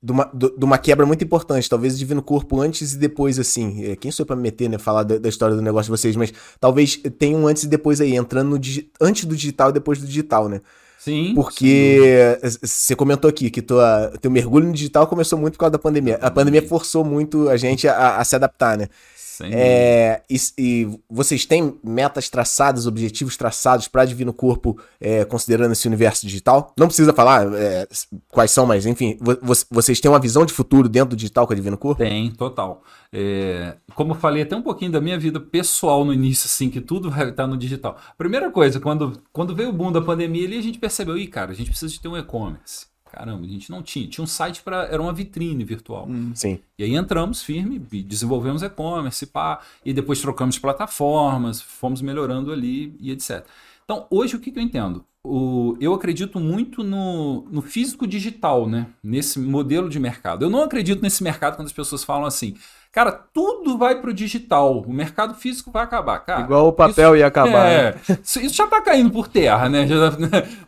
de, 0.00 0.12
uma, 0.12 0.30
de 0.32 0.64
uma 0.64 0.78
quebra 0.78 1.06
muito 1.06 1.24
importante, 1.24 1.68
talvez 1.68 1.94
o 1.94 1.98
Divino 1.98 2.22
Corpo 2.22 2.60
antes 2.60 2.92
e 2.92 2.98
depois, 2.98 3.38
assim. 3.38 3.84
É, 3.86 3.96
quem 3.96 4.10
sou 4.10 4.22
eu 4.22 4.26
pra 4.26 4.36
me 4.36 4.42
meter, 4.42 4.68
né? 4.68 4.78
Falar 4.78 5.02
da, 5.02 5.18
da 5.18 5.28
história 5.28 5.56
do 5.56 5.62
negócio 5.62 5.92
de 5.92 5.98
vocês, 5.98 6.14
mas 6.14 6.32
talvez 6.60 6.96
tenha 7.18 7.36
um 7.36 7.48
antes 7.48 7.64
e 7.64 7.68
depois 7.68 8.00
aí, 8.00 8.14
entrando 8.14 8.50
no 8.50 8.60
antes 9.00 9.24
do 9.24 9.34
digital 9.34 9.70
e 9.70 9.72
depois 9.72 9.98
do 9.98 10.06
digital, 10.06 10.48
né? 10.48 10.60
Sim. 11.04 11.34
Porque 11.34 12.38
você 12.62 12.96
comentou 12.96 13.28
aqui 13.28 13.50
que 13.50 13.60
tua, 13.60 14.10
teu 14.22 14.30
mergulho 14.30 14.68
no 14.68 14.72
digital 14.72 15.06
começou 15.06 15.38
muito 15.38 15.52
por 15.52 15.58
causa 15.58 15.72
da 15.72 15.78
pandemia. 15.78 16.18
A 16.22 16.30
pandemia 16.30 16.66
forçou 16.66 17.04
muito 17.04 17.50
a 17.50 17.58
gente 17.58 17.86
a, 17.86 18.16
a 18.16 18.24
se 18.24 18.34
adaptar, 18.34 18.78
né? 18.78 18.88
Sem. 19.34 19.50
É, 19.52 20.22
e, 20.30 20.36
e 20.56 20.98
vocês 21.10 21.44
têm 21.44 21.76
metas 21.82 22.28
traçadas, 22.28 22.86
objetivos 22.86 23.36
traçados 23.36 23.88
para 23.88 24.04
Divino 24.04 24.32
Corpo, 24.32 24.78
é, 25.00 25.24
considerando 25.24 25.72
esse 25.72 25.88
universo 25.88 26.24
digital? 26.24 26.72
Não 26.78 26.86
precisa 26.86 27.12
falar 27.12 27.52
é, 27.52 27.88
quais 28.28 28.52
são, 28.52 28.64
mas 28.64 28.86
enfim, 28.86 29.18
vo- 29.20 29.36
vo- 29.42 29.54
vocês 29.70 29.98
têm 30.00 30.08
uma 30.08 30.20
visão 30.20 30.46
de 30.46 30.52
futuro 30.52 30.88
dentro 30.88 31.10
do 31.10 31.16
digital 31.16 31.46
com 31.48 31.52
a 31.52 31.56
Divino 31.56 31.76
Corpo? 31.76 32.02
Tem, 32.02 32.30
total. 32.30 32.84
É, 33.12 33.76
como 33.94 34.12
eu 34.12 34.16
falei 34.16 34.42
até 34.42 34.54
um 34.54 34.62
pouquinho 34.62 34.92
da 34.92 35.00
minha 35.00 35.18
vida 35.18 35.40
pessoal 35.40 36.04
no 36.04 36.12
início, 36.12 36.46
assim, 36.46 36.70
que 36.70 36.80
tudo 36.80 37.10
vai 37.10 37.28
estar 37.30 37.46
no 37.48 37.56
digital. 37.56 37.98
Primeira 38.16 38.50
coisa, 38.52 38.78
quando, 38.78 39.20
quando 39.32 39.54
veio 39.54 39.70
o 39.70 39.72
boom 39.72 39.90
da 39.90 40.00
pandemia 40.00 40.46
ali, 40.46 40.58
a 40.58 40.62
gente 40.62 40.78
percebeu, 40.78 41.18
ih, 41.18 41.26
cara, 41.26 41.50
a 41.50 41.54
gente 41.54 41.70
precisa 41.70 41.92
de 41.92 42.00
ter 42.00 42.06
um 42.08 42.16
e-commerce. 42.16 42.86
Caramba, 43.14 43.46
a 43.46 43.48
gente 43.48 43.70
não 43.70 43.80
tinha. 43.80 44.08
Tinha 44.08 44.24
um 44.24 44.26
site 44.26 44.60
para. 44.60 44.86
Era 44.86 45.00
uma 45.00 45.12
vitrine 45.12 45.62
virtual. 45.62 46.08
Sim. 46.34 46.58
E 46.76 46.82
aí 46.82 46.94
entramos 46.96 47.42
firme, 47.42 47.78
desenvolvemos 47.78 48.62
e-commerce, 48.62 49.24
pá, 49.26 49.60
e 49.84 49.92
depois 49.92 50.20
trocamos 50.20 50.58
plataformas, 50.58 51.60
fomos 51.60 52.02
melhorando 52.02 52.52
ali 52.52 52.96
e 52.98 53.12
etc. 53.12 53.46
Então, 53.84 54.06
hoje 54.10 54.34
o 54.34 54.40
que, 54.40 54.50
que 54.50 54.58
eu 54.58 54.62
entendo? 54.62 55.04
O, 55.22 55.76
eu 55.80 55.94
acredito 55.94 56.40
muito 56.40 56.82
no, 56.82 57.46
no 57.50 57.62
físico 57.62 58.06
digital, 58.06 58.68
né? 58.68 58.88
Nesse 59.02 59.38
modelo 59.38 59.88
de 59.88 60.00
mercado. 60.00 60.44
Eu 60.44 60.50
não 60.50 60.62
acredito 60.62 61.00
nesse 61.00 61.22
mercado 61.22 61.56
quando 61.56 61.66
as 61.66 61.72
pessoas 61.72 62.02
falam 62.02 62.26
assim, 62.26 62.56
cara, 62.94 63.10
tudo 63.10 63.76
vai 63.76 64.00
pro 64.00 64.14
digital, 64.14 64.80
o 64.80 64.92
mercado 64.92 65.34
físico 65.34 65.70
vai 65.72 65.82
acabar. 65.82 66.20
Cara, 66.20 66.42
Igual 66.42 66.68
o 66.68 66.72
papel 66.72 67.16
ia 67.16 67.26
acabar. 67.26 67.50
né? 67.64 67.74
é, 67.88 67.94
isso 68.22 68.38
isso 68.40 68.54
já 68.54 68.68
tá 68.68 68.80
caindo 68.80 69.10
por 69.10 69.26
terra, 69.26 69.68
né? 69.68 69.84
Já- 69.86 70.12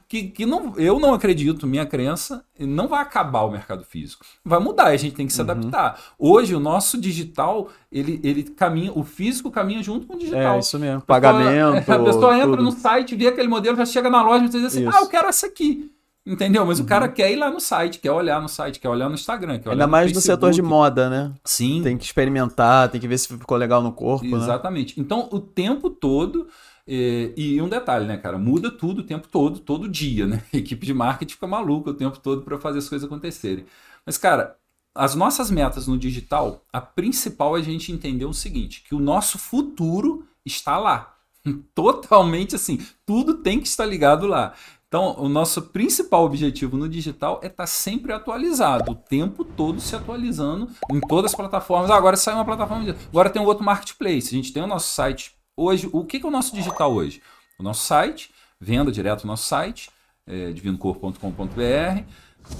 que, 0.09 0.25
que 0.25 0.47
não, 0.47 0.73
eu 0.77 0.99
não 1.01 1.15
acredito, 1.15 1.67
minha 1.67 1.85
crença, 1.87 2.45
não 2.59 2.87
vai 2.89 3.01
acabar 3.03 3.43
o 3.43 3.51
mercado 3.51 3.85
físico. 3.85 4.25
Vai 4.45 4.59
mudar, 4.61 4.85
a 4.87 4.97
gente 4.97 5.15
tem 5.17 5.27
que 5.27 5.33
se 5.33 5.41
adaptar. 5.41 5.99
Hoje, 6.19 6.55
o 6.55 6.61
nosso 6.61 7.01
digital, 7.01 7.69
ele, 7.91 8.21
ele 8.23 8.43
caminha, 8.45 8.93
o 8.95 9.03
físico 9.03 9.51
caminha 9.51 9.83
junto 9.83 10.07
com 10.07 10.15
o 10.15 10.19
digital. 10.19 10.57
É, 10.57 10.59
isso 10.61 10.79
mesmo. 10.79 11.01
Pessoa- 11.03 11.07
Pagamento. 11.21 11.91
A 11.91 11.99
pessoa 12.05 12.35
entra 12.37 12.51
tudo. 12.51 12.63
no 12.63 12.71
site, 12.73 13.17
vê 13.17 13.29
aquele 13.29 13.49
modelo, 13.49 13.77
já 13.77 13.85
chega 13.87 14.09
na 14.11 14.23
loja 14.23 14.45
e 14.45 14.49
diz 14.49 14.65
assim: 14.65 14.81
Isso. 14.81 14.91
Uhum. 14.91 14.97
ah, 14.97 15.01
eu 15.03 15.09
quero 15.09 15.29
essa 15.29 15.47
aqui. 15.47 15.91
Entendeu? 16.27 16.67
Mas 16.67 16.81
o 16.81 16.85
cara 16.85 17.09
quer 17.09 17.31
ir 17.31 17.37
lá 17.37 17.51
no 17.51 17.61
site, 17.61 18.01
quer 18.01 18.11
olhar 18.11 18.43
no 18.43 18.49
site, 18.49 18.81
quer 18.81 18.89
olhar 18.89 19.09
no 19.09 19.15
Instagram, 19.15 19.61
quer 19.61 19.69
olhar 19.69 19.75
Ainda 19.75 19.87
mais 19.87 20.13
no 20.13 20.21
setor 20.21 20.51
de 20.51 20.61
moda, 20.61 21.09
né? 21.09 21.33
Sim, 21.45 21.83
Tem 21.83 21.97
que 21.97 22.05
experimentar, 22.05 22.89
tem 22.89 23.01
que 23.01 23.07
ver 23.07 23.17
se 23.17 23.29
ficou 23.29 23.57
legal 23.57 23.81
no 23.81 23.93
corpo, 23.93 24.27
né? 24.27 24.43
Exatamente. 24.43 24.99
Então, 25.01 25.29
o 25.31 25.39
tempo 25.39 25.89
todo. 25.89 26.49
eh, 26.89 27.33
e 27.37 27.63
um 27.63 27.69
detalhe, 27.69 28.07
né, 28.07 28.17
cara? 28.17 28.39
Muda 28.39 28.71
tudo 28.71 29.01
o 29.01 29.05
tempo 29.05 29.29
todo, 29.29 29.61
todo 29.61 29.89
dia, 29.89 30.27
né? 30.27 30.43
A 30.53 30.57
equipe 30.57 30.85
de 30.85 30.93
marketing 30.93 31.35
fica 31.35 31.47
maluca 31.47 31.91
o 31.91 31.95
tempo 31.95 32.19
todo 32.19 32.43
para 32.43 32.59
fazer 32.59 32.79
as 32.79 32.89
coisas 32.89 33.07
acontecerem. 33.07 33.65
Mas, 34.05 34.19
cara, 34.19 34.57
as 34.95 35.15
nossas 35.15 35.51
metas 35.51 35.87
no 35.87 35.97
digital, 35.99 36.65
a 36.73 36.81
principal 36.81 37.57
é 37.57 37.61
a 37.61 37.63
gente 37.63 37.93
entender 37.93 38.25
o 38.25 38.33
seguinte: 38.33 38.83
que 38.89 38.95
o 38.95 39.01
nosso 39.01 39.39
futuro 39.39 40.25
está 40.45 40.79
lá. 40.79 41.15
Totalmente 41.75 42.57
assim. 42.57 42.79
Tudo 43.05 43.35
tem 43.35 43.61
que 43.61 43.69
estar 43.69 43.87
ligado 43.87 44.27
lá. 44.27 44.55
Então, 44.89 45.17
o 45.19 45.29
nosso 45.29 45.63
principal 45.63 46.25
objetivo 46.25 46.77
no 46.77 46.89
digital 46.89 47.41
é 47.43 47.49
estar 47.49 47.67
sempre 47.67 48.13
atualizado, 48.13 48.93
o 48.93 48.95
tempo 48.95 49.45
todo 49.45 49.81
se 49.81 49.97
atualizando 49.97 50.69
em 50.93 51.01
todas 51.01 51.33
as 51.33 51.37
plataformas. 51.37 51.91
Ah, 51.91 51.97
agora 51.97 52.17
saiu 52.17 52.37
uma 52.37 52.45
plataforma, 52.45 52.95
agora 53.09 53.29
tem 53.29 53.43
um 53.43 53.47
outro 53.47 53.65
marketplace. 53.65 54.29
A 54.29 54.37
gente 54.37 54.53
tem 54.53 54.63
o 54.63 54.67
nosso 54.67 54.95
site 54.95 55.35
hoje. 55.57 55.89
O 55.93 56.05
que 56.05 56.19
é 56.19 56.27
o 56.27 56.31
nosso 56.31 56.55
digital 56.55 56.93
hoje? 56.95 57.21
O 57.59 57.65
nosso 57.65 57.85
site, 57.85 58.31
venda 58.61 58.93
direto 58.93 59.25
no 59.25 59.33
nosso 59.33 59.47
site, 59.47 59.91
é, 60.25 60.53
divinocorpo.com.br, 60.53 62.03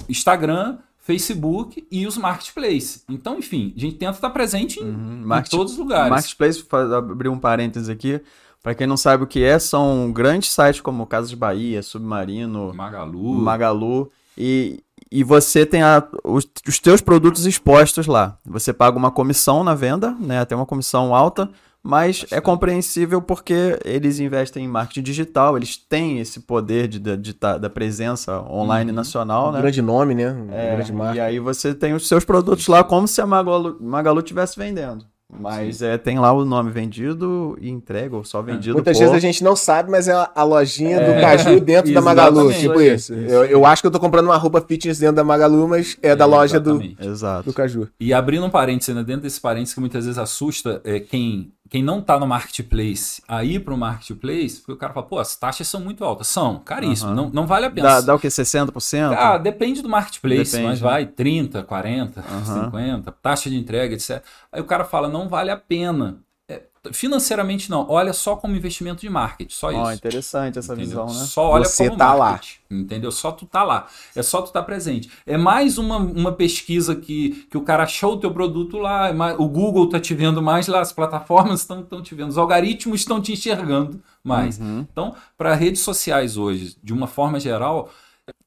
Instagram, 0.09 0.79
Facebook 0.97 1.87
e 1.89 2.05
os 2.05 2.17
marketplaces. 2.17 3.05
Então, 3.09 3.39
enfim, 3.39 3.73
a 3.75 3.79
gente 3.79 3.95
tenta 3.95 4.17
estar 4.17 4.29
presente 4.31 4.81
em, 4.81 4.83
Uhum. 4.83 5.37
em 5.37 5.43
todos 5.43 5.73
os 5.73 5.79
lugares. 5.79 6.09
Marketplace, 6.09 6.65
abrir 6.93 7.29
um 7.29 7.39
parênteses 7.39 7.87
aqui. 7.87 8.21
Pra 8.67 8.75
quem 8.75 8.85
não 8.85 8.97
sabe 8.97 9.23
o 9.23 9.27
que 9.27 9.41
é, 9.41 9.57
são 9.59 10.11
grandes 10.11 10.51
sites 10.51 10.81
como 10.81 11.05
Casas 11.07 11.33
Bahia, 11.33 11.81
Submarino, 11.81 12.73
Magalu. 12.73 13.33
Magalu. 13.35 14.11
E, 14.37 14.83
e 15.09 15.23
você 15.23 15.65
tem 15.65 15.81
a- 15.81 16.05
os, 16.21 16.45
os 16.67 16.77
teus 16.77 16.99
produtos 16.99 17.45
expostos 17.45 18.07
lá. 18.07 18.37
Você 18.45 18.73
paga 18.73 18.97
uma 18.97 19.09
comissão 19.09 19.63
na 19.63 19.73
venda, 19.73 20.13
né? 20.19 20.43
Tem 20.43 20.57
uma 20.57 20.65
comissão 20.65 21.15
alta, 21.15 21.49
mas 21.81 22.17
é 22.17 22.21
Bastante. 22.23 22.41
compreensível 22.41 23.21
porque 23.21 23.79
eles 23.85 24.19
investem 24.19 24.65
em 24.65 24.67
marketing 24.67 25.01
digital, 25.03 25.55
eles 25.55 25.77
têm 25.77 26.19
esse 26.19 26.41
poder 26.41 26.89
de, 26.89 26.99
de- 26.99 27.15
de 27.15 27.33
tá- 27.33 27.57
da 27.57 27.69
presença 27.69 28.41
online 28.51 28.89
Uhum. 28.91 28.95
nacional, 28.97 29.47
Um 29.47 29.51
né? 29.53 29.61
grande 29.61 29.81
nome, 29.81 30.13
né? 30.13 30.29
Um 30.33 30.51
É, 30.51 30.75
grande 30.75 30.91
marca. 30.91 31.15
e 31.15 31.19
aí 31.21 31.39
você 31.39 31.73
tem 31.73 31.93
os 31.93 32.05
seus 32.05 32.25
produtos 32.25 32.67
lá 32.67 32.83
como 32.83 33.07
se 33.07 33.21
a 33.21 33.25
Magalu, 33.25 33.77
Magalu 33.79 34.19
estivesse 34.19 34.59
vendendo. 34.59 35.05
Mas 35.29 35.81
é, 35.81 35.97
tem 35.97 36.17
lá 36.17 36.31
o 36.31 36.45
nome 36.45 36.71
vendido 36.71 37.57
e 37.59 37.69
entrega, 37.69 38.15
ou 38.15 38.23
só 38.23 38.41
vendido 38.41 38.75
Muitas 38.75 38.95
por... 38.97 39.01
vezes 39.03 39.15
a 39.15 39.19
gente 39.19 39.43
não 39.43 39.57
sabe, 39.57 39.91
mas 39.91 40.07
é 40.07 40.13
a- 40.33 40.43
lojinha 40.43 40.97
do 40.99 41.11
É, 41.11 41.19
Caju 41.21 41.59
dentro 41.59 41.93
da 41.93 41.99
Magalu. 42.01 42.53
Tipo 42.53 42.79
isso. 42.79 43.13
Isso. 43.13 43.31
Eu, 43.33 43.43
eu 43.43 43.65
acho 43.65 43.81
que 43.81 43.87
eu 43.87 43.91
tô 43.91 43.99
comprando 43.99 44.27
uma 44.27 44.37
roupa 44.37 44.61
fitness 44.61 44.99
dentro 44.99 45.17
da 45.17 45.25
Magalu, 45.25 45.67
mas 45.67 45.97
é 46.01 46.15
da 46.15 46.23
É, 46.23 46.27
loja 46.27 46.59
do. 46.61 46.81
Exato. 46.99 47.49
do 47.49 47.53
Caju. 47.53 47.89
E 47.99 48.13
abrindo 48.13 48.45
um 48.45 48.49
parênteses, 48.49 48.95
né, 48.95 49.03
dentro 49.03 49.23
desse 49.23 49.41
parênteses 49.41 49.73
que 49.73 49.81
muitas 49.81 50.05
vezes 50.05 50.17
assusta 50.17 50.81
é, 50.85 50.97
quem, 51.01 51.51
quem 51.69 51.83
não 51.83 52.01
tá 52.01 52.19
no 52.19 52.27
marketplace 52.27 53.21
a 53.27 53.43
ir 53.43 53.59
pro 53.63 53.77
marketplace, 53.77 54.57
porque 54.57 54.73
o 54.73 54.77
cara 54.77 54.93
fala, 54.93 55.05
pô, 55.05 55.19
as 55.19 55.35
taxas 55.35 55.67
são 55.67 55.81
muito 55.81 56.03
altas. 56.03 56.27
São, 56.27 56.59
caríssimo, 56.59 57.09
Aham. 57.11 57.15
não, 57.15 57.29
não 57.29 57.47
vale 57.47 57.65
a 57.65 57.69
pena. 57.69 57.87
Dá, 57.87 58.01
dá 58.01 58.15
o 58.15 58.19
que, 58.19 58.27
60%? 58.27 59.13
Ah, 59.17 59.37
depende 59.37 59.81
do 59.81 59.89
marketplace, 59.89 60.51
Depende, 60.51 60.63
mas 60.67 60.79
vai 60.79 61.05
30, 61.05 61.63
40, 61.63 62.19
Aham. 62.21 62.65
50, 62.65 63.11
taxa 63.11 63.49
de 63.49 63.57
entrega, 63.57 63.93
etc. 63.93 64.23
Aí 64.51 64.61
o 64.61 64.65
cara 64.65 64.85
fala, 64.85 65.07
não 65.07 65.27
vale 65.27 65.51
a 65.51 65.57
pena. 65.57 66.19
É, 66.49 66.63
financeiramente 66.93 67.69
não, 67.69 67.85
olha 67.89 68.13
só 68.13 68.35
como 68.37 68.55
investimento 68.55 69.01
de 69.01 69.09
marketing, 69.09 69.53
só 69.53 69.69
isso. 69.69 69.91
interessante 69.91 70.57
essa 70.57 70.73
Entendeu? 70.73 71.05
visão, 71.05 71.19
né? 71.19 71.25
Só 71.25 71.49
olha 71.49 71.65
Você 71.65 71.87
como 71.87 71.97
tá 71.97 72.13
lá. 72.13 72.29
marketing, 72.31 72.57
Entendeu? 72.71 73.11
Só 73.11 73.31
tu 73.33 73.45
tá 73.45 73.63
lá. 73.63 73.87
É 74.15 74.23
só 74.23 74.41
tu 74.41 74.51
tá 74.53 74.63
presente. 74.63 75.09
É 75.25 75.37
mais 75.37 75.77
uma, 75.77 75.97
uma 75.97 76.31
pesquisa 76.31 76.95
que, 76.95 77.45
que 77.51 77.57
o 77.57 77.61
cara 77.61 77.83
achou 77.83 78.13
o 78.13 78.17
teu 78.17 78.31
produto 78.31 78.77
lá, 78.77 79.09
é 79.09 79.13
mais- 79.13 79.37
o 79.37 79.47
Google 79.47 79.89
tá 79.89 79.99
te 79.99 80.13
vendo 80.13 80.41
mais 80.41 80.67
lá, 80.67 80.79
as 80.79 80.93
plataformas 80.93 81.59
estão 81.61 81.83
te 82.01 82.15
vendo, 82.15 82.29
os 82.29 82.37
algoritmos 82.37 83.01
estão 83.01 83.21
te 83.21 83.33
enxergando 83.33 84.01
mais. 84.23 84.57
Uhum. 84.57 84.85
Então, 84.89 85.15
para 85.37 85.53
redes 85.53 85.81
sociais 85.81 86.37
hoje, 86.37 86.77
de 86.81 86.93
uma 86.93 87.07
forma 87.07 87.39
geral, 87.41 87.89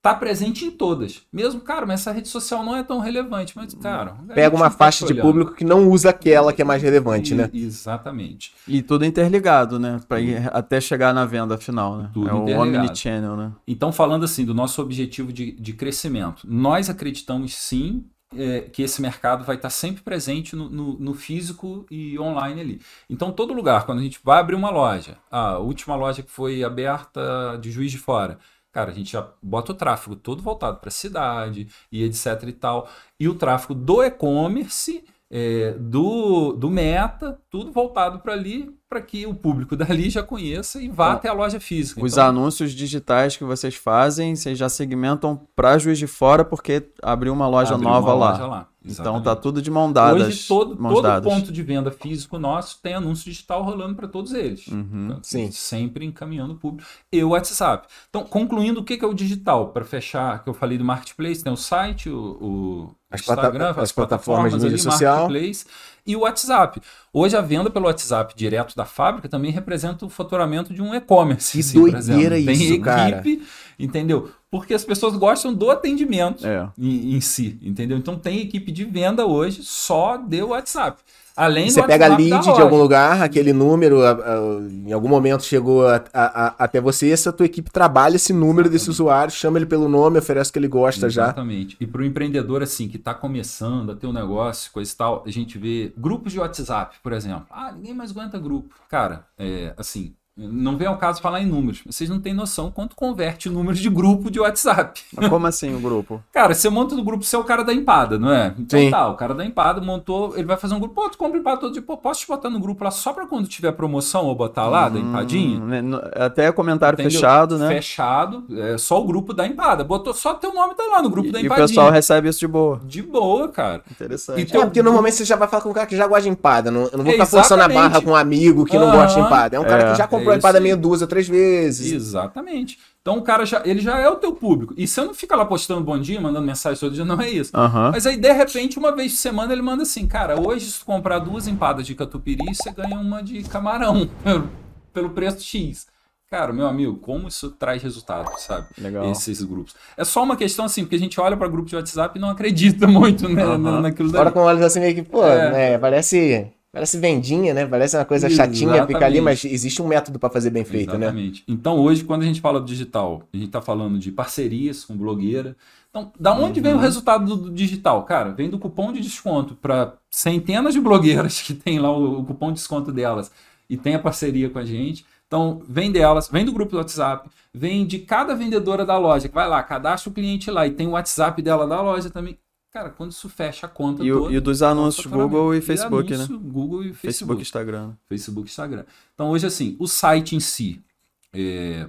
tá 0.02 0.14
presente 0.14 0.64
em 0.64 0.70
todas. 0.70 1.22
Mesmo, 1.32 1.60
cara, 1.60 1.84
mas 1.84 2.00
essa 2.00 2.12
rede 2.12 2.28
social 2.28 2.64
não 2.64 2.74
é 2.74 2.82
tão 2.82 3.00
relevante, 3.00 3.52
mas, 3.54 3.74
cara... 3.74 4.14
o 4.22 4.26
Pega 4.34 4.56
uma 4.56 4.70
tá 4.70 4.76
faixa 4.76 5.04
te 5.04 5.08
de 5.08 5.12
olhando. 5.14 5.26
público 5.26 5.54
que 5.54 5.64
não 5.64 5.88
usa 5.90 6.10
aquela 6.10 6.52
que 6.52 6.62
é 6.62 6.64
mais 6.64 6.82
relevante, 6.82 7.34
E- 7.34 7.36
né? 7.36 7.50
Exatamente. 7.52 8.52
E 8.66 8.82
tudo 8.82 9.04
interligado, 9.04 9.78
né? 9.78 10.00
Pra 10.08 10.20
ir 10.20 10.48
até 10.52 10.80
chegar 10.80 11.12
na 11.12 11.24
venda 11.26 11.58
final, 11.58 11.96
né? 11.98 12.10
Tudo 12.14 12.28
é 12.28 12.32
o 12.34 12.60
omnichannel, 12.60 13.36
né? 13.36 13.52
Então, 13.66 13.92
falando 13.92 14.24
assim 14.24 14.44
do 14.44 14.54
nosso 14.54 14.80
objetivo 14.80 15.32
de, 15.32 15.52
de 15.52 15.72
crescimento, 15.72 16.42
nós 16.48 16.88
acreditamos 16.88 17.54
sim 17.54 18.04
é, 18.36 18.60
que 18.60 18.82
esse 18.82 19.02
mercado 19.02 19.44
vai 19.44 19.56
estar 19.56 19.70
sempre 19.70 20.02
presente 20.02 20.54
no, 20.54 20.70
no- 20.70 20.98
no 20.98 21.14
físico 21.14 21.84
e 21.90 22.16
online 22.18 22.60
ali. 22.60 22.80
Então, 23.08 23.32
todo 23.32 23.52
lugar, 23.52 23.84
quando 23.84 23.98
a 23.98 24.02
gente 24.02 24.20
vai 24.22 24.38
abrir 24.38 24.54
uma 24.54 24.70
loja, 24.70 25.16
a 25.30 25.58
última 25.58 25.96
loja 25.96 26.22
que 26.22 26.30
foi 26.30 26.62
aberta 26.62 27.58
de 27.60 27.70
Juiz 27.72 27.90
de 27.90 27.98
Fora, 27.98 28.38
cara, 28.72 28.90
a 28.90 28.94
gente 28.94 29.12
já 29.12 29.32
bota 29.42 29.72
o 29.72 29.74
tráfego 29.74 30.16
todo 30.16 30.42
voltado 30.42 30.78
para 30.78 30.88
a 30.88 30.92
cidade 30.92 31.68
e 31.90 32.04
etc 32.04 32.42
e 32.46 32.52
tal. 32.52 32.88
E 33.18 33.28
o 33.28 33.34
tráfego 33.34 33.74
do 33.74 34.02
e-commerce, 34.02 35.04
é, 35.30 35.72
do, 35.78 36.52
do 36.54 36.68
Meta, 36.68 37.38
tudo 37.48 37.70
voltado 37.70 38.18
para 38.18 38.32
ali, 38.32 38.74
para 38.88 39.00
que 39.00 39.24
o 39.26 39.34
público 39.34 39.76
dali 39.76 40.10
já 40.10 40.22
conheça 40.24 40.82
e 40.82 40.88
vá 40.88 41.06
Então, 41.06 41.16
até 41.16 41.28
a 41.28 41.32
loja 41.32 41.60
física. 41.60 42.04
Os 42.04 42.12
Então, 42.14 42.26
anúncios 42.26 42.72
digitais 42.72 43.36
que 43.36 43.44
vocês 43.44 43.76
fazem, 43.76 44.34
vocês 44.34 44.58
já 44.58 44.68
segmentam 44.68 45.40
pra 45.54 45.78
Juiz 45.78 45.98
de 45.98 46.08
Fora 46.08 46.44
porque 46.44 46.88
abriu 47.00 47.32
uma 47.32 47.46
loja 47.46 47.74
Abriu 47.74 47.88
nova 47.88 48.08
uma 48.08 48.14
lá. 48.14 48.30
loja 48.32 48.46
lá. 48.46 48.66
Então 48.82 49.22
tá 49.22 49.36
tudo 49.36 49.60
de 49.60 49.70
mão 49.70 49.92
dadas. 49.92 50.26
Hoje, 50.28 50.48
todo, 50.48 50.80
mãos 50.80 50.94
todo 50.94 51.02
dadas. 51.02 51.32
ponto 51.32 51.52
de 51.52 51.62
venda 51.62 51.90
físico 51.90 52.38
nosso 52.38 52.80
tem 52.82 52.94
anúncio 52.94 53.26
digital 53.26 53.62
rolando 53.62 53.94
para 53.94 54.08
todos 54.08 54.32
eles. 54.32 54.66
Uhum. 54.68 55.04
Então, 55.04 55.18
Sim. 55.22 55.50
Sempre 55.50 56.06
encaminhando 56.06 56.54
o 56.54 56.56
público. 56.56 56.88
E 57.12 57.22
o 57.22 57.28
WhatsApp. 57.28 57.86
Então, 58.08 58.24
concluindo, 58.24 58.80
o 58.80 58.84
que 58.84 58.96
que 58.96 59.04
é 59.04 59.08
o 59.08 59.12
digital? 59.12 59.68
Para 59.68 59.84
fechar, 59.84 60.42
que 60.42 60.48
eu 60.48 60.54
falei 60.54 60.78
do 60.78 60.84
Marketplace, 60.84 61.44
tem 61.44 61.52
o 61.52 61.56
site, 61.58 62.08
o, 62.08 62.16
o 62.40 62.94
As 63.10 63.20
Instagram, 63.20 63.58
plata- 63.66 63.82
as 63.82 63.92
plataformas 63.92 64.52
de 64.52 64.58
mídia 64.58 64.68
ali, 64.70 64.78
social. 64.78 65.16
Marketplace 65.28 65.64
e 66.06 66.14
o 66.16 66.20
WhatsApp. 66.20 66.80
Hoje, 67.12 67.36
a 67.36 67.40
venda 67.40 67.68
pelo 67.68 67.86
WhatsApp 67.86 68.34
direto 68.36 68.74
da 68.76 68.84
fábrica 68.84 69.28
também 69.28 69.50
representa 69.50 70.06
o 70.06 70.08
faturamento 70.08 70.72
de 70.72 70.80
um 70.80 70.94
e-commerce. 70.94 71.52
Que 71.52 71.60
assim, 71.60 71.80
por 71.80 71.90
doideira 71.90 72.38
exemplo. 72.38 72.62
isso, 72.62 72.72
Tem 72.72 72.80
cara. 72.80 73.18
equipe, 73.18 73.46
entendeu? 73.78 74.30
Porque 74.50 74.74
as 74.74 74.84
pessoas 74.84 75.14
gostam 75.16 75.52
do 75.52 75.70
atendimento 75.70 76.46
É. 76.46 76.68
em, 76.78 77.14
em 77.16 77.20
si, 77.20 77.58
entendeu? 77.62 77.96
Então 77.98 78.16
tem 78.18 78.40
equipe 78.40 78.70
de 78.72 78.84
venda 78.84 79.26
hoje 79.26 79.62
só 79.62 80.16
de 80.16 80.42
WhatsApp. 80.42 81.00
Além 81.36 81.70
Você 81.70 81.82
pega 81.82 82.08
WhatsApp 82.08 82.22
lead 82.30 82.44
de 82.54 82.60
algum 82.60 82.76
lugar, 82.76 83.22
aquele 83.22 83.52
número 83.52 84.02
a- 84.04 84.10
a- 84.10 84.60
em 84.70 84.92
algum 84.92 85.08
momento 85.08 85.42
chegou 85.44 85.86
a- 85.86 86.54
até 86.58 86.80
você, 86.80 87.10
essa 87.10 87.32
tua 87.32 87.46
equipe 87.46 87.70
trabalha 87.70 88.16
esse 88.16 88.32
número 88.32 88.68
desse 88.68 88.90
usuário, 88.90 89.32
chama 89.32 89.58
ele 89.58 89.66
pelo 89.66 89.88
nome, 89.88 90.18
oferece 90.18 90.50
o 90.50 90.52
que 90.52 90.58
ele 90.58 90.68
gosta 90.68 91.08
já. 91.08 91.24
Exatamente. 91.24 91.76
E 91.80 91.86
para 91.86 92.02
o 92.02 92.04
empreendedor 92.04 92.62
assim 92.62 92.88
que 92.88 92.96
está 92.96 93.14
começando 93.14 93.92
a 93.92 93.96
ter 93.96 94.06
um 94.06 94.12
negócio, 94.12 94.70
coisa 94.72 94.92
e 94.92 94.96
tal, 94.96 95.22
a 95.26 95.30
gente 95.30 95.56
vê 95.56 95.92
grupos 95.96 96.32
de 96.32 96.38
WhatsApp, 96.40 96.96
por 97.02 97.12
exemplo. 97.12 97.46
Ah, 97.50 97.72
ninguém 97.72 97.94
mais 97.94 98.10
aguenta 98.10 98.38
grupo. 98.38 98.74
Cara, 98.88 99.24
é 99.38 99.72
assim. 99.76 100.12
Não 100.48 100.76
vem 100.76 100.88
ao 100.88 100.96
caso 100.96 101.20
falar 101.20 101.40
em 101.40 101.46
números. 101.46 101.82
Vocês 101.86 102.08
não 102.08 102.18
têm 102.20 102.32
noção 102.32 102.70
quanto 102.70 102.96
converte 102.96 103.48
números 103.50 103.78
de 103.78 103.90
grupo 103.90 104.30
de 104.30 104.40
WhatsApp. 104.40 105.00
Mas 105.14 105.28
como 105.28 105.46
assim 105.46 105.74
o 105.74 105.80
grupo? 105.80 106.22
Cara, 106.32 106.54
você 106.54 106.68
monta 106.70 106.94
no 106.94 107.04
grupo, 107.04 107.24
você 107.24 107.36
é 107.36 107.38
o 107.38 107.44
cara 107.44 107.62
da 107.62 107.74
empada, 107.74 108.18
não 108.18 108.32
é? 108.32 108.54
Então 108.58 108.78
Sim. 108.80 108.90
tá, 108.90 109.08
o 109.08 109.14
cara 109.16 109.34
da 109.34 109.44
empada 109.44 109.80
montou, 109.80 110.34
ele 110.36 110.46
vai 110.46 110.56
fazer 110.56 110.74
um 110.74 110.80
grupo, 110.80 110.94
pô, 110.94 111.08
tu 111.10 111.18
compra 111.18 111.38
empada 111.38 111.58
todo 111.58 111.72
dia, 111.72 111.82
pô, 111.82 111.96
posso 111.96 112.20
te 112.20 112.26
botar 112.28 112.48
no 112.48 112.58
grupo 112.60 112.82
lá 112.84 112.90
só 112.90 113.12
pra 113.12 113.26
quando 113.26 113.46
tiver 113.48 113.72
promoção 113.72 114.24
ou 114.26 114.34
botar 114.34 114.66
lá 114.68 114.88
da 114.88 114.98
empadinha? 114.98 115.60
Hum, 115.60 115.66
né, 115.66 115.82
Até 116.16 116.50
comentário 116.52 116.94
Entendeu? 116.96 117.12
fechado, 117.12 117.58
né? 117.58 117.68
Fechado, 117.68 118.44
é 118.56 118.78
só 118.78 119.00
o 119.00 119.04
grupo 119.04 119.34
da 119.34 119.46
empada. 119.46 119.84
Botou 119.84 120.14
só 120.14 120.34
teu 120.34 120.54
nome 120.54 120.74
tá 120.74 120.84
lá 120.90 121.02
no 121.02 121.10
grupo 121.10 121.28
E, 121.28 121.32
da 121.32 121.38
e 121.38 121.42
o 121.42 121.46
empadinha. 121.46 121.66
pessoal 121.68 121.90
recebe 121.90 122.28
isso 122.28 122.38
de 122.40 122.48
boa. 122.48 122.80
De 122.84 123.02
boa, 123.02 123.48
cara. 123.48 123.82
Interessante. 123.90 124.40
E 124.40 124.44
teu- 124.46 124.62
É, 124.62 124.64
porque 124.64 124.82
normalmente 124.82 125.16
você 125.16 125.24
já 125.24 125.36
vai 125.36 125.48
falar 125.48 125.62
com 125.62 125.70
um 125.70 125.72
cara 125.72 125.86
que 125.86 125.96
já 125.96 126.06
gosta 126.06 126.22
de 126.22 126.28
empada. 126.30 126.70
Não, 126.70 126.82
eu 126.84 126.96
não 126.96 127.04
vou 127.04 127.12
ficar 127.12 127.24
Exatamente. 127.24 127.30
forçando 127.30 127.62
a 127.62 127.68
barra 127.68 128.00
com 128.00 128.10
um 128.10 128.16
amigo 128.16 128.64
que 128.64 128.78
não 128.78 128.88
Aham. 128.88 128.96
gosta 128.96 129.20
de 129.20 129.26
empada. 129.26 129.56
É 129.56 129.60
um 129.60 129.64
cara 129.64 129.82
É, 129.82 129.90
que 129.92 129.98
já 129.98 130.06
comprou 130.06 130.29
é 130.30 130.34
a 130.34 130.38
empada 130.38 130.60
meia 130.60 130.76
duas 130.76 131.02
ou 131.02 131.08
três 131.08 131.28
vezes. 131.28 131.92
Exatamente. 131.92 132.78
Então 133.00 133.16
o 133.18 133.22
cara 133.22 133.46
já, 133.46 133.62
ele 133.64 133.80
já 133.80 133.98
é 133.98 134.08
o 134.08 134.16
teu 134.16 134.32
público. 134.34 134.74
E 134.76 134.86
você 134.86 135.00
não 135.02 135.14
fica 135.14 135.34
lá 135.34 135.44
postando 135.44 135.80
bom 135.82 135.98
dia, 135.98 136.20
mandando 136.20 136.46
mensagem 136.46 136.78
todo 136.78 136.94
dia, 136.94 137.04
não 137.04 137.20
é 137.20 137.30
isso. 137.30 137.50
Aham. 137.56 137.90
Mas 137.92 138.06
aí, 138.06 138.16
de 138.16 138.32
repente, 138.32 138.78
uma 138.78 138.94
vez 138.94 139.12
por 139.12 139.18
semana, 139.18 139.52
ele 139.52 139.62
manda 139.62 139.82
assim, 139.84 140.06
cara, 140.06 140.38
hoje 140.40 140.66
se 140.70 140.80
tu 140.80 140.84
comprar 140.84 141.18
duas 141.18 141.46
empadas 141.48 141.86
de 141.86 141.94
catupiry, 141.94 142.54
você 142.54 142.70
ganha 142.70 142.98
uma 142.98 143.22
de 143.22 143.42
camarão 143.44 144.08
pelo, 144.92 145.10
preço 145.10 145.40
X. 145.40 145.86
Cara, 146.30 146.52
meu 146.52 146.66
amigo, 146.68 146.94
como 146.98 147.26
isso 147.26 147.50
traz 147.50 147.82
resultado, 147.82 148.30
sabe? 148.38 148.66
Legal. 148.78 149.10
Esses 149.10 149.42
grupos. 149.42 149.74
É 149.96 150.04
só 150.04 150.22
uma 150.22 150.36
questão 150.36 150.64
assim, 150.64 150.82
porque 150.84 150.94
a 150.94 150.98
gente 150.98 151.20
olha 151.20 151.36
para 151.36 151.48
grupo 151.48 151.68
de 151.68 151.74
WhatsApp 151.74 152.16
e 152.16 152.20
não 152.20 152.30
acredita 152.30 152.86
muito 152.88 153.28
né, 153.28 153.44
na- 153.56 153.80
naquilo 153.80 154.10
Agora 154.10 154.24
dali. 154.26 154.34
com 154.34 154.40
olhos 154.40 154.62
assim 154.62 154.78
meio 154.78 154.94
que, 154.94 155.02
pô, 155.02 155.24
É. 155.26 155.50
né, 155.50 155.78
parece, 155.78 156.46
parece 156.72 156.98
vendinha, 156.98 157.52
né? 157.52 157.66
Parece 157.66 157.96
uma 157.96 158.04
coisa 158.04 158.28
chatinha, 158.30 158.86
fica 158.86 159.04
ali, 159.04 159.18
Exatamente. 159.18 159.22
mas 159.22 159.44
existe 159.44 159.82
um 159.82 159.88
método 159.88 160.18
pra 160.18 160.30
fazer 160.30 160.50
bem 160.50 160.64
feito, 160.64 160.96
né? 160.96 161.06
Exatamente. 161.06 161.44
Então, 161.48 161.78
hoje, 161.78 162.04
quando 162.04 162.22
a 162.22 162.26
gente 162.26 162.40
fala 162.40 162.60
do 162.60 162.66
digital, 162.66 163.22
a 163.32 163.36
gente 163.36 163.46
está 163.46 163.60
falando 163.60 163.98
de 163.98 164.12
parcerias 164.12 164.84
com 164.84 164.96
blogueira. 164.96 165.56
Então, 165.90 166.12
da 166.18 166.32
onde 166.32 166.60
vem 166.60 166.74
o 166.74 166.78
resultado 166.78 167.24
do, 167.24 167.36
do 167.36 167.50
digital? 167.50 168.04
Cara, 168.04 168.30
vem 168.30 168.48
do 168.48 168.58
cupom 168.58 168.92
de 168.92 169.00
desconto 169.00 169.56
para 169.56 169.94
centenas 170.08 170.72
de 170.72 170.80
blogueiras 170.80 171.40
que 171.42 171.52
tem 171.52 171.80
lá 171.80 171.90
o, 171.90 172.20
o 172.20 172.24
cupom 172.24 172.48
de 172.48 172.54
desconto 172.54 172.92
delas 172.92 173.30
e 173.68 173.76
tem 173.76 173.94
a 173.94 173.98
parceria 173.98 174.48
com 174.48 174.58
a 174.58 174.64
gente. 174.64 175.04
Então, 175.26 175.62
vem 175.68 175.92
delas, 175.92 176.28
vem 176.28 176.44
do 176.44 176.52
grupo 176.52 176.72
do 176.72 176.78
WhatsApp, 176.78 177.28
vem 177.54 177.86
de 177.86 178.00
cada 178.00 178.34
vendedora 178.34 178.84
da 178.84 178.98
loja, 178.98 179.28
que 179.28 179.34
vai 179.34 179.48
lá, 179.48 179.62
cadastra 179.62 180.10
o 180.10 180.12
cliente 180.12 180.50
lá 180.50 180.66
e 180.66 180.72
tem 180.72 180.88
o 180.88 180.90
WhatsApp 180.90 181.40
dela 181.40 181.66
da 181.66 181.80
loja 181.80 182.10
também. 182.10 182.36
Cara, 182.72 182.90
quando 182.90 183.10
isso 183.10 183.28
fecha 183.28 183.66
a 183.66 183.68
conta 183.68 184.04
E, 184.04 184.10
toda... 184.12 184.32
e 184.34 184.38
dos 184.40 184.62
anúncios 184.62 185.04
faturamento. 185.04 185.30
Google 185.32 185.54
e 185.54 185.58
E 185.58 185.60
Facebook, 185.60 186.10
né? 186.10 186.16
anúncio, 186.16 186.38
Google 186.38 186.80
e 186.84 186.84
Facebook 186.94 187.02
Facebook. 187.02 187.40
e 187.40 187.42
Instagram. 187.42 187.92
Facebook 188.08 188.48
e 188.48 188.50
Instagram. 188.50 188.84
Então, 189.14 189.30
hoje, 189.30 189.46
assim, 189.46 189.76
o 189.80 189.88
site 189.88 190.36
em 190.36 190.40
si, 190.40 190.80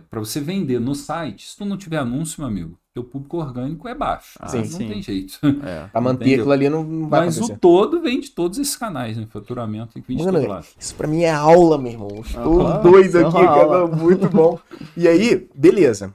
para 0.10 0.20
você 0.20 0.40
vender 0.40 0.80
no 0.80 0.96
site, 0.96 1.48
se 1.50 1.58
tu 1.58 1.66
não 1.66 1.78
tiver 1.78 1.98
anúncio, 1.98 2.42
meu 2.42 2.48
amigo, 2.48 2.78
teu 2.94 3.04
público 3.04 3.38
orgânico 3.38 3.88
é 3.88 3.94
baixo. 3.96 4.38
Ah, 4.40 4.50
Sim. 4.50 4.58
não 4.58 4.66
sim. 4.66 4.88
tem 4.90 5.02
jeito. 5.02 5.40
É. 5.64 5.88
Pra 5.88 6.02
manter 6.02 6.26
Entendeu? 6.26 6.40
aquilo 6.42 6.52
ali 6.52 6.70
não, 6.70 6.84
não 6.84 7.08
vai 7.08 7.26
Mas 7.26 7.38
acontecer. 7.38 7.58
o 7.58 7.60
todo 7.60 8.02
vem 8.02 8.20
de 8.20 8.32
todos 8.32 8.58
esses 8.58 8.76
canais, 8.76 9.16
né? 9.18 9.28
Faturamento 9.30 9.94
tem 9.94 10.02
que 10.02 10.08
vir 10.10 10.18
de 10.18 10.24
todo 10.24 10.34
Mano, 10.34 10.48
lado. 10.48 10.66
isso 10.80 10.96
pra 10.96 11.08
mim 11.08 11.22
é 11.22 11.32
aula, 11.32 11.78
meu 11.78 11.92
irmão. 11.92 12.10
Estou 12.26 12.82
doido 12.82 13.08
isso 13.08 13.18
é 13.18 13.22
aqui, 13.26 13.32
cara. 13.34 13.88
Muito 13.88 14.28
bom. 14.30 14.60
E 14.98 15.08
aí, 15.08 15.48
beleza. 15.56 16.14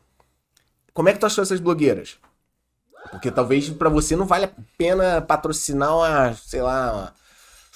como 0.93 1.09
é 1.09 1.13
que 1.13 1.19
tu 1.21 1.27
achou 1.27 1.41
essas 1.43 1.61
blogueiras? 1.61 2.19
Porque 3.11 3.31
talvez 3.31 3.69
pra 3.71 3.89
você 3.89 4.17
não 4.17 4.27
vale 4.27 4.47
a 4.47 4.51
pena 4.77 5.21
patrocinar 5.21 5.97
uma, 5.97 6.35
sei 6.35 6.63
lá, 6.63 6.93
uma 6.93 7.15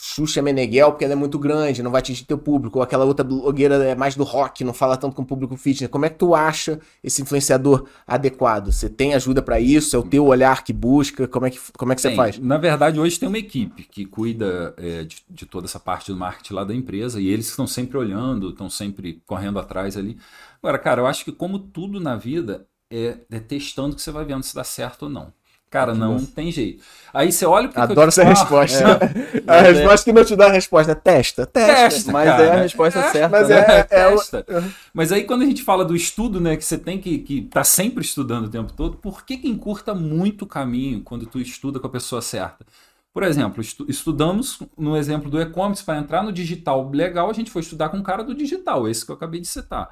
Xuxa 0.03 0.41
Meneghel, 0.41 0.93
porque 0.93 1.05
ela 1.05 1.13
é 1.13 1.17
muito 1.17 1.39
grande, 1.39 1.83
não 1.83 1.91
vai 1.91 1.99
atingir 1.99 2.25
teu 2.25 2.39
público. 2.39 2.79
Ou 2.79 2.83
aquela 2.83 3.05
outra 3.05 3.23
blogueira 3.23 3.75
é 3.85 3.95
mais 3.95 4.17
do 4.17 4.25
rock, 4.25 4.65
não 4.65 4.73
fala 4.73 4.97
tanto 4.97 5.15
com 5.15 5.21
o 5.21 5.27
público 5.27 5.55
fitness. 5.59 5.91
Como 5.91 6.07
é 6.07 6.09
que 6.09 6.17
tu 6.17 6.35
acha 6.35 6.81
esse 7.05 7.21
influenciador 7.21 7.87
adequado? 8.07 8.73
Você 8.73 8.89
tem 8.89 9.13
ajuda 9.13 9.43
pra 9.43 9.61
isso? 9.61 9.95
É 9.95 9.99
o 9.99 10.03
teu 10.03 10.25
olhar 10.25 10.65
que 10.65 10.73
busca? 10.73 11.29
Como 11.29 11.45
é 11.45 11.51
que, 11.51 11.61
como 11.77 11.93
é 11.93 11.95
que 11.95 12.01
você 12.01 12.15
faz? 12.15 12.39
Na 12.39 12.57
verdade, 12.57 12.99
hoje 12.99 13.21
tem 13.21 13.29
uma 13.29 13.37
equipe 13.37 13.83
que 13.83 14.07
cuida 14.07 14.75
é, 14.79 15.05
de, 15.05 15.19
de 15.29 15.45
toda 15.45 15.67
essa 15.67 15.79
parte 15.79 16.11
do 16.11 16.17
marketing 16.17 16.55
lá 16.55 16.65
da 16.65 16.75
empresa 16.75 17.21
e 17.21 17.29
eles 17.29 17.51
estão 17.51 17.67
sempre 17.67 17.99
olhando, 17.99 18.51
estão 18.51 18.71
sempre 18.71 19.23
correndo 19.27 19.59
atrás 19.59 19.99
ali. 19.99 20.17
Agora, 20.63 20.79
cara, 20.79 21.03
eu 21.03 21.07
acho 21.07 21.27
que 21.27 21.33
como 21.33 21.59
tudo 21.59 22.01
na 22.01 22.17
vida, 22.17 22.67
é, 22.91 23.17
é 23.31 23.39
testando 23.41 23.95
que 23.97 24.03
você 24.03 24.11
vai 24.11 24.25
vendo 24.25 24.43
se 24.43 24.55
dá 24.55 24.65
certo 24.65 25.05
ou 25.05 25.09
não. 25.09 25.33
Cara, 25.71 25.95
não 25.95 26.25
tem 26.27 26.51
jeito. 26.51 26.83
Aí 27.15 27.31
você 27.31 27.47
olha 27.47 27.67
o 27.67 27.69
que 27.69 27.75
que 27.77 27.79
eu 27.81 27.85
Adoro 27.85 28.09
essa 28.09 28.25
resposta. 28.25 28.85
a 29.47 29.47
Mas 29.47 29.57
é- 29.69 29.73
resposta 29.73 30.05
que 30.05 30.13
não 30.13 30.25
te 30.25 30.35
dá 30.35 30.47
a 30.47 30.51
resposta 30.51 30.91
é 30.91 30.95
testa. 30.97 31.47
Testa. 31.47 31.75
Testa, 31.91 32.11
Mas 32.13 32.29
cara. 32.29 32.43
é 32.43 32.51
a 32.51 32.57
resposta 32.63 33.03
certa, 33.13 33.29
mas 33.29 33.49
né? 33.49 33.57
é- 33.59 33.87
é 33.91 34.09
o- 34.09 34.17
Testa. 34.19 34.45
Mas 34.93 35.13
aí 35.13 35.23
quando 35.23 35.43
a 35.43 35.47
gente 35.47 35.63
fala 35.63 35.85
do 35.85 35.95
estudo, 35.95 36.41
né, 36.41 36.57
que 36.57 36.65
você 36.65 36.77
tem 36.77 36.99
que 37.01 37.19
que 37.19 37.43
tá 37.43 37.63
sempre 37.63 38.05
estudando 38.05 38.47
o 38.47 38.51
tempo 38.51 38.73
todo, 38.73 38.97
por 38.97 39.25
que 39.25 39.37
que 39.37 39.49
encurta 39.49 39.95
muito 39.95 40.43
o 40.43 40.49
caminho 40.49 41.03
quando 41.05 41.25
tu 41.25 41.39
estuda 41.39 41.79
com 41.79 41.87
a 41.87 41.91
pessoa 41.91 42.21
certa? 42.21 42.67
Por 43.15 43.23
exemplo, 43.23 43.61
estu- 43.61 43.87
estudamos 43.89 44.59
no 44.77 44.97
exemplo 44.97 45.31
do 45.31 45.41
e-commerce 45.41 45.85
para 45.85 45.99
entrar 46.01 46.25
no 46.25 46.33
digital 46.33 46.91
legal, 46.91 47.31
a 47.31 47.33
gente 47.33 47.49
foi 47.51 47.63
estudar 47.63 47.91
com 47.91 47.97
um 47.99 48.03
cara 48.03 48.25
do 48.25 48.35
digital, 48.35 48.89
esse 48.89 49.07
que 49.07 49.13
eu 49.13 49.17
acabei 49.17 49.41
de 49.41 49.47
citar, 49.47 49.89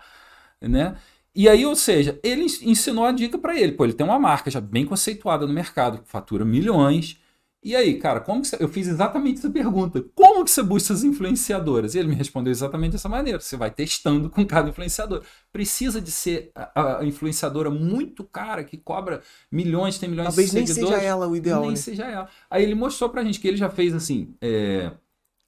né? 0.60 0.96
E 1.34 1.48
aí, 1.48 1.64
ou 1.64 1.76
seja, 1.76 2.18
ele 2.22 2.42
ens- 2.44 2.62
ensinou 2.62 3.04
a 3.04 3.12
dica 3.12 3.38
para 3.38 3.58
ele. 3.58 3.72
Pô, 3.72 3.84
ele 3.84 3.92
tem 3.92 4.04
uma 4.06 4.18
marca 4.18 4.50
já 4.50 4.60
bem 4.60 4.84
conceituada 4.86 5.46
no 5.46 5.52
mercado, 5.52 6.02
que 6.02 6.08
fatura 6.08 6.44
milhões. 6.44 7.18
E 7.62 7.74
aí, 7.76 7.98
cara, 7.98 8.20
como 8.20 8.40
que 8.42 8.48
você... 8.48 8.56
eu 8.60 8.68
fiz 8.68 8.86
exatamente 8.88 9.38
essa 9.38 9.50
pergunta? 9.50 10.02
Como 10.14 10.44
que 10.44 10.50
você 10.50 10.62
busca 10.62 10.92
as 10.94 11.02
influenciadoras? 11.04 11.94
E 11.94 11.98
ele 11.98 12.08
me 12.08 12.14
respondeu 12.14 12.50
exatamente 12.50 12.92
dessa 12.92 13.08
maneira. 13.08 13.40
Você 13.40 13.56
vai 13.56 13.70
testando 13.70 14.30
com 14.30 14.44
cada 14.46 14.68
influenciador. 14.70 15.22
Precisa 15.52 16.00
de 16.00 16.10
ser 16.10 16.50
a, 16.54 16.98
a 17.00 17.04
influenciadora 17.04 17.70
muito 17.70 18.24
cara 18.24 18.64
que 18.64 18.76
cobra 18.76 19.22
milhões, 19.50 19.98
tem 19.98 20.08
milhões 20.08 20.28
Talvez 20.28 20.50
de 20.50 20.56
nem 20.56 20.66
seguidores. 20.66 20.96
seja 21.00 21.02
ela 21.08 21.28
o 21.28 21.36
ideal, 21.36 21.62
Nem 21.62 21.70
né? 21.70 21.76
seja 21.76 22.04
ela. 22.06 22.28
Aí 22.50 22.62
ele 22.62 22.74
mostrou 22.74 23.10
pra 23.10 23.24
gente 23.24 23.40
que 23.40 23.48
ele 23.48 23.56
já 23.56 23.68
fez 23.70 23.92
assim 23.94 24.34
é, 24.40 24.92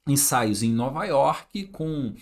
ensaios 0.07 0.63
em 0.63 0.71
Nova 0.73 1.05
York 1.05 1.67
com 1.67 2.13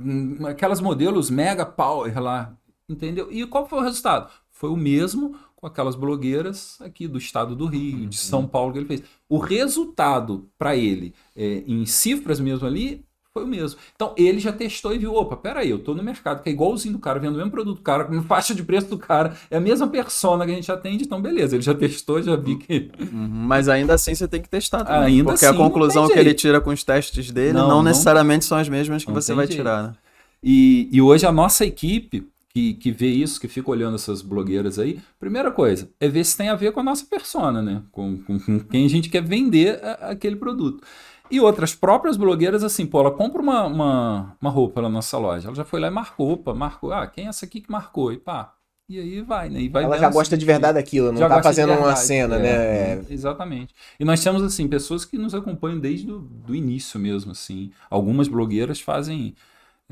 hum, 0.00 0.46
aquelas 0.46 0.80
modelos 0.80 1.30
mega 1.30 1.64
power 1.66 2.18
lá, 2.20 2.56
entendeu? 2.92 3.28
E 3.30 3.44
qual 3.46 3.68
foi 3.68 3.78
o 3.78 3.82
resultado? 3.82 4.30
Foi 4.50 4.70
o 4.70 4.76
mesmo 4.76 5.34
com 5.56 5.66
aquelas 5.66 5.94
blogueiras 5.94 6.76
aqui 6.80 7.06
do 7.06 7.18
estado 7.18 7.54
do 7.54 7.66
Rio, 7.66 8.06
de 8.06 8.16
São 8.16 8.46
Paulo 8.46 8.72
que 8.72 8.78
ele 8.78 8.86
fez. 8.86 9.02
O 9.28 9.38
resultado 9.38 10.48
para 10.58 10.76
ele 10.76 11.14
é, 11.36 11.62
em 11.66 11.84
cifras 11.86 12.38
mesmo 12.40 12.66
ali 12.66 13.04
foi 13.32 13.44
o 13.44 13.46
mesmo. 13.46 13.78
Então 13.94 14.12
ele 14.18 14.38
já 14.38 14.52
testou 14.52 14.92
e 14.94 14.98
viu, 14.98 15.14
opa, 15.14 15.36
peraí, 15.36 15.70
eu 15.70 15.78
tô 15.78 15.94
no 15.94 16.02
mercado 16.02 16.42
que 16.42 16.50
é 16.50 16.52
igualzinho 16.52 16.92
do 16.94 16.98
cara, 16.98 17.18
vendo 17.18 17.34
o 17.34 17.36
mesmo 17.38 17.50
produto 17.50 17.76
do 17.78 17.82
cara, 17.82 18.04
com 18.04 18.20
faixa 18.24 18.54
de 18.54 18.62
preço 18.62 18.88
do 18.88 18.98
cara, 18.98 19.34
é 19.50 19.56
a 19.56 19.60
mesma 19.60 19.88
persona 19.88 20.44
que 20.44 20.52
a 20.52 20.54
gente 20.54 20.70
atende, 20.70 21.04
então 21.04 21.22
beleza, 21.22 21.56
ele 21.56 21.62
já 21.62 21.74
testou, 21.74 22.20
já 22.22 22.36
vi 22.36 22.56
que 22.56 22.90
Uhum, 23.00 23.28
Mas 23.46 23.68
ainda 23.68 23.94
assim 23.94 24.14
você 24.14 24.28
tem 24.28 24.42
que 24.42 24.48
testar 24.50 24.84
também. 24.84 25.02
Ainda 25.18 25.32
porque 25.32 25.46
assim, 25.46 25.54
a 25.54 25.56
conclusão 25.58 26.08
que 26.08 26.18
ele 26.18 26.34
tira 26.34 26.60
com 26.60 26.70
os 26.70 26.84
testes 26.84 27.30
dele 27.30 27.54
não, 27.54 27.62
Não, 27.68 27.68
não- 27.76 27.82
necessariamente 27.84 28.44
são 28.44 28.58
as 28.58 28.68
mesmas 28.68 29.02
que 29.04 29.10
você 29.10 29.32
vai 29.32 29.46
jeito. 29.46 29.58
tirar, 29.58 29.82
né? 29.84 29.94
E, 30.42 30.88
e 30.92 31.00
hoje 31.00 31.24
a 31.24 31.30
nossa 31.32 31.64
equipe 31.64 32.26
que, 32.54 32.74
que 32.74 32.90
vê 32.92 33.08
isso, 33.08 33.40
que 33.40 33.48
fica 33.48 33.70
olhando 33.70 33.94
essas 33.94 34.20
blogueiras 34.22 34.78
aí, 34.78 35.00
primeira 35.18 35.50
coisa 35.50 35.90
é 35.98 36.08
ver 36.08 36.24
se 36.24 36.36
tem 36.36 36.48
a 36.50 36.54
ver 36.54 36.72
com 36.72 36.80
a 36.80 36.82
nossa 36.82 37.06
persona, 37.06 37.62
né? 37.62 37.82
Com, 37.90 38.18
com, 38.22 38.38
com 38.38 38.60
quem 38.60 38.84
a 38.84 38.88
gente 38.88 39.08
quer 39.08 39.22
vender 39.22 39.82
a- 39.82 40.10
aquele 40.10 40.36
produto. 40.36 40.84
E 41.30 41.40
outras 41.40 41.74
próprias 41.74 42.16
blogueiras, 42.18 42.62
assim, 42.62 42.84
pô, 42.84 43.00
ela 43.00 43.10
compra 43.10 43.40
uma, 43.40 43.64
uma, 43.64 44.36
uma 44.40 44.50
roupa 44.50 44.82
na 44.82 44.88
nossa 44.90 45.16
loja. 45.16 45.48
Ela 45.48 45.56
já 45.56 45.64
foi 45.64 45.80
lá 45.80 45.88
e 45.88 45.90
marcou, 45.90 46.32
opa, 46.32 46.52
marcou. 46.52 46.92
Ah, 46.92 47.06
quem 47.06 47.24
é 47.24 47.28
essa 47.28 47.46
aqui 47.46 47.60
que 47.60 47.70
marcou? 47.70 48.12
E 48.12 48.18
pá. 48.18 48.54
E 48.86 48.98
aí 48.98 49.22
vai, 49.22 49.48
né? 49.48 49.58
E 49.60 49.68
vai 49.70 49.84
Ela 49.84 49.98
já 49.98 50.10
gosta 50.10 50.36
de 50.36 50.44
verdade 50.44 50.74
daquilo, 50.74 51.10
não 51.10 51.20
tá 51.26 51.42
fazendo 51.42 51.70
uma 51.70 51.76
verdade, 51.78 52.00
cena, 52.00 52.36
é, 52.36 52.96
né? 52.96 53.06
Exatamente. 53.08 53.74
E 53.98 54.04
nós 54.04 54.22
temos, 54.22 54.42
assim, 54.42 54.68
pessoas 54.68 55.06
que 55.06 55.16
nos 55.16 55.34
acompanham 55.34 55.78
desde 55.80 56.10
o 56.12 56.18
do 56.18 56.54
início 56.54 57.00
mesmo, 57.00 57.30
assim. 57.32 57.70
Algumas 57.88 58.28
blogueiras 58.28 58.80
fazem 58.80 59.34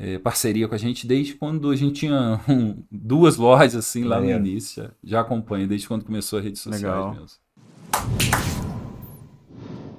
é, 0.03 0.19
parceria 0.19 0.67
com 0.67 0.75
a 0.75 0.79
gente 0.79 1.07
desde 1.07 1.35
quando 1.35 1.69
a 1.69 1.77
gente 1.77 2.01
tinha 2.01 2.41
um, 2.49 2.83
duas 2.91 3.37
lojas, 3.37 3.77
assim, 3.77 4.03
lá 4.03 4.19
no 4.19 4.31
início. 4.31 4.83
Já, 4.83 4.91
já 5.05 5.21
acompanha, 5.21 5.67
desde 5.67 5.87
quando 5.87 6.07
começou 6.07 6.39
a 6.39 6.43
rede 6.43 6.59
sociais 6.59 6.83
Legal. 6.83 7.15
mesmo. 7.15 7.39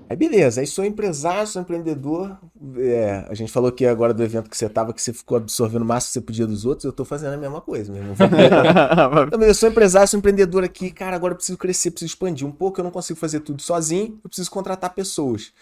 Aí 0.10 0.18
beleza, 0.18 0.60
aí 0.60 0.68
sou 0.68 0.84
empresário, 0.84 1.47
sou 1.47 1.62
empreendedor. 1.62 2.36
É, 2.78 3.28
a 3.30 3.34
gente 3.36 3.52
falou 3.52 3.70
aqui 3.70 3.86
agora 3.86 4.12
do 4.12 4.24
evento 4.24 4.49
que 4.49 4.58
você 4.58 4.68
tava, 4.68 4.91
que 4.91 5.02
você 5.02 5.14
ficou 5.14 5.38
absorvendo 5.38 5.84
o 5.84 5.86
máximo 5.86 6.10
que 6.10 6.14
você 6.14 6.22
podia 6.22 6.47
dos 6.47 6.66
outros, 6.66 6.84
eu 6.84 6.91
tô 6.91 7.06
fazendo 7.06 7.34
a 7.36 7.38
mesma 7.38 7.62
coisa, 7.62 7.93
meu 7.93 8.02
irmão. 8.02 8.16
Não, 9.32 9.38
mas 9.38 9.47
eu 9.47 9.56
sou 9.56 9.70
empresário, 9.70 10.08
sou 10.08 10.18
empreendedor 10.18 10.64
aqui, 10.64 10.89
cara, 10.91 11.16
agora 11.16 11.34
eu 11.34 11.38
preciso 11.38 11.58
crescer, 11.58 11.91
preciso 11.91 12.10
expandir 12.10 12.45
um 12.45 12.52
pouco, 12.52 12.80
eu 12.80 12.84
não 12.84 12.91
consigo 12.91 13.18
fazer 13.18 13.39
tudo 13.41 13.62
sozinho, 13.62 14.20
eu 14.22 14.30
preciso 14.30 14.52
contratar 14.52 14.93
pessoas. 14.93 15.54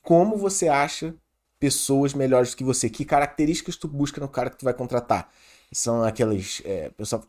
Como 0.00 0.36
você 0.36 0.68
acha 0.68 1.14
pessoas 1.58 2.14
melhores 2.14 2.50
do 2.50 2.56
que 2.56 2.64
você? 2.64 2.88
Que 2.90 3.04
características 3.04 3.76
tu 3.76 3.88
busca 3.88 4.20
no 4.20 4.28
cara 4.28 4.50
que 4.50 4.58
tu 4.58 4.64
vai 4.64 4.74
contratar? 4.74 5.30
São 5.72 6.02
aquelas. 6.04 6.62
É, 6.64 6.90
pessoal. 6.90 7.24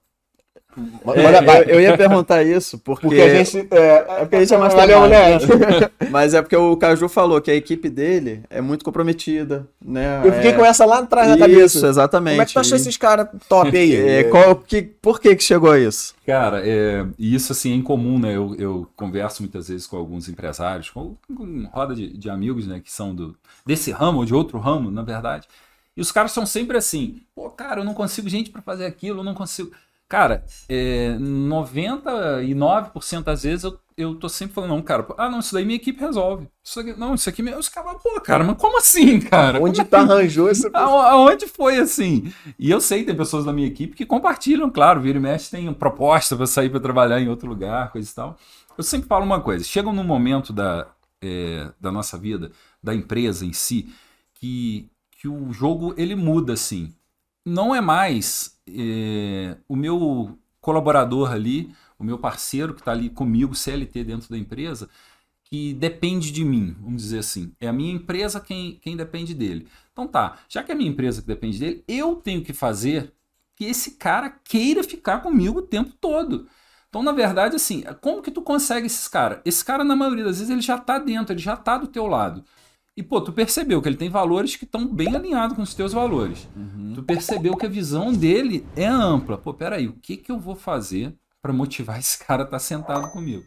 É, 0.78 1.64
eu, 1.72 1.76
eu 1.76 1.82
ia 1.82 1.98
perguntar 1.98 2.44
isso, 2.44 2.78
porque. 2.78 3.08
Porque 3.08 3.22
a 3.22 3.44
gente. 3.44 3.68
É, 3.72 3.86
É 3.98 4.02
porque 4.20 4.36
a 4.36 4.40
gente 4.40 4.54
é 4.54 4.58
trabalho. 4.70 5.00
moleque. 5.00 5.46
Mas 6.12 6.34
é 6.34 6.42
porque 6.42 6.56
o 6.56 6.78
Caju 6.78 7.10
falou 7.10 7.42
que 7.42 7.50
a 7.50 7.56
equipe 7.56 7.90
dele 7.90 8.44
é 8.50 8.62
muito 8.62 8.86
comprometida, 8.86 9.68
né? 9.84 10.22
Eu 10.24 10.32
fiquei 10.34 10.52
É- 10.52 10.54
com 10.54 10.64
essa 10.64 10.86
lá 10.86 11.00
atrás 11.00 11.28
da 11.30 11.34
Isso, 11.36 11.42
cabeça. 11.80 11.88
exatamente. 11.88 12.34
Como 12.36 12.42
é 12.44 12.46
que 12.46 12.54
tu 12.54 12.60
achou 12.60 12.78
E- 12.78 12.82
esses 12.82 12.98
caras 12.98 13.28
top 13.50 13.76
aí? 13.76 13.96
É, 14.20 14.24
qual, 14.26 14.56
que, 14.56 14.82
por 14.84 15.20
que 15.20 15.36
que 15.36 15.44
chegou 15.44 15.72
a 15.72 15.80
isso? 15.80 16.14
Cara, 16.26 16.62
é, 16.66 17.06
e 17.18 17.34
isso 17.34 17.52
assim 17.52 17.72
é 17.72 17.76
incomum, 17.76 18.20
né? 18.20 18.36
Eu, 18.36 18.56
eu 18.58 18.88
converso 18.96 19.42
muitas 19.42 19.68
vezes 19.70 19.88
com 19.88 19.98
alguns 19.98 20.30
empresários, 20.30 20.90
com, 20.92 21.16
com 21.36 21.68
roda 21.74 21.96
de, 21.96 22.16
de 22.16 22.30
amigos, 22.30 22.68
né? 22.68 22.80
Que 22.84 22.92
são 22.92 23.14
do, 23.16 23.36
desse 23.66 23.92
ramo 23.92 24.20
ou 24.20 24.26
de 24.26 24.34
outro 24.36 24.60
ramo, 24.60 24.92
na 24.92 25.02
verdade. 25.02 25.48
E 25.98 26.02
os 26.02 26.12
caras 26.12 26.32
são 26.32 26.46
sempre 26.46 26.78
assim: 26.78 27.22
pô, 27.36 27.50
cara, 27.50 27.82
eu 27.82 27.86
não 27.86 27.94
consigo 27.96 28.30
gente 28.30 28.52
para 28.52 28.62
fazer 28.62 28.86
aquilo, 28.86 29.20
eu 29.20 29.24
não 29.24 29.34
consigo. 29.34 29.72
Cara, 30.10 30.44
é, 30.68 31.16
99% 31.20 33.26
das 33.26 33.44
vezes 33.44 33.64
eu, 33.64 33.80
eu 33.96 34.16
tô 34.16 34.28
sempre 34.28 34.56
falando, 34.56 34.72
não, 34.72 34.82
cara, 34.82 35.06
ah, 35.20 35.30
não, 35.30 35.38
isso 35.40 35.54
daí 35.54 35.64
minha 35.64 35.76
equipe 35.76 36.00
resolve. 36.00 36.48
Isso 36.64 36.80
aqui, 36.80 36.94
não, 36.98 37.14
isso 37.14 37.30
aqui, 37.30 37.44
minha- 37.44 37.58
os 37.60 37.70
caras, 37.70 38.02
pô, 38.02 38.20
cara, 38.20 38.44
mas 38.44 38.58
como 38.58 38.80
assim, 38.80 39.20
cara? 39.22 39.62
Onde 39.62 39.78
Como 39.86 39.90
tu 39.90 39.96
arranjou 39.96 40.50
essa 40.50 40.68
Ao- 40.74 41.00
Aonde 41.00 41.46
foi 41.48 41.78
assim? 41.78 42.34
E 42.58 42.72
eu 42.72 42.82
sei, 42.82 43.04
tem 43.04 43.16
pessoas 43.16 43.46
da 43.46 43.54
minha 43.54 43.68
equipe 43.68 43.96
que 43.96 44.06
compartilham, 44.06 44.72
claro, 44.72 45.00
vira 45.00 45.20
e 45.20 45.22
mexe, 45.22 45.52
tem 45.52 45.72
proposta 45.74 46.36
para 46.36 46.48
sair 46.48 46.70
para 46.72 46.80
trabalhar 46.80 47.22
em 47.22 47.30
outro 47.30 47.48
lugar, 47.48 47.92
coisa 47.92 48.10
e 48.10 48.14
tal. 48.16 48.36
Eu 48.76 48.84
sempre 48.84 49.08
falo 49.08 49.24
uma 49.26 49.42
coisa: 49.42 49.64
chega 49.64 49.92
num 49.92 50.04
momento 50.04 50.52
da, 50.52 50.88
é, 51.22 51.70
da 51.80 51.92
nossa 51.92 52.18
vida, 52.18 52.52
da 52.82 52.96
empresa 52.96 53.46
em 53.46 53.54
si, 53.54 53.94
que, 54.34 54.90
que 55.12 55.28
o 55.28 55.54
jogo 55.54 55.94
ele 55.98 56.16
muda 56.16 56.54
assim. 56.54 56.94
Não 57.50 57.74
é 57.74 57.82
mais 57.82 58.58
é, 58.68 59.58
o 59.68 59.76
meu 59.76 60.38
colaborador 60.62 61.32
ali, 61.32 61.74
o 61.98 62.04
meu 62.04 62.18
parceiro 62.18 62.74
que 62.74 62.82
está 62.82 62.92
ali 62.92 63.10
comigo, 63.10 63.56
CLT 63.56 64.04
dentro 64.04 64.30
da 64.30 64.38
empresa, 64.38 64.90
que 65.44 65.74
depende 65.74 66.32
de 66.32 66.46
mim, 66.46 66.76
vamos 66.80 67.02
dizer 67.02 67.20
assim. 67.20 67.52
É 67.60 67.68
a 67.68 67.74
minha 67.74 67.94
empresa 67.94 68.40
quem, 68.40 68.76
quem 68.82 68.96
depende 68.96 69.34
dele. 69.34 69.68
Então 69.92 70.08
tá, 70.08 70.38
já 70.48 70.64
que 70.64 70.72
é 70.72 70.76
a 70.76 70.78
minha 70.78 70.90
empresa 70.90 71.22
que 71.22 71.28
depende 71.28 71.60
dele, 71.60 71.84
eu 71.88 72.16
tenho 72.16 72.44
que 72.44 72.54
fazer 72.54 73.14
que 73.56 73.66
esse 73.66 73.92
cara 73.92 74.30
queira 74.30 74.84
ficar 74.84 75.20
comigo 75.20 75.60
o 75.60 75.64
tempo 75.64 75.92
todo. 76.00 76.48
Então, 76.88 77.04
na 77.04 77.12
verdade, 77.12 77.56
assim, 77.56 77.84
como 78.02 78.22
que 78.22 78.32
tu 78.32 78.42
consegue 78.42 78.88
esses 78.88 79.08
caras? 79.08 79.42
Esse 79.46 79.64
cara, 79.64 79.84
na 79.84 79.96
maioria 79.96 80.24
das 80.24 80.38
vezes, 80.38 80.50
ele 80.50 80.62
já 80.62 80.78
tá 80.78 80.98
dentro, 80.98 81.34
ele 81.34 81.42
já 81.42 81.56
tá 81.56 81.78
do 81.78 81.88
teu 81.88 82.08
lado. 82.08 82.44
E, 83.00 83.04
pô, 83.04 83.22
tu 83.22 83.32
percebeu 83.32 83.82
que 83.82 83.88
ele 83.88 83.96
tem 83.96 84.10
valores 84.10 84.58
que 84.58 84.66
estão 84.66 84.86
bem 84.86 85.16
alinhados 85.16 85.56
com 85.56 85.62
os 85.62 85.74
teus 85.74 85.94
valores. 85.94 86.50
Tu 86.94 87.02
percebeu 87.02 87.56
que 87.56 87.66
a 87.66 87.70
visão 87.70 88.12
dele 88.12 88.66
é 88.76 88.88
ampla. 88.88 89.38
Pô, 89.38 89.54
peraí, 89.54 89.88
o 89.88 89.94
que 89.94 90.18
que 90.18 90.30
eu 90.30 90.38
vou 90.38 90.54
fazer 90.54 91.16
para 91.42 91.54
motivar 91.54 91.98
esse 91.98 92.20
cara 92.20 92.44
a 92.44 92.46
estar 92.46 92.60
sentado 92.60 93.10
comigo? 93.14 93.42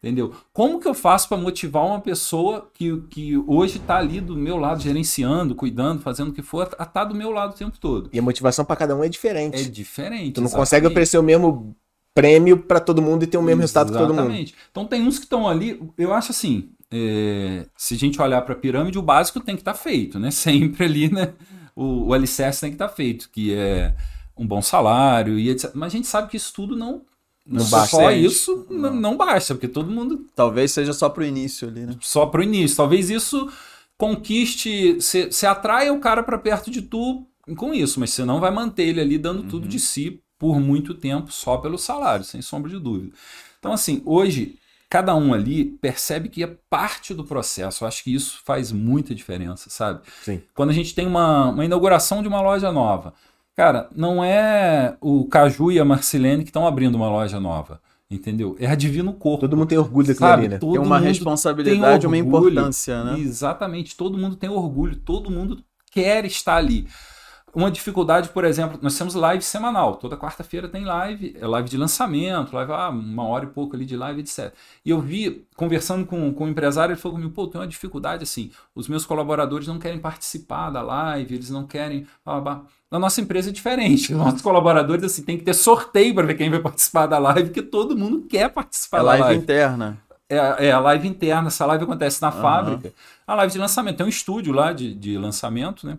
Entendeu? 0.00 0.32
Como 0.52 0.78
que 0.78 0.86
eu 0.86 0.94
faço 0.94 1.28
para 1.28 1.36
motivar 1.36 1.84
uma 1.84 2.00
pessoa 2.00 2.70
que, 2.72 2.96
que 3.10 3.36
hoje 3.38 3.78
está 3.78 3.98
ali 3.98 4.20
do 4.20 4.36
meu 4.36 4.56
lado, 4.56 4.80
gerenciando, 4.80 5.56
cuidando, 5.56 6.00
fazendo 6.00 6.28
o 6.28 6.32
que 6.32 6.42
for, 6.42 6.72
a 6.78 6.84
estar 6.84 7.02
do 7.04 7.14
meu 7.14 7.32
lado 7.32 7.54
o 7.54 7.56
tempo 7.56 7.76
todo? 7.80 8.08
E 8.12 8.20
a 8.20 8.22
motivação 8.22 8.64
pra 8.64 8.76
cada 8.76 8.94
um 8.94 9.02
é 9.02 9.08
diferente. 9.08 9.60
É 9.60 9.64
diferente. 9.64 10.34
tu 10.34 10.40
não 10.40 10.48
consegue 10.48 10.86
exatamente. 10.86 10.92
oferecer 10.92 11.18
o 11.18 11.24
mesmo 11.24 11.74
prêmio 12.14 12.56
pra 12.56 12.78
todo 12.78 13.02
mundo 13.02 13.24
e 13.24 13.26
ter 13.26 13.38
o 13.38 13.42
mesmo 13.42 13.62
resultado 13.62 13.90
que 13.90 13.98
todo 13.98 14.10
mundo. 14.10 14.20
Exatamente. 14.20 14.54
Então 14.70 14.86
tem 14.86 15.02
uns 15.02 15.18
que 15.18 15.24
estão 15.24 15.48
ali, 15.48 15.82
eu 15.98 16.14
acho 16.14 16.30
assim, 16.30 16.70
é, 16.92 17.66
se 17.76 17.94
a 17.94 17.98
gente 17.98 18.20
olhar 18.20 18.42
para 18.42 18.54
a 18.54 18.58
pirâmide, 18.58 18.98
o 18.98 19.02
básico 19.02 19.40
tem 19.40 19.54
que 19.56 19.62
estar 19.62 19.74
feito, 19.74 20.18
né? 20.18 20.30
Sempre 20.32 20.84
ali, 20.84 21.12
né? 21.12 21.32
O, 21.74 22.08
o 22.08 22.12
alicerce 22.14 22.60
tem 22.60 22.70
que 22.70 22.74
estar 22.74 22.88
feito, 22.88 23.30
que 23.30 23.54
é 23.54 23.94
um 24.36 24.46
bom 24.46 24.60
salário 24.60 25.38
e 25.38 25.48
etc. 25.50 25.70
Mas 25.74 25.92
a 25.92 25.96
gente 25.96 26.06
sabe 26.06 26.28
que 26.28 26.36
isso 26.36 26.52
tudo 26.52 26.76
não, 26.76 27.02
Não 27.46 27.64
só 27.64 27.78
basta. 27.78 28.12
isso 28.12 28.66
não, 28.70 28.94
não 28.94 29.16
basta, 29.16 29.54
porque 29.54 29.68
todo 29.68 29.90
mundo 29.90 30.26
Talvez 30.34 30.70
seja 30.72 30.92
só 30.92 31.08
pro 31.08 31.24
início 31.24 31.68
ali, 31.68 31.86
né? 31.86 31.96
só 32.00 32.26
pro 32.26 32.42
início. 32.42 32.76
Talvez 32.76 33.08
isso 33.10 33.50
conquiste, 33.96 34.94
você 35.00 35.46
atraia 35.46 35.92
o 35.92 36.00
cara 36.00 36.22
para 36.22 36.38
perto 36.38 36.70
de 36.70 36.82
tu 36.82 37.26
com 37.56 37.72
isso, 37.72 38.00
mas 38.00 38.10
você 38.10 38.24
não 38.24 38.40
vai 38.40 38.50
manter 38.50 38.84
ele 38.84 39.00
ali 39.00 39.18
dando 39.18 39.44
tudo 39.44 39.68
de 39.68 39.78
si 39.78 40.20
por 40.38 40.60
muito 40.60 40.94
tempo 40.94 41.30
só 41.32 41.56
pelo 41.56 41.78
salário, 41.78 42.24
sem 42.24 42.42
sombra 42.42 42.70
de 42.70 42.78
dúvida. 42.78 43.12
Então, 43.58 43.72
assim, 43.72 44.02
hoje, 44.04 44.58
cada 44.92 45.14
um 45.16 45.32
ali 45.32 45.64
percebe 45.80 46.28
que 46.28 46.44
é 46.44 46.54
parte 46.68 47.14
do 47.14 47.24
processo. 47.24 47.82
Eu 47.82 47.88
acho 47.88 48.04
que 48.04 48.14
isso 48.14 48.42
faz 48.44 48.70
muita 48.70 49.14
diferença, 49.14 49.70
sabe? 49.70 50.00
Sim. 50.22 50.42
Quando 50.54 50.68
a 50.68 50.74
gente 50.74 50.94
tem 50.94 51.06
uma, 51.06 51.48
uma 51.48 51.64
inauguração 51.64 52.20
de 52.20 52.28
uma 52.28 52.42
loja 52.42 52.70
nova, 52.70 53.14
cara, 53.56 53.88
não 53.96 54.22
é 54.22 54.94
o 55.00 55.24
Caju 55.24 55.72
e 55.72 55.80
a 55.80 55.84
Marcilene 55.84 56.42
que 56.42 56.50
estão 56.50 56.66
abrindo 56.66 56.94
uma 56.94 57.08
loja 57.08 57.40
nova. 57.40 57.80
Entendeu? 58.10 58.54
É 58.60 58.66
a 58.66 58.74
Divino 58.74 59.14
Corpo. 59.14 59.48
Todo 59.48 59.56
mundo 59.56 59.68
tem 59.68 59.78
orgulho 59.78 60.08
daquilo 60.08 60.28
Sabe? 60.28 60.42
ali, 60.42 60.48
né? 60.50 60.58
Todo 60.58 60.72
Tem 60.72 60.82
uma 60.82 60.98
responsabilidade, 60.98 62.06
uma 62.06 62.18
orgulho. 62.18 62.50
importância, 62.50 63.02
né? 63.02 63.18
Exatamente, 63.18 63.96
todo 63.96 64.18
mundo 64.18 64.36
tem 64.36 64.50
orgulho, 64.50 64.96
todo 64.96 65.30
mundo 65.30 65.64
quer 65.90 66.26
estar 66.26 66.56
ali. 66.56 66.86
Uma 67.54 67.70
dificuldade, 67.70 68.30
por 68.30 68.44
exemplo, 68.44 68.78
nós 68.80 68.96
temos 68.96 69.14
live 69.14 69.42
semanal. 69.44 69.96
Toda 69.96 70.16
quarta-feira 70.16 70.68
tem 70.68 70.86
live, 70.86 71.36
é 71.38 71.46
live 71.46 71.68
de 71.68 71.76
lançamento, 71.76 72.54
live, 72.54 72.72
ah, 72.72 72.88
uma 72.88 73.24
hora 73.24 73.44
e 73.44 73.48
pouco 73.48 73.76
ali 73.76 73.84
de 73.84 73.94
live, 73.94 74.20
etc. 74.20 74.52
E 74.82 74.88
eu 74.88 75.00
vi, 75.00 75.44
conversando 75.54 76.06
com, 76.06 76.32
com 76.32 76.44
o 76.44 76.48
empresário, 76.48 76.94
ele 76.94 77.00
falou 77.00 77.18
comigo, 77.18 77.34
pô, 77.34 77.46
tem 77.46 77.60
uma 77.60 77.66
dificuldade 77.66 78.22
assim, 78.22 78.50
os 78.74 78.88
meus 78.88 79.04
colaboradores 79.04 79.68
não 79.68 79.78
querem 79.78 79.98
participar 79.98 80.70
da 80.70 80.80
live, 80.80 81.34
eles 81.34 81.50
não 81.50 81.66
querem... 81.66 82.06
blá, 82.24 82.40
blá, 82.40 82.54
blá. 82.54 82.64
Na 82.90 82.98
nossa 82.98 83.20
empresa 83.20 83.50
é 83.50 83.52
diferente. 83.52 84.14
Nossos 84.14 84.40
colaboradores, 84.40 85.04
assim, 85.04 85.22
tem 85.22 85.36
que 85.36 85.44
ter 85.44 85.54
sorteio 85.54 86.14
para 86.14 86.26
ver 86.26 86.34
quem 86.36 86.48
vai 86.50 86.60
participar 86.60 87.06
da 87.06 87.18
live, 87.18 87.44
porque 87.50 87.62
todo 87.62 87.96
mundo 87.96 88.22
quer 88.28 88.48
participar 88.50 88.98
É 88.98 89.00
da 89.00 89.06
live 89.08 89.22
live. 89.24 89.42
interna. 89.42 89.98
É, 90.28 90.68
é 90.68 90.72
a 90.72 90.80
live 90.80 91.06
interna, 91.06 91.48
essa 91.48 91.66
live 91.66 91.84
acontece 91.84 92.22
na 92.22 92.28
Aham. 92.28 92.40
fábrica. 92.40 92.92
A 93.26 93.34
live 93.34 93.52
de 93.52 93.58
lançamento, 93.58 93.96
tem 93.98 94.06
um 94.06 94.08
estúdio 94.08 94.54
lá 94.54 94.72
de, 94.72 94.94
de 94.94 95.18
lançamento, 95.18 95.86
né? 95.86 95.98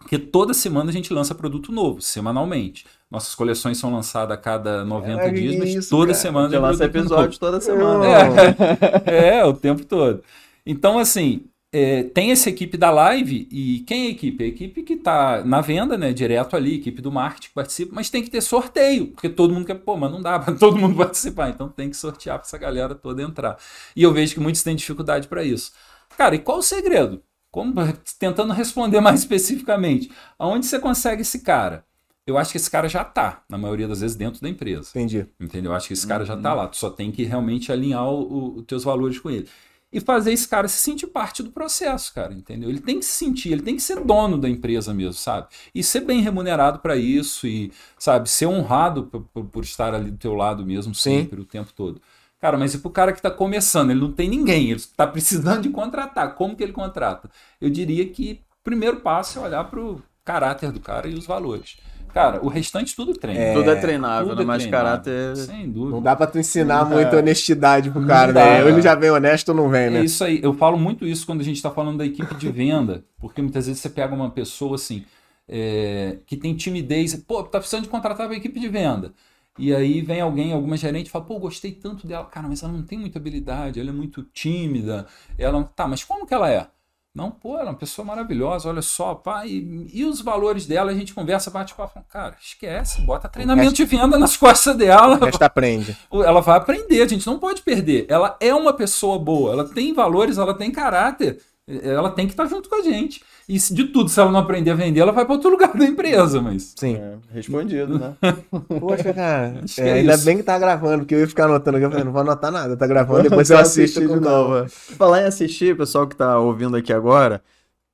Porque 0.00 0.18
toda 0.18 0.52
semana 0.54 0.90
a 0.90 0.92
gente 0.92 1.12
lança 1.12 1.34
produto 1.34 1.70
novo, 1.70 2.00
semanalmente. 2.00 2.86
Nossas 3.10 3.34
coleções 3.34 3.78
são 3.78 3.92
lançadas 3.92 4.36
a 4.36 4.40
cada 4.40 4.84
90 4.84 5.22
É 5.22 5.30
dias, 5.30 5.56
mas 5.56 5.74
isso, 5.74 5.90
toda 5.90 6.08
cara. 6.08 6.18
semana 6.18 6.48
tem 6.48 6.58
lança 6.58 6.84
episódio 6.84 7.38
toda 7.38 7.60
semana. 7.60 8.06
É. 8.06 9.38
É, 9.38 9.44
o 9.44 9.52
tempo 9.52 9.84
todo. 9.84 10.22
Então, 10.64 10.98
assim, 10.98 11.44
é, 11.72 12.02
tem 12.02 12.32
essa 12.32 12.48
equipe 12.48 12.76
da 12.76 12.90
live 12.90 13.46
e 13.50 13.80
quem 13.86 14.06
é 14.06 14.08
a 14.08 14.10
equipe? 14.10 14.42
A 14.42 14.46
equipe 14.46 14.82
que 14.82 14.94
está 14.94 15.44
na 15.44 15.60
venda, 15.60 15.96
né? 15.96 16.12
Direto 16.12 16.56
ali, 16.56 16.76
equipe 16.76 17.00
do 17.02 17.12
marketing 17.12 17.48
que 17.48 17.54
participa, 17.54 17.94
mas 17.94 18.10
tem 18.10 18.22
que 18.22 18.30
ter 18.30 18.40
sorteio, 18.40 19.08
porque 19.08 19.28
todo 19.28 19.52
mundo 19.54 19.66
quer, 19.66 19.74
pô, 19.74 19.96
mas 19.96 20.10
não 20.10 20.20
dá 20.20 20.38
para 20.38 20.54
todo 20.58 20.76
mundo 20.76 20.96
participar, 20.96 21.50
então 21.50 21.68
tem 21.68 21.90
que 21.90 21.96
sortear 21.96 22.38
para 22.38 22.46
essa 22.46 22.58
galera 22.58 22.94
toda 22.94 23.22
entrar. 23.22 23.56
E 23.94 24.02
eu 24.02 24.12
vejo 24.12 24.34
que 24.34 24.40
muitos 24.40 24.62
têm 24.62 24.74
dificuldade 24.74 25.28
para 25.28 25.44
isso. 25.44 25.72
Cara, 26.16 26.34
e 26.34 26.38
qual 26.38 26.58
o 26.58 26.62
segredo? 26.62 27.22
Como, 27.50 27.74
tentando 28.18 28.52
responder 28.52 29.00
mais 29.00 29.20
especificamente, 29.20 30.10
aonde 30.38 30.66
você 30.66 30.78
consegue 30.78 31.22
esse 31.22 31.40
cara? 31.40 31.84
Eu 32.26 32.38
acho 32.38 32.52
que 32.52 32.58
esse 32.58 32.70
cara 32.70 32.88
já 32.88 33.04
tá, 33.04 33.42
na 33.48 33.58
maioria 33.58 33.88
das 33.88 34.00
vezes, 34.00 34.16
dentro 34.16 34.40
da 34.40 34.48
empresa. 34.48 34.88
Entendi. 34.90 35.26
Entendeu? 35.40 35.72
Eu 35.72 35.76
acho 35.76 35.88
que 35.88 35.94
esse 35.94 36.06
cara 36.06 36.24
já 36.24 36.36
tá 36.36 36.54
lá. 36.54 36.68
Tu 36.68 36.76
só 36.76 36.90
tem 36.90 37.10
que 37.10 37.24
realmente 37.24 37.72
alinhar 37.72 38.08
os 38.08 38.64
teus 38.66 38.84
valores 38.84 39.18
com 39.18 39.30
ele. 39.30 39.48
E 39.92 39.98
fazer 39.98 40.32
esse 40.32 40.46
cara 40.46 40.68
se 40.68 40.78
sentir 40.78 41.08
parte 41.08 41.42
do 41.42 41.50
processo, 41.50 42.14
cara, 42.14 42.32
entendeu? 42.32 42.68
Ele 42.70 42.78
tem 42.78 43.00
que 43.00 43.04
se 43.04 43.10
sentir, 43.10 43.50
ele 43.50 43.62
tem 43.62 43.74
que 43.74 43.82
ser 43.82 43.98
dono 44.04 44.38
da 44.38 44.48
empresa 44.48 44.94
mesmo, 44.94 45.14
sabe? 45.14 45.48
E 45.74 45.82
ser 45.82 46.02
bem 46.02 46.20
remunerado 46.20 46.78
para 46.78 46.94
isso 46.94 47.44
e, 47.48 47.72
sabe, 47.98 48.30
ser 48.30 48.46
honrado 48.46 49.04
por, 49.06 49.22
por- 49.22 49.44
por 49.46 49.64
estar 49.64 49.92
ali 49.92 50.12
do 50.12 50.16
teu 50.16 50.34
lado 50.34 50.64
mesmo 50.64 50.94
Sim. 50.94 51.24
sempre, 51.24 51.40
o 51.40 51.44
tempo 51.44 51.72
todo. 51.74 52.00
Cara, 52.40 52.56
mas 52.56 52.72
e 52.74 52.78
pro 52.78 52.90
cara 52.90 53.12
que 53.12 53.20
tá 53.20 53.30
começando, 53.30 53.90
ele 53.90 54.00
não 54.00 54.12
tem 54.12 54.28
ninguém, 54.28 54.70
ele 54.70 54.80
tá 54.96 55.06
precisando 55.06 55.60
de 55.62 55.68
contratar. 55.68 56.34
Como 56.34 56.56
que 56.56 56.62
ele 56.62 56.72
contrata? 56.72 57.28
Eu 57.60 57.68
diria 57.68 58.06
que 58.08 58.40
o 58.60 58.64
primeiro 58.64 58.96
passo 59.00 59.38
é 59.38 59.42
olhar 59.42 59.64
pro 59.64 60.02
caráter 60.24 60.72
do 60.72 60.80
cara 60.80 61.06
e 61.08 61.14
os 61.14 61.26
valores. 61.26 61.76
Cara, 62.14 62.44
o 62.44 62.48
restante 62.48 62.96
tudo 62.96 63.12
treina. 63.12 63.54
Tudo 63.54 63.70
é 63.70 63.76
treinável, 63.76 64.30
Tudo 64.30 64.42
é 64.42 64.44
Mas 64.44 64.62
treinado. 64.64 64.84
caráter. 65.04 65.36
Sem 65.36 65.70
dúvida. 65.70 65.90
Não 65.94 66.02
dá 66.02 66.16
pra 66.16 66.26
tu 66.26 66.38
ensinar 66.40 66.84
Não 66.84 66.90
muita 66.96 67.10
dá. 67.12 67.18
honestidade 67.18 67.88
pro 67.90 68.04
cara, 68.04 68.32
dá, 68.32 68.44
né? 68.44 68.62
Ou 68.64 68.68
ele 68.70 68.82
já 68.82 68.96
vem 68.96 69.10
honesto 69.10 69.50
ou 69.50 69.54
não 69.54 69.68
vem, 69.68 69.82
É 69.84 69.90
né? 69.90 70.04
isso 70.04 70.24
aí. 70.24 70.40
Eu 70.42 70.52
falo 70.54 70.76
muito 70.76 71.06
isso 71.06 71.24
quando 71.24 71.40
a 71.40 71.44
gente 71.44 71.56
está 71.56 71.70
falando 71.70 71.98
da 71.98 72.06
equipe 72.06 72.34
de 72.34 72.50
venda, 72.50 73.04
porque 73.20 73.40
muitas 73.40 73.66
vezes 73.68 73.80
você 73.80 73.88
pega 73.88 74.12
uma 74.12 74.28
pessoa 74.30 74.74
assim 74.74 75.04
é, 75.48 76.16
que 76.26 76.36
tem 76.36 76.54
timidez, 76.56 77.14
pô, 77.14 77.42
tá 77.44 77.58
precisando 77.58 77.84
de 77.84 77.88
contratar 77.88 78.26
uma 78.26 78.34
equipe 78.36 78.58
de 78.58 78.68
venda. 78.68 79.12
E 79.60 79.74
aí 79.74 80.00
vem 80.00 80.22
alguém, 80.22 80.54
alguma 80.54 80.74
gerente, 80.74 81.08
e 81.08 81.10
fala, 81.10 81.26
pô, 81.26 81.38
gostei 81.38 81.70
tanto 81.70 82.06
dela, 82.06 82.24
cara, 82.24 82.48
mas 82.48 82.62
ela 82.62 82.72
não 82.72 82.82
tem 82.82 82.98
muita 82.98 83.18
habilidade, 83.18 83.78
ela 83.78 83.90
é 83.90 83.92
muito 83.92 84.22
tímida. 84.22 85.06
Ela, 85.36 85.62
tá, 85.76 85.86
mas 85.86 86.02
como 86.02 86.26
que 86.26 86.32
ela 86.32 86.50
é? 86.50 86.66
Não, 87.14 87.30
pô, 87.30 87.58
ela 87.58 87.66
é 87.66 87.72
uma 87.72 87.78
pessoa 87.78 88.06
maravilhosa, 88.06 88.70
olha 88.70 88.80
só, 88.80 89.16
pá, 89.16 89.44
e, 89.44 89.86
e 89.92 90.04
os 90.04 90.22
valores 90.22 90.64
dela, 90.64 90.92
a 90.92 90.94
gente 90.94 91.12
conversa, 91.12 91.50
bate 91.50 91.74
papo, 91.74 91.92
fala, 91.92 92.06
cara, 92.08 92.36
esquece, 92.40 93.02
bota 93.02 93.28
treinamento 93.28 93.74
de 93.74 93.84
venda 93.84 94.16
nas 94.16 94.36
costas 94.36 94.76
dela, 94.76 95.16
O 95.16 95.24
resto 95.24 95.42
aprende. 95.42 95.94
ela 96.10 96.40
vai 96.40 96.56
aprender, 96.56 97.02
a 97.02 97.08
gente 97.08 97.26
não 97.26 97.38
pode 97.38 97.60
perder. 97.60 98.06
Ela 98.08 98.36
é 98.40 98.54
uma 98.54 98.72
pessoa 98.72 99.18
boa, 99.18 99.52
ela 99.52 99.68
tem 99.68 99.92
valores, 99.92 100.38
ela 100.38 100.54
tem 100.54 100.70
caráter, 100.70 101.42
ela 101.82 102.10
tem 102.10 102.26
que 102.26 102.32
estar 102.32 102.46
junto 102.46 102.68
com 102.68 102.76
a 102.76 102.82
gente. 102.82 103.22
E 103.48 103.58
se 103.58 103.74
de 103.74 103.84
tudo, 103.84 104.08
se 104.08 104.20
ela 104.20 104.30
não 104.30 104.38
aprender 104.40 104.70
a 104.70 104.74
vender, 104.74 105.00
ela 105.00 105.12
vai 105.12 105.24
para 105.24 105.34
outro 105.34 105.50
lugar 105.50 105.76
da 105.76 105.84
empresa, 105.84 106.40
mas. 106.40 106.74
Sim. 106.76 106.96
É, 106.96 107.14
respondido, 107.32 107.98
né? 107.98 108.14
Poxa, 108.80 109.12
cara. 109.12 109.60
É, 109.78 109.88
é 109.88 109.92
ainda 109.94 110.14
isso. 110.14 110.24
bem 110.24 110.36
que 110.36 110.42
tá 110.42 110.58
gravando, 110.58 110.98
porque 110.98 111.14
eu 111.14 111.20
ia 111.20 111.26
ficar 111.26 111.46
anotando 111.46 111.76
aqui. 111.76 111.86
Eu 111.86 111.90
falei, 111.90 112.04
não 112.04 112.12
vou 112.12 112.20
anotar 112.20 112.52
nada, 112.52 112.76
tá 112.76 112.86
gravando, 112.86 113.24
depois 113.24 113.48
eu 113.50 113.58
assisto 113.58 114.06
com 114.06 114.20
calma. 114.20 114.66
Falar 114.68 115.22
em 115.22 115.26
assistir, 115.26 115.76
pessoal 115.76 116.06
que 116.06 116.14
tá 116.14 116.38
ouvindo 116.38 116.76
aqui 116.76 116.92
agora, 116.92 117.42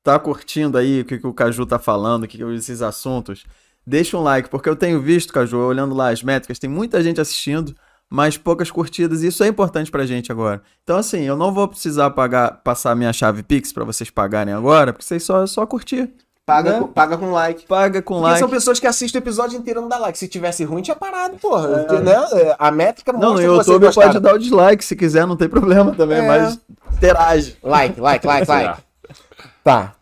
tá 0.03 0.19
curtindo 0.19 0.77
aí 0.79 1.01
o 1.01 1.05
que, 1.05 1.19
que 1.19 1.27
o 1.27 1.33
Caju 1.33 1.67
tá 1.67 1.79
falando, 1.79 2.25
o 2.25 2.29
que, 2.29 2.39
que 2.39 2.45
esses 2.55 2.83
assuntos, 2.83 3.45
deixa 3.87 4.17
um 4.17 4.23
like, 4.23 4.49
porque 4.49 4.69
eu 4.69 4.77
tenho 4.77 5.01
visto, 5.01 5.33
Caju, 5.33 5.59
olhando 5.59 5.95
lá 5.95 6.11
as 6.11 6.23
métricas, 6.23 6.59
tem 6.59 6.69
muita 6.69 7.03
gente 7.03 7.21
assistindo, 7.21 7.75
mas 8.11 8.37
poucas 8.37 8.71
curtidas, 8.71 9.23
e 9.23 9.29
isso 9.29 9.43
é 9.43 9.49
importante 9.49 9.91
pra 9.91 10.07
gente 10.07 10.31
agora. 10.31 10.63
Então, 10.85 10.97
assim, 10.97 11.23
eu 11.23 11.37
não 11.37 11.53
vou 11.53 11.67
precisar 11.69 12.11
pagar, 12.11 12.61
passar 12.63 12.95
minha 12.95 13.13
chave 13.13 13.43
Pix 13.43 13.73
pra 13.73 13.85
vocês 13.85 14.11
pagarem 14.11 14.55
agora, 14.55 14.93
porque 14.93 15.05
vocês 15.05 15.23
só, 15.25 15.47
só 15.47 15.67
curtir. 15.67 16.13
Paga, 16.45 16.75
Né? 16.75 16.79
com, 16.79 16.87
paga 16.87 17.19
com 17.19 17.33
like. 17.33 17.67
Paga 17.67 18.01
com 18.01 18.15
Porque 18.15 18.27
like. 18.29 18.39
são 18.39 18.49
pessoas 18.49 18.79
que 18.79 18.87
assistem 18.87 19.21
o 19.21 19.25
episódio 19.25 19.59
inteiro 19.59 19.81
e 19.81 19.83
não 19.83 19.89
dá 19.89 19.99
like. 19.99 20.17
Se 20.17 20.29
tivesse 20.29 20.63
ruim, 20.63 20.81
tinha 20.81 20.95
parado, 20.95 21.37
porra. 21.39 21.67
Né? 22.01 22.15
A 22.57 22.71
métrica 22.71 23.13
Não, 23.13 23.33
no 23.35 23.41
que 23.41 23.47
vocês 23.49 23.67
YouTube 23.67 23.87
gostaram. 23.87 24.13
pode 24.13 24.21
dar 24.23 24.35
o 24.35 24.39
dislike 24.39 24.85
se 24.85 24.95
quiser, 24.95 25.27
não 25.27 25.37
tem 25.37 25.49
problema 25.49 25.93
também, 25.93 26.19
É. 26.19 26.27
mas 26.29 26.61
interage. 26.95 27.57
Like, 27.65 28.01
like, 28.01 28.25
like, 28.25 28.49
like. 28.49 28.83
Tá. 29.65 29.95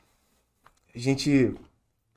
A 0.94 0.98
gente. 0.98 1.54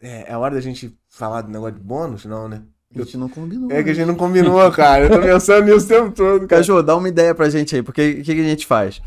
É, 0.01 0.33
é 0.33 0.37
hora 0.37 0.55
da 0.55 0.61
gente 0.61 0.93
falar 1.09 1.41
do 1.43 1.49
negócio 1.49 1.75
de 1.75 1.79
bônus? 1.79 2.25
Não, 2.25 2.49
né? 2.49 2.61
A 2.95 2.99
gente 2.99 3.17
não 3.17 3.29
combinou. 3.29 3.71
É 3.71 3.83
que 3.83 3.89
a 3.89 3.93
gente 3.93 4.07
não 4.07 4.15
combinou, 4.15 4.71
cara. 4.71 5.05
Eu 5.05 5.09
tô 5.09 5.19
pensando 5.19 5.65
nisso 5.65 5.85
o 5.85 5.89
tempo 5.89 6.11
todo. 6.11 6.47
Cara. 6.47 6.61
Caju, 6.61 6.81
dá 6.81 6.95
uma 6.95 7.09
ideia 7.09 7.35
pra 7.35 7.49
gente 7.49 7.75
aí, 7.75 7.83
porque 7.83 8.19
o 8.21 8.23
que, 8.23 8.35
que 8.35 8.41
a 8.41 8.43
gente 8.43 8.65
faz? 8.65 9.01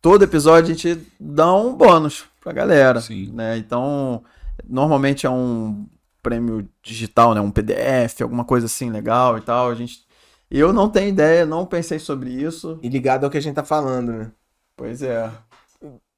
Todo 0.00 0.24
episódio 0.24 0.70
a 0.70 0.74
gente 0.74 1.00
dá 1.20 1.54
um 1.54 1.74
bônus 1.74 2.24
pra 2.42 2.52
galera, 2.52 3.00
Sim. 3.00 3.30
né? 3.32 3.56
Então, 3.58 4.22
normalmente 4.66 5.26
é 5.26 5.30
um 5.30 5.86
prêmio 6.22 6.66
digital, 6.82 7.34
né? 7.34 7.40
Um 7.40 7.50
PDF, 7.50 8.22
alguma 8.22 8.44
coisa 8.44 8.66
assim 8.66 8.90
legal 8.90 9.36
e 9.36 9.40
tal. 9.42 9.70
A 9.70 9.74
gente... 9.74 10.06
Eu 10.50 10.72
não 10.72 10.88
tenho 10.88 11.08
ideia, 11.08 11.44
não 11.44 11.66
pensei 11.66 11.98
sobre 11.98 12.30
isso. 12.30 12.78
E 12.82 12.88
ligado 12.88 13.24
ao 13.24 13.30
que 13.30 13.36
a 13.36 13.42
gente 13.42 13.54
tá 13.54 13.64
falando, 13.64 14.12
né? 14.12 14.30
Pois 14.76 15.02
é. 15.02 15.30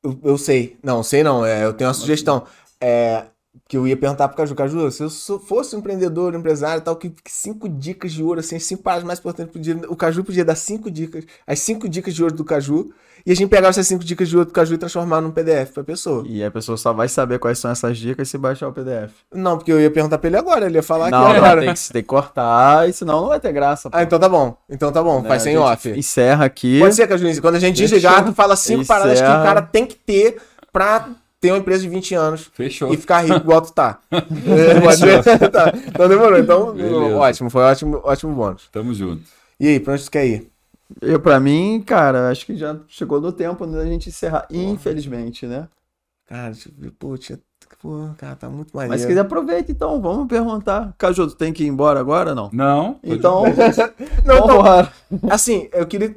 Eu, 0.03 0.19
eu 0.23 0.39
sei. 0.39 0.79
Não, 0.83 1.03
sei 1.03 1.23
não. 1.23 1.45
É, 1.45 1.65
eu 1.65 1.73
tenho 1.73 1.89
uma 1.89 1.95
sugestão. 1.95 2.45
É, 2.81 3.25
que 3.69 3.77
eu 3.77 3.87
ia 3.87 3.97
perguntar 3.97 4.27
pro 4.29 4.37
Caju. 4.39 4.55
Caju, 4.55 4.91
se 4.91 5.03
eu 5.03 5.39
fosse 5.39 5.77
um 5.77 5.81
empreendedor, 5.81 6.35
um 6.35 6.39
empresário 6.39 6.81
e 6.81 6.83
tal, 6.83 6.97
que, 6.97 7.11
que 7.11 7.31
cinco 7.31 7.69
dicas 7.69 8.13
de 8.13 8.23
ouro, 8.23 8.41
assim, 8.41 8.57
as 8.57 8.65
cinco 8.65 8.83
palavras 8.83 9.07
mais 9.07 9.19
importantes 9.19 9.53
pro 9.53 9.61
dia. 9.61 9.79
O 9.89 9.95
Caju 9.95 10.25
podia 10.25 10.43
dar 10.45 10.55
cinco 10.55 10.91
dicas, 10.91 11.25
as 11.47 11.59
cinco 11.61 11.87
dicas 11.87 12.15
de 12.15 12.23
ouro 12.23 12.35
do 12.35 12.45
Caju, 12.47 12.91
e 13.27 13.33
a 13.33 13.37
gente 13.37 13.51
pegava 13.51 13.69
essas 13.69 13.87
cinco 13.87 14.03
dicas 14.03 14.27
de 14.27 14.37
ouro 14.39 14.47
do 14.49 14.53
Caju 14.55 14.73
e 14.73 14.79
transformar 14.79 15.21
num 15.21 15.31
PDF 15.31 15.73
pra 15.75 15.85
pessoa. 15.85 16.25
E 16.27 16.43
a 16.43 16.51
pessoa 16.51 16.79
só 16.79 16.95
vai 16.95 17.09
saber 17.09 17.39
quais 17.39 17.59
são 17.59 17.71
essas 17.71 17.99
dicas 17.99 18.27
se 18.31 18.39
baixar 18.39 18.69
o 18.69 18.73
PDF. 18.73 19.13
Não, 19.35 19.59
porque 19.59 19.71
eu 19.71 19.79
ia 19.79 19.91
perguntar 19.91 20.17
pra 20.17 20.29
ele 20.29 20.39
agora, 20.39 20.65
ele 20.65 20.77
ia 20.79 20.83
falar 20.83 21.11
não, 21.11 21.27
aqui 21.27 21.29
não, 21.39 21.45
agora. 21.45 21.61
tem 21.61 21.75
que, 21.75 21.93
tem 21.93 22.03
que 22.03 22.09
cortar, 22.09 22.89
e 22.89 22.93
senão 22.95 23.21
não 23.21 23.29
vai 23.29 23.39
ter 23.39 23.53
graça. 23.53 23.91
pô. 23.91 23.97
Ah, 23.99 24.03
então 24.03 24.19
tá 24.19 24.31
bom. 24.31 24.57
Então 24.71 24.91
tá 24.91 25.03
bom, 25.03 25.21
Né, 25.21 25.29
faz 25.29 25.43
sem 25.43 25.57
a 25.57 25.59
gente 25.61 25.67
off. 25.73 25.91
Encerra 25.91 26.47
aqui. 26.47 26.79
Pode 26.81 26.95
ser, 26.95 27.07
Caju. 27.07 27.43
Quando 27.43 27.57
a 27.57 27.61
gente 27.61 27.77
Fechou. 27.77 27.99
desligar, 27.99 28.25
tu 28.25 28.33
fala 28.33 28.57
cinco 28.57 28.87
paradas 28.87 29.19
que 29.19 29.27
o 29.27 29.29
Encerra. 29.29 29.45
cara 29.45 29.61
tem 29.61 29.85
que 29.85 29.95
ter 29.95 30.41
pra 30.73 31.11
ter 31.41 31.53
uma 31.53 31.59
empresa 31.59 31.83
de 31.83 31.89
20 31.89 32.15
anos. 32.15 32.51
Fechou. 32.53 32.93
e 32.93 32.97
ficar 32.97 33.21
rico 33.21 33.37
igual 33.37 33.63
tu 33.63 33.73
tá. 33.73 34.01
É, 34.11 35.49
tá. 35.49 35.73
Então 35.87 36.09
demorou. 36.09 36.39
Então, 36.39 36.75
Beleza. 36.75 37.17
ótimo, 37.17 37.51
foi 37.51 37.63
ótimo, 37.63 38.01
ótimo 38.05 38.35
bônus. 38.35 38.69
Tamo 38.73 38.93
junto. 38.93 39.23
E 39.61 39.69
aí, 39.69 39.81
pra 39.81 39.95
onde 39.95 40.05
tu 40.05 40.11
quer 40.11 40.27
ir? 40.27 40.51
Eu, 41.03 41.21
pra 41.21 41.39
mim, 41.39 41.83
cara, 41.85 42.31
acho 42.31 42.47
que 42.47 42.57
já 42.57 42.77
chegou 42.89 43.21
no 43.21 43.31
tempo 43.33 43.67
da 43.67 43.85
gente 43.85 44.09
encerrar. 44.09 44.47
Infelizmente, 44.51 45.47
né? 45.47 45.69
Cara, 46.27 46.53
pô, 46.99 47.17
tinha... 47.17 47.39
Pô, 47.81 48.09
cara, 48.17 48.35
tá 48.35 48.49
muito 48.49 48.75
maneiro. 48.75 48.93
Mas 48.93 49.03
se 49.03 49.07
quiser, 49.07 49.21
aproveita 49.21 49.71
então, 49.71 50.01
vamos 50.01 50.27
perguntar. 50.27 50.95
Cajuto, 50.99 51.37
tem 51.37 51.53
que 51.53 51.63
ir 51.65 51.69
embora 51.69 52.01
agora 52.01 52.31
ou 52.31 52.35
não? 52.35 52.51
Não. 52.53 53.01
Então, 53.05 53.45
Não, 54.25 54.39
então, 54.39 54.63
assim, 55.31 55.69
eu 55.73 55.87
queria. 55.87 56.17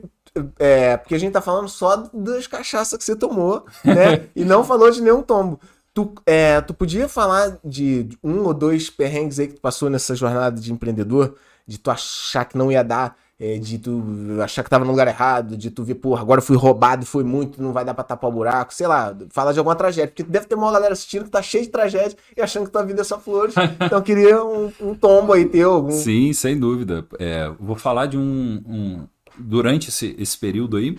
É, 0.58 0.96
porque 0.98 1.16
a 1.16 1.20
gente 1.20 1.34
tá 1.34 1.42
falando 1.42 1.68
só 1.68 1.98
das 2.14 2.48
cachaças 2.48 2.98
que 2.98 3.04
você 3.04 3.16
tomou, 3.16 3.66
né? 3.84 4.28
e 4.36 4.46
não 4.46 4.64
falou 4.64 4.90
de 4.90 5.02
nenhum 5.02 5.22
tombo. 5.22 5.60
Tu, 5.94 6.14
é, 6.26 6.62
tu 6.62 6.74
podia 6.74 7.10
falar 7.10 7.58
de 7.66 8.08
um 8.24 8.44
ou 8.46 8.54
dois 8.54 8.90
perrengues 8.90 9.40
aí 9.40 9.48
que 9.48 9.56
tu 9.56 9.62
passou 9.62 9.90
nessa 9.90 10.16
jornada 10.16 10.60
de 10.60 10.72
empreendedor? 10.72 11.36
De 11.68 11.78
tu 11.78 11.92
achar 11.92 12.46
que 12.46 12.58
não 12.58 12.72
ia 12.72 12.82
dar, 12.82 13.18
é, 13.38 13.58
de 13.58 13.78
tu 13.78 14.02
achar 14.42 14.64
que 14.64 14.70
tava 14.70 14.86
no 14.86 14.92
lugar 14.92 15.08
errado, 15.08 15.58
de 15.58 15.70
tu 15.70 15.84
ver, 15.84 15.96
porra, 15.96 16.22
agora 16.22 16.42
fui 16.42 16.56
roubado, 16.56 17.06
foi 17.06 17.24
muito, 17.26 17.62
não 17.62 17.74
vai 17.74 17.84
dar 17.84 17.94
pra 17.94 18.04
tapar 18.04 18.30
o 18.30 18.34
buraco, 18.34 18.74
sei 18.74 18.88
lá, 18.88 19.16
fala 19.32 19.52
de 19.52 19.60
alguma 19.60 19.76
tragédia. 19.76 20.08
Porque 20.08 20.24
deve 20.24 20.46
ter 20.46 20.56
uma 20.56 20.72
galera 20.72 20.94
assistindo 20.94 21.26
que 21.26 21.30
tá 21.30 21.42
cheio 21.42 21.66
de 21.66 21.70
tragédia 21.70 22.18
e 22.38 22.42
achando 22.42 22.66
que 22.66 22.72
tua 22.72 22.84
vida 22.84 23.02
é 23.02 23.04
só 23.04 23.20
flores. 23.20 23.54
então 23.86 24.02
queria 24.02 24.42
um, 24.44 24.72
um 24.80 24.96
tombo 24.96 25.34
aí 25.34 25.46
teu, 25.46 25.74
algum. 25.74 25.92
Sim, 25.92 26.32
sem 26.32 26.58
dúvida. 26.58 27.06
É, 27.20 27.52
vou 27.60 27.76
falar 27.76 28.06
de 28.06 28.18
um. 28.18 28.62
um- 28.66 29.08
durante 29.42 29.90
esse, 29.90 30.16
esse 30.18 30.38
período 30.38 30.78
aí, 30.78 30.98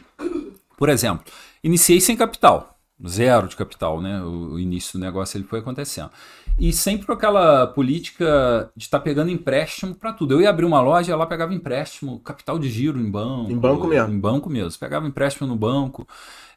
por 0.77 0.89
exemplo, 0.89 1.25
iniciei 1.63 2.01
sem 2.01 2.17
capital, 2.17 2.79
zero 3.07 3.49
de 3.49 3.57
capital, 3.57 4.01
né? 4.01 4.23
O, 4.23 4.55
o 4.55 4.59
início 4.59 4.99
do 4.99 5.05
negócio 5.05 5.37
ele 5.37 5.45
foi 5.45 5.61
acontecendo. 5.61 6.11
E 6.59 6.73
sempre 6.73 7.07
com 7.07 7.13
aquela 7.13 7.67
política 7.67 8.71
de 8.77 8.85
estar 8.85 9.01
pegando 9.01 9.31
empréstimo 9.31 9.95
para 9.95 10.13
tudo. 10.13 10.35
Eu 10.35 10.41
ia 10.43 10.51
abrir 10.51 10.67
uma 10.67 10.81
loja, 10.81 11.17
lá 11.17 11.27
pegava 11.27 11.55
empréstimo, 11.55 12.21
capital 12.21 12.59
de 12.59 12.69
giro 12.69 13.01
em 13.01 13.11
banco. 13.11 13.51
Em 13.51 13.59
banco 13.59 13.87
mesmo. 13.87 14.13
Em 14.13 14.19
banco 14.19 14.51
mesmo. 14.51 14.79
Pegava 14.79 15.07
empréstimo 15.07 15.49
no 15.49 15.57
banco, 15.57 16.07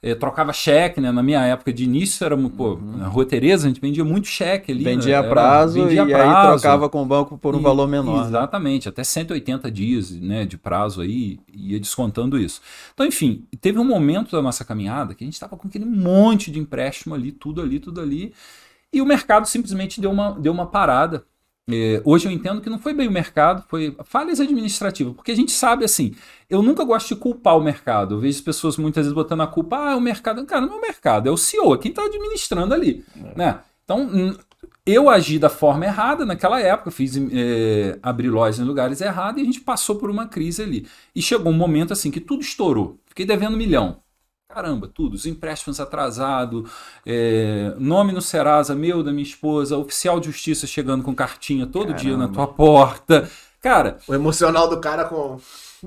eh, 0.07 0.13
trocava 0.13 0.53
cheque, 0.53 1.01
né? 1.01 1.11
Na 1.11 1.23
minha 1.23 1.41
época 1.43 1.73
de 1.73 1.83
início 1.83 2.23
era, 2.23 2.37
pô, 2.37 2.77
na 2.97 3.07
Rua 3.07 3.25
Tereza 3.25 3.65
a 3.65 3.69
gente 3.69 3.81
vendia 3.81 4.05
muito 4.05 4.27
cheque 4.27 4.71
ali. 4.71 4.83
Vendia 4.83 5.15
a 5.19 5.23
era- 5.23 5.29
prazo 5.29 5.81
vendia 5.81 5.95
e 5.97 5.99
aí 6.01 6.11
prazo. 6.11 6.61
trocava 6.61 6.87
com 6.89 7.01
o 7.01 7.05
banco 7.05 7.37
por 7.39 7.55
um 7.55 7.59
E- 7.59 7.63
valor 7.63 7.87
menor. 7.87 8.21
né? 8.21 8.27
Exatamente, 8.27 8.87
até 8.87 9.03
180 9.03 9.71
dias 9.71 10.11
né, 10.11 10.45
de 10.45 10.57
prazo 10.57 11.01
aí, 11.01 11.39
ia 11.51 11.79
descontando 11.79 12.37
isso. 12.37 12.61
Então, 12.93 13.05
enfim, 13.05 13.45
teve 13.59 13.79
um 13.79 13.83
momento 13.83 14.31
da 14.35 14.41
nossa 14.43 14.63
caminhada 14.63 15.15
que 15.15 15.23
a 15.23 15.27
gente 15.27 15.33
estava 15.33 15.57
com 15.57 15.67
aquele 15.67 15.85
monte 15.85 16.51
de 16.51 16.59
empréstimo 16.59 17.15
ali, 17.15 17.31
tudo 17.31 17.59
ali, 17.61 17.79
tudo 17.79 17.99
ali, 17.99 18.31
e 18.93 19.01
o 19.01 19.05
mercado 19.05 19.47
simplesmente 19.47 19.99
deu 19.99 20.11
uma, 20.11 20.31
deu 20.39 20.53
uma 20.53 20.67
parada. 20.67 21.25
É, 21.67 21.99
hoje 22.05 22.27
eu 22.27 22.31
entendo 22.31 22.61
que 22.61 22.69
não 22.69 22.77
foi 22.77 22.93
bem 22.93 23.07
o 23.07 23.11
mercado, 23.11 23.63
foi 23.67 23.95
falhas 24.03 24.39
administrativas, 24.39 25.15
porque 25.15 25.31
a 25.31 25.35
gente 25.35 25.51
sabe 25.51 25.83
assim, 25.83 26.13
eu 26.47 26.61
nunca 26.61 26.83
gosto 26.83 27.15
de 27.15 27.19
culpar 27.19 27.57
o 27.57 27.63
mercado. 27.63 28.15
Eu 28.15 28.19
vejo 28.19 28.37
as 28.37 28.43
pessoas 28.43 28.77
muitas 28.77 29.05
vezes 29.05 29.13
botando 29.13 29.41
a 29.41 29.47
culpa, 29.47 29.77
ah, 29.77 29.91
é 29.93 29.95
o 29.95 30.01
mercado. 30.01 30.45
Cara, 30.45 30.65
não 30.65 30.75
é 30.75 30.77
o 30.77 30.81
mercado, 30.81 31.27
é 31.27 31.31
o 31.31 31.37
CEO, 31.37 31.73
é 31.73 31.77
quem 31.77 31.89
está 31.89 32.03
administrando 32.03 32.73
ali. 32.73 33.03
Né? 33.35 33.59
Então, 33.83 34.37
eu 34.85 35.09
agi 35.09 35.39
da 35.39 35.49
forma 35.49 35.85
errada 35.85 36.25
naquela 36.25 36.59
época, 36.59 36.91
fiz 36.91 37.17
é, 37.17 37.97
abrir 38.03 38.29
lojas 38.29 38.59
em 38.59 38.63
lugares 38.63 39.01
errados 39.01 39.39
e 39.39 39.41
a 39.41 39.45
gente 39.45 39.61
passou 39.61 39.95
por 39.95 40.11
uma 40.11 40.27
crise 40.27 40.61
ali. 40.61 40.87
E 41.15 41.21
chegou 41.21 41.51
um 41.51 41.55
momento 41.55 41.93
assim 41.93 42.11
que 42.11 42.21
tudo 42.21 42.41
estourou. 42.41 42.99
Fiquei 43.07 43.25
devendo 43.25 43.55
um 43.55 43.57
milhão. 43.57 44.04
Caramba, 44.55 44.87
tudo. 44.87 45.15
Os 45.15 45.25
empréstimos 45.25 45.81
atrasados, 45.81 46.71
é, 47.05 47.75
nome 47.77 48.13
no 48.13 48.21
Serasa, 48.21 48.73
meu, 48.73 49.03
da 49.03 49.11
minha 49.11 49.21
esposa, 49.23 49.77
oficial 49.77 50.17
de 50.17 50.27
justiça 50.27 50.65
chegando 50.65 51.03
com 51.03 51.13
cartinha 51.13 51.67
todo 51.67 51.93
dia 51.93 52.15
na 52.15 52.29
Caramba. 52.29 52.33
tua 52.33 52.47
porta. 52.47 53.29
Cara, 53.61 53.97
O 54.07 54.13
emocional 54.13 54.69
do 54.69 54.79
cara 54.79 55.03
com. 55.05 55.37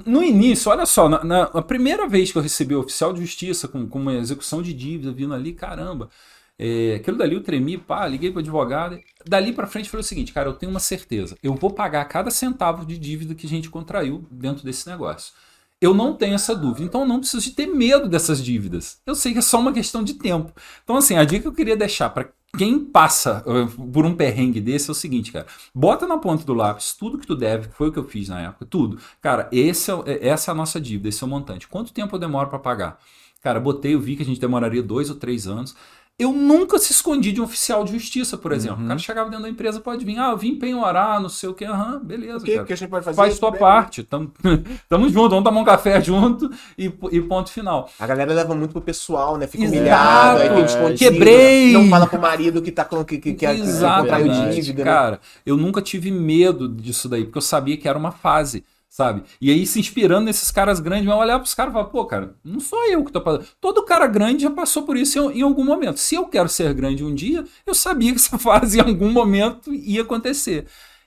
no 0.05 0.23
início, 0.23 0.71
olha 0.71 0.85
só, 0.85 1.09
na, 1.09 1.25
na- 1.25 1.43
a 1.45 1.62
primeira 1.62 2.07
vez 2.07 2.31
que 2.31 2.37
eu 2.39 2.43
recebi 2.43 2.75
o 2.75 2.81
oficial 2.81 3.12
de 3.12 3.21
justiça 3.23 3.66
com, 3.69 3.87
com 3.89 3.99
uma 3.99 4.14
execução 4.14 4.61
de 4.62 4.75
dívida 4.75 5.12
vindo 5.12 5.33
ali, 5.35 5.53
caramba, 5.55 6.11
é, 6.59 6.97
aquilo 6.97 7.16
dali 7.16 7.35
eu 7.37 7.43
tremi, 7.43 7.79
pá, 7.79 8.07
liguei 8.07 8.31
para 8.31 8.41
advogado. 8.41 8.99
Dali 9.27 9.53
para 9.53 9.66
frente 9.66 9.89
foi 9.89 10.01
o 10.01 10.03
seguinte, 10.03 10.33
cara, 10.33 10.49
eu 10.49 10.55
tenho 10.55 10.71
uma 10.71 10.81
certeza, 10.81 11.37
eu 11.43 11.55
vou 11.55 11.71
pagar 11.71 12.05
cada 12.07 12.31
centavo 12.31 12.85
de 12.85 12.99
dívida 12.99 13.35
que 13.35 13.47
a 13.47 13.49
gente 13.49 13.71
contraiu 13.71 14.27
dentro 14.31 14.64
desse 14.64 14.89
negócio. 14.89 15.33
Eu 15.81 15.95
não 15.95 16.12
tenho 16.14 16.35
essa 16.35 16.57
dúvida, 16.57 16.85
então 16.85 17.03
eu 17.03 17.07
não 17.07 17.20
preciso 17.20 17.45
de 17.45 17.53
ter 17.53 17.66
medo 17.66 18.09
dessas 18.09 18.43
dívidas. 18.43 19.01
Eu 19.07 19.14
sei 19.14 19.33
que 19.33 19.39
é 19.39 19.43
só 19.43 19.61
uma 19.61 19.72
questão 19.72 20.03
de 20.03 20.14
tempo. 20.14 20.53
Então, 20.83 20.97
assim, 20.97 21.16
a 21.16 21.24
dica 21.24 21.43
que 21.43 21.49
eu 21.49 21.53
queria 21.53 21.76
deixar 21.76 22.11
para 22.11 22.29
quem 22.57 22.85
passa 22.85 23.45
uh, 23.47 23.87
por 23.93 24.05
um 24.05 24.14
perrengue 24.16 24.61
desse 24.61 24.89
é 24.89 24.93
o 24.93 24.95
seguinte, 24.95 25.31
cara. 25.31 25.47
Bota 25.72 26.07
na 26.07 26.18
ponta 26.18 26.45
do 26.45 26.55
lápis 26.55 26.95
tudo 26.95 27.18
que 27.18 27.26
tu 27.26 27.37
deve, 27.37 27.68
que 27.68 27.74
foi 27.76 27.89
o 27.89 27.93
que 27.93 27.99
eu 27.99 28.05
fiz 28.09 28.29
na 28.29 28.41
época, 28.41 28.66
tudo. 28.66 28.99
Cara, 29.20 29.49
esse 29.53 29.91
é, 29.93 29.95
é- 30.07 30.29
essa 30.29 30.51
é 30.51 30.53
a 30.53 30.55
nossa 30.55 30.81
dívida, 30.81 31.09
esse 31.11 31.22
é 31.22 31.26
o 31.26 31.31
montante. 31.31 31.68
Quanto 31.68 31.93
tempo 31.93 32.16
eu 32.16 32.18
demoro 32.20 32.49
para 32.49 32.59
pagar? 32.59 32.99
Cara, 33.41 33.61
botei, 33.61 33.95
eu 33.95 34.01
vi 34.01 34.16
que 34.16 34.22
a 34.22 34.26
gente 34.26 34.41
demoraria 34.41 34.83
dois 34.83 35.11
ou 35.11 35.16
três 35.16 35.47
anos. 35.47 35.76
Eu 36.19 36.33
nunca 36.33 36.79
se 36.81 36.91
escondi 36.91 37.31
de 37.31 37.41
um 37.41 37.45
oficial 37.45 37.85
de 37.85 37.93
justiça, 37.93 38.37
por 38.37 38.51
exemplo. 38.51 38.83
O 38.85 38.89
cara 38.89 38.99
chegava 38.99 39.31
dentro 39.31 39.45
da 39.45 39.49
empresa, 39.49 39.79
pode 39.81 40.05
vir, 40.05 40.19
ah, 40.19 40.31
eu 40.33 40.37
vim 40.37 40.57
penhorar, 40.59 41.21
não 41.21 41.29
sei 41.29 41.49
o 41.49 41.55
que, 41.55 41.64
aham, 41.64 42.01
beleza. 42.03 42.39
O 42.39 42.43
que, 42.43 42.55
cara. 42.55 42.66
que 42.66 42.73
a 42.73 42.77
gente 42.77 42.89
pode 42.91 43.05
fazer? 43.05 43.16
Faz 43.16 43.39
tua 43.39 43.53
Bem, 43.53 43.61
parte, 43.61 44.03
tamo, 44.03 44.33
tamo 44.89 45.09
junto, 45.09 45.29
vamos 45.31 45.45
tomar 45.45 45.61
um 45.61 45.64
café 45.64 46.01
junto 46.01 46.51
e, 46.77 46.87
e 47.12 47.21
ponto 47.21 47.51
final. 47.53 47.89
A 48.01 48.07
galera 48.07 48.35
leva 48.35 48.53
muito 48.53 48.73
pro 48.73 48.81
pessoal, 48.83 49.37
né? 49.37 49.47
Fica 49.47 49.62
Exato. 49.62 49.79
humilhado, 49.79 50.43
aí 50.43 50.49
tem 50.51 50.59
É, 50.59 50.62
descontinho. 50.62 50.99
quebrei. 50.99 51.73
Não 51.73 51.89
fala 51.89 52.07
pro 52.09 52.21
marido 52.21 52.61
que 52.62 52.73
tá 52.73 52.85
com 52.85 53.05
que, 53.05 53.19
que, 53.19 53.35
que, 53.35 53.47
que 53.47 53.62
contraiu 53.97 54.51
dívida, 54.51 54.85
né? 54.85 54.91
cara. 54.91 55.21
Eu 55.47 55.57
nunca 55.57 55.81
tive 55.81 56.11
medo 56.11 56.69
disso 56.69 57.09
daí, 57.09 57.25
porque 57.25 57.39
eu 57.39 57.43
sabia 57.43 57.77
que 57.77 57.89
era 57.89 57.97
uma 57.99 58.11
fase, 58.11 58.64
sabe? 58.89 59.22
E 59.41 59.51
aí, 59.51 59.66
se 59.66 59.78
inspirando 59.78 60.24
nesses 60.26 60.51
caras 60.51 60.80
grandes, 60.80 61.09
eu 61.09 61.16
olhar 61.16 61.39
pros 61.39 61.55
caras 61.55 61.70
e 61.72 61.74
falar, 61.74 61.86
pô, 61.86 62.05
cara, 62.07 62.34
não 62.45 62.61
sou 62.61 62.84
eu 62.86 63.05
que 63.05 63.12
tô 63.12 63.20
passando. 63.20 63.47
Todo 63.61 63.84
cara 63.84 64.07
grande 64.07 64.43
já 64.43 64.51
passou 64.51 64.82
por 64.84 64.97
isso 64.97 65.18
em, 65.30 65.39
em 65.41 65.43
algum 65.43 65.64
momento. 65.64 65.99
Se 65.99 66.14
eu 66.14 66.26
quero 66.26 66.49
ser 66.49 66.72
grande 66.74 67.05
um 67.05 67.14
dia, 67.14 67.45
eu 67.66 67.74
sabia 67.74 68.11
que 68.12 68.16
essa 68.20 68.39
fase 68.39 68.78
em 68.78 68.82
algum 68.82 69.11
momento 69.11 69.72
ia 69.72 70.03
acontecer. 70.03 70.66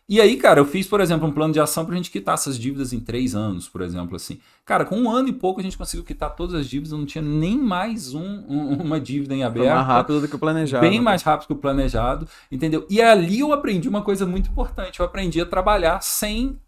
E 0.09 0.19
aí, 0.19 0.35
cara, 0.35 0.59
eu 0.59 0.65
fiz, 0.65 0.85
por 0.87 0.99
exemplo, 0.99 1.25
um 1.25 1.31
plano 1.31 1.53
de 1.53 1.59
ação 1.61 1.85
pra 1.85 1.95
gente 1.95 2.11
quitar 2.11 2.33
essas 2.33 2.59
dívidas 2.59 2.91
em 2.91 2.99
três 2.99 3.33
anos, 3.33 3.69
por 3.69 3.81
exemplo, 3.81 4.15
assim. 4.17 4.39
Cara, 4.65 4.83
com 4.83 4.97
um 4.97 5.09
ano 5.09 5.29
e 5.29 5.31
pouco 5.33 5.61
a 5.61 5.63
gente 5.63 5.77
conseguiu 5.77 6.03
quitar 6.03 6.35
todas 6.35 6.53
as 6.53 6.67
dívidas, 6.67 6.91
não 6.91 7.05
tinha 7.05 7.21
nem 7.21 7.57
mais 7.57 8.13
um- 8.13 8.43
um- 8.45 8.73
uma 8.81 8.99
dívida 8.99 9.33
em 9.33 9.37
Foi 9.37 9.47
aberto 9.47 9.73
mais 9.73 9.87
rápido 9.87 10.19
do 10.19 10.27
que 10.27 10.35
o 10.35 10.39
planejado. 10.39 10.85
bem 10.85 10.99
mais 10.99 11.21
rápido 11.23 11.47
que 11.47 11.53
o 11.53 11.55
planejado, 11.55 12.27
entendeu? 12.51 12.85
E 12.89 13.01
ali 13.01 13.39
eu 13.39 13.53
aprendi 13.53 13.87
uma 13.87 14.01
coisa 14.01 14.25
muito 14.25 14.49
importante. 14.49 14.99
Eu 14.99 15.05
aprendi 15.05 15.39
a 15.39 15.45
trabalhar 15.45 16.01
sem 16.01 16.59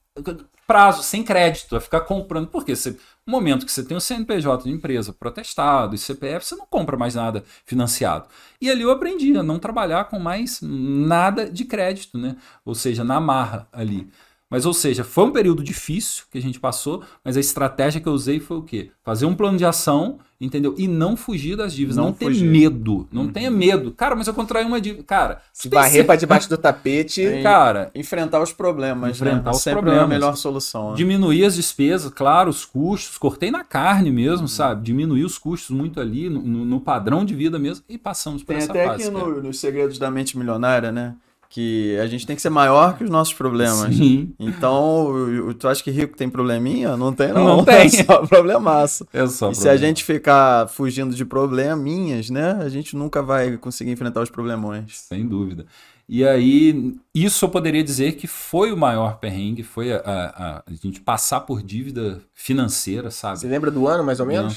prazo, 0.67 1.03
sem 1.03 1.23
crédito, 1.23 1.75
a 1.75 1.81
ficar 1.81 2.01
comprando. 2.01 2.47
Porque 2.47 2.75
você, 2.75 2.91
no 3.25 3.31
momento 3.31 3.65
que 3.65 3.71
você 3.71 3.83
tem 3.83 3.97
o 3.97 4.01
CNPJ 4.01 4.63
de 4.63 4.71
empresa 4.71 5.13
protestado 5.13 5.95
e 5.95 5.97
CPF, 5.97 6.45
você 6.45 6.55
não 6.55 6.65
compra 6.65 6.97
mais 6.97 7.15
nada 7.15 7.43
financiado. 7.65 8.27
E 8.61 8.69
ali 8.69 8.81
eu 8.81 8.91
aprendi 8.91 9.35
a 9.37 9.43
não 9.43 9.59
trabalhar 9.59 10.05
com 10.05 10.19
mais 10.19 10.59
nada 10.61 11.49
de 11.49 11.65
crédito, 11.65 12.17
né? 12.17 12.35
Ou 12.65 12.75
seja, 12.75 13.03
na 13.03 13.19
marra 13.19 13.67
ali. 13.71 14.09
Mas, 14.49 14.67
ou 14.67 14.73
seja, 14.73 15.03
foi 15.03 15.23
um 15.23 15.31
período 15.31 15.63
difícil 15.63 16.25
que 16.31 16.37
a 16.37 16.41
gente 16.41 16.59
passou, 16.59 17.03
mas 17.23 17.35
a 17.35 17.39
estratégia 17.39 17.99
que 17.99 18.07
eu 18.07 18.13
usei 18.13 18.39
foi 18.39 18.57
o 18.57 18.61
quê? 18.61 18.91
Fazer 19.03 19.25
um 19.25 19.35
plano 19.35 19.57
de 19.57 19.65
ação, 19.65 20.19
entendeu? 20.45 20.75
E 20.77 20.87
não 20.87 21.15
fugir 21.15 21.55
das 21.55 21.73
dívidas, 21.73 21.95
Não 21.97 22.05
não, 22.05 22.13
ter 22.13 22.25
fugir. 22.25 22.45
medo, 22.47 23.07
não 23.11 23.27
tenha 23.27 23.49
medo. 23.49 23.91
Cara, 23.91 24.15
mas 24.15 24.27
eu 24.27 24.33
contraí 24.33 24.65
uma 24.65 24.79
dívida. 24.81 25.03
Cara, 25.03 25.41
Se 25.51 25.69
varrer 25.69 26.05
pra 26.05 26.15
debaixo 26.15 26.49
do 26.49 26.57
tapete. 26.57 27.21
Tem- 27.21 27.41
Cara, 27.43 27.91
Enfrentar 27.95 28.41
os 28.41 28.51
problemas, 28.51 29.11
Enfrentar 29.11 29.43
né? 29.45 29.51
os 29.51 29.61
Sempre 29.61 29.79
é 29.79 29.79
a 29.79 29.83
problemas. 29.83 30.09
melhor 30.09 30.35
solução. 30.37 30.91
né? 30.91 30.95
diminuir 30.97 31.45
as 31.45 31.55
despesas, 31.55 32.11
claro, 32.13 32.49
os 32.49 32.65
custos, 32.65 33.17
cortei 33.17 33.49
na 33.51 33.63
carne 33.63 34.11
mesmo, 34.11 34.47
sabe? 34.47 34.83
Diminuir 34.83 35.23
os 35.23 35.37
custos 35.37 35.69
muito 35.75 35.99
ali, 35.99 36.29
no, 36.29 36.41
no- 36.41 36.79
padrão 36.81 37.23
de 37.23 37.33
vida 37.33 37.57
mesmo, 37.57 37.83
e 37.87 37.97
passamos 37.97 38.43
por 38.43 38.47
Tem 38.53 38.57
essa 38.57 38.71
até 38.71 38.85
fase. 38.85 39.03
aqui 39.03 39.11
cara. 39.13 39.25
no- 39.27 39.41
nos 39.43 39.59
Segredos 39.59 39.97
da 39.97 40.11
Mente 40.11 40.37
Milionária, 40.37 40.91
né? 40.91 41.15
Que 41.55 41.99
a 41.99 42.07
gente 42.07 42.25
tem 42.25 42.35
que 42.35 42.41
ser 42.41 42.49
maior 42.49 42.97
que 42.97 43.03
os 43.03 43.09
nossos 43.11 43.31
problemas. 43.31 43.95
Sim. 43.95 44.33
Então, 44.39 45.13
tu 45.59 45.67
acha 45.67 45.83
que 45.83 45.91
rico 45.91 46.17
tem 46.17 46.27
probleminha? 46.27 46.97
Não 46.97 47.13
tem, 47.13 47.31
não. 47.31 47.57
Não 47.57 47.63
tem. 47.63 47.85
É 47.85 48.03
só 48.03 48.25
problemaço. 48.25 49.07
É 49.13 49.27
só 49.27 49.51
E 49.51 49.53
se 49.55 49.61
a 49.61 49.63
problema. 49.69 49.77
gente 49.77 50.03
ficar 50.03 50.67
fugindo 50.67 51.13
de 51.13 51.23
probleminhas, 51.23 52.31
né? 52.31 52.53
A 52.59 52.69
gente 52.69 52.95
nunca 52.95 53.21
vai 53.21 53.55
conseguir 53.57 53.91
enfrentar 53.91 54.21
os 54.23 54.31
problemões. 54.31 55.01
Sem 55.01 55.27
dúvida. 55.27 55.67
E 56.09 56.25
aí, 56.25 56.95
isso 57.13 57.45
eu 57.45 57.49
poderia 57.49 57.83
dizer 57.83 58.13
que 58.13 58.25
foi 58.25 58.71
o 58.71 58.77
maior 58.77 59.19
perrengue, 59.19 59.61
foi 59.61 59.93
a, 59.93 59.97
a- 59.97 60.57
a- 60.57 60.63
gente 60.81 61.01
passar 61.01 61.41
por 61.41 61.61
dívida 61.61 62.19
financeira, 62.33 63.11
sabe? 63.11 63.37
Você 63.39 63.47
lembra 63.47 63.69
do 63.69 63.87
ano, 63.87 64.03
mais 64.03 64.19
ou 64.19 64.25
menos? 64.25 64.53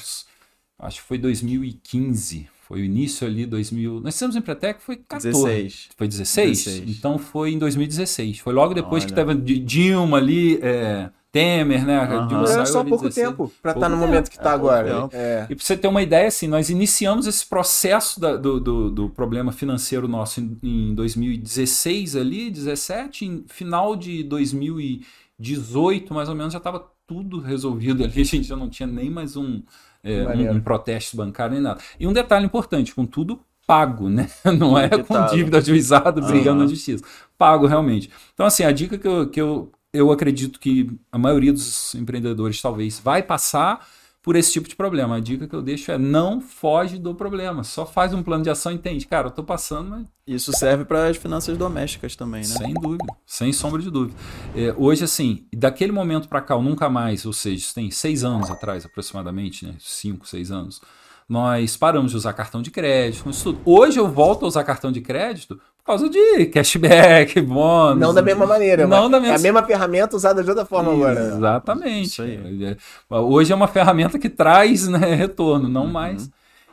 Nossa, 0.79 0.89
acho 0.89 1.03
que 1.03 1.07
foi 1.07 1.19
2015. 1.19 2.49
Foi 2.67 2.81
o 2.81 2.85
início 2.85 3.27
ali, 3.27 3.47
2000. 3.47 4.01
Nós 4.01 4.15
fizemos 4.15 4.35
Empretec, 4.35 4.83
foi 4.83 4.97
14. 4.97 5.31
16. 5.31 5.89
Foi 5.97 6.09
16? 6.09 6.65
16. 6.65 6.91
Então 6.99 7.17
foi 7.19 7.53
em 7.53 7.59
2016. 7.59 8.41
Foi 8.41 8.53
logo 8.53 8.75
depois 8.75 9.05
que 9.05 9.13
Olha. 9.13 9.25
teve 9.25 9.35
D- 9.41 9.59
Dilma 9.61 10.17
ali, 10.17 10.59
é, 10.61 11.11
Temer, 11.31 11.87
né? 11.87 11.99
A 11.99 12.03
Aham. 12.05 12.27
Dilma 12.27 12.47
saiu 12.49 12.67
só 12.67 12.83
pouco 12.83 13.05
16. 13.09 13.29
tempo 13.29 13.53
pra 13.63 13.73
Pouco 13.73 13.87
estar 13.87 13.89
no 13.89 13.95
tempo. 13.97 14.07
momento 14.09 14.31
que 14.31 14.39
tá 14.39 14.51
É, 14.51 14.55
agora. 14.55 15.09
É. 15.13 15.47
E 15.49 15.55
pra 15.55 15.65
você 15.65 15.77
ter 15.77 15.87
uma 15.87 16.03
ideia, 16.03 16.27
assim, 16.27 16.49
nós 16.49 16.69
iniciamos 16.69 17.29
esse 17.29 17.47
processo 17.47 18.19
da- 18.19 18.37
do, 18.37 18.59
do, 18.59 18.91
do 18.91 19.11
problema 19.11 19.53
financeiro 19.53 20.09
nosso 20.09 20.41
em, 20.41 20.59
em 20.63 20.93
2016 20.95 22.17
ali, 22.17 22.51
17, 22.51 23.25
em 23.27 23.45
final 23.47 23.95
de 23.95 24.25
2018, 24.25 26.13
mais 26.15 26.29
ou 26.29 26.35
menos, 26.35 26.53
já 26.53 26.59
estava 26.59 26.85
tudo 27.07 27.39
resolvido 27.41 28.03
ali, 28.03 28.13
a 28.21 28.25
gente 28.25 28.43
já 28.49 28.57
não 28.57 28.69
tinha 28.69 28.87
nem 28.87 29.09
mais 29.11 29.37
um, 29.37 29.63
é, 30.07 30.29
um, 30.29 30.57
um 30.57 30.61
protesto 30.61 31.17
bancário 31.17 31.55
nem 31.55 31.63
nada. 31.63 31.81
E 31.99 32.07
um 32.07 32.13
detalhe 32.13 32.47
importante, 32.47 32.95
com 32.95 33.05
tudo 33.05 33.41
pago, 33.67 34.09
né? 34.09 34.29
Não 34.59 34.79
é 34.79 34.89
com 34.89 35.27
dívida 35.27 35.59
ajuizada 35.59 36.21
brigando 36.21 36.61
Aham. 36.61 36.65
na 36.65 36.67
justiça. 36.67 37.05
Pago 37.37 37.67
realmente. 37.67 38.11
Então, 38.33 38.47
assim, 38.47 38.63
a 38.63 38.71
dica 38.71 38.97
que 38.97 39.09
eu, 39.09 39.29
que 39.29 39.41
eu, 39.41 39.73
eu 39.93 40.13
acredito 40.13 40.61
que 40.61 40.91
a 41.11 41.19
maioria 41.19 41.53
dos 41.53 41.95
empreendedores 41.95 42.63
talvez 42.63 43.01
vai 43.01 43.23
passar 43.23 43.87
por 44.27 44.35
esse 44.35 44.53
tipo 44.53 44.69
de 44.69 44.75
problema. 44.75 45.15
A 45.15 45.21
dica 45.21 45.47
que 45.47 45.55
eu 45.55 45.63
deixo 45.63 45.93
é 45.93 45.97
não 45.97 46.41
foge 46.41 46.99
do 46.99 47.15
problema. 47.15 47.63
Só 47.63 47.87
faz 47.87 48.13
um 48.13 48.25
plano 48.25 48.43
de 48.43 48.51
ação 48.51 48.73
e 48.73 48.75
entende. 48.75 49.07
Cara, 49.07 49.29
eu 49.29 49.31
tô 49.31 49.45
passando, 49.45 49.91
mas 49.91 50.07
Isso 50.27 50.53
serve 50.53 50.85
para 50.85 51.07
as 51.07 51.17
finanças 51.17 51.57
domésticas 51.57 52.17
também, 52.17 52.41
né? 52.41 52.49
sem 52.49 52.75
dúvida, 52.75 53.05
sem 53.25 53.53
sombra 53.53 53.81
de 53.81 53.89
dúvida. 53.89 54.19
É, 54.57 54.75
hoje, 54.77 55.05
assim, 55.05 55.47
daquele 55.55 55.93
momento 55.93 56.29
para 56.29 56.41
cá, 56.41 56.59
nunca 56.59 56.91
mais, 56.91 57.25
ou 57.25 57.33
seja, 57.33 57.55
isso 57.55 57.73
tem 57.73 57.89
seis 57.93 58.25
anos 58.25 58.51
atrás 58.51 58.85
aproximadamente, 58.85 59.65
né? 59.65 59.77
Cinco, 59.79 60.27
seis 60.27 60.51
anos, 60.51 60.81
nós 61.29 61.77
paramos 61.77 62.11
de 62.11 62.17
usar 62.17 62.33
cartão 62.33 62.61
de 62.61 62.73
crédito, 62.73 63.31
isso 63.31 63.53
tudo. 63.53 63.61
Hoje 63.65 64.01
eu 64.01 64.09
volto 64.09 64.45
a 64.45 64.49
usar 64.49 64.65
cartão 64.65 64.91
de 64.91 65.01
crédito 65.01 65.61
por 65.87 65.93
causa 65.93 66.09
de 66.11 66.47
cashback, 66.47 67.41
bônus. 67.43 68.01
Não 68.01 68.13
da 68.13 68.21
mesma 68.21 68.45
maneira, 68.45 68.87
Não 68.89 69.09
da 69.09 69.21
mesma- 69.21 69.35
é 69.37 69.39
a 69.39 69.41
mesma 69.41 69.63
ferramenta 69.63 70.17
usada 70.17 70.43
de 70.43 70.51
outra 70.51 70.65
forma 70.67 70.93
agora. 70.93 71.21
Exatamente. 71.21 72.09
Isso 72.09 72.23
aí. 72.23 72.39
É, 72.65 72.77
Hoje 73.17 73.53
é 73.53 73.55
uma 73.55 73.69
ferramenta 73.69 74.19
que 74.19 74.29
traz 74.29 74.89
né, 74.89 75.15
retorno, 75.15 75.67
Uhum. 75.67 75.71
não 75.73 75.87
mais. 75.87 76.29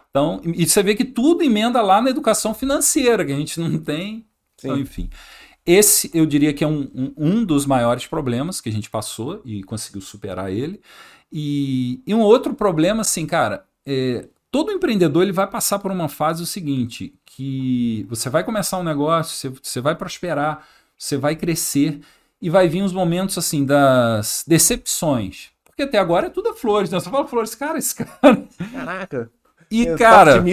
Então, 0.10 0.42
e 0.44 0.66
você 0.68 0.82
vê 0.82 0.96
que 0.96 1.06
tudo 1.06 1.44
emenda 1.44 1.80
lá 1.82 2.02
na 2.02 2.10
educação 2.10 2.54
financeira, 2.56 3.24
que 3.24 3.32
a 3.32 3.36
gente 3.36 3.60
não 3.60 3.78
tem. 3.78 4.26
Então, 4.60 4.76
Sim. 4.76 4.82
enfim. 4.82 5.10
Esse 5.66 6.10
eu 6.14 6.26
diria 6.26 6.52
que 6.52 6.64
é 6.64 6.68
um, 6.68 6.90
um, 6.94 7.14
um 7.16 7.46
dos 7.46 7.66
maiores 7.68 8.06
problemas 8.08 8.60
que 8.60 8.68
a 8.70 8.72
gente 8.72 8.90
passou 8.90 9.42
e 9.46 9.64
conseguiu 9.64 10.02
superar 10.02 10.52
ele. 10.52 10.82
E, 11.32 12.02
e 12.06 12.14
um 12.14 12.20
outro 12.22 12.54
problema, 12.54 13.02
assim, 13.02 13.26
cara, 13.26 13.64
é, 13.86 14.26
todo 14.54 14.72
empreendedor 14.72 15.24
ele 15.24 15.32
vai 15.32 15.48
passar 15.48 15.80
por 15.80 15.90
uma 15.90 16.08
fase 16.08 16.44
o 16.44 16.46
seguinte, 16.46 17.12
que 17.26 18.06
você 18.08 18.30
vai 18.30 18.44
começar 18.44 18.78
um 18.78 18.84
negócio, 18.84 19.36
você, 19.36 19.60
você 19.64 19.82
vai 19.82 19.96
prosperar, 19.96 20.64
você 20.96 21.18
vai 21.18 21.36
crescer 21.36 22.00
e 22.40 22.52
vai 22.52 22.68
vir 22.68 22.84
os 22.84 22.94
momentos 22.94 23.36
assim 23.36 23.66
das 23.66 24.46
decepções. 24.48 25.50
Porque 25.66 25.82
até 25.82 25.98
agora 25.98 26.28
é 26.28 26.30
tudo 26.30 26.50
a 26.50 26.54
flores, 26.54 26.92
né? 26.92 27.00
Você 27.00 27.10
fala 27.10 27.28
flores, 27.28 27.56
cara, 27.56 27.80
esse 27.80 27.96
cara. 27.98 28.48
Caraca. 28.72 29.32
E, 29.72 29.88
eu 29.88 29.98
cara, 29.98 30.44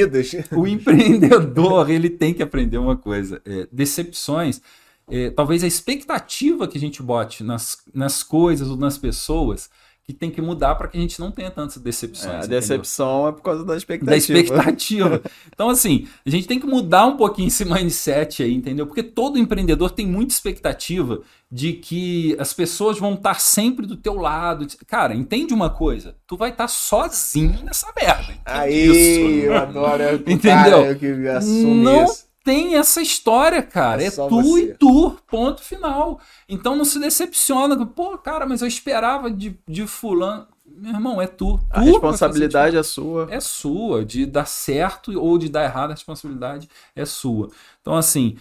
o 0.52 0.66
empreendedor 0.66 1.90
ele 1.90 2.08
tem 2.08 2.32
que 2.32 2.42
aprender 2.42 2.78
uma 2.78 2.96
coisa: 2.96 3.42
é, 3.44 3.68
decepções. 3.70 4.62
é, 5.10 5.28
talvez 5.28 5.62
a 5.62 5.66
expectativa 5.66 6.66
que 6.66 6.78
a 6.78 6.80
gente 6.80 7.02
bote 7.02 7.44
nas, 7.44 7.82
nas 7.92 8.22
coisas 8.22 8.66
ou 8.70 8.78
nas 8.78 8.96
pessoas 8.96 9.68
que 10.12 10.18
tem 10.18 10.30
que 10.30 10.40
mudar 10.42 10.74
para 10.74 10.88
que 10.88 10.98
a 10.98 11.00
gente 11.00 11.18
não 11.20 11.30
tenha 11.30 11.50
tantas 11.50 11.76
decepções. 11.78 12.26
É, 12.26 12.36
a 12.36 12.38
entendeu? 12.38 12.60
decepção 12.60 13.28
é 13.28 13.32
por 13.32 13.42
causa 13.42 13.64
da 13.64 13.76
expectativa. 13.76 14.10
da 14.10 14.16
expectativa. 14.16 15.22
Então, 15.52 15.68
assim, 15.68 16.08
a 16.24 16.30
gente 16.30 16.46
tem 16.46 16.58
que 16.58 16.66
mudar 16.66 17.06
um 17.06 17.16
pouquinho 17.16 17.48
esse 17.48 17.64
mindset 17.64 18.42
aí, 18.42 18.54
entendeu? 18.54 18.86
Porque 18.86 19.02
todo 19.02 19.38
empreendedor 19.38 19.90
tem 19.90 20.06
muita 20.06 20.32
expectativa 20.32 21.20
de 21.52 21.74
que 21.74 22.34
as 22.38 22.54
pessoas 22.54 22.98
vão 22.98 23.14
estar 23.14 23.40
sempre 23.40 23.86
do 23.86 23.96
teu 23.96 24.14
lado. 24.14 24.66
Cara, 24.86 25.14
entende 25.14 25.52
uma 25.52 25.68
coisa? 25.68 26.16
Tu 26.26 26.36
vai 26.36 26.50
estar 26.50 26.68
sozinho 26.68 27.62
nessa 27.62 27.92
merda. 27.94 28.34
Aí, 28.44 29.44
eu 29.44 29.56
adoro. 29.56 30.02
o 30.26 30.30
Entendeu? 30.30 30.82
Cara 30.82 30.94
que 30.94 31.28
assume 31.28 31.84
Não 31.84 32.04
isso. 32.04 32.29
Tem 32.44 32.76
essa 32.76 33.00
história, 33.00 33.62
cara. 33.62 34.02
É 34.02 34.06
É, 34.06 34.10
tu 34.10 34.28
você. 34.28 34.62
e 34.62 34.74
tu, 34.74 35.16
ponto 35.28 35.62
final. 35.62 36.20
Então 36.48 36.74
não 36.74 36.84
se 36.84 36.98
decepciona. 36.98 37.86
Pô, 37.86 38.16
cara, 38.18 38.46
mas 38.46 38.62
eu 38.62 38.68
esperava 38.68 39.30
de, 39.30 39.58
de 39.68 39.86
fulano. 39.86 40.46
Meu 40.64 40.94
irmão, 40.94 41.20
é 41.20 41.26
tu. 41.26 41.58
Tu 41.58 41.64
A 41.70 41.80
responsabilidade 41.80 42.76
é 42.76 42.82
sua. 42.82 43.26
é 43.30 43.40
sua. 43.40 44.04
De 44.04 44.24
dar 44.24 44.46
certo 44.46 45.12
ou 45.18 45.36
de 45.36 45.48
dar 45.48 45.64
errado, 45.64 45.90
a 45.90 45.94
responsabilidade 45.94 46.68
é 46.96 47.04
sua. 47.04 47.50
Então, 47.80 47.94
assim, 47.96 48.36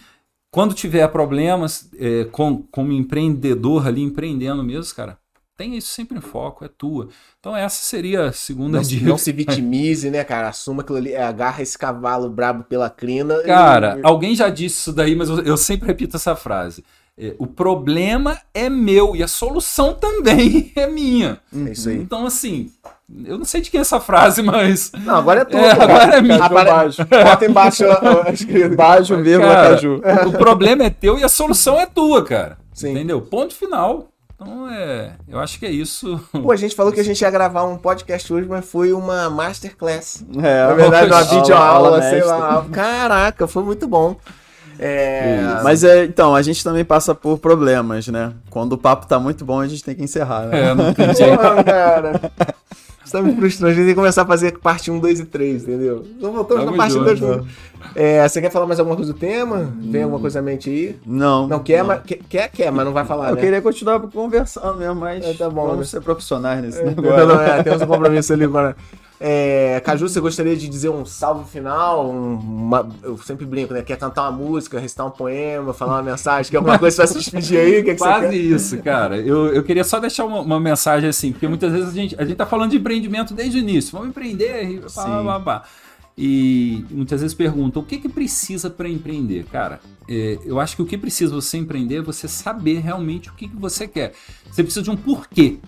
quando 0.50 0.74
tiver 0.74 1.06
problemas 1.08 1.90
é, 1.98 2.24
com, 2.24 2.62
como 2.70 2.92
empreendedor 2.92 3.86
ali, 3.86 4.00
empreendendo 4.00 4.64
mesmo, 4.64 4.94
cara, 4.94 5.18
tenha 5.60 5.76
isso 5.76 5.88
sempre 5.92 6.16
em 6.16 6.20
foco, 6.22 6.64
é 6.64 6.68
tua. 6.68 7.08
Então, 7.38 7.54
essa 7.54 7.82
seria 7.82 8.24
a 8.28 8.32
segunda 8.32 8.78
Não, 8.78 8.84
se- 8.84 8.90
dica. 8.90 9.08
não 9.08 9.18
se 9.18 9.30
vitimize, 9.30 10.08
né, 10.10 10.24
cara? 10.24 10.48
Assuma 10.48 10.80
aquilo 10.82 10.96
ali, 10.96 11.14
agarra 11.14 11.62
esse 11.62 11.76
cavalo 11.76 12.30
brabo 12.30 12.64
pela 12.64 12.88
crina. 12.88 13.34
e- 13.34 13.46
Cara, 13.46 13.98
alguém 14.02 14.34
já 14.34 14.48
disse 14.48 14.78
isso 14.78 14.92
daí, 14.92 15.14
mas 15.14 15.28
eu, 15.28 15.40
eu 15.40 15.56
sempre 15.58 15.86
repito 15.88 16.16
essa 16.16 16.34
frase. 16.34 16.82
É, 17.18 17.34
o 17.38 17.46
problema 17.46 18.38
é 18.54 18.70
meu 18.70 19.14
e 19.14 19.22
a 19.22 19.28
solução 19.28 19.92
também 19.92 20.72
é 20.76 20.86
minha. 20.86 21.38
É 21.54 21.72
isso 21.72 21.90
aí. 21.90 21.96
Então, 21.98 22.24
assim, 22.24 22.70
eu 23.26 23.36
não 23.36 23.44
sei 23.44 23.60
de 23.60 23.70
quem 23.70 23.76
é 23.76 23.82
essa 23.82 24.00
frase, 24.00 24.42
mas. 24.42 24.90
Não, 25.04 25.16
agora 25.16 25.40
é 25.42 25.44
tudo. 25.44 25.58
É, 25.62 25.70
agora 25.72 26.16
é 26.16 26.20
minha. 26.22 26.42
Apare- 26.42 26.70
Baixo. 26.70 27.04
Bota 27.04 27.44
embaixo. 27.44 27.84
Baixo, 28.76 29.16
vírgula, 29.22 29.52
Cara, 29.54 29.68
caju. 29.74 30.00
o 30.28 30.32
problema 30.32 30.84
é 30.84 30.90
teu 30.90 31.18
e 31.18 31.24
a 31.24 31.28
solução 31.28 31.78
é 31.78 31.84
tua, 31.84 32.24
cara. 32.24 32.58
Sim. 32.72 32.92
Entendeu? 32.92 33.20
Ponto 33.20 33.54
final. 33.54 34.09
Então, 34.40 34.70
é. 34.70 35.12
Eu 35.28 35.38
acho 35.38 35.58
que 35.58 35.66
é 35.66 35.70
isso. 35.70 36.18
Pô, 36.32 36.50
a 36.50 36.56
gente 36.56 36.74
falou 36.74 36.90
que 36.92 37.00
a 37.00 37.04
gente 37.04 37.20
ia 37.20 37.30
gravar 37.30 37.64
um 37.64 37.76
podcast 37.76 38.32
hoje, 38.32 38.46
mas 38.48 38.64
foi 38.64 38.92
uma 38.92 39.28
masterclass. 39.28 40.24
É, 40.42 40.66
Na 40.66 40.74
verdade, 40.74 41.06
uma 41.08 41.16
Aula- 41.18 41.24
videoaula, 41.42 41.88
aula 41.88 42.02
sei 42.02 42.22
lá. 42.24 42.66
Caraca, 42.72 43.46
foi 43.46 43.62
muito 43.62 43.86
bom. 43.86 44.16
É... 44.78 45.60
Mas 45.62 45.84
é, 45.84 46.04
então, 46.04 46.34
a 46.34 46.40
gente 46.40 46.64
também 46.64 46.86
passa 46.86 47.14
por 47.14 47.38
problemas, 47.38 48.08
né? 48.08 48.32
Quando 48.48 48.72
o 48.72 48.78
papo 48.78 49.06
tá 49.06 49.18
muito 49.18 49.44
bom, 49.44 49.60
a 49.60 49.68
gente 49.68 49.84
tem 49.84 49.94
que 49.94 50.02
encerrar, 50.02 50.46
né? 50.46 50.70
É, 50.70 50.74
não 50.74 50.94
tem 50.94 51.14
jeito. 51.14 51.36
Porra, 51.36 51.62
cara. 51.62 52.20
Você 53.10 53.16
tá 53.16 53.22
me 53.24 53.34
frustrando. 53.34 53.72
A 53.72 53.74
gente 53.74 53.84
tem 53.86 53.88
que 53.92 53.94
começar 53.96 54.22
a 54.22 54.26
fazer 54.26 54.56
parte 54.58 54.88
1, 54.88 55.00
2 55.00 55.20
e 55.20 55.24
3, 55.24 55.62
entendeu? 55.64 56.04
Então 56.16 56.32
voltamos 56.32 56.64
Tamo 56.64 56.76
na 56.76 56.76
parte 56.76 56.92
junto. 56.94 57.04
2. 57.16 57.44
É, 57.96 58.28
você 58.28 58.40
quer 58.40 58.52
falar 58.52 58.66
mais 58.66 58.78
alguma 58.78 58.94
coisa 58.94 59.12
do 59.12 59.18
tema? 59.18 59.72
Vem 59.80 60.04
alguma 60.04 60.20
coisa 60.20 60.38
à 60.38 60.42
mente 60.42 60.70
aí? 60.70 60.96
Não. 61.04 61.48
Não 61.48 61.58
quer, 61.58 61.82
mas 61.82 62.02
quer, 62.28 62.48
quer, 62.50 62.70
mas 62.70 62.84
não 62.84 62.92
vai 62.92 63.04
falar, 63.04 63.30
Eu 63.30 63.34
né? 63.34 63.40
queria 63.40 63.60
continuar 63.60 63.98
conversando 64.00 64.76
mesmo, 64.76 64.94
mas 64.94 65.24
É, 65.24 65.32
tá 65.34 65.50
bom, 65.50 65.62
vamos 65.62 65.78
né? 65.78 65.84
ser 65.86 66.00
profissionais 66.02 66.62
nesse 66.62 66.78
É, 66.80 66.84
negócio. 66.84 67.26
não, 67.26 67.26
não, 67.34 67.42
é, 67.42 67.62
temos 67.64 67.82
um 67.82 67.86
compromisso 67.86 68.32
ali 68.32 68.44
agora. 68.44 68.76
É, 69.22 69.78
Caju, 69.84 70.08
você 70.08 70.18
gostaria 70.18 70.56
de 70.56 70.66
dizer 70.66 70.88
um 70.88 71.04
salve 71.04 71.44
final? 71.50 72.08
Um- 72.10 72.36
uma- 72.36 72.88
eu 73.02 73.18
sempre 73.18 73.44
brinco, 73.44 73.74
né? 73.74 73.82
Quer 73.82 73.98
cantar 73.98 74.22
uma 74.22 74.32
música, 74.32 74.80
recitar 74.80 75.06
um 75.06 75.10
poema, 75.10 75.74
falar 75.74 75.96
uma 75.96 76.02
mensagem? 76.02 76.50
Quer 76.50 76.56
alguma 76.56 76.78
coisa 76.78 76.96
pra 76.96 77.06
se 77.06 77.18
despedir 77.18 77.58
aí? 77.58 77.82
Que, 77.82 77.92
que 77.92 77.98
você 77.98 78.04
Quase 78.04 78.36
isso, 78.36 78.78
cara. 78.78 79.18
Eu, 79.18 79.48
eu 79.54 79.62
queria 79.62 79.84
só 79.84 80.00
deixar 80.00 80.24
uma, 80.24 80.40
uma 80.40 80.58
mensagem 80.58 81.06
assim, 81.10 81.32
porque 81.32 81.46
muitas 81.46 81.70
vezes 81.70 81.88
a 81.88 81.92
gente, 81.92 82.16
a 82.18 82.24
gente 82.24 82.36
tá 82.36 82.46
falando 82.46 82.70
de 82.70 82.78
empreendimento 82.78 83.34
desde 83.34 83.58
o 83.58 83.60
início. 83.60 83.92
Vamos 83.92 84.08
empreender, 84.08 84.64
e 84.64 84.78
pá, 84.80 85.22
pá, 85.22 85.40
pá. 85.40 85.62
E 86.16 86.84
muitas 86.90 87.20
vezes 87.22 87.34
perguntam 87.34 87.82
o 87.82 87.84
que, 87.84 87.98
que 87.98 88.08
precisa 88.08 88.68
para 88.68 88.88
empreender, 88.88 89.44
cara. 89.44 89.80
é, 90.08 90.38
eu 90.44 90.58
acho 90.60 90.76
que 90.76 90.82
o 90.82 90.86
que 90.86 90.98
precisa 90.98 91.34
você 91.34 91.56
empreender 91.56 91.96
é 91.96 92.02
você 92.02 92.28
saber 92.28 92.80
realmente 92.80 93.30
o 93.30 93.32
que, 93.32 93.48
que 93.48 93.56
você 93.56 93.86
quer. 93.88 94.12
Você 94.50 94.62
precisa 94.62 94.82
de 94.82 94.90
um 94.90 94.96
porquê. 94.96 95.58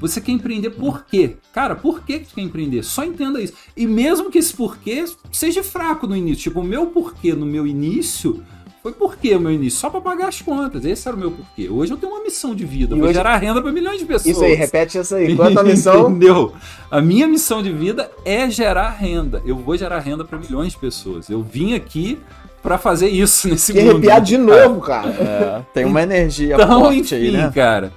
Você 0.00 0.20
quer 0.20 0.32
empreender 0.32 0.70
por 0.70 1.04
quê? 1.04 1.36
Cara, 1.52 1.74
por 1.74 2.02
que 2.02 2.20
tu 2.20 2.34
quer 2.34 2.42
empreender? 2.42 2.84
Só 2.84 3.04
entenda 3.04 3.42
isso. 3.42 3.52
E 3.76 3.86
mesmo 3.86 4.30
que 4.30 4.38
esse 4.38 4.54
porquê 4.54 5.04
seja 5.32 5.62
fraco 5.62 6.06
no 6.06 6.16
início, 6.16 6.44
tipo, 6.44 6.60
o 6.60 6.64
meu 6.64 6.86
porquê 6.86 7.34
no 7.34 7.44
meu 7.44 7.66
início 7.66 8.42
foi 8.88 8.92
porquê 8.92 9.34
o 9.34 9.40
meu 9.40 9.50
início? 9.52 9.78
Só 9.78 9.90
para 9.90 10.00
pagar 10.00 10.28
as 10.28 10.40
contas. 10.40 10.84
Esse 10.84 11.06
era 11.08 11.16
o 11.16 11.20
meu 11.20 11.30
porquê. 11.30 11.68
Hoje 11.68 11.92
eu 11.92 11.96
tenho 11.96 12.12
uma 12.12 12.22
missão 12.22 12.54
de 12.54 12.64
vida. 12.64 12.94
E 12.94 12.98
vou 12.98 13.08
hoje- 13.08 13.14
gerar 13.18 13.36
renda 13.36 13.60
para 13.60 13.70
milhões 13.72 13.98
de 13.98 14.04
pessoas. 14.06 14.34
Isso 14.36 14.44
aí, 14.44 14.54
repete 14.54 14.98
isso 14.98 15.14
aí. 15.14 15.34
Qual 15.36 15.48
é 15.48 15.50
a 15.50 15.54
tua 15.54 15.64
missão? 15.64 16.10
Entendeu? 16.10 16.52
A 16.90 17.00
minha 17.00 17.26
missão 17.26 17.62
de 17.62 17.72
vida 17.72 18.10
é 18.24 18.48
gerar 18.50 18.90
renda. 18.90 19.42
Eu 19.44 19.56
vou 19.56 19.76
gerar 19.76 19.98
renda 19.98 20.24
para 20.24 20.38
milhões 20.38 20.72
de 20.72 20.78
pessoas. 20.78 21.28
Eu 21.28 21.42
vim 21.42 21.74
aqui 21.74 22.18
para 22.62 22.78
fazer 22.78 23.08
isso 23.08 23.46
nesse 23.50 23.72
Que 23.72 23.80
mundo. 23.80 23.90
arrepiar 23.92 24.20
de 24.20 24.36
novo, 24.38 24.80
cara. 24.80 25.08
É, 25.10 25.62
tem 25.74 25.84
uma 25.84 26.02
energia 26.02 26.54
Então, 26.54 26.80
forte 26.84 26.98
enfim, 27.14 27.14
aí, 27.14 27.30
né? 27.32 27.52
cara. 27.54 27.92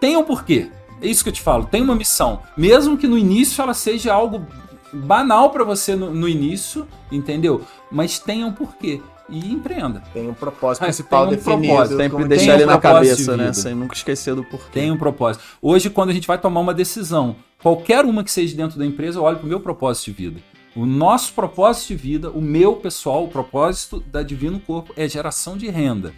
Tem 0.00 0.16
um 0.16 0.22
porquê. 0.24 0.68
É 1.02 1.06
isso 1.06 1.22
que 1.22 1.28
eu 1.30 1.34
te 1.34 1.40
falo. 1.42 1.64
Tem 1.64 1.82
uma 1.82 1.94
missão. 1.94 2.40
Mesmo 2.56 2.96
que 2.96 3.06
no 3.06 3.16
início 3.18 3.60
ela 3.62 3.74
seja 3.74 4.12
algo 4.12 4.46
banal 4.92 5.50
para 5.50 5.64
você 5.64 5.96
no, 5.96 6.10
no 6.14 6.28
início, 6.28 6.86
entendeu? 7.10 7.62
Mas 7.90 8.18
tenha 8.18 8.46
um 8.46 8.52
porquê. 8.52 9.00
E 9.28 9.52
empreenda. 9.52 10.02
Tem 10.12 10.28
um 10.28 10.34
propósito 10.34 10.82
Ah, 10.82 10.86
principal 10.86 11.26
tem 11.26 11.34
um 11.34 11.36
definido. 11.38 11.66
propósito, 11.68 11.96
Sempre 11.96 12.24
deixar 12.28 12.44
tem- 12.44 12.54
ele 12.56 12.66
na 12.66 12.78
propósito 12.78 13.16
de 13.16 13.24
cabeça, 13.24 13.36
né? 13.36 13.52
Sem 13.54 13.74
nunca 13.74 13.94
esquecer 13.94 14.34
do 14.34 14.44
porquê. 14.44 14.66
Tem 14.72 14.90
um 14.90 14.98
propósito. 14.98 15.42
Hoje, 15.62 15.88
quando 15.88 16.10
a 16.10 16.12
gente 16.12 16.26
vai 16.26 16.36
tomar 16.38 16.60
uma 16.60 16.74
decisão, 16.74 17.36
qualquer 17.62 18.04
uma 18.04 18.22
que 18.22 18.30
seja 18.30 18.54
dentro 18.54 18.78
da 18.78 18.84
empresa, 18.84 19.18
eu 19.18 19.22
olho 19.22 19.38
para 19.38 19.46
o 19.46 19.48
meu 19.48 19.60
propósito 19.60 20.06
de 20.06 20.12
vida. 20.12 20.40
O 20.76 20.84
nosso 20.84 21.32
propósito 21.32 21.88
de 21.88 21.96
vida, 21.96 22.30
o 22.30 22.40
meu 22.42 22.74
pessoal, 22.76 23.24
o 23.24 23.28
propósito 23.28 24.00
da 24.10 24.22
Divino 24.22 24.60
Corpo 24.60 24.92
é 24.96 25.08
geração 25.08 25.56
de 25.56 25.68
renda. 25.70 26.12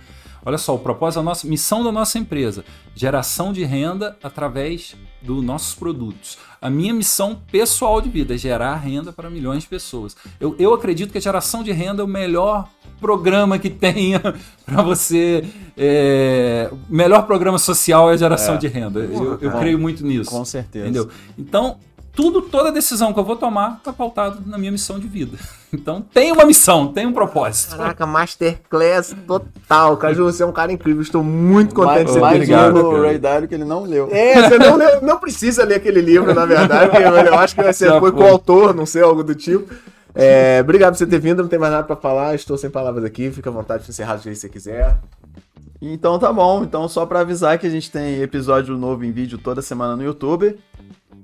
Olha 0.44 0.58
só, 0.58 0.74
o 0.74 0.78
propósito 0.78 1.18
da 1.20 1.24
nossa 1.24 1.46
missão 1.46 1.84
da 1.84 1.92
nossa 1.92 2.18
empresa, 2.18 2.64
geração 2.94 3.52
de 3.52 3.64
renda 3.64 4.16
através 4.22 4.96
dos 5.26 5.44
nossos 5.44 5.74
produtos. 5.74 6.38
A 6.60 6.70
minha 6.70 6.94
missão 6.94 7.38
pessoal 7.50 8.00
de 8.00 8.08
vida 8.08 8.34
é 8.34 8.38
gerar 8.38 8.76
renda 8.76 9.12
para 9.12 9.28
milhões 9.28 9.64
de 9.64 9.68
pessoas. 9.68 10.16
Eu, 10.40 10.54
eu 10.58 10.72
acredito 10.72 11.12
que 11.12 11.18
a 11.18 11.20
geração 11.20 11.62
de 11.62 11.72
renda 11.72 12.02
é 12.02 12.04
o 12.04 12.08
melhor 12.08 12.68
programa 13.00 13.58
que 13.58 13.68
tenha 13.70 14.20
para 14.64 14.82
você. 14.82 15.44
É, 15.76 16.70
o 16.90 16.94
melhor 16.94 17.26
programa 17.26 17.58
social 17.58 18.10
é 18.10 18.14
a 18.14 18.16
geração 18.16 18.54
É. 18.54 18.58
de 18.58 18.68
renda. 18.68 19.00
Eu, 19.00 19.38
eu 19.40 19.50
creio 19.58 19.78
muito 19.78 20.04
nisso. 20.06 20.30
Com 20.30 20.44
certeza. 20.44 20.84
Entendeu? 20.86 21.08
Então, 21.38 21.76
tudo, 22.16 22.40
toda 22.42 22.72
decisão 22.72 23.12
que 23.12 23.20
eu 23.20 23.24
vou 23.24 23.36
tomar 23.36 23.78
tá 23.84 23.92
pautado 23.92 24.42
na 24.46 24.56
minha 24.58 24.72
missão 24.72 24.98
de 24.98 25.06
vida. 25.06 25.36
Então 25.72 26.00
tem 26.00 26.32
uma 26.32 26.44
missão, 26.46 26.86
tem 26.90 27.06
um 27.06 27.12
propósito. 27.12 27.76
Caraca, 27.76 28.06
masterclass 28.06 29.14
total. 29.26 29.96
Caju, 29.98 30.24
você 30.24 30.42
é 30.42 30.46
um 30.46 30.52
cara 30.52 30.72
incrível. 30.72 31.02
Estou 31.02 31.22
muito 31.22 31.74
contente 31.74 32.04
de 32.06 32.12
você 32.12 32.20
ter 32.46 32.54
um 32.54 32.72
cara. 32.72 33.02
Ray 33.02 33.18
Dalio 33.18 33.48
que 33.48 33.54
ele 33.54 33.64
não 33.64 33.82
leu. 33.82 34.08
É, 34.10 34.48
você 34.48 34.58
não, 34.58 34.76
leu- 34.76 35.02
não 35.02 35.18
precisa 35.18 35.64
ler 35.64 35.74
aquele 35.74 36.00
livro, 36.00 36.32
na 36.32 36.46
verdade, 36.46 36.88
porque 36.90 37.02
eu 37.28 37.34
acho 37.34 37.54
que 37.54 37.62
você 37.62 37.86
Já 37.88 37.98
foi 37.98 38.12
coautor, 38.12 38.72
não 38.72 38.86
sei, 38.86 39.02
algo 39.02 39.22
do 39.22 39.34
tipo. 39.34 39.74
É, 40.14 40.60
obrigado 40.62 40.92
por 40.92 40.98
você 40.98 41.06
ter 41.06 41.18
vindo, 41.18 41.42
não 41.42 41.48
tem 41.48 41.58
mais 41.58 41.72
nada 41.72 41.84
pra 41.84 41.96
falar, 41.96 42.34
estou 42.34 42.56
sem 42.56 42.70
palavras 42.70 43.04
aqui, 43.04 43.30
fica 43.30 43.50
à 43.50 43.52
vontade 43.52 43.82
de 43.84 43.90
encerrar 43.90 44.16
do 44.16 44.22
jeito 44.22 44.36
que 44.36 44.40
você 44.40 44.48
quiser. 44.48 44.96
Então 45.82 46.18
tá 46.18 46.32
bom. 46.32 46.62
Então 46.62 46.88
só 46.88 47.04
pra 47.04 47.20
avisar 47.20 47.58
que 47.58 47.66
a 47.66 47.70
gente 47.70 47.90
tem 47.90 48.22
episódio 48.22 48.78
novo 48.78 49.04
em 49.04 49.12
vídeo 49.12 49.36
toda 49.36 49.60
semana 49.60 49.94
no 49.94 50.02
YouTube. 50.04 50.56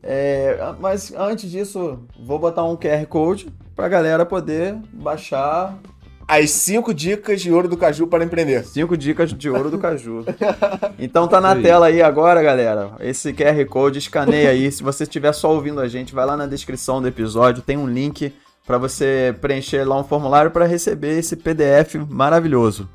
É, 0.02 0.58
mas 0.80 1.12
antes 1.16 1.50
disso, 1.50 2.00
vou 2.18 2.38
botar 2.38 2.64
um 2.64 2.76
QR 2.76 3.06
Code 3.06 3.48
pra 3.76 3.88
galera 3.88 4.26
poder 4.26 4.76
baixar 4.92 5.78
As 6.26 6.50
cinco 6.50 6.92
dicas 6.92 7.40
de 7.40 7.52
ouro 7.52 7.68
do 7.68 7.76
Caju 7.76 8.06
para 8.06 8.24
empreender. 8.24 8.64
cinco 8.64 8.96
dicas 8.96 9.32
de 9.32 9.50
ouro 9.50 9.70
do 9.70 9.78
Caju. 9.78 10.24
Então 10.98 11.26
tá 11.28 11.40
na 11.40 11.54
tela 11.56 11.86
aí 11.86 12.00
agora, 12.00 12.42
galera. 12.42 12.92
Esse 13.00 13.32
QR 13.32 13.64
Code, 13.68 13.98
escaneia 13.98 14.50
aí. 14.50 14.70
Se 14.70 14.82
você 14.82 15.02
estiver 15.04 15.32
só 15.32 15.52
ouvindo 15.52 15.80
a 15.80 15.88
gente, 15.88 16.14
vai 16.14 16.24
lá 16.24 16.36
na 16.36 16.46
descrição 16.46 17.00
do 17.02 17.08
episódio, 17.08 17.62
tem 17.62 17.76
um 17.76 17.88
link 17.88 18.32
pra 18.64 18.78
você 18.78 19.34
preencher 19.40 19.84
lá 19.84 19.98
um 19.98 20.04
formulário 20.04 20.50
pra 20.50 20.64
receber 20.64 21.18
esse 21.18 21.36
PDF 21.36 21.96
maravilhoso. 22.08 22.88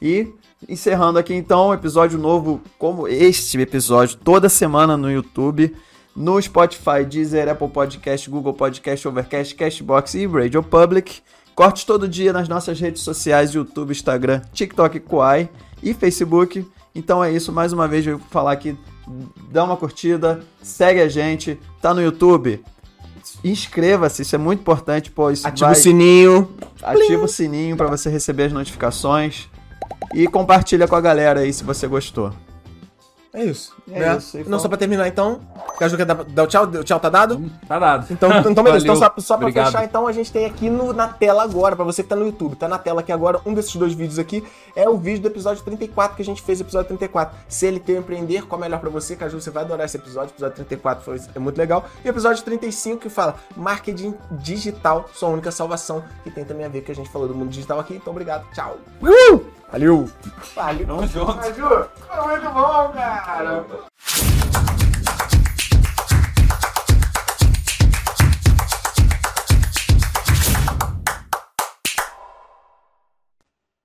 E 0.00 0.28
encerrando 0.68 1.18
aqui 1.18 1.34
então, 1.34 1.72
episódio 1.72 2.18
novo 2.18 2.60
como 2.78 3.06
este 3.06 3.60
episódio 3.60 4.16
toda 4.16 4.48
semana 4.48 4.96
no 4.96 5.10
YouTube, 5.10 5.74
no 6.14 6.40
Spotify, 6.40 7.04
Deezer, 7.08 7.48
Apple 7.48 7.68
Podcast, 7.68 8.28
Google 8.28 8.54
Podcast, 8.54 9.06
Overcast, 9.08 9.54
Cashbox 9.54 10.14
e 10.14 10.26
Radio 10.26 10.62
Public. 10.62 11.22
Cortes 11.54 11.84
todo 11.84 12.08
dia 12.08 12.32
nas 12.32 12.48
nossas 12.48 12.80
redes 12.80 13.02
sociais, 13.02 13.52
YouTube, 13.52 13.90
Instagram, 13.90 14.40
TikTok, 14.52 15.00
Kwai 15.00 15.48
e 15.82 15.92
Facebook. 15.92 16.66
Então 16.94 17.22
é 17.22 17.30
isso, 17.32 17.52
mais 17.52 17.72
uma 17.72 17.88
vez 17.88 18.06
eu 18.06 18.18
vou 18.18 18.26
falar 18.30 18.52
aqui, 18.52 18.76
dá 19.50 19.64
uma 19.64 19.76
curtida, 19.76 20.40
segue 20.62 21.00
a 21.00 21.08
gente, 21.08 21.58
tá 21.80 21.94
no 21.94 22.02
YouTube, 22.02 22.62
inscreva-se, 23.42 24.22
isso 24.22 24.34
é 24.34 24.38
muito 24.38 24.60
importante, 24.60 25.10
pô, 25.10 25.28
Ativa 25.28 25.70
vai... 25.70 25.72
o 25.72 25.74
sininho. 25.74 26.54
Ativa 26.82 27.24
o 27.24 27.28
sininho 27.28 27.76
para 27.76 27.88
você 27.88 28.10
receber 28.10 28.44
as 28.44 28.52
notificações 28.52 29.48
e 30.14 30.26
compartilha 30.26 30.86
com 30.86 30.96
a 30.96 31.00
galera 31.00 31.40
aí 31.40 31.52
se 31.52 31.64
você 31.64 31.86
gostou. 31.86 32.32
É 33.34 33.44
isso. 33.44 33.74
É 33.90 33.98
né? 33.98 34.16
isso, 34.18 34.36
Não, 34.36 34.44
fala- 34.44 34.58
só 34.58 34.68
pra 34.68 34.76
terminar 34.76 35.08
então. 35.08 35.40
Caju 35.78 35.96
quer 35.96 36.04
dar, 36.04 36.22
dar 36.22 36.42
o 36.42 36.46
tchau? 36.46 36.64
O 36.64 36.84
tchau 36.84 37.00
tá 37.00 37.08
dado? 37.08 37.50
Tá 37.66 37.78
dado. 37.78 38.06
Então, 38.12 38.30
então 38.50 38.62
beleza. 38.62 38.84
Então, 38.84 38.94
só, 38.94 39.10
só 39.18 39.36
pra 39.38 39.46
Obrigado. 39.46 39.66
fechar, 39.72 39.84
então, 39.84 40.06
a 40.06 40.12
gente 40.12 40.30
tem 40.30 40.44
aqui 40.44 40.68
no- 40.68 40.92
na 40.92 41.08
tela 41.08 41.42
agora, 41.42 41.74
pra 41.74 41.84
você 41.84 42.02
que 42.02 42.08
tá 42.10 42.14
no 42.16 42.26
YouTube, 42.26 42.56
tá 42.56 42.68
na 42.68 42.76
tela 42.78 43.00
aqui 43.00 43.10
agora, 43.10 43.40
um 43.46 43.54
desses 43.54 43.74
dois 43.74 43.94
vídeos 43.94 44.18
aqui 44.18 44.44
é 44.76 44.86
o 44.86 44.98
vídeo 44.98 45.22
do 45.22 45.28
episódio 45.28 45.64
34 45.64 46.14
que 46.14 46.20
a 46.22 46.24
gente 46.24 46.42
fez, 46.42 46.60
episódio 46.60 46.88
34. 46.88 47.34
CLT 47.48 47.96
Empreender, 47.96 48.46
qual 48.46 48.60
é 48.60 48.64
melhor 48.64 48.80
pra 48.80 48.90
você, 48.90 49.16
Caju? 49.16 49.40
Você 49.40 49.50
vai 49.50 49.64
adorar 49.64 49.86
esse 49.86 49.96
episódio. 49.96 50.28
O 50.30 50.34
episódio 50.34 50.56
34 50.56 51.02
foi, 51.02 51.18
é 51.34 51.38
muito 51.38 51.56
legal. 51.56 51.86
E 52.04 52.08
o 52.08 52.10
episódio 52.10 52.44
35 52.44 53.00
que 53.00 53.08
fala 53.08 53.36
marketing 53.56 54.14
digital, 54.32 55.08
sua 55.14 55.30
única 55.30 55.50
salvação, 55.50 56.04
que 56.22 56.30
tem 56.30 56.44
também 56.44 56.66
a 56.66 56.68
ver 56.68 56.82
que 56.82 56.92
a 56.92 56.94
gente 56.94 57.08
falou 57.08 57.26
do 57.26 57.34
mundo 57.34 57.48
digital 57.48 57.80
aqui. 57.80 57.94
Então, 57.94 58.10
obrigado. 58.12 58.44
Tchau. 58.52 58.76
Valeu! 59.72 60.06
Valeu! 60.54 60.86
Tamo 60.86 61.06
junto! 61.06 61.36
Maju, 61.36 61.88
foi 62.06 62.26
muito 62.28 62.50
bom, 62.50 62.92
cara! 62.92 63.64